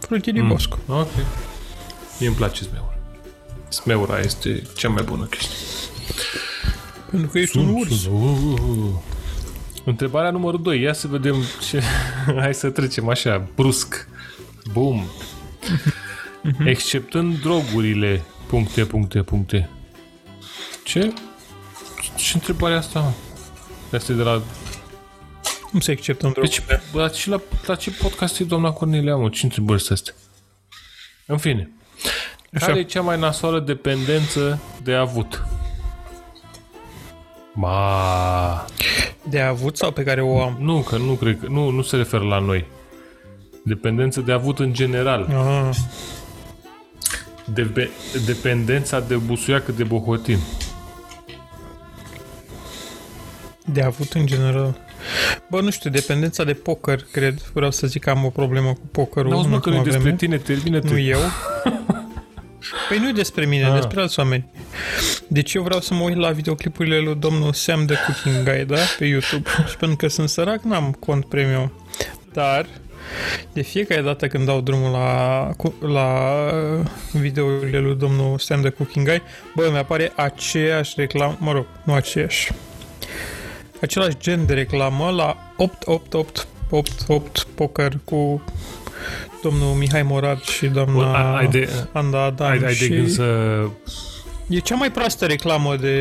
Fructii 0.00 0.32
din 0.32 0.42
Mm. 0.42 0.48
bosco. 0.48 0.78
Ok. 0.88 1.08
Mie 2.18 2.28
îmi 2.28 2.36
place 2.36 2.62
smeura. 2.64 2.94
Smeura 3.68 4.18
este 4.20 4.62
cea 4.76 4.88
mai 4.88 5.02
bună 5.02 5.24
chestie. 5.24 5.56
Pentru 7.10 7.28
că 7.28 7.38
ești 7.38 7.58
un 7.58 7.68
urs. 7.68 8.04
Uh, 8.04 8.12
uh, 8.12 8.60
uh. 8.60 8.90
Întrebarea 9.84 10.30
numărul 10.30 10.62
2. 10.62 10.80
Ia 10.80 10.92
să 10.92 11.06
vedem 11.06 11.36
ce... 11.68 11.82
Hai 12.40 12.54
să 12.54 12.70
trecem 12.70 13.08
așa, 13.08 13.48
brusc. 13.54 14.08
Bum. 14.72 15.04
Exceptând 16.64 17.40
drogurile, 17.40 18.22
puncte, 18.46 18.84
puncte, 18.84 19.22
puncte. 19.22 19.68
Ce? 20.84 21.12
Ce 22.16 22.32
întrebare 22.34 22.74
e 22.74 22.76
asta, 22.76 23.00
mă? 23.00 23.12
Asta 23.96 24.12
e 24.12 24.14
de 24.14 24.22
la... 24.22 24.42
Cum 25.70 25.80
se 25.80 25.90
acceptă 25.90 26.26
în 26.26 26.32
Deci, 26.40 26.62
la, 26.92 27.08
și 27.08 27.28
la, 27.28 27.40
la 27.66 27.74
ce 27.74 27.90
podcast 27.90 28.40
e 28.40 28.44
doamna 28.44 28.70
Cornelia, 28.70 29.16
mă? 29.16 29.28
Ce 29.28 29.44
întrebări 29.44 29.82
sunt 29.82 29.98
astea? 29.98 30.14
În 31.26 31.38
fine. 31.38 31.70
Așa. 32.54 32.66
Care 32.66 32.78
e 32.78 32.82
cea 32.82 33.00
mai 33.00 33.18
nasoală 33.18 33.60
dependență 33.60 34.60
de 34.82 34.94
avut? 34.94 35.46
Ma, 37.60 38.64
De 39.30 39.40
avut 39.40 39.76
sau 39.76 39.90
pe 39.90 40.02
care 40.02 40.22
o 40.22 40.42
am? 40.42 40.56
nu, 40.60 40.78
că 40.80 40.96
nu 40.96 41.12
cred 41.12 41.38
că, 41.40 41.46
nu, 41.50 41.70
nu 41.70 41.82
se 41.82 41.96
referă 41.96 42.24
la 42.24 42.38
noi. 42.38 42.64
Dependență 43.64 44.20
de 44.20 44.32
avut 44.32 44.58
în 44.58 44.72
general. 44.72 45.26
Ah, 45.30 45.76
De, 47.54 47.90
dependența 48.26 49.00
de 49.00 49.16
busuiacă 49.16 49.72
de 49.72 49.84
bohotin. 49.84 50.38
de 53.72 53.82
avut 53.82 54.12
în 54.12 54.26
general. 54.26 54.76
Bă, 55.50 55.60
nu 55.60 55.70
știu, 55.70 55.90
dependența 55.90 56.44
de 56.44 56.52
poker, 56.52 57.00
cred. 57.12 57.40
Vreau 57.52 57.70
să 57.70 57.86
zic 57.86 58.02
că 58.02 58.10
am 58.10 58.24
o 58.24 58.28
problemă 58.30 58.68
cu 58.72 58.86
pokerul. 58.92 59.30
Nu, 59.30 59.38
în 59.38 59.48
mă, 59.50 59.60
că 59.60 59.68
nu 59.70 59.76
ultima 59.76 59.82
despre 59.82 60.00
vreme. 60.02 60.16
tine, 60.16 60.36
termină-te. 60.36 60.88
Nu 60.88 60.98
eu. 60.98 61.18
Păi 62.88 62.98
nu 62.98 63.08
e 63.08 63.12
despre 63.12 63.44
mine, 63.46 63.62
Ah. 63.64 63.68
ah. 63.70 63.74
despre 63.74 64.00
alți 64.00 64.18
oameni. 64.18 64.46
Deci 65.28 65.54
eu 65.54 65.62
vreau 65.62 65.80
să 65.80 65.94
mă 65.94 66.02
uit 66.02 66.16
la 66.16 66.30
videoclipurile 66.30 66.98
lui 66.98 67.14
domnul 67.14 67.52
Sam 67.52 67.84
the 67.86 67.96
Cooking 68.06 68.44
Guy, 68.48 68.64
da? 68.64 68.80
Pe 68.98 69.04
YouTube. 69.04 69.48
Și 69.68 69.76
pentru 69.76 69.96
că 69.96 70.08
sunt 70.08 70.28
sărac, 70.28 70.62
n-am 70.62 70.96
cont 70.98 71.24
premium. 71.24 71.72
Dar, 72.32 72.66
de 73.52 73.62
fiecare 73.62 74.00
dată 74.00 74.26
când 74.26 74.46
dau 74.46 74.60
drumul 74.60 74.90
la, 74.90 75.50
cu- 75.56 75.74
la 75.86 76.22
videourile 77.12 77.78
lui 77.78 77.94
domnul 77.96 78.38
Sam 78.38 78.60
the 78.60 78.70
Cooking 78.70 79.06
Guy, 79.08 79.22
bă, 79.54 79.68
mi-apare 79.72 80.12
aceeași 80.16 80.92
reclamă, 80.96 81.36
mă 81.40 81.52
rog, 81.52 81.66
nu 81.84 81.92
aceeași. 81.94 82.52
Același 83.80 84.16
gen 84.18 84.46
de 84.46 84.54
reclamă 84.54 85.10
la 85.10 85.52
8888 85.56 87.46
poker 87.54 87.98
cu 88.04 88.42
domnul 89.42 89.74
Mihai 89.74 90.02
Morad 90.02 90.40
și 90.40 90.66
Bă, 90.66 90.72
doamna 90.72 91.36
ai 91.36 91.48
de, 91.48 91.68
Anda 91.92 92.22
Adam 92.22 92.46
ai, 92.50 92.52
ai 92.52 92.58
de 92.58 92.72
și 92.74 92.88
gând 92.88 93.08
să... 93.08 93.60
e 94.48 94.58
cea 94.58 94.74
mai 94.74 94.90
proastă 94.90 95.26
reclamă 95.26 95.76
de 95.76 95.92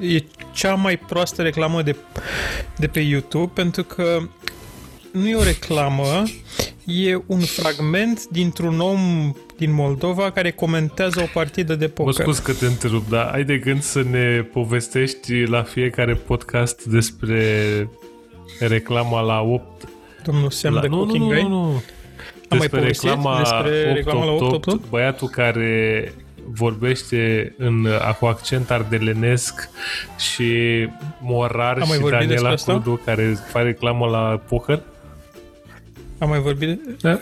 e 0.00 0.24
cea 0.52 0.74
mai 0.74 0.96
proastă 0.96 1.42
reclamă 1.42 1.82
de, 1.82 1.96
de 2.76 2.86
pe 2.86 3.00
YouTube 3.00 3.50
pentru 3.54 3.82
că 3.82 4.18
nu 5.12 5.28
e 5.28 5.34
o 5.34 5.42
reclamă, 5.42 6.22
e 6.84 7.22
un 7.26 7.40
fragment 7.40 8.28
dintr-un 8.28 8.80
om 8.80 9.32
din 9.56 9.72
Moldova 9.72 10.30
care 10.30 10.50
comentează 10.50 11.20
o 11.20 11.26
partidă 11.32 11.74
de 11.74 11.84
Mă 11.86 11.90
poker. 11.90 12.22
scuz 12.22 12.38
că 12.38 12.52
te 12.52 12.66
întrerup, 12.66 13.08
dar 13.08 13.30
ai 13.32 13.44
de 13.44 13.56
gând 13.58 13.82
să 13.82 14.02
ne 14.10 14.46
povestești 14.52 15.42
la 15.44 15.62
fiecare 15.62 16.14
podcast 16.14 16.84
despre 16.84 17.44
reclama 18.58 19.20
la 19.20 19.40
8 19.40 19.88
Domnul 20.24 20.50
Sam 20.50 20.74
la, 20.74 20.80
de 20.80 20.86
nu, 20.86 20.96
nu, 20.96 21.02
Cooking 21.02 21.22
nu, 21.22 21.28
Guy. 21.28 21.42
nu, 21.42 21.48
nu. 21.48 21.82
Am 22.52 22.58
mai 22.58 22.66
Despre 22.66 22.80
povestit 22.80 23.08
reclama, 23.08 23.38
despre 23.38 23.92
reclama 23.92 24.24
la 24.24 24.30
888? 24.30 24.88
băiatul 24.88 25.28
care 25.28 26.12
vorbește 26.46 27.54
în, 27.58 27.88
cu 28.18 28.26
accent 28.26 28.70
ardelenesc 28.70 29.68
și 30.18 30.48
Morar 31.20 31.78
Am 31.78 31.88
mai 31.88 31.96
și 31.96 32.02
vorbit 32.02 32.18
despre 32.18 32.26
Daniela 32.26 32.50
asta? 32.50 32.72
Cudu 32.72 33.00
care 33.04 33.38
face 33.50 33.64
reclamă 33.64 34.06
la 34.06 34.40
poker. 34.48 34.82
Am 36.18 36.28
mai 36.28 36.40
vorbit 36.40 36.68
de... 36.68 36.96
Da? 37.00 37.18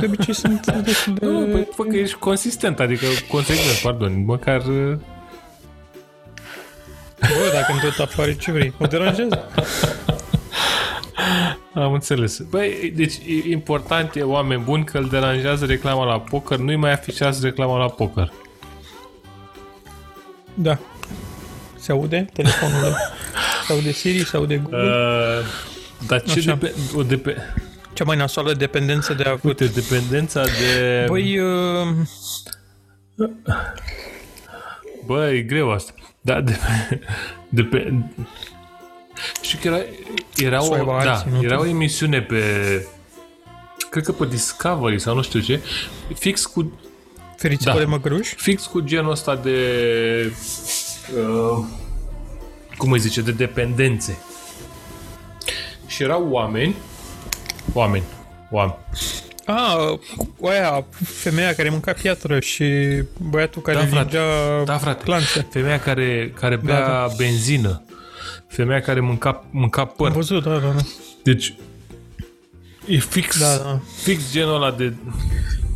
De 0.00 0.06
obicei 0.06 0.34
sunt 0.34 0.66
destul 0.84 1.14
de... 1.14 1.26
Nu, 1.26 1.46
păi, 1.46 1.68
fă 1.74 1.82
că 1.82 1.96
ești 1.96 2.16
consistent, 2.16 2.80
adică 2.80 3.06
consecvent, 3.28 3.76
pardon, 3.82 4.24
măcar 4.24 4.60
uh, 4.60 4.96
Bă, 7.20 7.50
dacă 7.52 7.72
îmi 7.72 7.80
tot 7.80 8.08
apare 8.08 8.34
ce 8.36 8.52
vrei. 8.52 8.72
O 8.78 8.86
deranjează? 8.86 9.44
am 11.74 11.92
înțeles. 11.92 12.38
Băi, 12.38 12.92
deci 12.96 13.14
e 13.26 13.50
important 13.50 14.14
e 14.14 14.22
oameni 14.22 14.62
buni 14.62 14.84
că 14.84 14.98
îl 14.98 15.08
deranjează 15.08 15.64
reclama 15.64 16.04
la 16.04 16.20
poker, 16.20 16.58
nu-i 16.58 16.76
mai 16.76 16.92
afișează 16.92 17.46
reclama 17.46 17.78
la 17.78 17.88
poker. 17.88 18.32
Da. 20.54 20.78
Se 21.78 21.92
aude 21.92 22.26
telefonul? 22.32 22.96
Se 23.66 23.72
aude 23.72 23.92
Siri? 23.92 24.24
Se 24.24 24.36
aude 24.36 24.56
Google? 24.56 24.78
Uh, 24.78 25.44
dar 26.06 26.22
ce 26.22 26.38
Așa. 26.38 26.54
depe- 26.54 26.74
o 26.94 27.02
depe- 27.02 27.54
Cea 27.92 28.04
mai 28.04 28.16
nasoală 28.16 28.52
dependență 28.52 29.14
de 29.14 29.22
avut. 29.22 29.44
Uite, 29.60 29.66
dependența 29.66 30.44
de... 30.44 31.04
Păi, 31.08 31.38
uh, 31.38 31.86
Bă, 35.06 35.30
e 35.30 35.40
greu 35.42 35.70
asta. 35.72 35.92
Da, 36.20 36.40
de, 36.40 36.58
de 37.48 37.62
pe... 37.62 37.92
Știu 39.40 39.58
că 39.62 39.66
era, 39.68 39.78
era, 40.36 40.60
Să 40.60 40.70
o 40.70 40.74
aibă 40.74 40.90
o, 40.90 40.98
da, 41.02 41.10
alții, 41.12 41.30
nu 41.30 41.42
era 41.42 41.56
tu. 41.56 41.62
o 41.62 41.66
emisiune 41.66 42.20
pe... 42.22 42.40
Cred 43.90 44.04
că 44.04 44.12
pe 44.12 44.26
Discovery 44.26 45.00
sau 45.00 45.14
nu 45.14 45.22
știu 45.22 45.40
ce, 45.40 45.60
fix 46.14 46.44
cu, 46.46 46.78
feriți-vă 47.36 47.70
Da. 47.72 47.78
de 47.78 47.84
măgăruși? 47.84 48.34
fix 48.34 48.64
cu 48.66 48.80
genul 48.80 49.10
ăsta 49.10 49.34
de... 49.36 49.60
Uh, 51.18 51.64
cum 52.76 52.90
îi 52.92 52.98
zice? 52.98 53.20
De 53.20 53.30
dependențe. 53.32 54.18
Și 55.86 56.02
erau 56.02 56.28
oameni, 56.30 56.74
oameni, 57.72 58.04
oameni, 58.50 58.78
Ah, 59.48 59.98
cu 60.36 60.46
aia, 60.46 60.84
femeia 61.04 61.54
care 61.54 61.68
mânca 61.68 61.92
piatră 61.92 62.40
și 62.40 62.64
băiatul 63.18 63.62
care 63.62 63.76
Da, 63.78 63.84
frate. 63.86 64.16
lingea 64.16 64.62
Da, 64.64 64.78
frate. 64.78 65.02
clanțe. 65.04 65.46
Femeia 65.50 65.80
care, 65.80 66.32
care 66.40 66.56
bea 66.56 66.80
Da, 66.80 66.86
da. 66.86 67.06
benzină. 67.16 67.82
Femeia 68.56 68.80
care 68.80 69.00
mânca, 69.00 69.44
mânca 69.50 69.84
păr. 69.84 70.06
Am 70.06 70.12
văzut, 70.12 70.42
da, 70.42 70.50
da, 70.50 70.58
da. 70.58 70.80
Deci, 71.22 71.54
e 72.86 72.98
fix, 72.98 73.38
Da, 73.40 73.56
da. 73.56 73.80
fix 74.02 74.32
genul 74.32 74.54
ăla 74.54 74.70
de... 74.70 74.92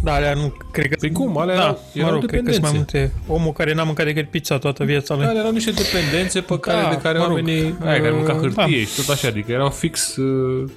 Da, 0.02 0.12
alea 0.14 0.34
nu, 0.34 0.54
cred 0.72 0.86
că... 0.88 0.96
Păi 1.00 1.12
cum? 1.12 1.38
Alea 1.38 1.54
da, 1.56 1.60
erau- 1.62 1.78
erau 1.92 2.08
mă 2.10 2.14
rog, 2.16 2.26
cred 2.26 2.42
că 2.44 2.52
sunt 2.52 2.62
mai 2.62 2.72
dependențe. 2.72 3.12
multe. 3.26 3.32
Omul 3.42 3.52
care 3.52 3.74
n-a 3.74 3.82
mâncat 3.82 4.04
decât 4.06 4.30
pizza 4.30 4.58
toată 4.58 4.84
viața 4.84 5.14
lui. 5.14 5.24
Alea 5.24 5.40
erau 5.40 5.52
niște 5.52 5.70
dependențe 5.70 6.40
pe 6.40 6.58
care, 6.58 6.82
Da, 6.82 6.88
de 6.88 6.96
care 6.96 7.18
mă 7.18 7.24
rog. 7.24 7.32
oamenii... 7.34 7.74
Aia 7.84 8.00
care 8.00 8.10
mânca 8.10 8.32
Uh, 8.32 8.38
hârtie 8.40 8.78
da. 8.78 8.86
și 8.86 8.96
tot 8.96 9.08
așa, 9.08 9.28
adică 9.28 9.52
erau 9.52 9.70
fix... 9.70 10.16
Uh, 10.16 10.70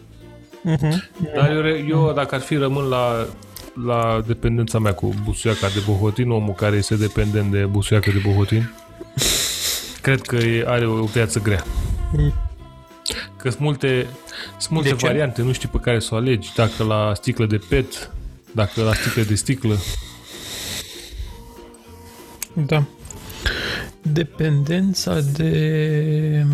Mhm. 0.65 1.03
dar 1.35 1.51
eu, 1.51 1.61
re- 1.61 1.85
eu, 1.89 2.11
dacă 2.15 2.35
ar 2.35 2.41
fi 2.41 2.55
rămân 2.55 2.85
la, 2.87 3.25
la 3.85 4.23
dependența 4.27 4.79
mea 4.79 4.93
cu 4.93 5.13
busuiaca 5.23 5.67
de 5.67 5.81
bohotin, 5.85 6.29
omul 6.29 6.53
care 6.53 6.75
este 6.75 6.95
dependent 6.95 7.51
de 7.51 7.57
busuiaca 7.59 8.11
de 8.11 8.21
bohotin, 8.25 8.73
cred 10.01 10.21
că 10.21 10.35
e- 10.35 10.63
are 10.67 10.85
o 10.87 11.03
viață 11.03 11.39
grea. 11.39 11.63
Mm. 12.17 12.33
Că 13.37 13.49
sunt 13.49 13.61
multe, 13.61 14.07
sunt 14.57 14.69
multe 14.69 14.89
De 14.89 14.95
ce? 14.95 15.05
variante, 15.05 15.41
nu 15.41 15.51
știi 15.51 15.69
pe 15.69 15.77
care 15.77 15.99
să 15.99 16.09
o 16.13 16.17
alegi. 16.17 16.51
Dacă 16.55 16.83
la 16.83 17.11
sticlă 17.15 17.45
de 17.45 17.57
pet, 17.69 18.11
dacă 18.51 18.81
la 18.81 18.93
sticlă 18.93 19.21
de 19.23 19.35
sticlă. 19.35 19.77
Da. 22.53 22.83
Dependența 24.01 25.19
de... 25.19 26.45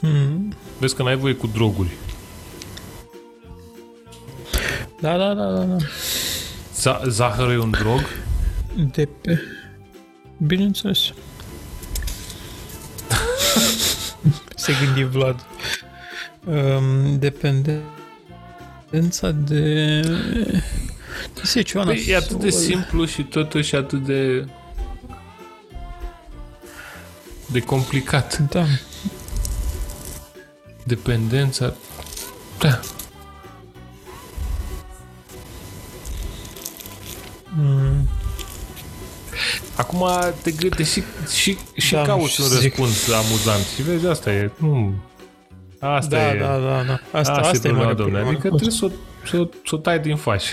Hmm. 0.00 0.54
Vezi 0.78 0.94
că 0.94 1.02
n-ai 1.02 1.16
voie 1.16 1.34
cu 1.34 1.46
droguri. 1.46 1.90
Da, 5.00 5.16
da, 5.16 5.34
da, 5.34 5.50
da, 5.50 5.64
da. 5.64 5.76
Za- 6.80 7.02
zahărul 7.08 7.52
e 7.52 7.58
un 7.58 7.70
drog? 7.70 8.00
De 8.92 9.08
pe... 9.20 9.40
Bineînțeles. 10.36 10.98
Se 14.56 14.72
gândi 14.84 15.04
Vlad. 15.04 15.44
Um, 16.44 17.18
dependența 17.18 19.30
de... 19.30 20.00
De 21.34 21.40
secioana 21.42 21.90
Păi, 21.90 22.04
e 22.08 22.16
atât 22.16 22.40
de 22.40 22.50
sol. 22.50 22.60
simplu 22.60 23.04
și 23.04 23.22
totuși 23.22 23.76
atât 23.76 24.04
de... 24.04 24.46
de 27.46 27.60
complicat. 27.60 28.38
Da. 28.38 28.64
Dependența... 30.84 31.74
Da. 32.58 32.80
Acum 39.80 40.06
te 40.42 40.50
gândești 40.50 40.92
și, 41.00 41.04
și, 41.34 41.58
și 41.76 41.92
Da, 41.92 42.00
nu 42.00 42.06
cauți 42.06 42.30
știu 42.32 42.44
un 42.44 42.50
să 42.50 42.56
zic. 42.58 42.76
răspuns 42.76 43.08
amuzant. 43.14 43.64
Și 43.74 43.82
vezi, 43.82 44.06
asta 44.06 44.32
e... 44.32 44.50
Nu. 44.56 44.92
Asta 45.80 46.08
Da, 46.16 46.32
e... 46.34 46.38
da, 46.38 46.58
da, 46.58 46.82
da. 46.82 46.92
Asta, 46.92 47.18
Asta, 47.18 47.32
asta 47.32 47.46
e 47.48 47.50
e 47.56 47.58
problema, 47.60 47.82
mare 47.82 47.94
domnule. 47.94 48.18
problemă. 48.22 48.28
Adică 48.28 48.48
trebuie 48.48 48.70
să 48.70 48.84
o, 48.84 48.88
să, 49.26 49.36
o- 49.36 49.48
să 49.68 49.74
o 49.74 49.78
tai 49.78 49.98
din 49.98 50.16
faș. 50.16 50.44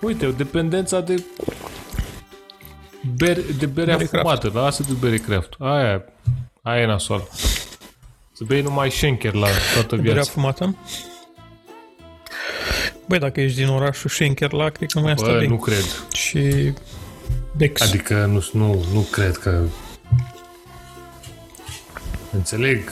Uite, 0.00 0.26
o 0.26 0.30
dependența 0.30 1.00
de 1.00 1.22
bere, 3.16 3.40
de 3.58 3.66
bere 3.66 3.96
Bere 3.96 4.08
afumată. 4.18 4.50
Lasă 4.54 4.82
de 4.88 4.92
bere 5.00 5.16
craft. 5.16 5.52
Aia, 5.58 6.04
aia 6.62 6.80
e 6.82 6.86
nasol. 6.86 7.28
Să 8.32 8.44
bei 8.46 8.62
numai 8.62 8.90
Schenker 8.90 9.32
la 9.32 9.46
toată 9.74 9.96
Berea 9.96 10.12
viața. 10.12 10.30
fumată? 10.30 10.76
Băi, 13.08 13.18
dacă 13.18 13.40
ești 13.40 13.58
din 13.58 13.68
orașul 13.68 14.10
Schenkerla, 14.10 14.68
cred 14.68 14.90
că 14.92 14.98
nu 14.98 15.04
mai 15.04 15.12
asta 15.14 15.26
Bă, 15.32 15.38
bei. 15.38 15.46
nu 15.48 15.56
cred. 15.56 15.84
Și 16.12 16.72
Bex. 17.56 17.80
Adică 17.80 18.24
nu, 18.24 18.44
nu, 18.52 18.84
nu 18.92 19.00
cred 19.00 19.36
că... 19.36 19.62
Înțeleg. 22.32 22.90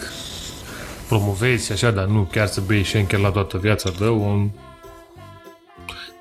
Promovezi 1.08 1.66
și 1.66 1.72
așa, 1.72 1.90
dar 1.90 2.04
nu 2.04 2.22
chiar 2.22 2.46
să 2.46 2.60
bei 2.60 2.84
Schenker 2.84 3.18
la 3.18 3.30
toată 3.30 3.58
viața. 3.58 3.90
Dă 3.90 4.08
un... 4.08 4.50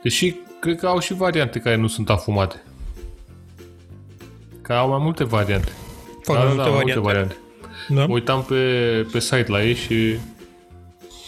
Deși 0.02 0.36
cred 0.60 0.80
că 0.80 0.88
au 0.88 0.99
și 0.99 1.14
variante 1.14 1.60
care 1.60 1.76
nu 1.76 1.88
sunt 1.88 2.10
afumate. 2.10 2.64
Că 4.61 4.74
au 4.74 4.90
mai 4.90 4.99
multe 5.02 5.24
variante. 5.24 5.72
Fac 6.22 6.36
da, 6.36 6.44
mai 6.44 6.56
da, 6.56 6.64
multe 6.64 6.70
da, 6.70 6.76
variante. 6.76 6.99
multe 6.99 6.99
variante. 6.99 7.36
Da? 7.88 8.06
Mă 8.06 8.14
uitam 8.14 8.44
pe, 8.44 8.56
pe 9.11 9.20
site 9.20 9.45
la 9.48 9.64
ei 9.64 9.76
și 9.76 10.18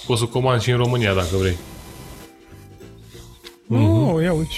poți 0.05 0.19
să 0.19 0.25
comand 0.25 0.61
și 0.61 0.71
în 0.71 0.77
România 0.77 1.13
dacă 1.13 1.35
vrei. 1.37 1.57
Oh, 3.69 4.23
ia 4.23 4.33
uite. 4.33 4.53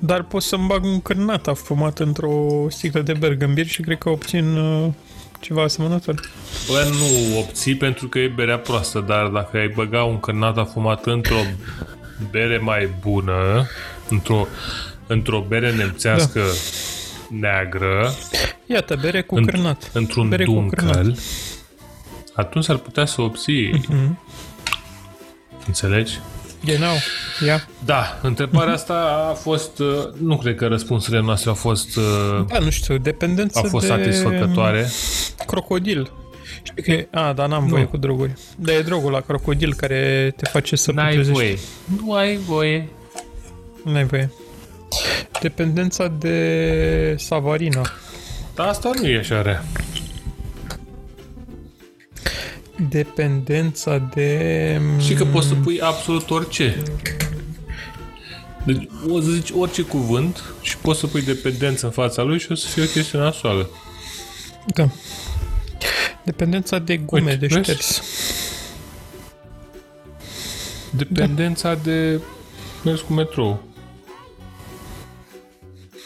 Dar 0.00 0.22
pot 0.22 0.42
să-mi 0.42 0.66
bag 0.66 0.84
un 0.84 1.00
cârnat 1.00 1.46
afumat 1.46 1.98
într-o 1.98 2.66
sticlă 2.68 3.00
de 3.00 3.12
bergambir 3.12 3.66
și 3.66 3.80
cred 3.82 3.98
că 3.98 4.08
obțin 4.08 4.56
uh, 4.56 4.88
ceva 5.40 5.62
asemănător. 5.62 6.20
Bă, 6.68 6.88
nu 6.90 7.38
obții 7.38 7.74
pentru 7.76 8.08
că 8.08 8.18
e 8.18 8.28
berea 8.28 8.58
proastă, 8.58 9.04
dar 9.06 9.26
dacă 9.26 9.56
ai 9.56 9.68
băga 9.68 10.04
un 10.04 10.20
cărnat 10.20 10.58
afumat 10.58 11.06
într-o 11.06 11.36
bere 12.30 12.58
mai 12.58 12.88
bună, 13.00 13.66
într-o, 14.08 14.46
într-o 15.06 15.44
bere 15.48 15.72
nemțească 15.72 16.42
neagră, 17.30 18.14
Iată, 18.66 18.96
bere 19.00 19.22
cu 19.22 19.34
În- 19.34 19.44
cârnat. 19.46 19.90
într-un 19.92 20.28
Bere 20.28 20.44
cu 20.44 20.52
cârnat. 20.68 20.94
dunkel, 21.02 21.18
atunci 22.34 22.68
ar 22.68 22.76
putea 22.76 23.04
să 23.06 23.20
obții. 23.22 23.70
Mhm. 23.88 24.18
Înțelegi? 25.66 26.18
Genau. 26.64 26.92
Ia. 27.46 27.68
Da, 27.84 28.18
întrebarea 28.22 28.72
asta 28.72 29.26
a 29.30 29.32
fost... 29.34 29.78
uh, 29.78 29.86
Nu 30.22 30.36
cred 30.38 30.56
că 30.56 30.66
răspunsurile 30.66 31.22
noastre 31.22 31.48
au 31.48 31.54
fost, 31.54 31.96
uh, 31.96 32.44
Da, 32.52 32.58
nu 32.58 32.70
știu, 32.70 32.98
dependență 32.98 33.58
au 33.58 33.64
fost 33.68 33.86
de 33.86 33.92
satisfăcătoare. 33.92 34.88
crocodil. 35.46 36.10
Știi 36.62 36.82
că... 37.10 37.18
A, 37.18 37.32
dar 37.32 37.48
n-am 37.48 37.66
voie 37.66 37.84
cu 37.84 37.96
droguri. 37.96 38.32
Dar 38.56 38.74
e 38.74 38.80
drogul 38.80 39.10
la 39.10 39.20
crocodil 39.20 39.74
care 39.74 40.32
te 40.36 40.46
face 40.48 40.76
să 40.76 40.92
N-ai 40.92 41.06
putrezești. 41.06 41.32
voie. 41.38 41.58
Nu 42.02 42.12
ai 42.12 42.36
voie. 42.36 42.88
N-ai 43.84 44.04
voie. 44.04 44.30
Dependența 45.40 46.12
de 46.18 47.14
savarina. 47.18 47.82
Dar 48.54 48.66
asta 48.66 48.90
nu 49.00 49.08
e 49.08 49.18
așa 49.18 49.42
rea. 49.42 49.64
Dependența 52.88 53.98
de... 54.14 54.80
Și 54.98 55.14
că 55.14 55.24
poți 55.24 55.46
să 55.48 55.54
pui 55.54 55.80
absolut 55.80 56.30
orice. 56.30 56.82
Deci 58.64 58.88
o 59.08 59.20
să 59.20 59.30
zici 59.30 59.50
orice 59.56 59.82
cuvânt 59.82 60.42
și 60.60 60.76
poți 60.76 61.00
să 61.00 61.06
pui 61.06 61.22
dependență 61.22 61.86
în 61.86 61.92
fața 61.92 62.22
lui 62.22 62.38
și 62.38 62.52
o 62.52 62.54
să 62.54 62.66
fie 62.66 62.82
o 62.82 62.86
chestie 62.86 63.18
nasoală. 63.18 63.70
Da. 64.66 64.88
Dependența 66.24 66.78
de 66.78 66.96
gume 66.96 67.20
Uite, 67.20 67.36
de 67.36 67.46
vezi? 67.46 67.70
șters. 67.70 68.02
Dependența 70.90 71.74
de 71.74 72.20
mers 72.84 73.00
cu 73.00 73.12
metrou. 73.12 73.62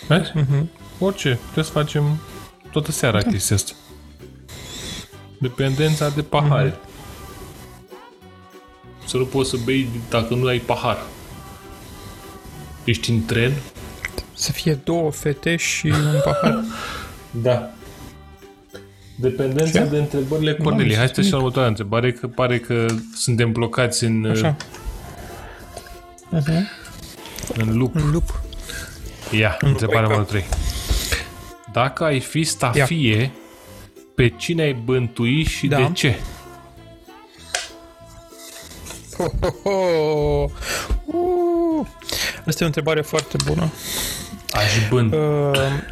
Vezi? 0.08 0.30
Mhm. 0.34 0.70
Orice. 0.98 1.38
Putem 1.46 1.62
să 1.62 1.70
facem 1.70 2.20
toată 2.70 2.92
seara 2.92 3.22
da. 3.22 3.30
chestia 3.30 3.56
asta. 3.56 3.72
Dependența 5.42 6.08
de 6.08 6.22
pahare. 6.22 6.68
Mhm. 6.68 6.90
Să 9.06 9.16
nu 9.16 9.24
poți 9.24 9.50
să 9.50 9.56
bei 9.64 9.88
dacă 10.10 10.34
nu 10.34 10.46
ai 10.46 10.58
pahar. 10.58 10.98
Ești 12.84 13.10
în 13.10 13.24
tren? 13.24 13.52
Să 14.34 14.52
fie 14.52 14.74
două 14.74 15.10
fete 15.10 15.56
și 15.56 15.86
un 15.86 16.20
pahar. 16.24 16.64
Da. 17.30 17.70
Dependența 19.16 19.82
Ce? 19.82 19.88
de 19.90 19.96
întrebările 19.96 20.54
Cornelie. 20.54 20.96
Hai 20.96 21.06
să 21.06 21.12
nimic. 21.12 21.26
și 21.26 21.32
la 21.32 21.38
următoarea 21.38 21.68
întrebare, 21.68 22.12
că 22.12 22.26
pare 22.26 22.58
că 22.58 22.86
suntem 23.14 23.52
blocați 23.52 24.04
în, 24.04 24.24
Așa. 24.30 24.56
Uh-huh. 26.34 26.62
în 27.54 27.76
loop. 27.76 27.94
Un 27.94 28.10
lup. 28.10 28.40
Ia, 29.30 29.56
întrebarea 29.60 30.08
breakup. 30.08 30.08
numărul 30.08 30.24
3. 30.24 30.44
Dacă 31.72 32.04
ai 32.04 32.20
fi 32.20 32.44
stafie, 32.44 33.32
pe 34.14 34.28
cine 34.28 34.62
ai 34.62 34.72
bântui 34.72 35.44
și 35.44 35.66
Da. 35.66 35.76
de 35.76 35.90
ce? 35.92 36.18
Ho, 39.16 39.24
ho, 39.40 39.70
ho. 39.70 40.50
Uh. 41.04 41.86
Asta 42.46 42.58
e 42.58 42.62
o 42.62 42.66
întrebare 42.66 43.00
foarte 43.00 43.36
bună. 43.46 43.72
Aș 44.50 44.88
bânt. 44.88 45.12
Uh, 45.12 45.18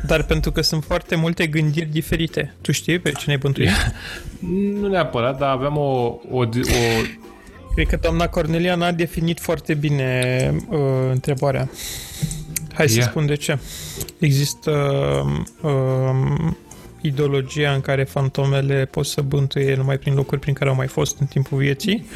dar 0.06 0.22
pentru 0.22 0.52
că 0.52 0.60
sunt 0.60 0.84
foarte 0.84 1.14
multe 1.14 1.46
gândiri 1.46 1.86
diferite. 1.90 2.54
Tu 2.60 2.72
știi 2.72 2.98
pe 2.98 3.10
cine 3.12 3.32
ai 3.32 3.38
bântuit? 3.38 3.68
Nu 4.80 4.88
neapărat, 4.88 5.38
dar 5.38 5.50
aveam 5.50 5.76
o, 5.76 5.80
o, 6.30 6.38
o 6.38 6.46
Cred 7.74 7.86
că 7.86 7.96
doamna 7.96 8.28
Cornelia 8.28 8.74
n-a 8.74 8.92
definit 8.92 9.40
foarte 9.40 9.74
bine 9.74 10.50
uh, 10.68 10.78
întrebarea. 11.10 11.70
Hai 12.74 12.88
să 12.88 12.98
Ia. 12.98 13.04
spun 13.04 13.26
de 13.26 13.34
ce. 13.34 13.58
Există 14.18 14.70
um, 15.60 16.56
ideologia 17.00 17.72
în 17.72 17.80
care 17.80 18.04
fantomele 18.04 18.84
pot 18.90 19.06
să 19.06 19.20
bântuie 19.20 19.74
numai 19.74 19.98
prin 19.98 20.14
locuri 20.14 20.40
prin 20.40 20.54
care 20.54 20.70
au 20.70 20.76
mai 20.76 20.86
fost 20.86 21.18
în 21.20 21.26
timpul 21.26 21.58
vieții 21.58 22.06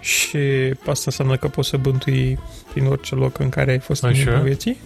și 0.00 0.38
asta 0.78 1.02
înseamnă 1.04 1.36
că 1.36 1.48
poți 1.48 1.68
să 1.68 1.76
bântui 1.76 2.38
prin 2.72 2.86
orice 2.86 3.14
loc 3.14 3.38
în 3.38 3.48
care 3.48 3.70
ai 3.70 3.78
fost 3.78 4.02
în 4.02 4.08
Așa. 4.08 4.22
timpul 4.22 4.42
vieții 4.42 4.76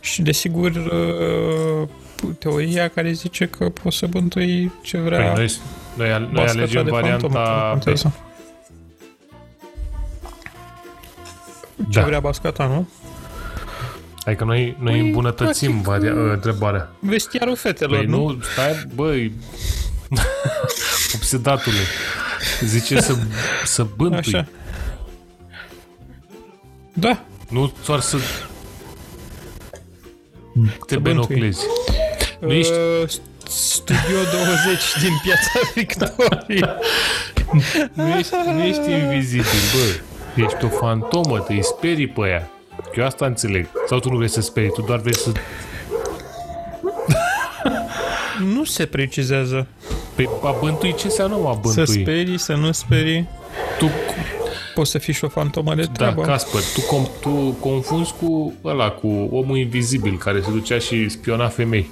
și 0.00 0.22
desigur 0.22 0.70
uh, 0.70 1.88
teoria 2.38 2.88
care 2.88 3.12
zice 3.12 3.46
că 3.46 3.68
poți 3.68 3.96
să 3.96 4.06
bântui 4.06 4.72
ce 4.82 4.98
vrea 4.98 5.18
Păi 5.32 5.34
noi, 5.36 5.52
noi, 5.96 6.12
al- 6.12 6.20
noi 6.22 6.30
bascata 6.32 6.58
alegem 6.58 6.84
de 6.84 6.90
fantomă, 6.90 7.00
varianta 7.00 7.26
nu 7.26 7.68
B. 7.68 7.70
contează. 7.70 8.14
Ce 11.90 12.00
Da. 12.00 12.06
vrea 12.06 12.20
bascata, 12.20 12.66
nu? 12.66 12.88
Adică 14.26 14.44
noi, 14.44 14.76
noi 14.80 14.92
Păi, 14.92 15.00
îmbunătățim 15.00 15.80
practic, 15.80 16.08
varia, 16.10 16.22
uh, 16.24 16.30
întrebarea. 16.32 16.88
Vestiarul 16.98 17.56
fetelor, 17.56 17.96
Păi 17.98 18.06
nu? 18.06 18.26
nu, 18.28 18.38
stai, 18.52 18.86
băi, 18.94 19.32
obsedatule. 21.14 21.76
Zice 22.60 23.00
să, 23.00 23.16
să 23.64 23.86
bântui. 23.96 24.18
Așa. 24.18 24.46
Da. 26.92 27.24
Nu 27.48 27.72
doar 27.86 28.00
să 28.00 28.16
te 28.16 28.22
Să 28.22 28.44
bântui. 30.98 31.00
benoclezi. 31.00 31.60
Nu 32.40 32.52
ești, 32.52 32.72
Uh, 32.72 33.08
Studio 33.48 34.16
20 34.32 34.42
din 35.00 35.12
Piața 35.22 35.50
Victoriei. 35.74 36.64
nu, 37.92 38.08
ești, 38.18 38.34
nu 38.52 38.62
ești 38.62 38.90
invizibil, 38.90 39.44
bă. 39.74 40.00
Ești 40.42 40.64
o 40.64 40.68
fantomă, 40.68 41.38
te 41.38 41.52
îi 41.52 41.64
sperii 41.64 42.06
pe 42.08 42.20
ea. 42.28 42.50
Eu 42.96 43.04
asta 43.04 43.26
înțeleg. 43.26 43.68
Sau 43.88 43.98
tu 43.98 44.10
nu 44.10 44.16
vrei 44.16 44.28
să 44.28 44.40
sperii, 44.40 44.70
tu 44.70 44.82
doar 44.82 44.98
vrei 44.98 45.16
să... 45.16 45.32
nu 48.54 48.64
se 48.64 48.86
precizează. 48.86 49.66
Păi, 50.14 50.28
a 50.42 50.56
bântui, 50.60 50.94
ce 50.94 51.04
înseamnă 51.04 51.36
mă, 51.36 51.48
a 51.48 51.52
Să 51.52 51.58
bântui? 51.60 52.00
sperii, 52.02 52.38
să 52.38 52.54
nu 52.54 52.72
sperii. 52.72 53.28
Tu, 53.78 53.90
Poți 54.74 54.90
să 54.90 54.98
fii 54.98 55.12
și 55.12 55.24
o 55.24 55.28
fantomă 55.28 55.74
de 55.74 55.82
da, 55.82 55.92
treabă. 55.92 56.22
Casper, 56.22 56.60
tu, 56.74 56.80
com, 56.80 57.06
tu 57.20 57.30
confunzi 57.60 58.12
cu 58.20 58.52
ăla, 58.64 58.90
cu 58.90 59.28
omul 59.30 59.56
invizibil 59.56 60.18
care 60.18 60.40
se 60.40 60.50
ducea 60.50 60.78
și 60.78 61.08
spiona 61.08 61.48
femei. 61.48 61.90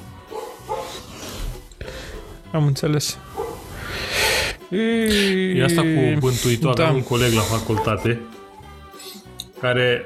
Am 2.53 2.67
înțeles. 2.67 3.19
E 5.55 5.65
asta 5.65 5.81
cu 5.83 6.19
bântuitor. 6.19 6.75
Da. 6.75 6.83
Aveam 6.83 6.97
un 6.97 7.03
coleg 7.03 7.33
la 7.33 7.41
facultate 7.41 8.21
care 9.61 10.05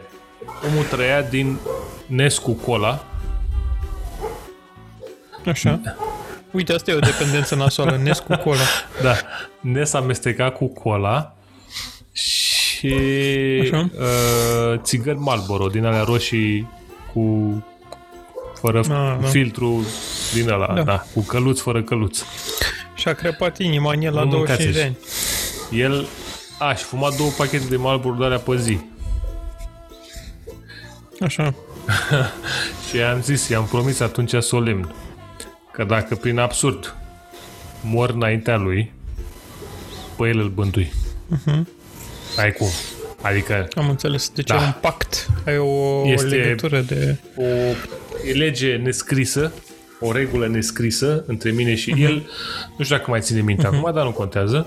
omul 0.66 0.84
trăia 0.84 1.22
din 1.22 1.58
Nescu 2.06 2.52
Cola. 2.52 3.04
Așa. 5.46 5.80
Uite, 6.50 6.72
asta 6.72 6.90
e 6.90 6.94
o 6.94 6.98
dependență 6.98 7.54
nasoală. 7.54 7.96
Nes 8.02 8.18
cu 8.18 8.36
cola. 8.36 8.60
Da, 9.02 9.14
Nes 9.60 9.92
amestecat 9.92 10.56
cu 10.56 10.66
cola 10.66 11.34
și 12.12 12.94
Așa. 13.62 13.90
uh, 13.98 14.78
țigări 14.82 15.18
Marlboro 15.18 15.66
din 15.66 15.84
alea 15.84 16.02
roșii 16.02 16.68
cu 17.12 17.64
fără 18.60 18.78
Ah, 18.78 18.86
da. 19.20 19.26
filtru 19.28 19.86
din 20.34 20.48
ăla, 20.50 20.66
da. 20.66 20.72
Da. 20.72 20.82
da, 20.82 21.04
cu 21.14 21.20
căluț 21.20 21.60
fără 21.60 21.82
căluț. 21.82 22.18
Și 22.94 23.08
a 23.08 23.12
crăpat 23.12 23.58
inima 23.58 23.92
în 23.92 24.02
el 24.02 24.14
la 24.14 24.22
Nu 24.24 24.30
25 24.30 24.74
de 24.74 24.82
mâncați 24.82 25.04
ani. 25.72 25.80
El 25.80 26.06
a, 26.58 26.74
și 26.74 26.84
fuma 26.84 27.08
două 27.16 27.30
pachete 27.36 27.64
de 27.68 27.76
Marlboro 27.76 28.14
de 28.14 28.24
alea 28.24 28.38
pe 28.38 28.56
zi. 28.56 28.78
Așa. 31.20 31.54
Și 32.88 32.96
i-am 32.96 33.22
zis, 33.22 33.48
i-am 33.48 33.64
promis 33.64 34.00
atunci 34.00 34.34
solemn 34.34 34.94
că 35.72 35.84
dacă 35.84 36.14
prin 36.14 36.38
absurd 36.38 36.96
mor 37.82 38.10
înaintea 38.10 38.56
lui, 38.56 38.92
pe 40.16 40.28
el 40.28 40.38
îl 40.38 40.48
bântui. 40.48 40.92
Uh-huh. 41.36 41.62
Ai 42.38 42.52
cum. 42.52 42.66
Adică 43.22 43.68
Am 43.76 43.88
înțeles. 43.88 44.28
Deci 44.34 44.46
Da. 44.46 44.54
da. 44.56 44.62
e 44.62 44.64
un 44.66 44.74
pact. 44.80 45.26
Ai 45.46 45.58
o 45.58 46.02
Este- 46.08 46.24
este... 46.24 46.36
legătură 46.36 46.80
de... 46.80 47.16
o 47.36 47.42
e 48.28 48.32
lege 48.32 48.76
nescrisă, 48.76 49.52
o 50.00 50.12
regulă 50.12 50.46
nescrisă 50.46 51.24
între 51.26 51.50
mine 51.50 51.74
și 51.74 51.90
Mhm. 51.90 51.98
uh-huh. 52.00 52.04
el. 52.08 52.30
Nu 52.76 52.84
știu 52.84 52.96
dacă 52.96 53.10
mai 53.10 53.20
ține 53.20 53.40
minte 53.40 53.62
uh-huh. 53.62 53.70
acum, 53.78 53.92
dar 53.94 54.04
nu 54.04 54.12
contează. 54.12 54.66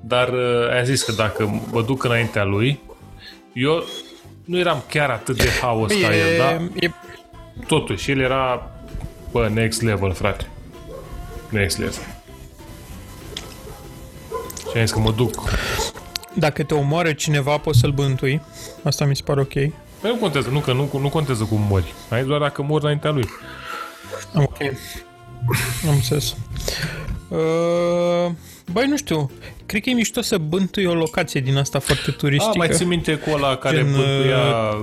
Dar 0.00 0.28
uh, 0.28 0.78
a 0.80 0.82
zis 0.82 1.02
că 1.02 1.12
dacă 1.12 1.62
mă 1.70 1.82
duc 1.82 2.04
înaintea 2.04 2.44
lui, 2.44 2.80
eu 3.52 3.84
nu 4.44 4.58
eram 4.58 4.82
chiar 4.88 5.10
atât 5.10 5.36
de 5.36 5.48
haos 5.60 5.92
ca 5.92 6.16
el, 6.16 6.38
da? 6.38 6.50
e, 6.80 6.90
Totuși, 7.66 8.10
el 8.10 8.20
era 8.20 8.70
Bă, 9.30 9.48
next 9.48 9.80
level, 9.82 10.12
frate. 10.12 10.46
Next 11.48 11.78
level. 11.78 12.02
Și 14.70 14.78
am 14.78 14.80
zis 14.84 14.90
că 14.90 14.98
mă 14.98 15.12
duc. 15.12 15.42
dacă 16.34 16.62
te 16.62 16.74
omoară 16.74 17.12
cineva, 17.12 17.56
poți 17.58 17.78
să-l 17.78 17.90
bântui. 17.90 18.40
Asta 18.82 19.04
mi 19.04 19.16
se 19.16 19.22
pare 19.24 19.40
ok. 19.40 19.52
Păi 19.52 20.10
nu 20.10 20.16
contează, 20.16 20.48
nu, 20.50 20.58
că 20.58 20.72
nu, 20.72 20.88
nu 21.00 21.08
contează 21.08 21.44
cum 21.44 21.60
mori. 21.68 21.94
Ai 22.08 22.24
doar 22.24 22.40
dacă 22.40 22.62
mor 22.62 22.82
înaintea 22.82 23.10
lui. 23.10 23.28
Am 24.34 24.42
ok. 24.42 24.60
Am 25.88 25.94
înțeles. 25.94 26.36
Uh, 27.28 28.30
băi, 28.72 28.86
nu 28.86 28.96
știu. 28.96 29.30
Cred 29.66 29.82
că 29.82 29.90
e 29.90 29.94
mișto 29.94 30.20
să 30.22 30.38
bântui 30.38 30.84
o 30.84 30.94
locație 30.94 31.40
din 31.40 31.56
asta 31.56 31.78
foarte 31.78 32.10
A, 32.10 32.12
turistică. 32.12 32.56
mai 32.56 32.68
țin 32.70 32.88
minte 32.88 33.14
cu 33.14 33.30
ăla 33.34 33.56
care 33.56 33.76
Gen, 33.76 33.86
uh, 33.86 33.92
bântuia 33.94 34.76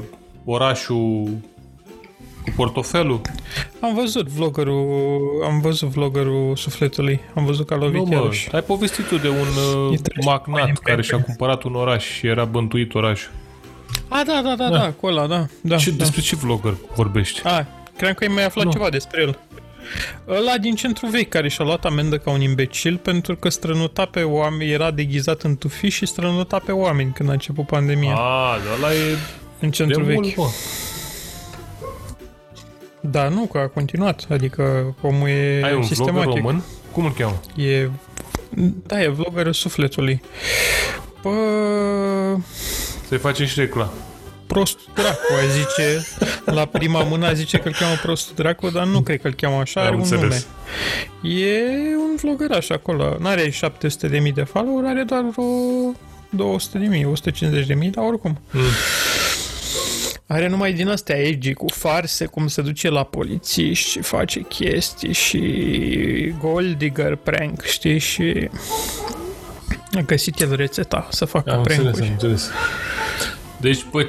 orașul 0.45 1.27
cu 2.43 2.49
portofelul? 2.56 3.22
Am 3.80 3.93
văzut 3.95 4.27
vloggerul, 4.27 5.19
am 5.45 5.60
văzut 5.61 5.89
vloggerul 5.89 6.56
sufletului. 6.56 7.19
Am 7.35 7.45
văzut 7.45 7.65
că 7.68 7.73
a 7.73 7.77
Nu, 7.77 7.84
lovit 7.84 8.06
mă, 8.07 8.14
iarăși. 8.14 8.49
ai 8.51 8.61
povestit 8.61 9.06
tu 9.07 9.18
de 9.18 9.27
un 9.30 9.35
E 9.35 9.93
uh, 9.93 9.97
trash. 10.03 10.26
magnat 10.26 10.64
Mai 10.65 10.73
care 10.84 11.01
și-a 11.01 11.18
pe- 11.18 11.23
cumpărat 11.23 11.64
un 11.64 11.76
oraș 11.76 12.06
și 12.06 12.27
era 12.27 12.45
bântuit 12.45 12.93
orașul. 12.93 13.31
A, 14.07 14.22
da, 14.27 14.41
da, 14.43 14.56
da, 14.56 14.69
da, 14.69 14.91
cu 14.91 15.06
ăla, 15.07 15.27
da. 15.27 15.45
da, 15.61 15.77
și 15.77 15.91
da. 15.91 15.95
despre 15.97 16.22
ce 16.22 16.35
vlogger 16.35 16.73
vorbești? 16.95 17.41
A, 17.43 17.68
cream 17.97 18.14
că 18.14 18.23
ai 18.23 18.34
mai 18.34 18.45
aflat 18.45 18.65
Nu. 18.65 18.72
ceva 18.72 18.89
despre 18.89 19.22
el. 19.22 19.39
Ăla 20.28 20.57
din 20.57 20.76
centru 20.76 21.07
vechi 21.07 21.30
care 21.30 21.49
și-a 21.49 21.66
luat 21.66 21.86
amendă 21.86 22.18
ca 22.18 22.32
un 22.32 22.41
imbecil 22.41 22.98
pentru 22.98 23.36
că 23.36 23.49
strănuta 23.49 24.06
pe 24.06 24.22
oameni, 24.24 24.72
era 24.72 24.91
deghizat 24.91 25.41
în 25.41 25.57
tufi 25.57 25.88
și 25.88 26.06
strănuta 26.06 26.60
pe 26.66 26.72
oameni 26.72 27.11
când 27.14 27.30
a 27.30 27.32
început 27.32 27.66
pandemia 27.66 28.16
A, 28.16 28.57
dar 28.66 28.78
ăla 28.78 28.94
e 28.94 29.10
în 29.60 29.70
de 29.70 29.76
centru 29.76 30.03
vechi. 30.03 30.16
mult, 30.16 30.36
mă. 30.36 30.45
Da, 33.02 33.28
nu, 33.28 33.45
că 33.45 33.57
a 33.57 33.68
continuat, 33.68 34.26
adică 34.30 34.95
omul 35.02 35.28
e 35.28 35.61
Ai 35.64 35.74
un 35.74 35.82
vlogger 35.82 35.84
sistematic. 35.84 36.36
român? 36.36 36.64
Cum 36.91 37.06
îl 37.06 37.11
cheamă? 37.14 37.40
E, 37.56 37.90
da, 38.88 39.02
e 39.02 39.07
vloggerul 39.07 39.53
sufletului. 39.53 40.22
Bă, 41.22 41.32
Să-i 43.07 43.18
facem 43.18 43.45
și 43.45 43.60
reclamă. 43.60 43.94
Prostul 44.53 44.91
dracu, 44.93 45.34
a 45.43 45.47
zice, 45.47 46.05
la 46.45 46.65
prima 46.65 47.03
mână 47.03 47.26
a 47.27 47.34
zice 47.34 47.57
că 47.57 47.67
îl 47.67 47.73
cheamă 47.80 47.95
prostul 48.01 48.34
dracu, 48.35 48.69
dar 48.69 48.85
nu 48.85 49.01
cred 49.01 49.21
că 49.21 49.27
îl 49.27 49.34
cheamă 49.34 49.55
așa, 49.59 49.80
Am 49.80 49.85
are 49.85 49.95
un 49.95 50.01
înțeles. 50.01 50.47
nume. 51.21 51.35
E 51.41 51.59
un 51.95 52.15
vlogăraș 52.21 52.69
acolo, 52.69 53.15
n-are 53.19 53.49
700.000 53.49 54.34
de 54.34 54.43
follower, 54.43 54.85
are 54.85 55.03
doar 55.03 55.23
vreo 55.35 56.57
200.000, 56.57 57.03
150.000, 57.84 57.89
dar 57.91 58.05
oricum. 58.05 58.41
Mm. 58.51 58.61
Are 60.27 60.47
numai 60.47 60.73
din 60.73 60.88
astea 60.89 61.15
edgy 61.17 61.53
cu 61.53 61.65
farse, 61.69 62.26
cum 62.26 62.47
se 62.47 62.61
duce 62.61 62.89
la 62.89 63.03
polițiști 63.03 63.89
și 63.89 64.01
face 64.01 64.39
chestii 64.41 65.13
și 65.13 66.34
gold 66.39 66.77
digger 66.77 67.15
prank, 67.15 67.61
știi, 67.63 67.97
și 67.99 68.49
a 69.93 69.99
găsit 70.01 70.39
el 70.39 70.55
rețeta 70.55 71.07
să 71.11 71.26
facă 71.26 71.51
Am 71.51 71.57
înțeles, 71.57 71.80
prank-uri. 71.81 72.05
am 72.05 72.11
înțeles. 72.11 72.49
Deci, 73.61 73.86
păi, 73.91 74.07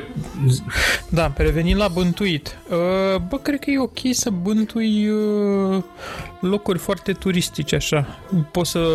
Da, 1.09 1.31
pe 1.31 1.43
revenind 1.43 1.79
la 1.79 1.89
bântuit. 1.89 2.59
Uh, 2.71 3.21
Bă, 3.29 3.37
cred 3.43 3.59
că 3.59 3.71
e 3.71 3.79
ok 3.79 3.99
să 4.11 4.31
bântui 4.31 5.09
uh, 5.09 5.83
locuri 6.41 6.79
foarte 6.79 7.13
turistice, 7.13 7.77
așa. 7.77 8.19
Poți 8.51 8.71
să 8.71 8.87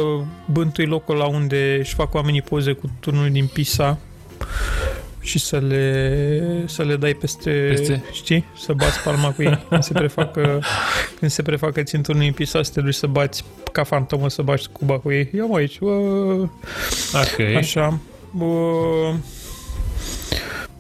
bântui 0.51 0.85
locul 0.85 1.15
la 1.15 1.25
unde 1.25 1.77
își 1.79 1.93
fac 1.93 2.13
oamenii 2.13 2.41
poze 2.41 2.71
cu 2.71 2.89
turnul 2.99 3.29
din 3.31 3.49
Pisa 3.53 3.97
și 5.21 5.39
să 5.39 5.57
le, 5.57 6.63
să 6.65 6.83
le 6.83 6.95
dai 6.95 7.13
peste, 7.13 7.51
Peste? 7.69 8.03
știi? 8.11 8.45
Să 8.57 8.73
bați 8.73 8.99
palma 8.99 9.31
cu 9.31 9.41
ei 9.41 9.65
când 9.69 9.83
se 9.83 9.93
prefacă, 9.93 10.61
când 11.19 11.31
se 11.31 11.41
prefacă 11.41 11.83
țin 11.83 12.01
turnul 12.01 12.23
din 12.23 12.33
Pisa, 12.33 12.63
să 12.63 12.71
te 12.73 12.81
duci 12.81 12.93
să 12.93 13.07
bați 13.07 13.43
ca 13.71 13.83
fantomă, 13.83 14.29
să 14.29 14.41
bați 14.41 14.69
cuba 14.71 14.99
cu 14.99 15.11
ei. 15.11 15.29
Ia 15.35 15.45
mă 15.45 15.55
aici, 15.57 15.79
bă, 15.79 15.91
ok. 17.13 17.55
Așa. 17.57 17.99
Bă, 18.31 18.45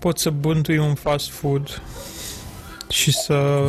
poți 0.05 0.21
să 0.21 0.29
bântui 0.29 0.77
un 0.77 0.93
fast 0.93 1.29
food 1.29 1.81
și 2.89 3.11
să 3.11 3.61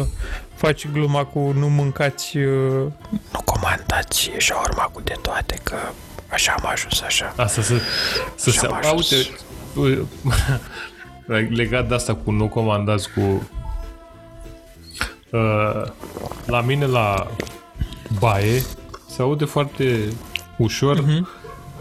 faci 0.55 0.89
gluma 0.89 1.25
cu 1.25 1.39
nu 1.59 1.69
mâncați, 1.69 2.37
uh, 2.37 2.87
nu 3.33 3.41
comandați 3.45 4.31
shawarma 4.39 4.83
cu 4.83 5.01
de 5.01 5.15
toate, 5.23 5.61
că 5.63 5.77
așa 6.29 6.55
am 6.59 6.67
ajuns 6.71 7.01
așa. 7.01 7.35
Asta 7.37 7.63
să, 7.63 7.75
să 8.35 8.51
Și 8.51 8.59
se... 8.59 8.67
am 8.67 8.73
A, 8.73 8.77
ajuns. 8.79 9.11
uite, 9.75 10.07
legat 11.55 11.89
de 11.89 11.95
asta 11.95 12.15
cu 12.15 12.31
nu 12.31 12.49
comandați 12.49 13.09
cu... 13.13 13.49
Uh, 15.31 15.87
la 16.47 16.61
mine 16.61 16.87
la 16.87 17.31
baie 18.19 18.63
se 19.09 19.23
aude 19.23 19.45
foarte 19.45 20.13
ușor 20.59 20.99
uh-huh. 21.05 21.21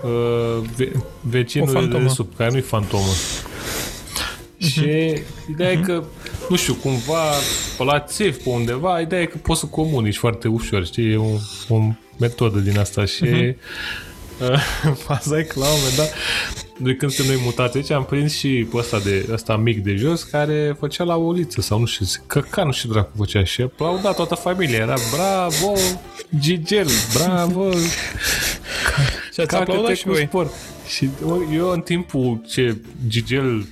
uh, 0.04 0.70
ve- 0.76 0.92
vecinul 1.22 1.68
O 1.68 1.72
de 1.72 1.78
fantomă. 1.80 2.10
sub, 2.10 2.36
care 2.38 2.52
nu-i 2.52 2.62
fantomă. 2.62 3.12
Și 4.70 5.22
ideea 5.50 5.72
e 5.72 5.76
că, 5.76 6.04
nu 6.50 6.56
știu, 6.56 6.74
cumva 6.74 7.32
pe 7.78 7.84
la 7.84 8.00
țevi, 8.00 8.38
pe 8.44 8.50
undeva, 8.50 9.00
ideea 9.00 9.22
e 9.22 9.26
că 9.26 9.38
poți 9.38 9.60
să 9.60 9.66
comunici 9.66 10.18
foarte 10.18 10.48
ușor, 10.48 10.86
știi? 10.86 11.12
E 11.12 11.18
o, 11.18 11.76
o 11.76 11.82
metodă 12.18 12.60
din 12.60 12.80
asta 12.80 13.06
și 13.06 13.24
uh, 13.24 14.96
faza 14.98 15.38
e 15.40 15.44
că 15.52 15.60
la 15.60 15.66
un 15.66 15.74
moment 15.78 15.96
dat, 15.96 16.14
de 16.78 16.96
când 16.96 17.12
suntem 17.12 17.34
noi 17.36 17.44
mutați 17.46 17.78
aici, 17.78 17.92
am 17.92 18.06
prins 18.06 18.34
și 18.38 18.68
pe 18.72 18.78
ăsta, 18.78 19.00
de, 19.00 19.26
ăsta 19.32 19.58
mic 19.58 19.84
de 19.84 19.96
jos, 19.96 20.24
care 20.24 20.76
făcea 20.80 21.04
la 21.04 21.16
uliță 21.16 21.62
sau 21.62 21.80
nu 21.80 21.86
știu, 21.86 22.06
căca, 22.28 22.64
nu 22.64 22.72
știu 22.72 22.92
dracu 22.92 23.12
făcea 23.18 23.44
și 23.44 23.62
aplauda 23.62 24.12
toată 24.12 24.36
familia, 24.36 24.78
era 24.78 24.96
bravo, 25.16 25.74
Gigel, 26.40 26.88
bravo, 27.14 27.70
Și 29.36 29.42
ați 29.42 29.56
aplaudat 29.56 29.76
cacă-te 29.76 29.94
și 29.94 30.04
cu 30.04 30.12
voi. 30.12 30.26
spor. 30.26 30.52
Și 30.88 31.10
eu 31.54 31.70
în 31.70 31.82
timpul 31.82 32.42
ce 32.48 32.78
Gigel 33.08 33.68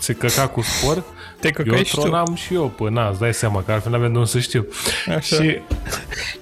se 0.00 0.12
căca 0.12 0.46
cu 0.48 0.60
spor, 0.62 1.04
Te 1.40 1.46
eu 1.46 1.52
căcai 1.64 1.84
și 1.84 1.94
tu. 1.94 2.00
tronam 2.00 2.34
și 2.34 2.54
eu, 2.54 2.68
păi 2.76 2.90
na, 2.90 3.08
îți 3.08 3.18
dai 3.20 3.34
seama 3.34 3.62
că 3.62 3.72
altfel 3.72 3.92
n-aveam 3.92 4.12
de 4.12 4.18
unde 4.18 4.30
să 4.30 4.38
știu. 4.38 4.66
Așa. 5.06 5.18
Și 5.20 5.58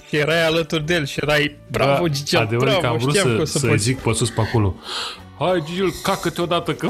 Și 0.08 0.16
erai 0.16 0.44
alături 0.46 0.86
de 0.86 0.94
el 0.94 1.06
și 1.06 1.18
erai 1.22 1.56
bravo, 1.70 2.06
da, 2.06 2.12
Gigel, 2.12 2.40
adevărul 2.40 2.68
e 2.72 2.74
că 2.74 2.78
bravo, 2.80 2.94
am 2.94 3.00
vrut 3.00 3.14
știam 3.16 3.36
că 3.36 3.40
o 3.40 3.44
să, 3.44 3.52
să, 3.52 3.58
să 3.58 3.66
poți. 3.66 3.82
zic 3.82 3.98
pe 3.98 4.12
sus 4.12 4.30
pe 4.30 4.40
acolo. 4.40 4.74
Hai, 5.38 5.62
Gigel, 5.66 5.92
cacă-te 6.02 6.40
odată 6.40 6.72
că, 6.74 6.88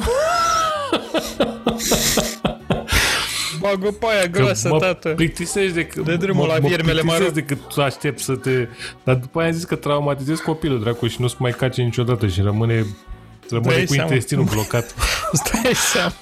Bagă 3.60 3.90
pe 3.90 4.06
aia 4.10 4.20
că 4.22 4.28
groasă, 4.28 4.68
mă 4.68 4.78
tată. 4.78 5.08
plictisești 5.08 5.72
de 5.72 5.86
că, 5.86 6.00
Dă 6.00 6.16
drumul 6.16 6.46
mă, 6.46 6.52
la 6.52 6.58
mă 6.60 6.68
viermele 6.68 7.00
plictisesc 7.00 7.20
maro. 7.20 7.32
de 7.34 7.42
că 7.42 7.54
tu 7.74 7.82
aștepți 7.82 8.24
să 8.24 8.34
te... 8.36 8.68
Dar 9.04 9.14
după 9.14 9.38
aia 9.38 9.48
am 9.48 9.54
zis 9.54 9.64
că 9.64 9.74
traumatizezi 9.74 10.42
copilul, 10.42 10.80
dracu, 10.80 11.06
și 11.06 11.20
nu-ți 11.20 11.34
mai 11.38 11.50
cace 11.50 11.82
niciodată 11.82 12.26
și 12.26 12.40
rămâne 12.40 12.86
rămâne 13.50 13.74
Dai 13.74 13.84
cu 13.84 13.92
seama. 13.92 14.08
intestinul 14.12 14.44
blocat. 14.44 14.94
Stai 15.44 15.72
seama. 15.74 16.12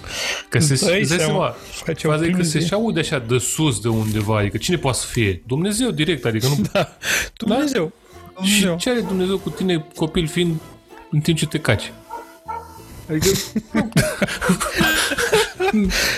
Că 0.49 0.59
se, 0.59 0.73
Îți 0.73 0.85
dai 0.87 1.01
îți 1.01 1.09
dai 1.09 1.19
seama. 1.19 1.33
seama, 1.33 1.57
Face 1.85 2.07
o 2.07 2.11
faza 2.11 2.25
e 2.25 2.27
că 2.27 2.33
se 2.35 2.39
plângere. 2.41 2.65
și 2.65 2.73
aude 2.75 3.01
așa 3.01 3.19
de 3.19 3.39
sus 3.39 3.81
de 3.81 3.89
undeva, 3.89 4.39
adică 4.39 4.57
cine 4.57 4.77
poate 4.77 4.99
să 4.99 5.07
fie? 5.07 5.43
Dumnezeu 5.47 5.91
direct, 5.91 6.25
adică 6.25 6.47
nu... 6.47 6.57
Da. 6.73 6.97
Dumnezeu. 7.37 7.93
Și 8.43 8.61
Dumnezeu. 8.61 8.77
ce 8.77 8.91
are 8.91 9.01
Dumnezeu 9.01 9.39
cu 9.39 9.51
tine, 9.51 9.87
copil 9.95 10.27
fiind, 10.27 10.61
în 11.11 11.21
timp 11.21 11.39
ce 11.39 11.47
te 11.47 11.59
caci? 11.59 11.93
Adică... 13.11 13.29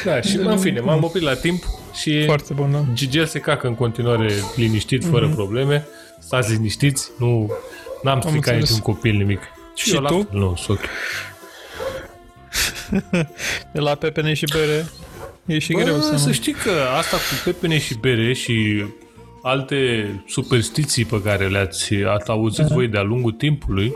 da, 0.05 0.21
și 0.21 0.37
în 0.37 0.59
fine, 0.59 0.81
m-am 0.81 1.05
oprit 1.05 1.23
la 1.23 1.35
timp 1.35 1.63
și 1.95 2.25
Foarte 2.25 2.53
bun, 2.55 2.73
da. 2.73 2.85
Gigel 2.95 3.27
se 3.27 3.39
cacă 3.39 3.67
în 3.67 3.75
continuare 3.75 4.33
liniștit, 4.57 5.05
fără 5.05 5.29
probleme. 5.29 5.87
Stați 6.21 6.53
liniștiți, 6.53 7.11
nu... 7.19 7.53
N-am 8.03 8.21
stricat 8.21 8.37
înțeles. 8.37 8.61
niciun 8.69 8.79
copil 8.95 9.17
nimic. 9.17 9.41
Și 9.83 9.95
eu 9.95 10.01
la 10.01 10.09
tu? 10.09 10.15
fel, 10.31 10.39
Nu, 10.39 10.57
sunt 10.57 10.79
ok. 10.79 10.85
De 13.73 13.81
la 13.89 13.95
pepene 13.95 14.35
și 14.35 14.45
bere 14.53 14.89
e 15.47 15.59
și 15.59 15.73
Bă, 15.73 15.81
greu 15.83 16.01
să 16.01 16.17
să 16.17 16.27
nu. 16.27 16.33
știi 16.33 16.53
că 16.53 16.71
asta 16.99 17.17
cu 17.17 17.23
pepene 17.45 17.79
și 17.79 17.95
bere 17.95 18.33
și 18.33 18.85
alte 19.43 20.09
superstiții 20.29 21.05
pe 21.05 21.23
care 21.23 21.49
le-ați 21.49 21.95
ați 21.95 22.31
auzit 22.31 22.65
Mhm. 22.65 22.75
voi 22.75 22.89
de-a 22.89 23.03
lungul 23.03 23.33
timpului 23.33 23.95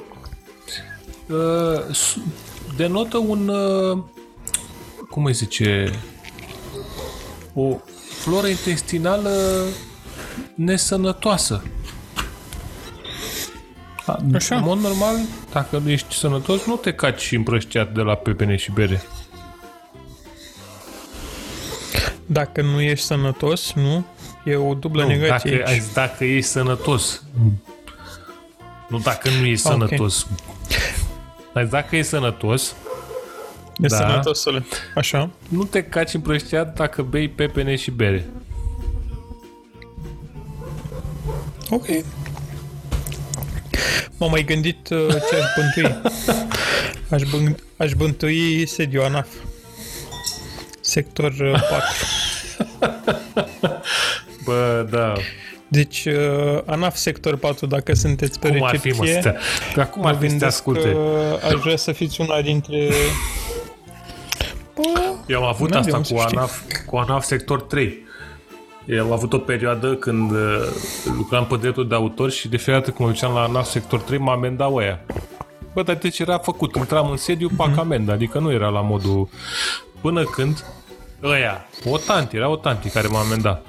uh, 1.29 1.95
s- 1.95 2.17
denotă 2.77 3.17
un 3.17 3.49
uh, 3.49 3.99
cum 5.11 5.25
îi 5.25 5.33
zice 5.33 5.93
o 7.55 7.77
floră 8.21 8.47
intestinală 8.47 9.65
nesănătoasă. 10.55 11.63
A, 14.13 14.21
Așa. 14.35 14.57
În 14.57 14.63
mod 14.65 14.79
normal, 14.79 15.15
dacă 15.53 15.79
nu 15.79 15.91
ești 15.91 16.15
sănătos, 16.15 16.65
nu 16.67 16.77
te 16.77 16.93
caci 16.93 17.33
împrăștiat 17.33 17.93
de 17.93 18.01
la 18.01 18.15
pepene 18.15 18.57
și 18.57 18.71
bere. 18.71 19.03
Dacă 22.27 22.63
nu 22.63 22.81
ești 22.81 23.05
sănătos, 23.07 23.73
nu? 23.73 24.05
E 24.45 24.57
o 24.57 24.75
dublă 24.75 25.03
Nu, 25.03 25.09
negație 25.09 25.51
dacă, 25.57 25.69
aici. 25.71 25.79
azi, 25.81 25.93
dacă 25.93 26.25
ești 26.25 26.51
sănătos. 26.51 27.23
Nu 28.89 28.99
dacă 28.99 29.29
nu 29.41 29.47
ești 29.47 29.67
Ok. 29.67 29.73
sănătos. 29.73 30.27
Azi, 31.55 31.71
dacă 31.71 31.97
ești 31.97 32.09
sănătos, 32.09 32.75
E 33.81 33.87
da. 33.87 33.97
sănătosule. 33.97 34.65
Așa. 34.95 35.31
nu 35.49 35.65
te 35.65 35.83
caci 35.85 36.15
împrăștiat 36.15 36.75
dacă 36.77 37.03
bei 37.03 37.29
pepene 37.29 37.77
și 37.77 37.91
bere. 37.91 38.27
Ok. 41.71 41.87
M-am 44.19 44.31
mai 44.31 44.43
gândit 44.45 44.89
uh, 44.89 45.09
ce 45.09 45.37
aș 45.43 45.45
bântui. 45.57 46.01
Aș, 47.11 47.23
bân- 47.23 47.59
aș 47.77 47.93
bântui 47.93 48.67
sediu 48.67 49.03
ANAF. 49.03 49.29
Sector 50.81 51.33
uh, 51.41 51.61
4. 51.71 51.85
Bă, 54.45 54.87
da. 54.91 55.13
Deci, 55.69 56.05
uh, 56.05 56.61
ANAF 56.67 56.97
sector 56.97 57.37
4, 57.37 57.67
dacă 57.67 57.95
sunteți 57.95 58.39
pe 58.39 58.49
Cum 58.49 58.63
ar 58.65 58.77
fi, 58.77 58.89
mă, 58.89 59.05
recepție, 59.05 59.21
stea? 59.21 59.37
Dar 59.75 59.91
cum 59.91 60.07
ar 60.07 60.13
mă 60.13 60.19
fi 60.19 60.25
să 60.25 60.29
te 60.33 60.39
gândesc 60.39 60.57
asculte? 60.57 60.91
că 60.91 61.39
aș 61.47 61.53
vrea 61.53 61.77
să 61.77 61.93
fiți 61.93 62.21
una 62.21 62.41
dintre... 62.43 62.89
Bă, 64.75 64.83
Eu 65.27 65.43
am 65.43 65.49
avut 65.49 65.71
N-am 65.71 65.83
de 65.83 65.89
asta 65.91 65.97
unde 65.97 66.13
cu 66.13 66.19
să 66.19 66.25
știi. 66.27 66.37
ANAF, 66.37 66.61
cu 66.87 66.97
ANAF 66.97 67.25
sector 67.25 67.61
3. 67.63 68.07
Eu 68.87 69.05
am 69.05 69.13
avut 69.13 69.33
o 69.33 69.39
perioadă 69.39 69.95
când 69.95 70.31
uh, 70.31 70.39
lucram 71.17 71.47
pe 71.47 71.57
dreptul 71.57 71.89
de 71.89 71.95
autor 71.95 72.31
și 72.31 72.49
de 72.49 72.57
fiecare 72.57 72.79
dată 72.85 72.91
când 72.97 73.09
mă 73.09 73.15
duceam 73.15 73.35
la 73.35 73.43
ANAF 73.43 73.69
sector 73.69 74.01
3 74.01 74.19
mă 74.19 74.31
amendau 74.31 74.75
ăia. 74.75 75.01
Bă, 75.75 75.83
dar 75.83 75.97
deci 75.97 76.19
era 76.19 76.39
făcut. 76.39 76.75
Intram 76.77 77.11
în 77.11 77.17
sediu, 77.17 77.47
Mhm. 77.47 77.57
pac 77.57 77.77
amendă. 77.79 78.13
Adică 78.13 78.39
nu 78.39 78.53
era 78.53 78.69
la 78.69 78.81
modul... 78.81 79.29
Până 80.01 80.23
când 80.25 80.65
ăia, 81.23 81.67
o 81.85 81.97
tanti, 81.99 82.37
era 82.37 82.49
o 82.49 82.57
tanti 82.57 82.89
care 82.89 83.07
m-a 83.09 83.21
amendat. 83.21 83.67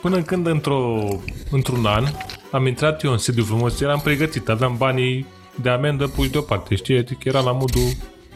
Până 0.00 0.22
când 0.22 0.46
într-o, 0.46 1.08
într-un 1.50 1.86
an 1.86 2.04
am 2.50 2.66
intrat 2.66 3.02
eu 3.02 3.12
în 3.12 3.18
sediu 3.18 3.44
frumos, 3.44 3.80
eram 3.80 4.00
pregătit, 4.00 4.48
aveam 4.48 4.74
banii 4.76 5.26
de 5.54 5.68
amendă 5.68 6.06
puși 6.06 6.30
deoparte, 6.30 6.74
știi? 6.74 6.98
Adică 6.98 7.20
era 7.28 7.40
la 7.40 7.52
modul, 7.52 7.82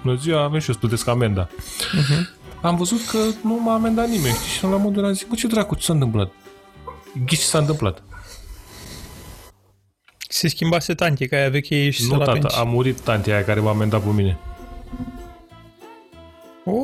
bună 0.02 0.16
ziua, 0.16 0.42
avem 0.42 0.58
și 0.60 0.68
eu 0.68 0.74
să 0.74 0.80
plătesc 0.80 1.08
amenda. 1.08 1.48
Am 2.64 2.76
văzut 2.76 3.06
că 3.06 3.18
nu 3.42 3.60
m-a 3.62 3.74
amendat 3.74 4.08
nimeni, 4.08 4.34
știi? 4.34 4.48
Și 4.50 4.62
la 4.64 4.76
modul 4.76 5.04
ăla 5.04 5.12
zic, 5.12 5.28
bă, 5.28 5.34
ce 5.34 5.46
dracu, 5.46 5.74
ce 5.74 5.84
s-a 5.84 5.92
întâmplat? 5.92 6.30
Ghici 7.26 7.38
ce 7.38 7.44
s-a 7.44 7.58
întâmplat? 7.58 8.02
se 10.28 10.48
schimbase 10.48 10.94
tantica 10.94 11.36
aia 11.36 11.48
veche 11.48 11.90
și 11.90 12.06
nu, 12.06 12.16
la 12.18 12.24
tata, 12.24 12.38
pensi. 12.38 12.58
a 12.58 12.62
murit 12.62 13.00
tantea 13.00 13.34
aia 13.34 13.44
care 13.44 13.60
m-a 13.60 13.70
amendat 13.70 14.02
pe 14.02 14.08
mine. 14.10 14.38
Oh, 16.64 16.74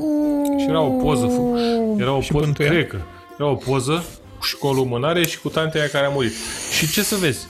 Și 0.61 0.67
era 0.69 0.81
o 0.81 0.91
poză, 0.91 1.27
fu- 1.27 1.57
era 1.99 2.13
o 2.13 2.21
Și 2.21 2.33
poză, 2.33 2.45
bântuia. 2.45 2.69
cred 2.69 2.87
că, 2.87 2.99
era 3.39 3.49
o 3.49 3.55
poză 3.55 4.05
și 4.43 4.57
cu 4.57 4.67
o 4.67 4.73
lumânare 4.73 5.27
și 5.27 5.41
cu 5.41 5.49
tantea 5.49 5.81
aia 5.81 5.91
care 5.91 6.07
a 6.07 6.09
murit. 6.09 6.33
Și 6.79 6.91
ce 6.91 7.03
să 7.03 7.17
vezi? 7.17 7.47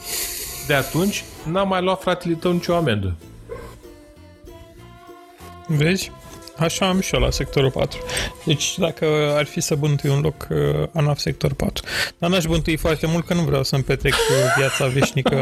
De 0.66 0.74
atunci 0.74 1.24
n-a 1.44 1.62
mai 1.62 1.82
luat 1.82 2.00
fratele 2.02 2.34
tău 2.34 2.52
nicio 2.52 2.74
amendă. 2.74 3.14
Vezi? 5.66 6.12
Așa 6.60 6.88
am 6.88 7.00
și 7.00 7.14
eu 7.14 7.20
la 7.20 7.30
sectorul 7.30 7.70
4. 7.70 7.98
Deci 8.44 8.78
dacă 8.78 9.06
ar 9.36 9.44
fi 9.44 9.60
să 9.60 9.74
bântui 9.74 10.10
un 10.10 10.20
loc, 10.20 10.46
uh, 10.50 10.58
ANAF 10.92 11.18
sector 11.18 11.52
4. 11.52 11.84
Dar 12.18 12.30
n-aș 12.30 12.44
bântui 12.44 12.76
foarte 12.76 13.06
mult, 13.06 13.26
că 13.26 13.34
nu 13.34 13.40
vreau 13.40 13.62
să-mi 13.62 13.82
petrec 13.82 14.12
uh, 14.12 14.54
viața 14.56 14.86
veșnică 14.86 15.36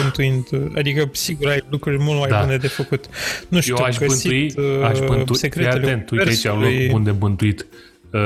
bântuind. 0.00 0.46
uh, 0.52 0.60
Adică, 0.76 1.08
sigur, 1.12 1.48
ai 1.48 1.64
lucruri 1.70 1.98
mult 2.02 2.18
mai 2.18 2.28
Da. 2.28 2.40
bune 2.40 2.56
de 2.56 2.68
făcut. 2.68 3.04
Nu 3.48 3.60
știu, 3.60 3.74
Eu 3.78 3.84
aș 3.84 3.98
găsit 3.98 4.30
bântui, 4.30 4.64
uh, 4.78 4.84
aș 4.84 4.98
bântui, 4.98 5.24
fii 5.26 5.36
secretele 5.36 5.86
atent, 5.86 6.10
uite 6.10 6.28
aici 6.28 6.44
un 6.44 6.50
loc 6.50 6.58
universului. 6.60 6.88
bun 6.90 7.02
de 7.04 7.10
bântuit. 7.10 7.66
Uh, 8.12 8.20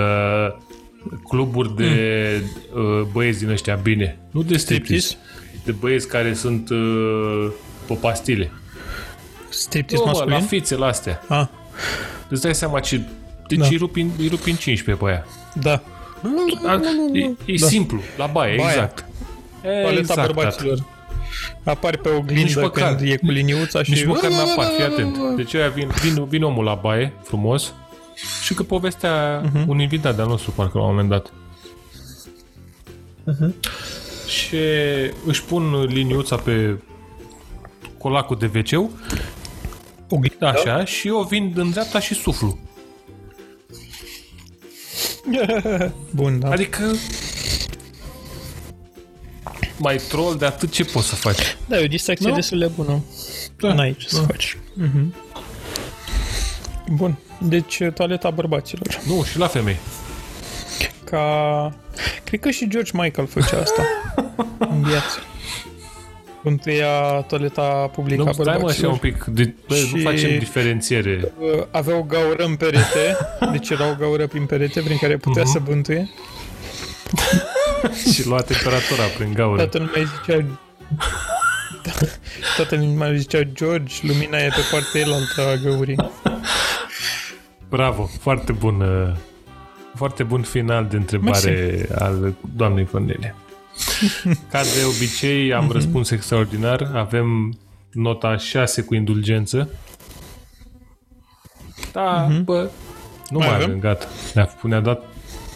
cluburi 1.28 1.76
de 1.76 1.86
Hmm. 2.72 2.98
uh, 3.00 3.06
băieți 3.12 3.38
din 3.38 3.48
ăștia 3.48 3.74
bine. 3.74 4.18
Nu 4.30 4.42
de 4.42 4.56
striptease, 4.56 5.16
de 5.64 5.72
băieți 5.72 6.08
care 6.08 6.34
sunt 6.34 6.70
uh, 6.70 7.48
pe 7.86 7.94
pastile. 7.94 8.50
Striptease 9.48 10.04
Nu, 10.04 10.10
mă, 10.10 10.18
la 10.18 10.24
masculin? 10.24 10.46
fițele 10.60 10.84
astea. 10.84 11.22
Ah, 11.28 11.46
Îți 12.32 12.42
dai 12.42 12.54
seama 12.54 12.80
ce... 12.80 13.00
Deci 13.48 13.58
Da. 13.58 13.66
îi, 13.66 13.76
rupi, 13.76 14.00
în- 14.00 14.10
îi 14.18 14.28
rupi 14.28 14.50
în 14.50 14.56
15 14.56 15.04
pe 15.04 15.10
aia. 15.10 15.26
da. 15.54 15.82
A, 16.66 16.80
e 17.12 17.34
e 17.44 17.54
Da. 17.60 17.66
simplu, 17.66 18.00
la 18.16 18.26
baie, 18.26 18.56
Baia. 18.56 18.68
exact. 18.68 19.04
Toaleta 19.62 19.98
Exact, 19.98 20.32
bărbaților. 20.34 20.84
Apari 21.64 21.98
pe 21.98 22.08
oglindă 22.08 22.42
Nici 22.42 22.54
măcar. 22.54 22.94
când 22.96 23.10
e 23.10 23.16
cu 23.16 23.30
liniuța 23.30 23.82
și... 23.82 23.90
Nici 23.90 24.04
măcar 24.04 24.30
n-apar, 24.30 24.66
fii 24.76 24.84
atent. 24.84 25.36
Deci 25.36 25.54
aia 25.54 25.68
vin, 25.68 25.90
vin, 26.02 26.24
vin 26.24 26.42
omul 26.42 26.64
la 26.64 26.74
baie, 26.74 27.12
frumos, 27.22 27.72
și 28.42 28.54
că 28.54 28.62
povestea 28.62 29.40
Mhm. 29.44 29.62
uh-huh. 29.62 29.66
un 29.66 29.78
invitat 29.80 30.16
de-al 30.16 30.28
nostru, 30.28 30.50
parcă 30.50 30.78
la 30.78 30.84
un 30.84 30.90
moment 30.90 31.08
dat. 31.08 31.32
Mhm. 33.24 33.50
Uh-huh. 33.54 33.70
Și 34.26 34.56
își 35.26 35.44
pun 35.44 35.84
liniuța 35.88 36.36
pe 36.36 36.78
colacul 37.98 38.36
de 38.38 38.50
wc 38.58 38.90
Oglindă? 40.14 40.46
așa, 40.46 40.84
și 40.84 41.08
eu 41.08 41.22
vin 41.22 41.52
în 41.56 41.70
dreapta 41.70 42.00
și 42.00 42.14
suflu. 42.14 42.58
Bun, 46.10 46.38
da. 46.38 46.50
Adică 46.50 46.94
mai 49.76 49.96
troll 49.96 50.36
de 50.36 50.44
atât 50.44 50.70
ce 50.70 50.84
poți 50.84 51.08
să 51.08 51.14
faci. 51.14 51.56
Da, 51.68 51.78
e 51.78 51.84
o 51.84 51.86
distracție 51.86 52.28
Nu? 52.28 52.34
destul 52.34 52.58
de 52.58 52.66
bună. 52.66 53.04
Da. 53.56 53.74
N-ai 53.74 53.96
ce 53.98 54.08
să 54.08 54.20
faci. 54.20 54.56
Mhm. 54.74 55.14
Bun. 56.90 57.18
Deci, 57.40 57.82
toaleta 57.94 58.30
bărbaților. 58.30 59.00
Nu, 59.06 59.24
și 59.24 59.38
la 59.38 59.46
femei. 59.46 59.76
Ca... 61.04 61.74
Cred 62.24 62.40
că 62.40 62.50
și 62.50 62.68
George 62.68 62.90
Michael 62.94 63.26
făcea 63.26 63.60
asta 63.60 63.82
în 64.58 64.82
viață. 64.82 65.18
Bântuia 66.42 66.88
toaleta 67.28 67.62
publică 67.92 68.22
a 68.22 68.24
Nu, 68.24 68.32
stai 68.32 68.44
mă 68.44 68.50
așa 68.50 68.56
bărbaților. 68.58 68.92
un 68.92 68.98
pic. 68.98 69.24
De, 69.24 69.54
bă, 69.68 69.74
Și- 69.74 69.94
Nu 69.94 70.00
facem 70.02 70.38
diferențiere. 70.38 71.32
Uh, 71.38 71.64
Avea 71.70 71.96
o 71.96 72.02
gaură 72.02 72.44
în 72.44 72.54
perete, 72.56 73.16
deci 73.52 73.70
era 73.70 73.90
o 73.90 73.94
gaură 73.98 74.26
prin 74.26 74.46
perete 74.46 74.80
prin 74.80 74.96
care 75.00 75.16
putea 75.16 75.42
Mhm. 75.42 75.52
să 75.52 75.58
bântuie. 75.58 76.08
și 78.12 78.26
lua 78.26 78.40
temperatura 78.40 79.02
prin 79.18 79.32
gaură. 79.34 79.56
Toată 79.56 79.78
lumea 79.78 80.10
zicea... 80.20 80.44
Da. 81.82 81.90
Toată 82.56 82.76
lumea 82.76 83.12
zicea 83.14 83.42
George, 83.42 83.94
lumina 84.02 84.38
e 84.38 84.48
pe 84.48 84.60
partea 84.70 85.00
elaltă 85.00 85.40
a 85.40 85.68
găurii. 85.68 85.96
Bravo, 87.68 88.10
foarte 88.20 88.52
bun, 88.52 88.80
uh, 88.80 89.14
foarte 89.94 90.22
bun 90.22 90.42
final 90.42 90.86
de 90.90 90.96
întrebare 90.96 91.86
al 91.98 92.34
doamnei 92.56 92.84
Cornelia. 92.90 93.34
Ca 94.50 94.62
de 94.62 94.84
obicei 94.96 95.52
am 95.52 95.70
răspuns 95.70 96.10
extraordinar, 96.10 96.90
avem 96.94 97.58
nota 97.92 98.36
6 98.36 98.82
cu 98.82 98.94
indulgență. 98.94 99.68
Da, 101.92 102.28
bă, 102.44 102.70
nu 103.28 103.38
Mai 103.38 103.46
mai, 103.46 103.56
avem? 103.56 103.68
avem, 103.68 103.80
gata. 103.80 104.06
Ne-a, 104.34 104.54
ne-a 104.62 104.80
dat, 104.80 105.02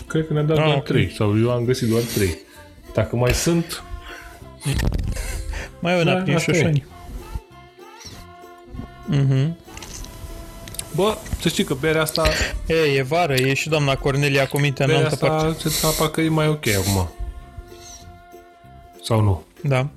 cred 0.07 0.27
că 0.27 0.33
ne-a 0.33 0.43
dat 0.43 0.57
Ah, 0.59 0.65
doar 0.65 0.77
ok. 0.77 0.85
3, 0.85 1.13
sau 1.17 1.39
eu 1.41 1.51
am 1.51 1.65
găsit 1.65 1.89
doar 1.89 2.03
3. 2.03 2.39
Dacă 2.95 3.17
mai 3.17 3.33
sunt, 3.35 3.83
Mai 5.81 5.99
e 5.99 6.01
una 6.03 6.15
Da, 6.15 6.21
prin 6.23 6.35
asta 6.35 6.51
e. 6.51 6.55
șoșani. 6.55 6.87
Mhm. 9.07 9.57
bă, 10.95 11.17
să 11.41 11.49
știi 11.49 11.65
că 11.65 11.75
berea 11.75 12.03
asta, 12.03 12.29
E, 12.67 12.75
e 12.75 13.03
vară, 13.03 13.35
e 13.35 13.55
și 13.55 13.69
doamna 13.69 13.95
Cornelia 13.97 14.47
Comite 14.49 14.83
în 14.83 14.89
berea 14.89 15.03
altă 15.05 15.17
parte. 15.27 15.47
asta 15.47 15.69
se 15.69 15.95
parcă 15.99 16.21
e 16.21 16.29
mai 16.29 16.49
ok 16.49 16.67
acum. 16.67 17.11
Sau 19.07 19.21
nu? 19.21 19.43
Da, 19.63 19.89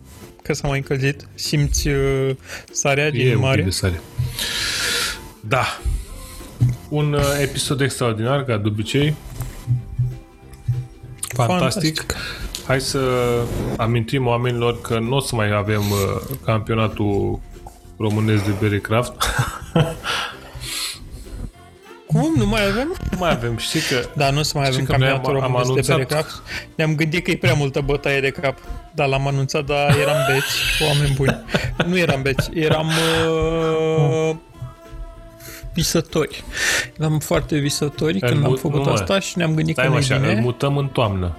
că 0.44 0.54
s-a 0.54 0.68
mai 0.68 0.78
încălzit. 0.78 1.28
Simți 1.36 1.88
uh, 1.88 2.36
sarea 2.72 3.06
E 3.06 3.10
din 3.10 3.34
un 3.36 3.40
mare. 3.40 3.56
pic 3.56 3.66
de 3.66 3.70
sare. 3.70 4.02
Da. 5.40 5.80
Un 6.90 7.14
uh, 7.14 7.22
episod 7.42 7.82
extraordinar, 7.82 8.44
ca 8.44 8.58
de 8.58 8.68
obicei. 8.68 9.16
Fantastic. 11.28 12.02
Fantastic. 12.02 12.16
Hai 12.68 12.82
să 12.82 13.00
amintim 13.78 14.26
oamenilor 14.28 14.82
că 14.82 15.00
nu 15.00 15.16
o 15.16 15.20
să 15.20 15.36
mai 15.36 15.52
avem 15.52 15.82
uh, 15.92 16.38
campionatul 16.46 17.40
românesc 17.98 18.44
de 18.46 18.52
bere 18.60 18.80
craft. 18.80 19.14
Cum? 22.14 22.34
Nu 22.38 22.46
mai 22.46 22.68
avem? 22.68 22.96
nu 23.12 23.18
mai 23.18 23.32
avem. 23.32 23.58
Știi 23.58 23.80
că 23.80 24.08
Da, 24.16 24.30
nu 24.30 24.40
o 24.40 24.42
să 24.44 24.58
mai 24.58 24.68
avem 24.68 24.86
că 24.86 24.96
noi 24.98 25.08
am- 25.08 25.14
campionatul 25.22 25.44
am 25.44 25.52
românesc 25.64 25.88
de 25.88 25.94
anunțat- 25.94 25.96
bere 25.96 26.22
craft. 26.22 26.42
Ne-am 26.76 26.96
gândit 26.96 27.24
că 27.24 27.32
e 27.32 27.38
prea 27.38 27.54
multă 27.54 27.82
bătaie 27.82 28.20
de 28.20 28.30
cap. 28.30 28.58
Da, 28.94 29.06
l-am 29.06 29.28
anunțat, 29.28 29.66
dar 29.66 29.96
eram 29.98 30.18
beți, 30.32 30.84
oameni 30.88 31.14
buni. 31.16 31.44
Nu 31.88 31.98
eram 31.98 32.22
beți, 32.22 32.50
eram 32.54 32.88
uh, 32.88 34.36
visători. 35.74 36.44
Eram 37.00 37.20
foarte 37.20 37.58
visători 37.58 38.14
Îl 38.22 38.30
când 38.30 38.44
am 38.44 38.50
mut- 38.50 38.60
făcut 38.60 38.78
nu, 38.78 38.84
mă. 38.84 38.92
asta 38.92 39.20
și 39.20 39.38
ne-am 39.38 39.54
gândit 39.56 39.74
stai 39.76 39.86
că 39.86 39.92
mă 39.92 39.98
nu 39.98 40.04
așa, 40.06 40.18
bine. 40.18 40.34
îl 40.34 40.40
mutăm 40.42 40.78
în 40.78 40.88
toamnă. 40.88 41.36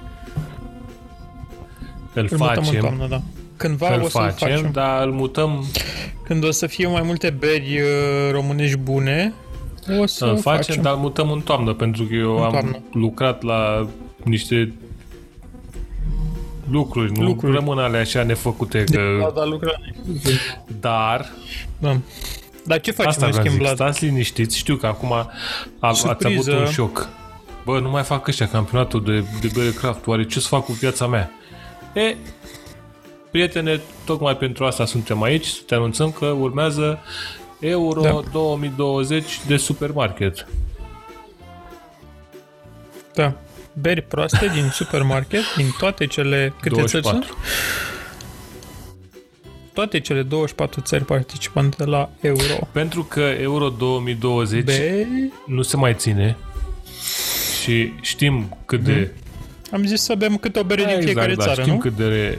Îl, 2.12 2.28
Îl 2.30 2.36
mutăm 2.38 2.48
în 2.48 2.54
facem, 2.64 2.80
toamnă, 2.80 3.06
da. 3.06 3.20
Cândva 3.56 3.94
îl 3.94 4.02
o 4.02 4.08
să-l 4.08 4.22
facem, 4.22 4.48
facem. 4.56 4.70
dar 4.72 5.02
îl 5.06 5.12
mutăm, 5.12 5.64
Când 6.24 6.44
o 6.44 6.50
să 6.50 6.66
fie 6.66 6.86
mai 6.86 7.02
multe 7.02 7.30
beri 7.30 7.80
uh, 7.80 8.32
românești 8.32 8.76
bune, 8.76 9.32
o 10.00 10.06
să 10.06 10.24
îl 10.24 10.38
facem, 10.38 10.62
facem. 10.62 10.82
dar 10.82 10.92
îl 10.92 10.98
mutăm 10.98 11.30
în 11.30 11.40
toamnă, 11.40 11.72
pentru 11.74 12.04
că 12.04 12.14
eu 12.14 12.36
În 12.36 12.42
am 12.42 12.50
toamnă. 12.50 12.78
lucrat 12.92 13.42
la 13.42 13.86
niște 14.24 14.72
lucruri, 16.70 17.12
nu 17.12 17.22
Lucruri. 17.24 17.52
rămân 17.54 17.78
alea 17.78 18.00
așa 18.00 18.22
nefăcute, 18.22 18.84
că... 18.84 19.00
Da, 19.20 19.30
da, 19.40 19.44
lucra. 19.44 19.70
Dar, 20.80 21.32
Da. 21.78 21.96
Dar 22.64 22.80
ce 22.80 22.90
facem 22.90 23.10
asta 23.10 23.26
în 23.26 23.30
vreau 23.32 23.44
să 23.44 23.50
schimb, 23.50 23.52
zic, 23.66 23.74
Vlad? 23.74 23.74
stați 23.74 24.04
liniștiți, 24.04 24.56
știu 24.58 24.76
că 24.76 24.86
acum 24.86 25.12
a, 25.12 25.30
ați 25.78 26.06
avut 26.06 26.20
Surpriză. 26.20 26.52
un 26.52 26.66
șoc. 26.66 27.08
Bă, 27.64 27.80
nu 27.80 27.90
mai 27.90 28.02
fac 28.02 28.26
ăștia 28.28 28.48
campionatul 28.48 29.04
de, 29.04 29.24
de 29.40 29.50
bere 29.54 29.70
craft, 29.70 30.06
oare 30.06 30.24
ce 30.26 30.40
să 30.40 30.46
fac 30.48 30.64
cu 30.64 30.72
viața 30.72 31.06
mea? 31.06 31.30
E, 31.94 32.16
prietene, 33.30 33.80
tocmai 34.04 34.36
pentru 34.36 34.64
asta 34.64 34.84
suntem 34.84 35.22
aici, 35.22 35.46
să 35.46 35.60
te 35.66 35.74
anunțăm 35.74 36.10
că 36.10 36.26
urmează 36.26 36.98
Euro 37.60 38.00
Da. 38.00 38.22
2020 38.32 39.40
de 39.46 39.56
supermarket. 39.56 40.46
Da. 43.14 43.34
Beri 43.80 44.02
proaste 44.02 44.50
din 44.54 44.70
supermarket, 44.72 45.42
din 45.56 45.66
toate 45.78 46.06
cele... 46.06 46.54
Câte 46.60 46.84
țări 46.84 47.02
24. 47.02 47.26
sunt? 47.26 47.38
Toate 49.72 50.00
cele 50.00 50.22
24 50.22 50.80
țări 50.80 51.04
participante 51.04 51.84
la 51.84 52.10
Euro. 52.20 52.68
Pentru 52.72 53.02
că 53.02 53.20
Euro 53.20 53.68
2020 53.68 54.64
Beri... 54.64 55.06
nu 55.46 55.62
se 55.62 55.76
mai 55.76 55.94
ține 55.94 56.36
și 57.62 57.92
știm 58.00 58.58
cât 58.64 58.80
de 58.80 59.12
Am 59.72 59.84
zis 59.84 60.02
să 60.02 60.14
bem 60.14 60.36
câte 60.36 60.58
o 60.58 60.62
bere 60.62 60.84
din 60.84 61.00
fiecare 61.00 61.34
da, 61.34 61.44
țară, 61.44 61.60
știm 61.60 61.72
nu? 61.72 61.78
cât 61.78 61.96
de 61.96 62.38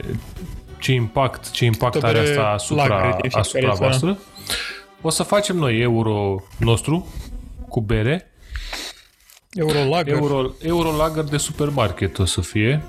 ce 0.78 0.92
impact, 0.92 1.50
ce 1.50 1.64
impact 1.64 1.92
Câte 1.92 2.06
are 2.06 2.18
bere 2.18 2.30
asta 2.30 2.48
asupra, 2.48 2.86
lager 2.86 3.10
din 3.20 3.30
fiecare 3.30 3.66
asupra 3.66 3.90
țară. 3.98 4.18
Voastră. 5.02 5.08
O 5.08 5.10
să 5.10 5.22
facem 5.22 5.56
noi 5.56 5.80
euro 5.80 6.42
nostru 6.58 7.06
cu 7.68 7.80
bere, 7.80 8.26
Euro 9.52 9.84
Lager. 9.88 10.14
euro, 10.14 10.50
euro 10.62 10.96
lager 10.96 11.24
de 11.24 11.36
supermarket 11.36 12.18
o 12.18 12.24
să 12.24 12.40
fie. 12.40 12.82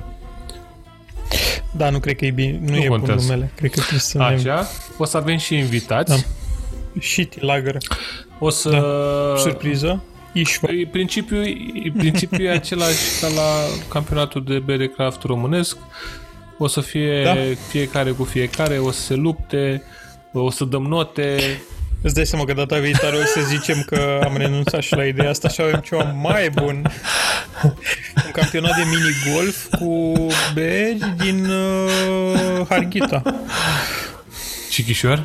Da, 1.72 1.90
nu 1.90 2.00
cred 2.00 2.16
că 2.16 2.26
e 2.26 2.32
bine. 2.32 2.60
Nu, 2.62 2.70
Nu 2.70 2.78
e 2.78 2.88
bun 2.88 2.98
contează. 2.98 3.22
numele. 3.32 3.52
Cred 3.56 3.72
că 3.72 3.80
trebuie 3.80 4.00
să 4.00 4.18
ne... 4.18 4.24
Așa, 4.24 4.68
o 4.98 5.06
să 5.06 5.18
avem 5.18 5.38
și 5.38 5.56
invitați. 5.58 6.10
Da. 6.10 6.16
Shitty 7.02 7.40
Lager. 7.44 7.78
O 8.40 8.50
să... 8.50 8.70
Surpriză. 9.38 10.04
Ișva. 10.34 10.68
E 10.72 10.88
Principiul, 10.92 11.46
e- 11.48 11.92
principiul 11.98 12.42
e 12.48 12.50
același 12.52 13.20
ca 13.22 13.28
la 13.28 13.50
campionatul 13.90 14.44
de 14.44 14.60
bere 14.60 14.88
craft 14.88 15.22
românesc. 15.24 15.78
O 16.58 16.68
să 16.68 16.82
fie 16.82 17.24
Da. 17.24 17.36
fiecare 17.68 18.12
cu 18.12 18.24
fiecare, 18.24 18.78
o 18.78 18.92
să 18.92 19.02
se 19.02 19.14
lupte, 19.16 19.84
o 20.34 20.50
să 20.50 20.66
dăm 20.66 20.84
note, 20.84 21.38
Îți 22.04 22.14
dai 22.14 22.26
seama 22.26 22.46
că 22.46 22.54
data 22.54 22.80
viitoare 22.80 23.16
o 23.16 23.26
să 23.26 23.40
zicem 23.48 23.84
că 23.86 24.20
am 24.24 24.38
renunțat 24.38 24.82
și 24.82 24.96
la 24.96 25.06
ideea 25.06 25.30
asta 25.30 25.50
și 25.50 25.62
avem 25.62 25.80
ceva 25.80 26.04
mai 26.04 26.50
bun. 26.50 26.92
Un 28.26 28.32
campionat 28.32 28.76
de 28.76 28.84
mini-golf 28.90 29.66
cu 29.80 30.14
beri 30.54 31.14
din 31.18 31.46
uh, 31.46 32.68
Harghita. 32.70 33.22
Cichișoar? 34.70 35.24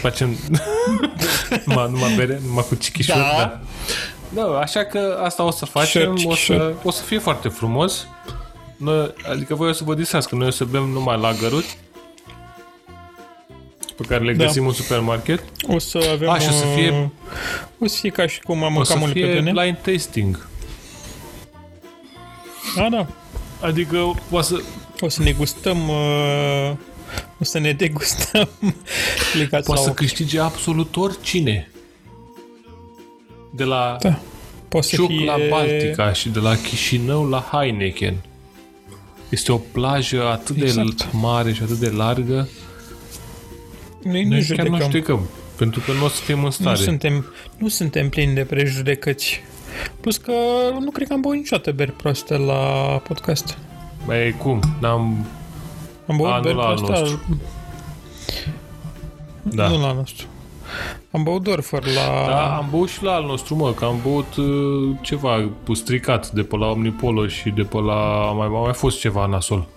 Facem 0.00 0.36
numai, 1.64 1.90
numai 1.90 2.14
bere, 2.16 2.40
numai 2.46 2.64
cu 2.68 2.74
cichișoar? 2.74 3.18
Da. 3.18 3.36
da. 3.38 3.60
Da, 4.34 4.58
așa 4.58 4.84
că 4.84 5.20
asta 5.24 5.42
o 5.42 5.50
să 5.50 5.64
facem, 5.64 6.16
Shirt, 6.16 6.32
o 6.32 6.34
să, 6.34 6.42
shirt. 6.42 6.84
o 6.84 6.90
să 6.90 7.02
fie 7.02 7.18
foarte 7.18 7.48
frumos. 7.48 8.06
Noi, 8.76 9.14
adică 9.32 9.54
voi 9.54 9.68
o 9.68 9.72
să 9.72 9.84
vă 9.84 9.94
distrați, 9.94 10.28
că 10.28 10.34
noi 10.34 10.46
o 10.46 10.50
să 10.50 10.64
bem 10.64 10.82
numai 10.82 11.18
lagăruri 11.20 11.76
pe 13.98 14.04
care 14.08 14.24
le 14.24 14.32
Da. 14.34 14.44
găsim 14.44 14.66
în 14.66 14.72
supermarket. 14.72 15.42
O 15.68 15.78
să 15.78 16.00
avem... 16.12 16.28
A, 16.28 16.38
și 16.38 16.48
o 16.48 16.52
să 16.52 16.64
fie- 16.74 16.90
uh, 16.90 17.04
O 17.78 17.86
să 17.86 17.96
fie 18.00 18.10
ca 18.10 18.26
și 18.26 18.40
cum 18.40 18.62
am 18.64 18.76
O 18.76 18.82
să 18.84 18.92
mâncat 18.92 18.98
mult 18.98 19.12
pe 19.12 19.18
fie 19.32 19.38
tine. 19.38 19.50
blind 19.52 19.76
tasting. 19.82 20.48
Da, 22.76 22.88
da. 22.90 23.06
Adică 23.60 24.14
o 24.30 24.40
să... 24.40 24.60
O 25.00 25.08
să 25.08 25.22
ne 25.22 25.32
gustăm... 25.32 25.88
Uh, 25.88 26.72
o 27.40 27.44
să 27.44 27.58
ne 27.58 27.72
degustăm 27.72 28.48
ligați 29.40 29.66
Poate 29.66 29.70
la 29.70 29.76
să 29.76 29.88
ochi. 29.90 29.94
câștige 29.96 30.40
absolut 30.40 30.96
oricine. 30.96 31.70
De 33.50 33.64
la 33.64 33.96
Da. 34.00 34.18
Poate 34.68 34.86
să 34.86 34.94
Ciuc 34.96 35.06
fie... 35.06 35.24
la 35.24 35.36
Baltica 35.50 36.12
și 36.12 36.28
de 36.28 36.38
la 36.38 36.56
Chișinău 36.56 37.28
la 37.28 37.48
Heineken. 37.52 38.16
Este 39.28 39.52
o 39.52 39.56
plajă 39.56 40.26
atât 40.28 40.56
Exact. 40.62 40.96
de 40.96 41.04
mare 41.12 41.52
și 41.52 41.62
atât 41.62 41.76
de 41.78 41.88
largă. 41.90 42.48
Noi 44.02 44.22
nu 44.24 44.28
Noi 44.28 44.44
chiar 44.44 44.66
nu 44.66 44.76
judecăm. 44.76 44.90
judecăm. 44.90 45.20
Pentru 45.56 45.80
că 45.80 45.92
nu 45.92 46.04
o 46.04 46.08
să 46.08 46.22
fim 46.22 46.36
în 46.38 46.42
Nu 46.44 46.50
stare. 46.50 46.76
suntem, 46.76 47.24
nu 47.56 47.68
suntem 47.68 48.08
plini 48.08 48.34
de 48.34 48.44
prejudecăți. 48.44 49.40
Plus 50.00 50.16
că 50.16 50.32
nu 50.80 50.90
cred 50.90 51.06
că 51.06 51.12
am 51.12 51.20
băut 51.20 51.34
niciodată 51.34 51.72
beri 51.72 51.92
proaste 51.92 52.36
la 52.36 52.54
podcast. 53.08 53.58
Mai 54.06 54.34
cum? 54.38 54.60
N-am... 54.80 55.26
Am 56.06 56.16
băut 56.16 56.30
A, 56.32 56.36
nu 56.36 56.42
beri 56.42 56.54
la 56.56 56.62
al 56.62 56.74
proaste 56.76 57.00
nostru. 57.00 57.20
Da. 59.42 59.62
Da. 59.62 59.68
Nu 59.68 59.80
la 59.80 59.92
nostru. 59.92 60.26
Am 61.10 61.22
băut 61.22 61.42
doar 61.42 61.60
fără 61.60 61.86
la... 61.94 62.26
Da, 62.26 62.56
am 62.56 62.66
băut 62.70 62.88
și 62.88 63.02
la 63.02 63.12
al 63.12 63.24
nostru, 63.24 63.54
mă, 63.54 63.72
că 63.72 63.84
am 63.84 63.96
băut 64.02 64.36
uh, 64.36 64.96
ceva 65.00 65.48
stricat 65.72 66.30
de 66.30 66.42
pe 66.42 66.56
la 66.56 66.66
Omnipolo 66.66 67.26
și 67.26 67.50
de 67.50 67.62
pe 67.62 67.76
la... 67.78 68.32
Mai, 68.36 68.46
a 68.46 68.48
mai 68.50 68.72
fost 68.72 68.98
ceva 68.98 69.26
nasol. 69.26 69.68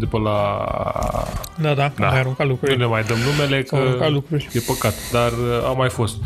De 0.00 0.06
pe 0.06 0.18
la... 0.18 0.66
da, 1.60 1.74
da, 1.74 1.84
am 1.84 1.92
Da. 1.98 2.06
mai 2.08 2.18
aruncat 2.18 2.46
Nu 2.46 2.52
lucruri. 2.52 2.76
ne 2.78 2.84
mai 2.84 3.02
dăm 3.02 3.16
numele 3.18 3.56
Am 3.56 3.62
că 3.62 3.76
aruncat 3.76 4.10
lucruri. 4.10 4.48
e 4.52 4.58
păcat, 4.66 4.94
dar 5.12 5.30
uh, 5.32 5.64
a 5.68 5.72
mai 5.72 5.88
fost. 5.88 6.16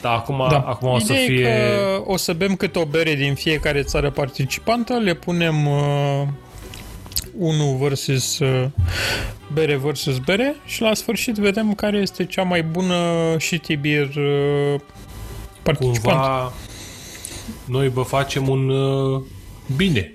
Da, 0.00 0.10
acum, 0.10 0.46
Da. 0.50 0.58
acum 0.58 0.88
o 0.88 0.98
să 0.98 1.12
Ideea 1.12 1.26
fie... 1.26 1.46
e 1.46 1.76
că 1.76 2.02
o 2.06 2.16
să 2.16 2.32
bem 2.32 2.54
câte 2.56 2.78
o 2.78 2.84
bere 2.84 3.14
din 3.14 3.34
fiecare 3.34 3.82
țară 3.82 4.10
participantă, 4.10 4.94
le 4.98 5.14
punem 5.14 5.66
uh, 5.66 6.22
1 7.38 7.64
versus 7.82 8.38
uh, 8.38 8.64
bere 9.52 9.76
versus 9.76 10.18
bere 10.18 10.54
și 10.64 10.82
la 10.82 10.94
sfârșit 10.94 11.34
vedem 11.34 11.74
care 11.74 11.98
este 11.98 12.24
cea 12.24 12.42
mai 12.42 12.62
bună 12.62 12.94
shitty 13.38 13.76
beer 13.76 14.08
uh, 14.16 14.80
participant. 15.62 16.16
cumva 16.16 16.52
noi 17.64 17.88
vă 17.88 18.02
facem 18.02 18.48
un 18.48 18.68
uh, 18.68 19.22
bine. 19.76 20.12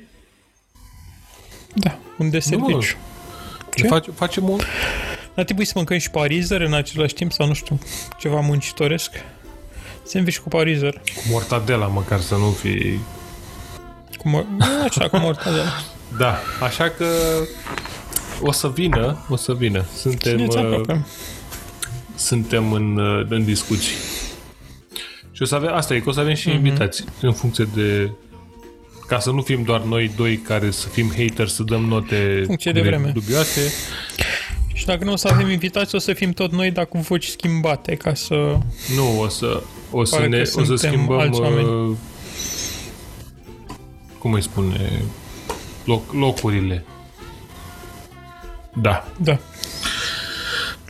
Da, 1.75 1.97
un 2.17 2.29
de 2.29 2.41
Nu, 2.49 2.57
mă. 2.57 2.65
serviciu. 2.67 2.95
Ce? 3.75 3.81
Ne 3.83 3.87
Face, 3.87 4.11
facem 4.11 4.49
un... 4.49 4.59
Ar 5.35 5.43
trebui 5.43 5.65
să 5.65 5.73
mâncăm 5.75 5.97
și 5.97 6.09
parizer 6.09 6.61
în 6.61 6.73
același 6.73 7.13
timp 7.13 7.31
sau 7.31 7.47
nu 7.47 7.53
știu, 7.53 7.79
ceva 8.19 8.39
muncitoresc. 8.39 9.11
Sandwich 10.03 10.37
cu 10.37 10.47
parizer. 10.47 10.93
Cu 11.15 11.21
mortadela, 11.29 11.87
măcar 11.87 12.19
să 12.19 12.35
nu 12.35 12.49
fie... 12.49 12.99
Cu 14.17 14.27
mor- 14.29 14.47
nu, 14.57 14.65
așa, 14.83 15.09
cu 15.09 15.17
mortadela. 15.17 15.63
Da, 16.17 16.37
așa 16.61 16.89
că 16.89 17.05
o 18.41 18.51
să 18.51 18.69
vină, 18.69 19.25
o 19.29 19.35
să 19.35 19.53
vină. 19.53 19.85
Suntem, 19.97 20.35
Țineți 20.37 20.57
uh, 20.57 20.63
aproape. 20.63 21.05
suntem 22.15 22.71
în, 22.71 22.97
uh, 22.97 23.25
în 23.29 23.43
discuții. 23.43 23.95
Și 25.31 25.41
o 25.41 25.45
să 25.45 25.55
avem, 25.55 25.73
asta 25.73 25.93
e, 25.95 25.99
că 25.99 26.09
o 26.09 26.11
să 26.11 26.19
avem 26.19 26.31
Mhm. 26.31 26.41
și 26.41 26.49
invitații 26.49 27.05
în 27.21 27.33
funcție 27.33 27.67
de 27.73 28.11
ca 29.13 29.19
să 29.19 29.31
nu 29.31 29.41
fim 29.41 29.63
doar 29.63 29.81
noi 29.81 30.11
doi 30.15 30.37
care 30.37 30.71
să 30.71 30.87
fim 30.87 31.11
haters, 31.17 31.53
să 31.53 31.63
dăm 31.63 31.85
note 31.85 32.43
Funcție 32.45 32.71
de 32.71 32.81
vreme. 32.81 33.09
dubioase. 33.13 33.73
Și 34.73 34.85
dacă 34.85 35.03
nu 35.03 35.11
o 35.11 35.15
să 35.15 35.27
avem 35.27 35.49
invitați, 35.49 35.95
o 35.95 35.97
să 35.99 36.13
fim 36.13 36.31
tot 36.31 36.51
noi, 36.51 36.71
dar 36.71 36.85
cu 36.85 36.97
voci 36.97 37.25
schimbate, 37.27 37.95
ca 37.95 38.13
să... 38.13 38.57
Nu, 38.95 39.19
o 39.21 39.27
să, 39.27 39.63
o 39.91 40.03
să, 40.03 40.15
Pare 40.15 40.27
ne, 40.27 40.35
că 40.37 40.41
o 40.41 40.45
să 40.45 40.75
suntem 40.75 40.77
schimbăm 40.91 41.19
alți 41.19 41.39
oameni. 41.39 41.67
uh, 41.89 41.95
cum 44.17 44.33
îi 44.33 44.41
spune 44.41 45.01
loc, 45.83 46.13
locurile. 46.13 46.85
Da. 48.73 49.07
Da. 49.17 49.39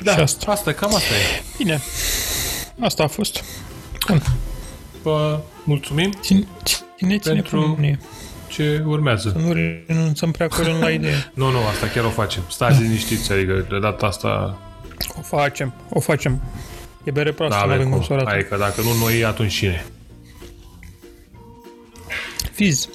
Da, 0.03 0.13
Și 0.13 0.19
asta. 0.19 0.51
asta, 0.51 0.71
cam 0.73 0.95
asta 0.95 1.13
e. 1.13 1.41
Bine. 1.57 1.81
Asta 2.79 3.03
a 3.03 3.07
fost. 3.07 3.43
Bun. 4.07 4.21
Vă 5.01 5.39
mulțumim. 5.63 6.13
Ține, 6.21 6.47
țineți-ne 7.03 7.33
Pentru- 7.33 7.75
Pentru... 7.79 7.97
cu 7.99 8.51
Ce 8.51 8.83
urmează? 8.85 9.33
Nu 9.37 9.53
renunțăm 9.87 10.31
prea 10.31 10.47
curând 10.47 10.81
la 10.81 10.89
idee. 10.89 11.31
Nu, 11.33 11.51
nu, 11.51 11.57
asta 11.57 11.87
chiar 11.87 12.03
o 12.05 12.09
facem. 12.09 12.43
Stați 12.49 12.81
liniștiți, 12.81 13.31
adică 13.31 13.65
de 13.69 13.79
data 13.79 14.05
asta 14.05 14.57
O 15.17 15.21
facem, 15.21 15.73
o 15.89 15.99
facem. 15.99 16.41
E 17.03 17.11
bere 17.11 17.31
proastă, 17.31 17.57
da, 17.59 17.65
nu 17.65 17.71
avem 17.71 17.79
avem 17.79 17.89
cum. 17.89 17.97
cum 17.97 18.07
să 18.07 18.13
o 18.13 18.15
arătăm. 18.15 18.33
Adică 18.33 18.57
dacă 18.57 18.81
nu 18.81 18.93
noi, 19.03 19.25
atunci 19.25 19.53
cine? 19.53 19.85
Fiz. 22.51 22.89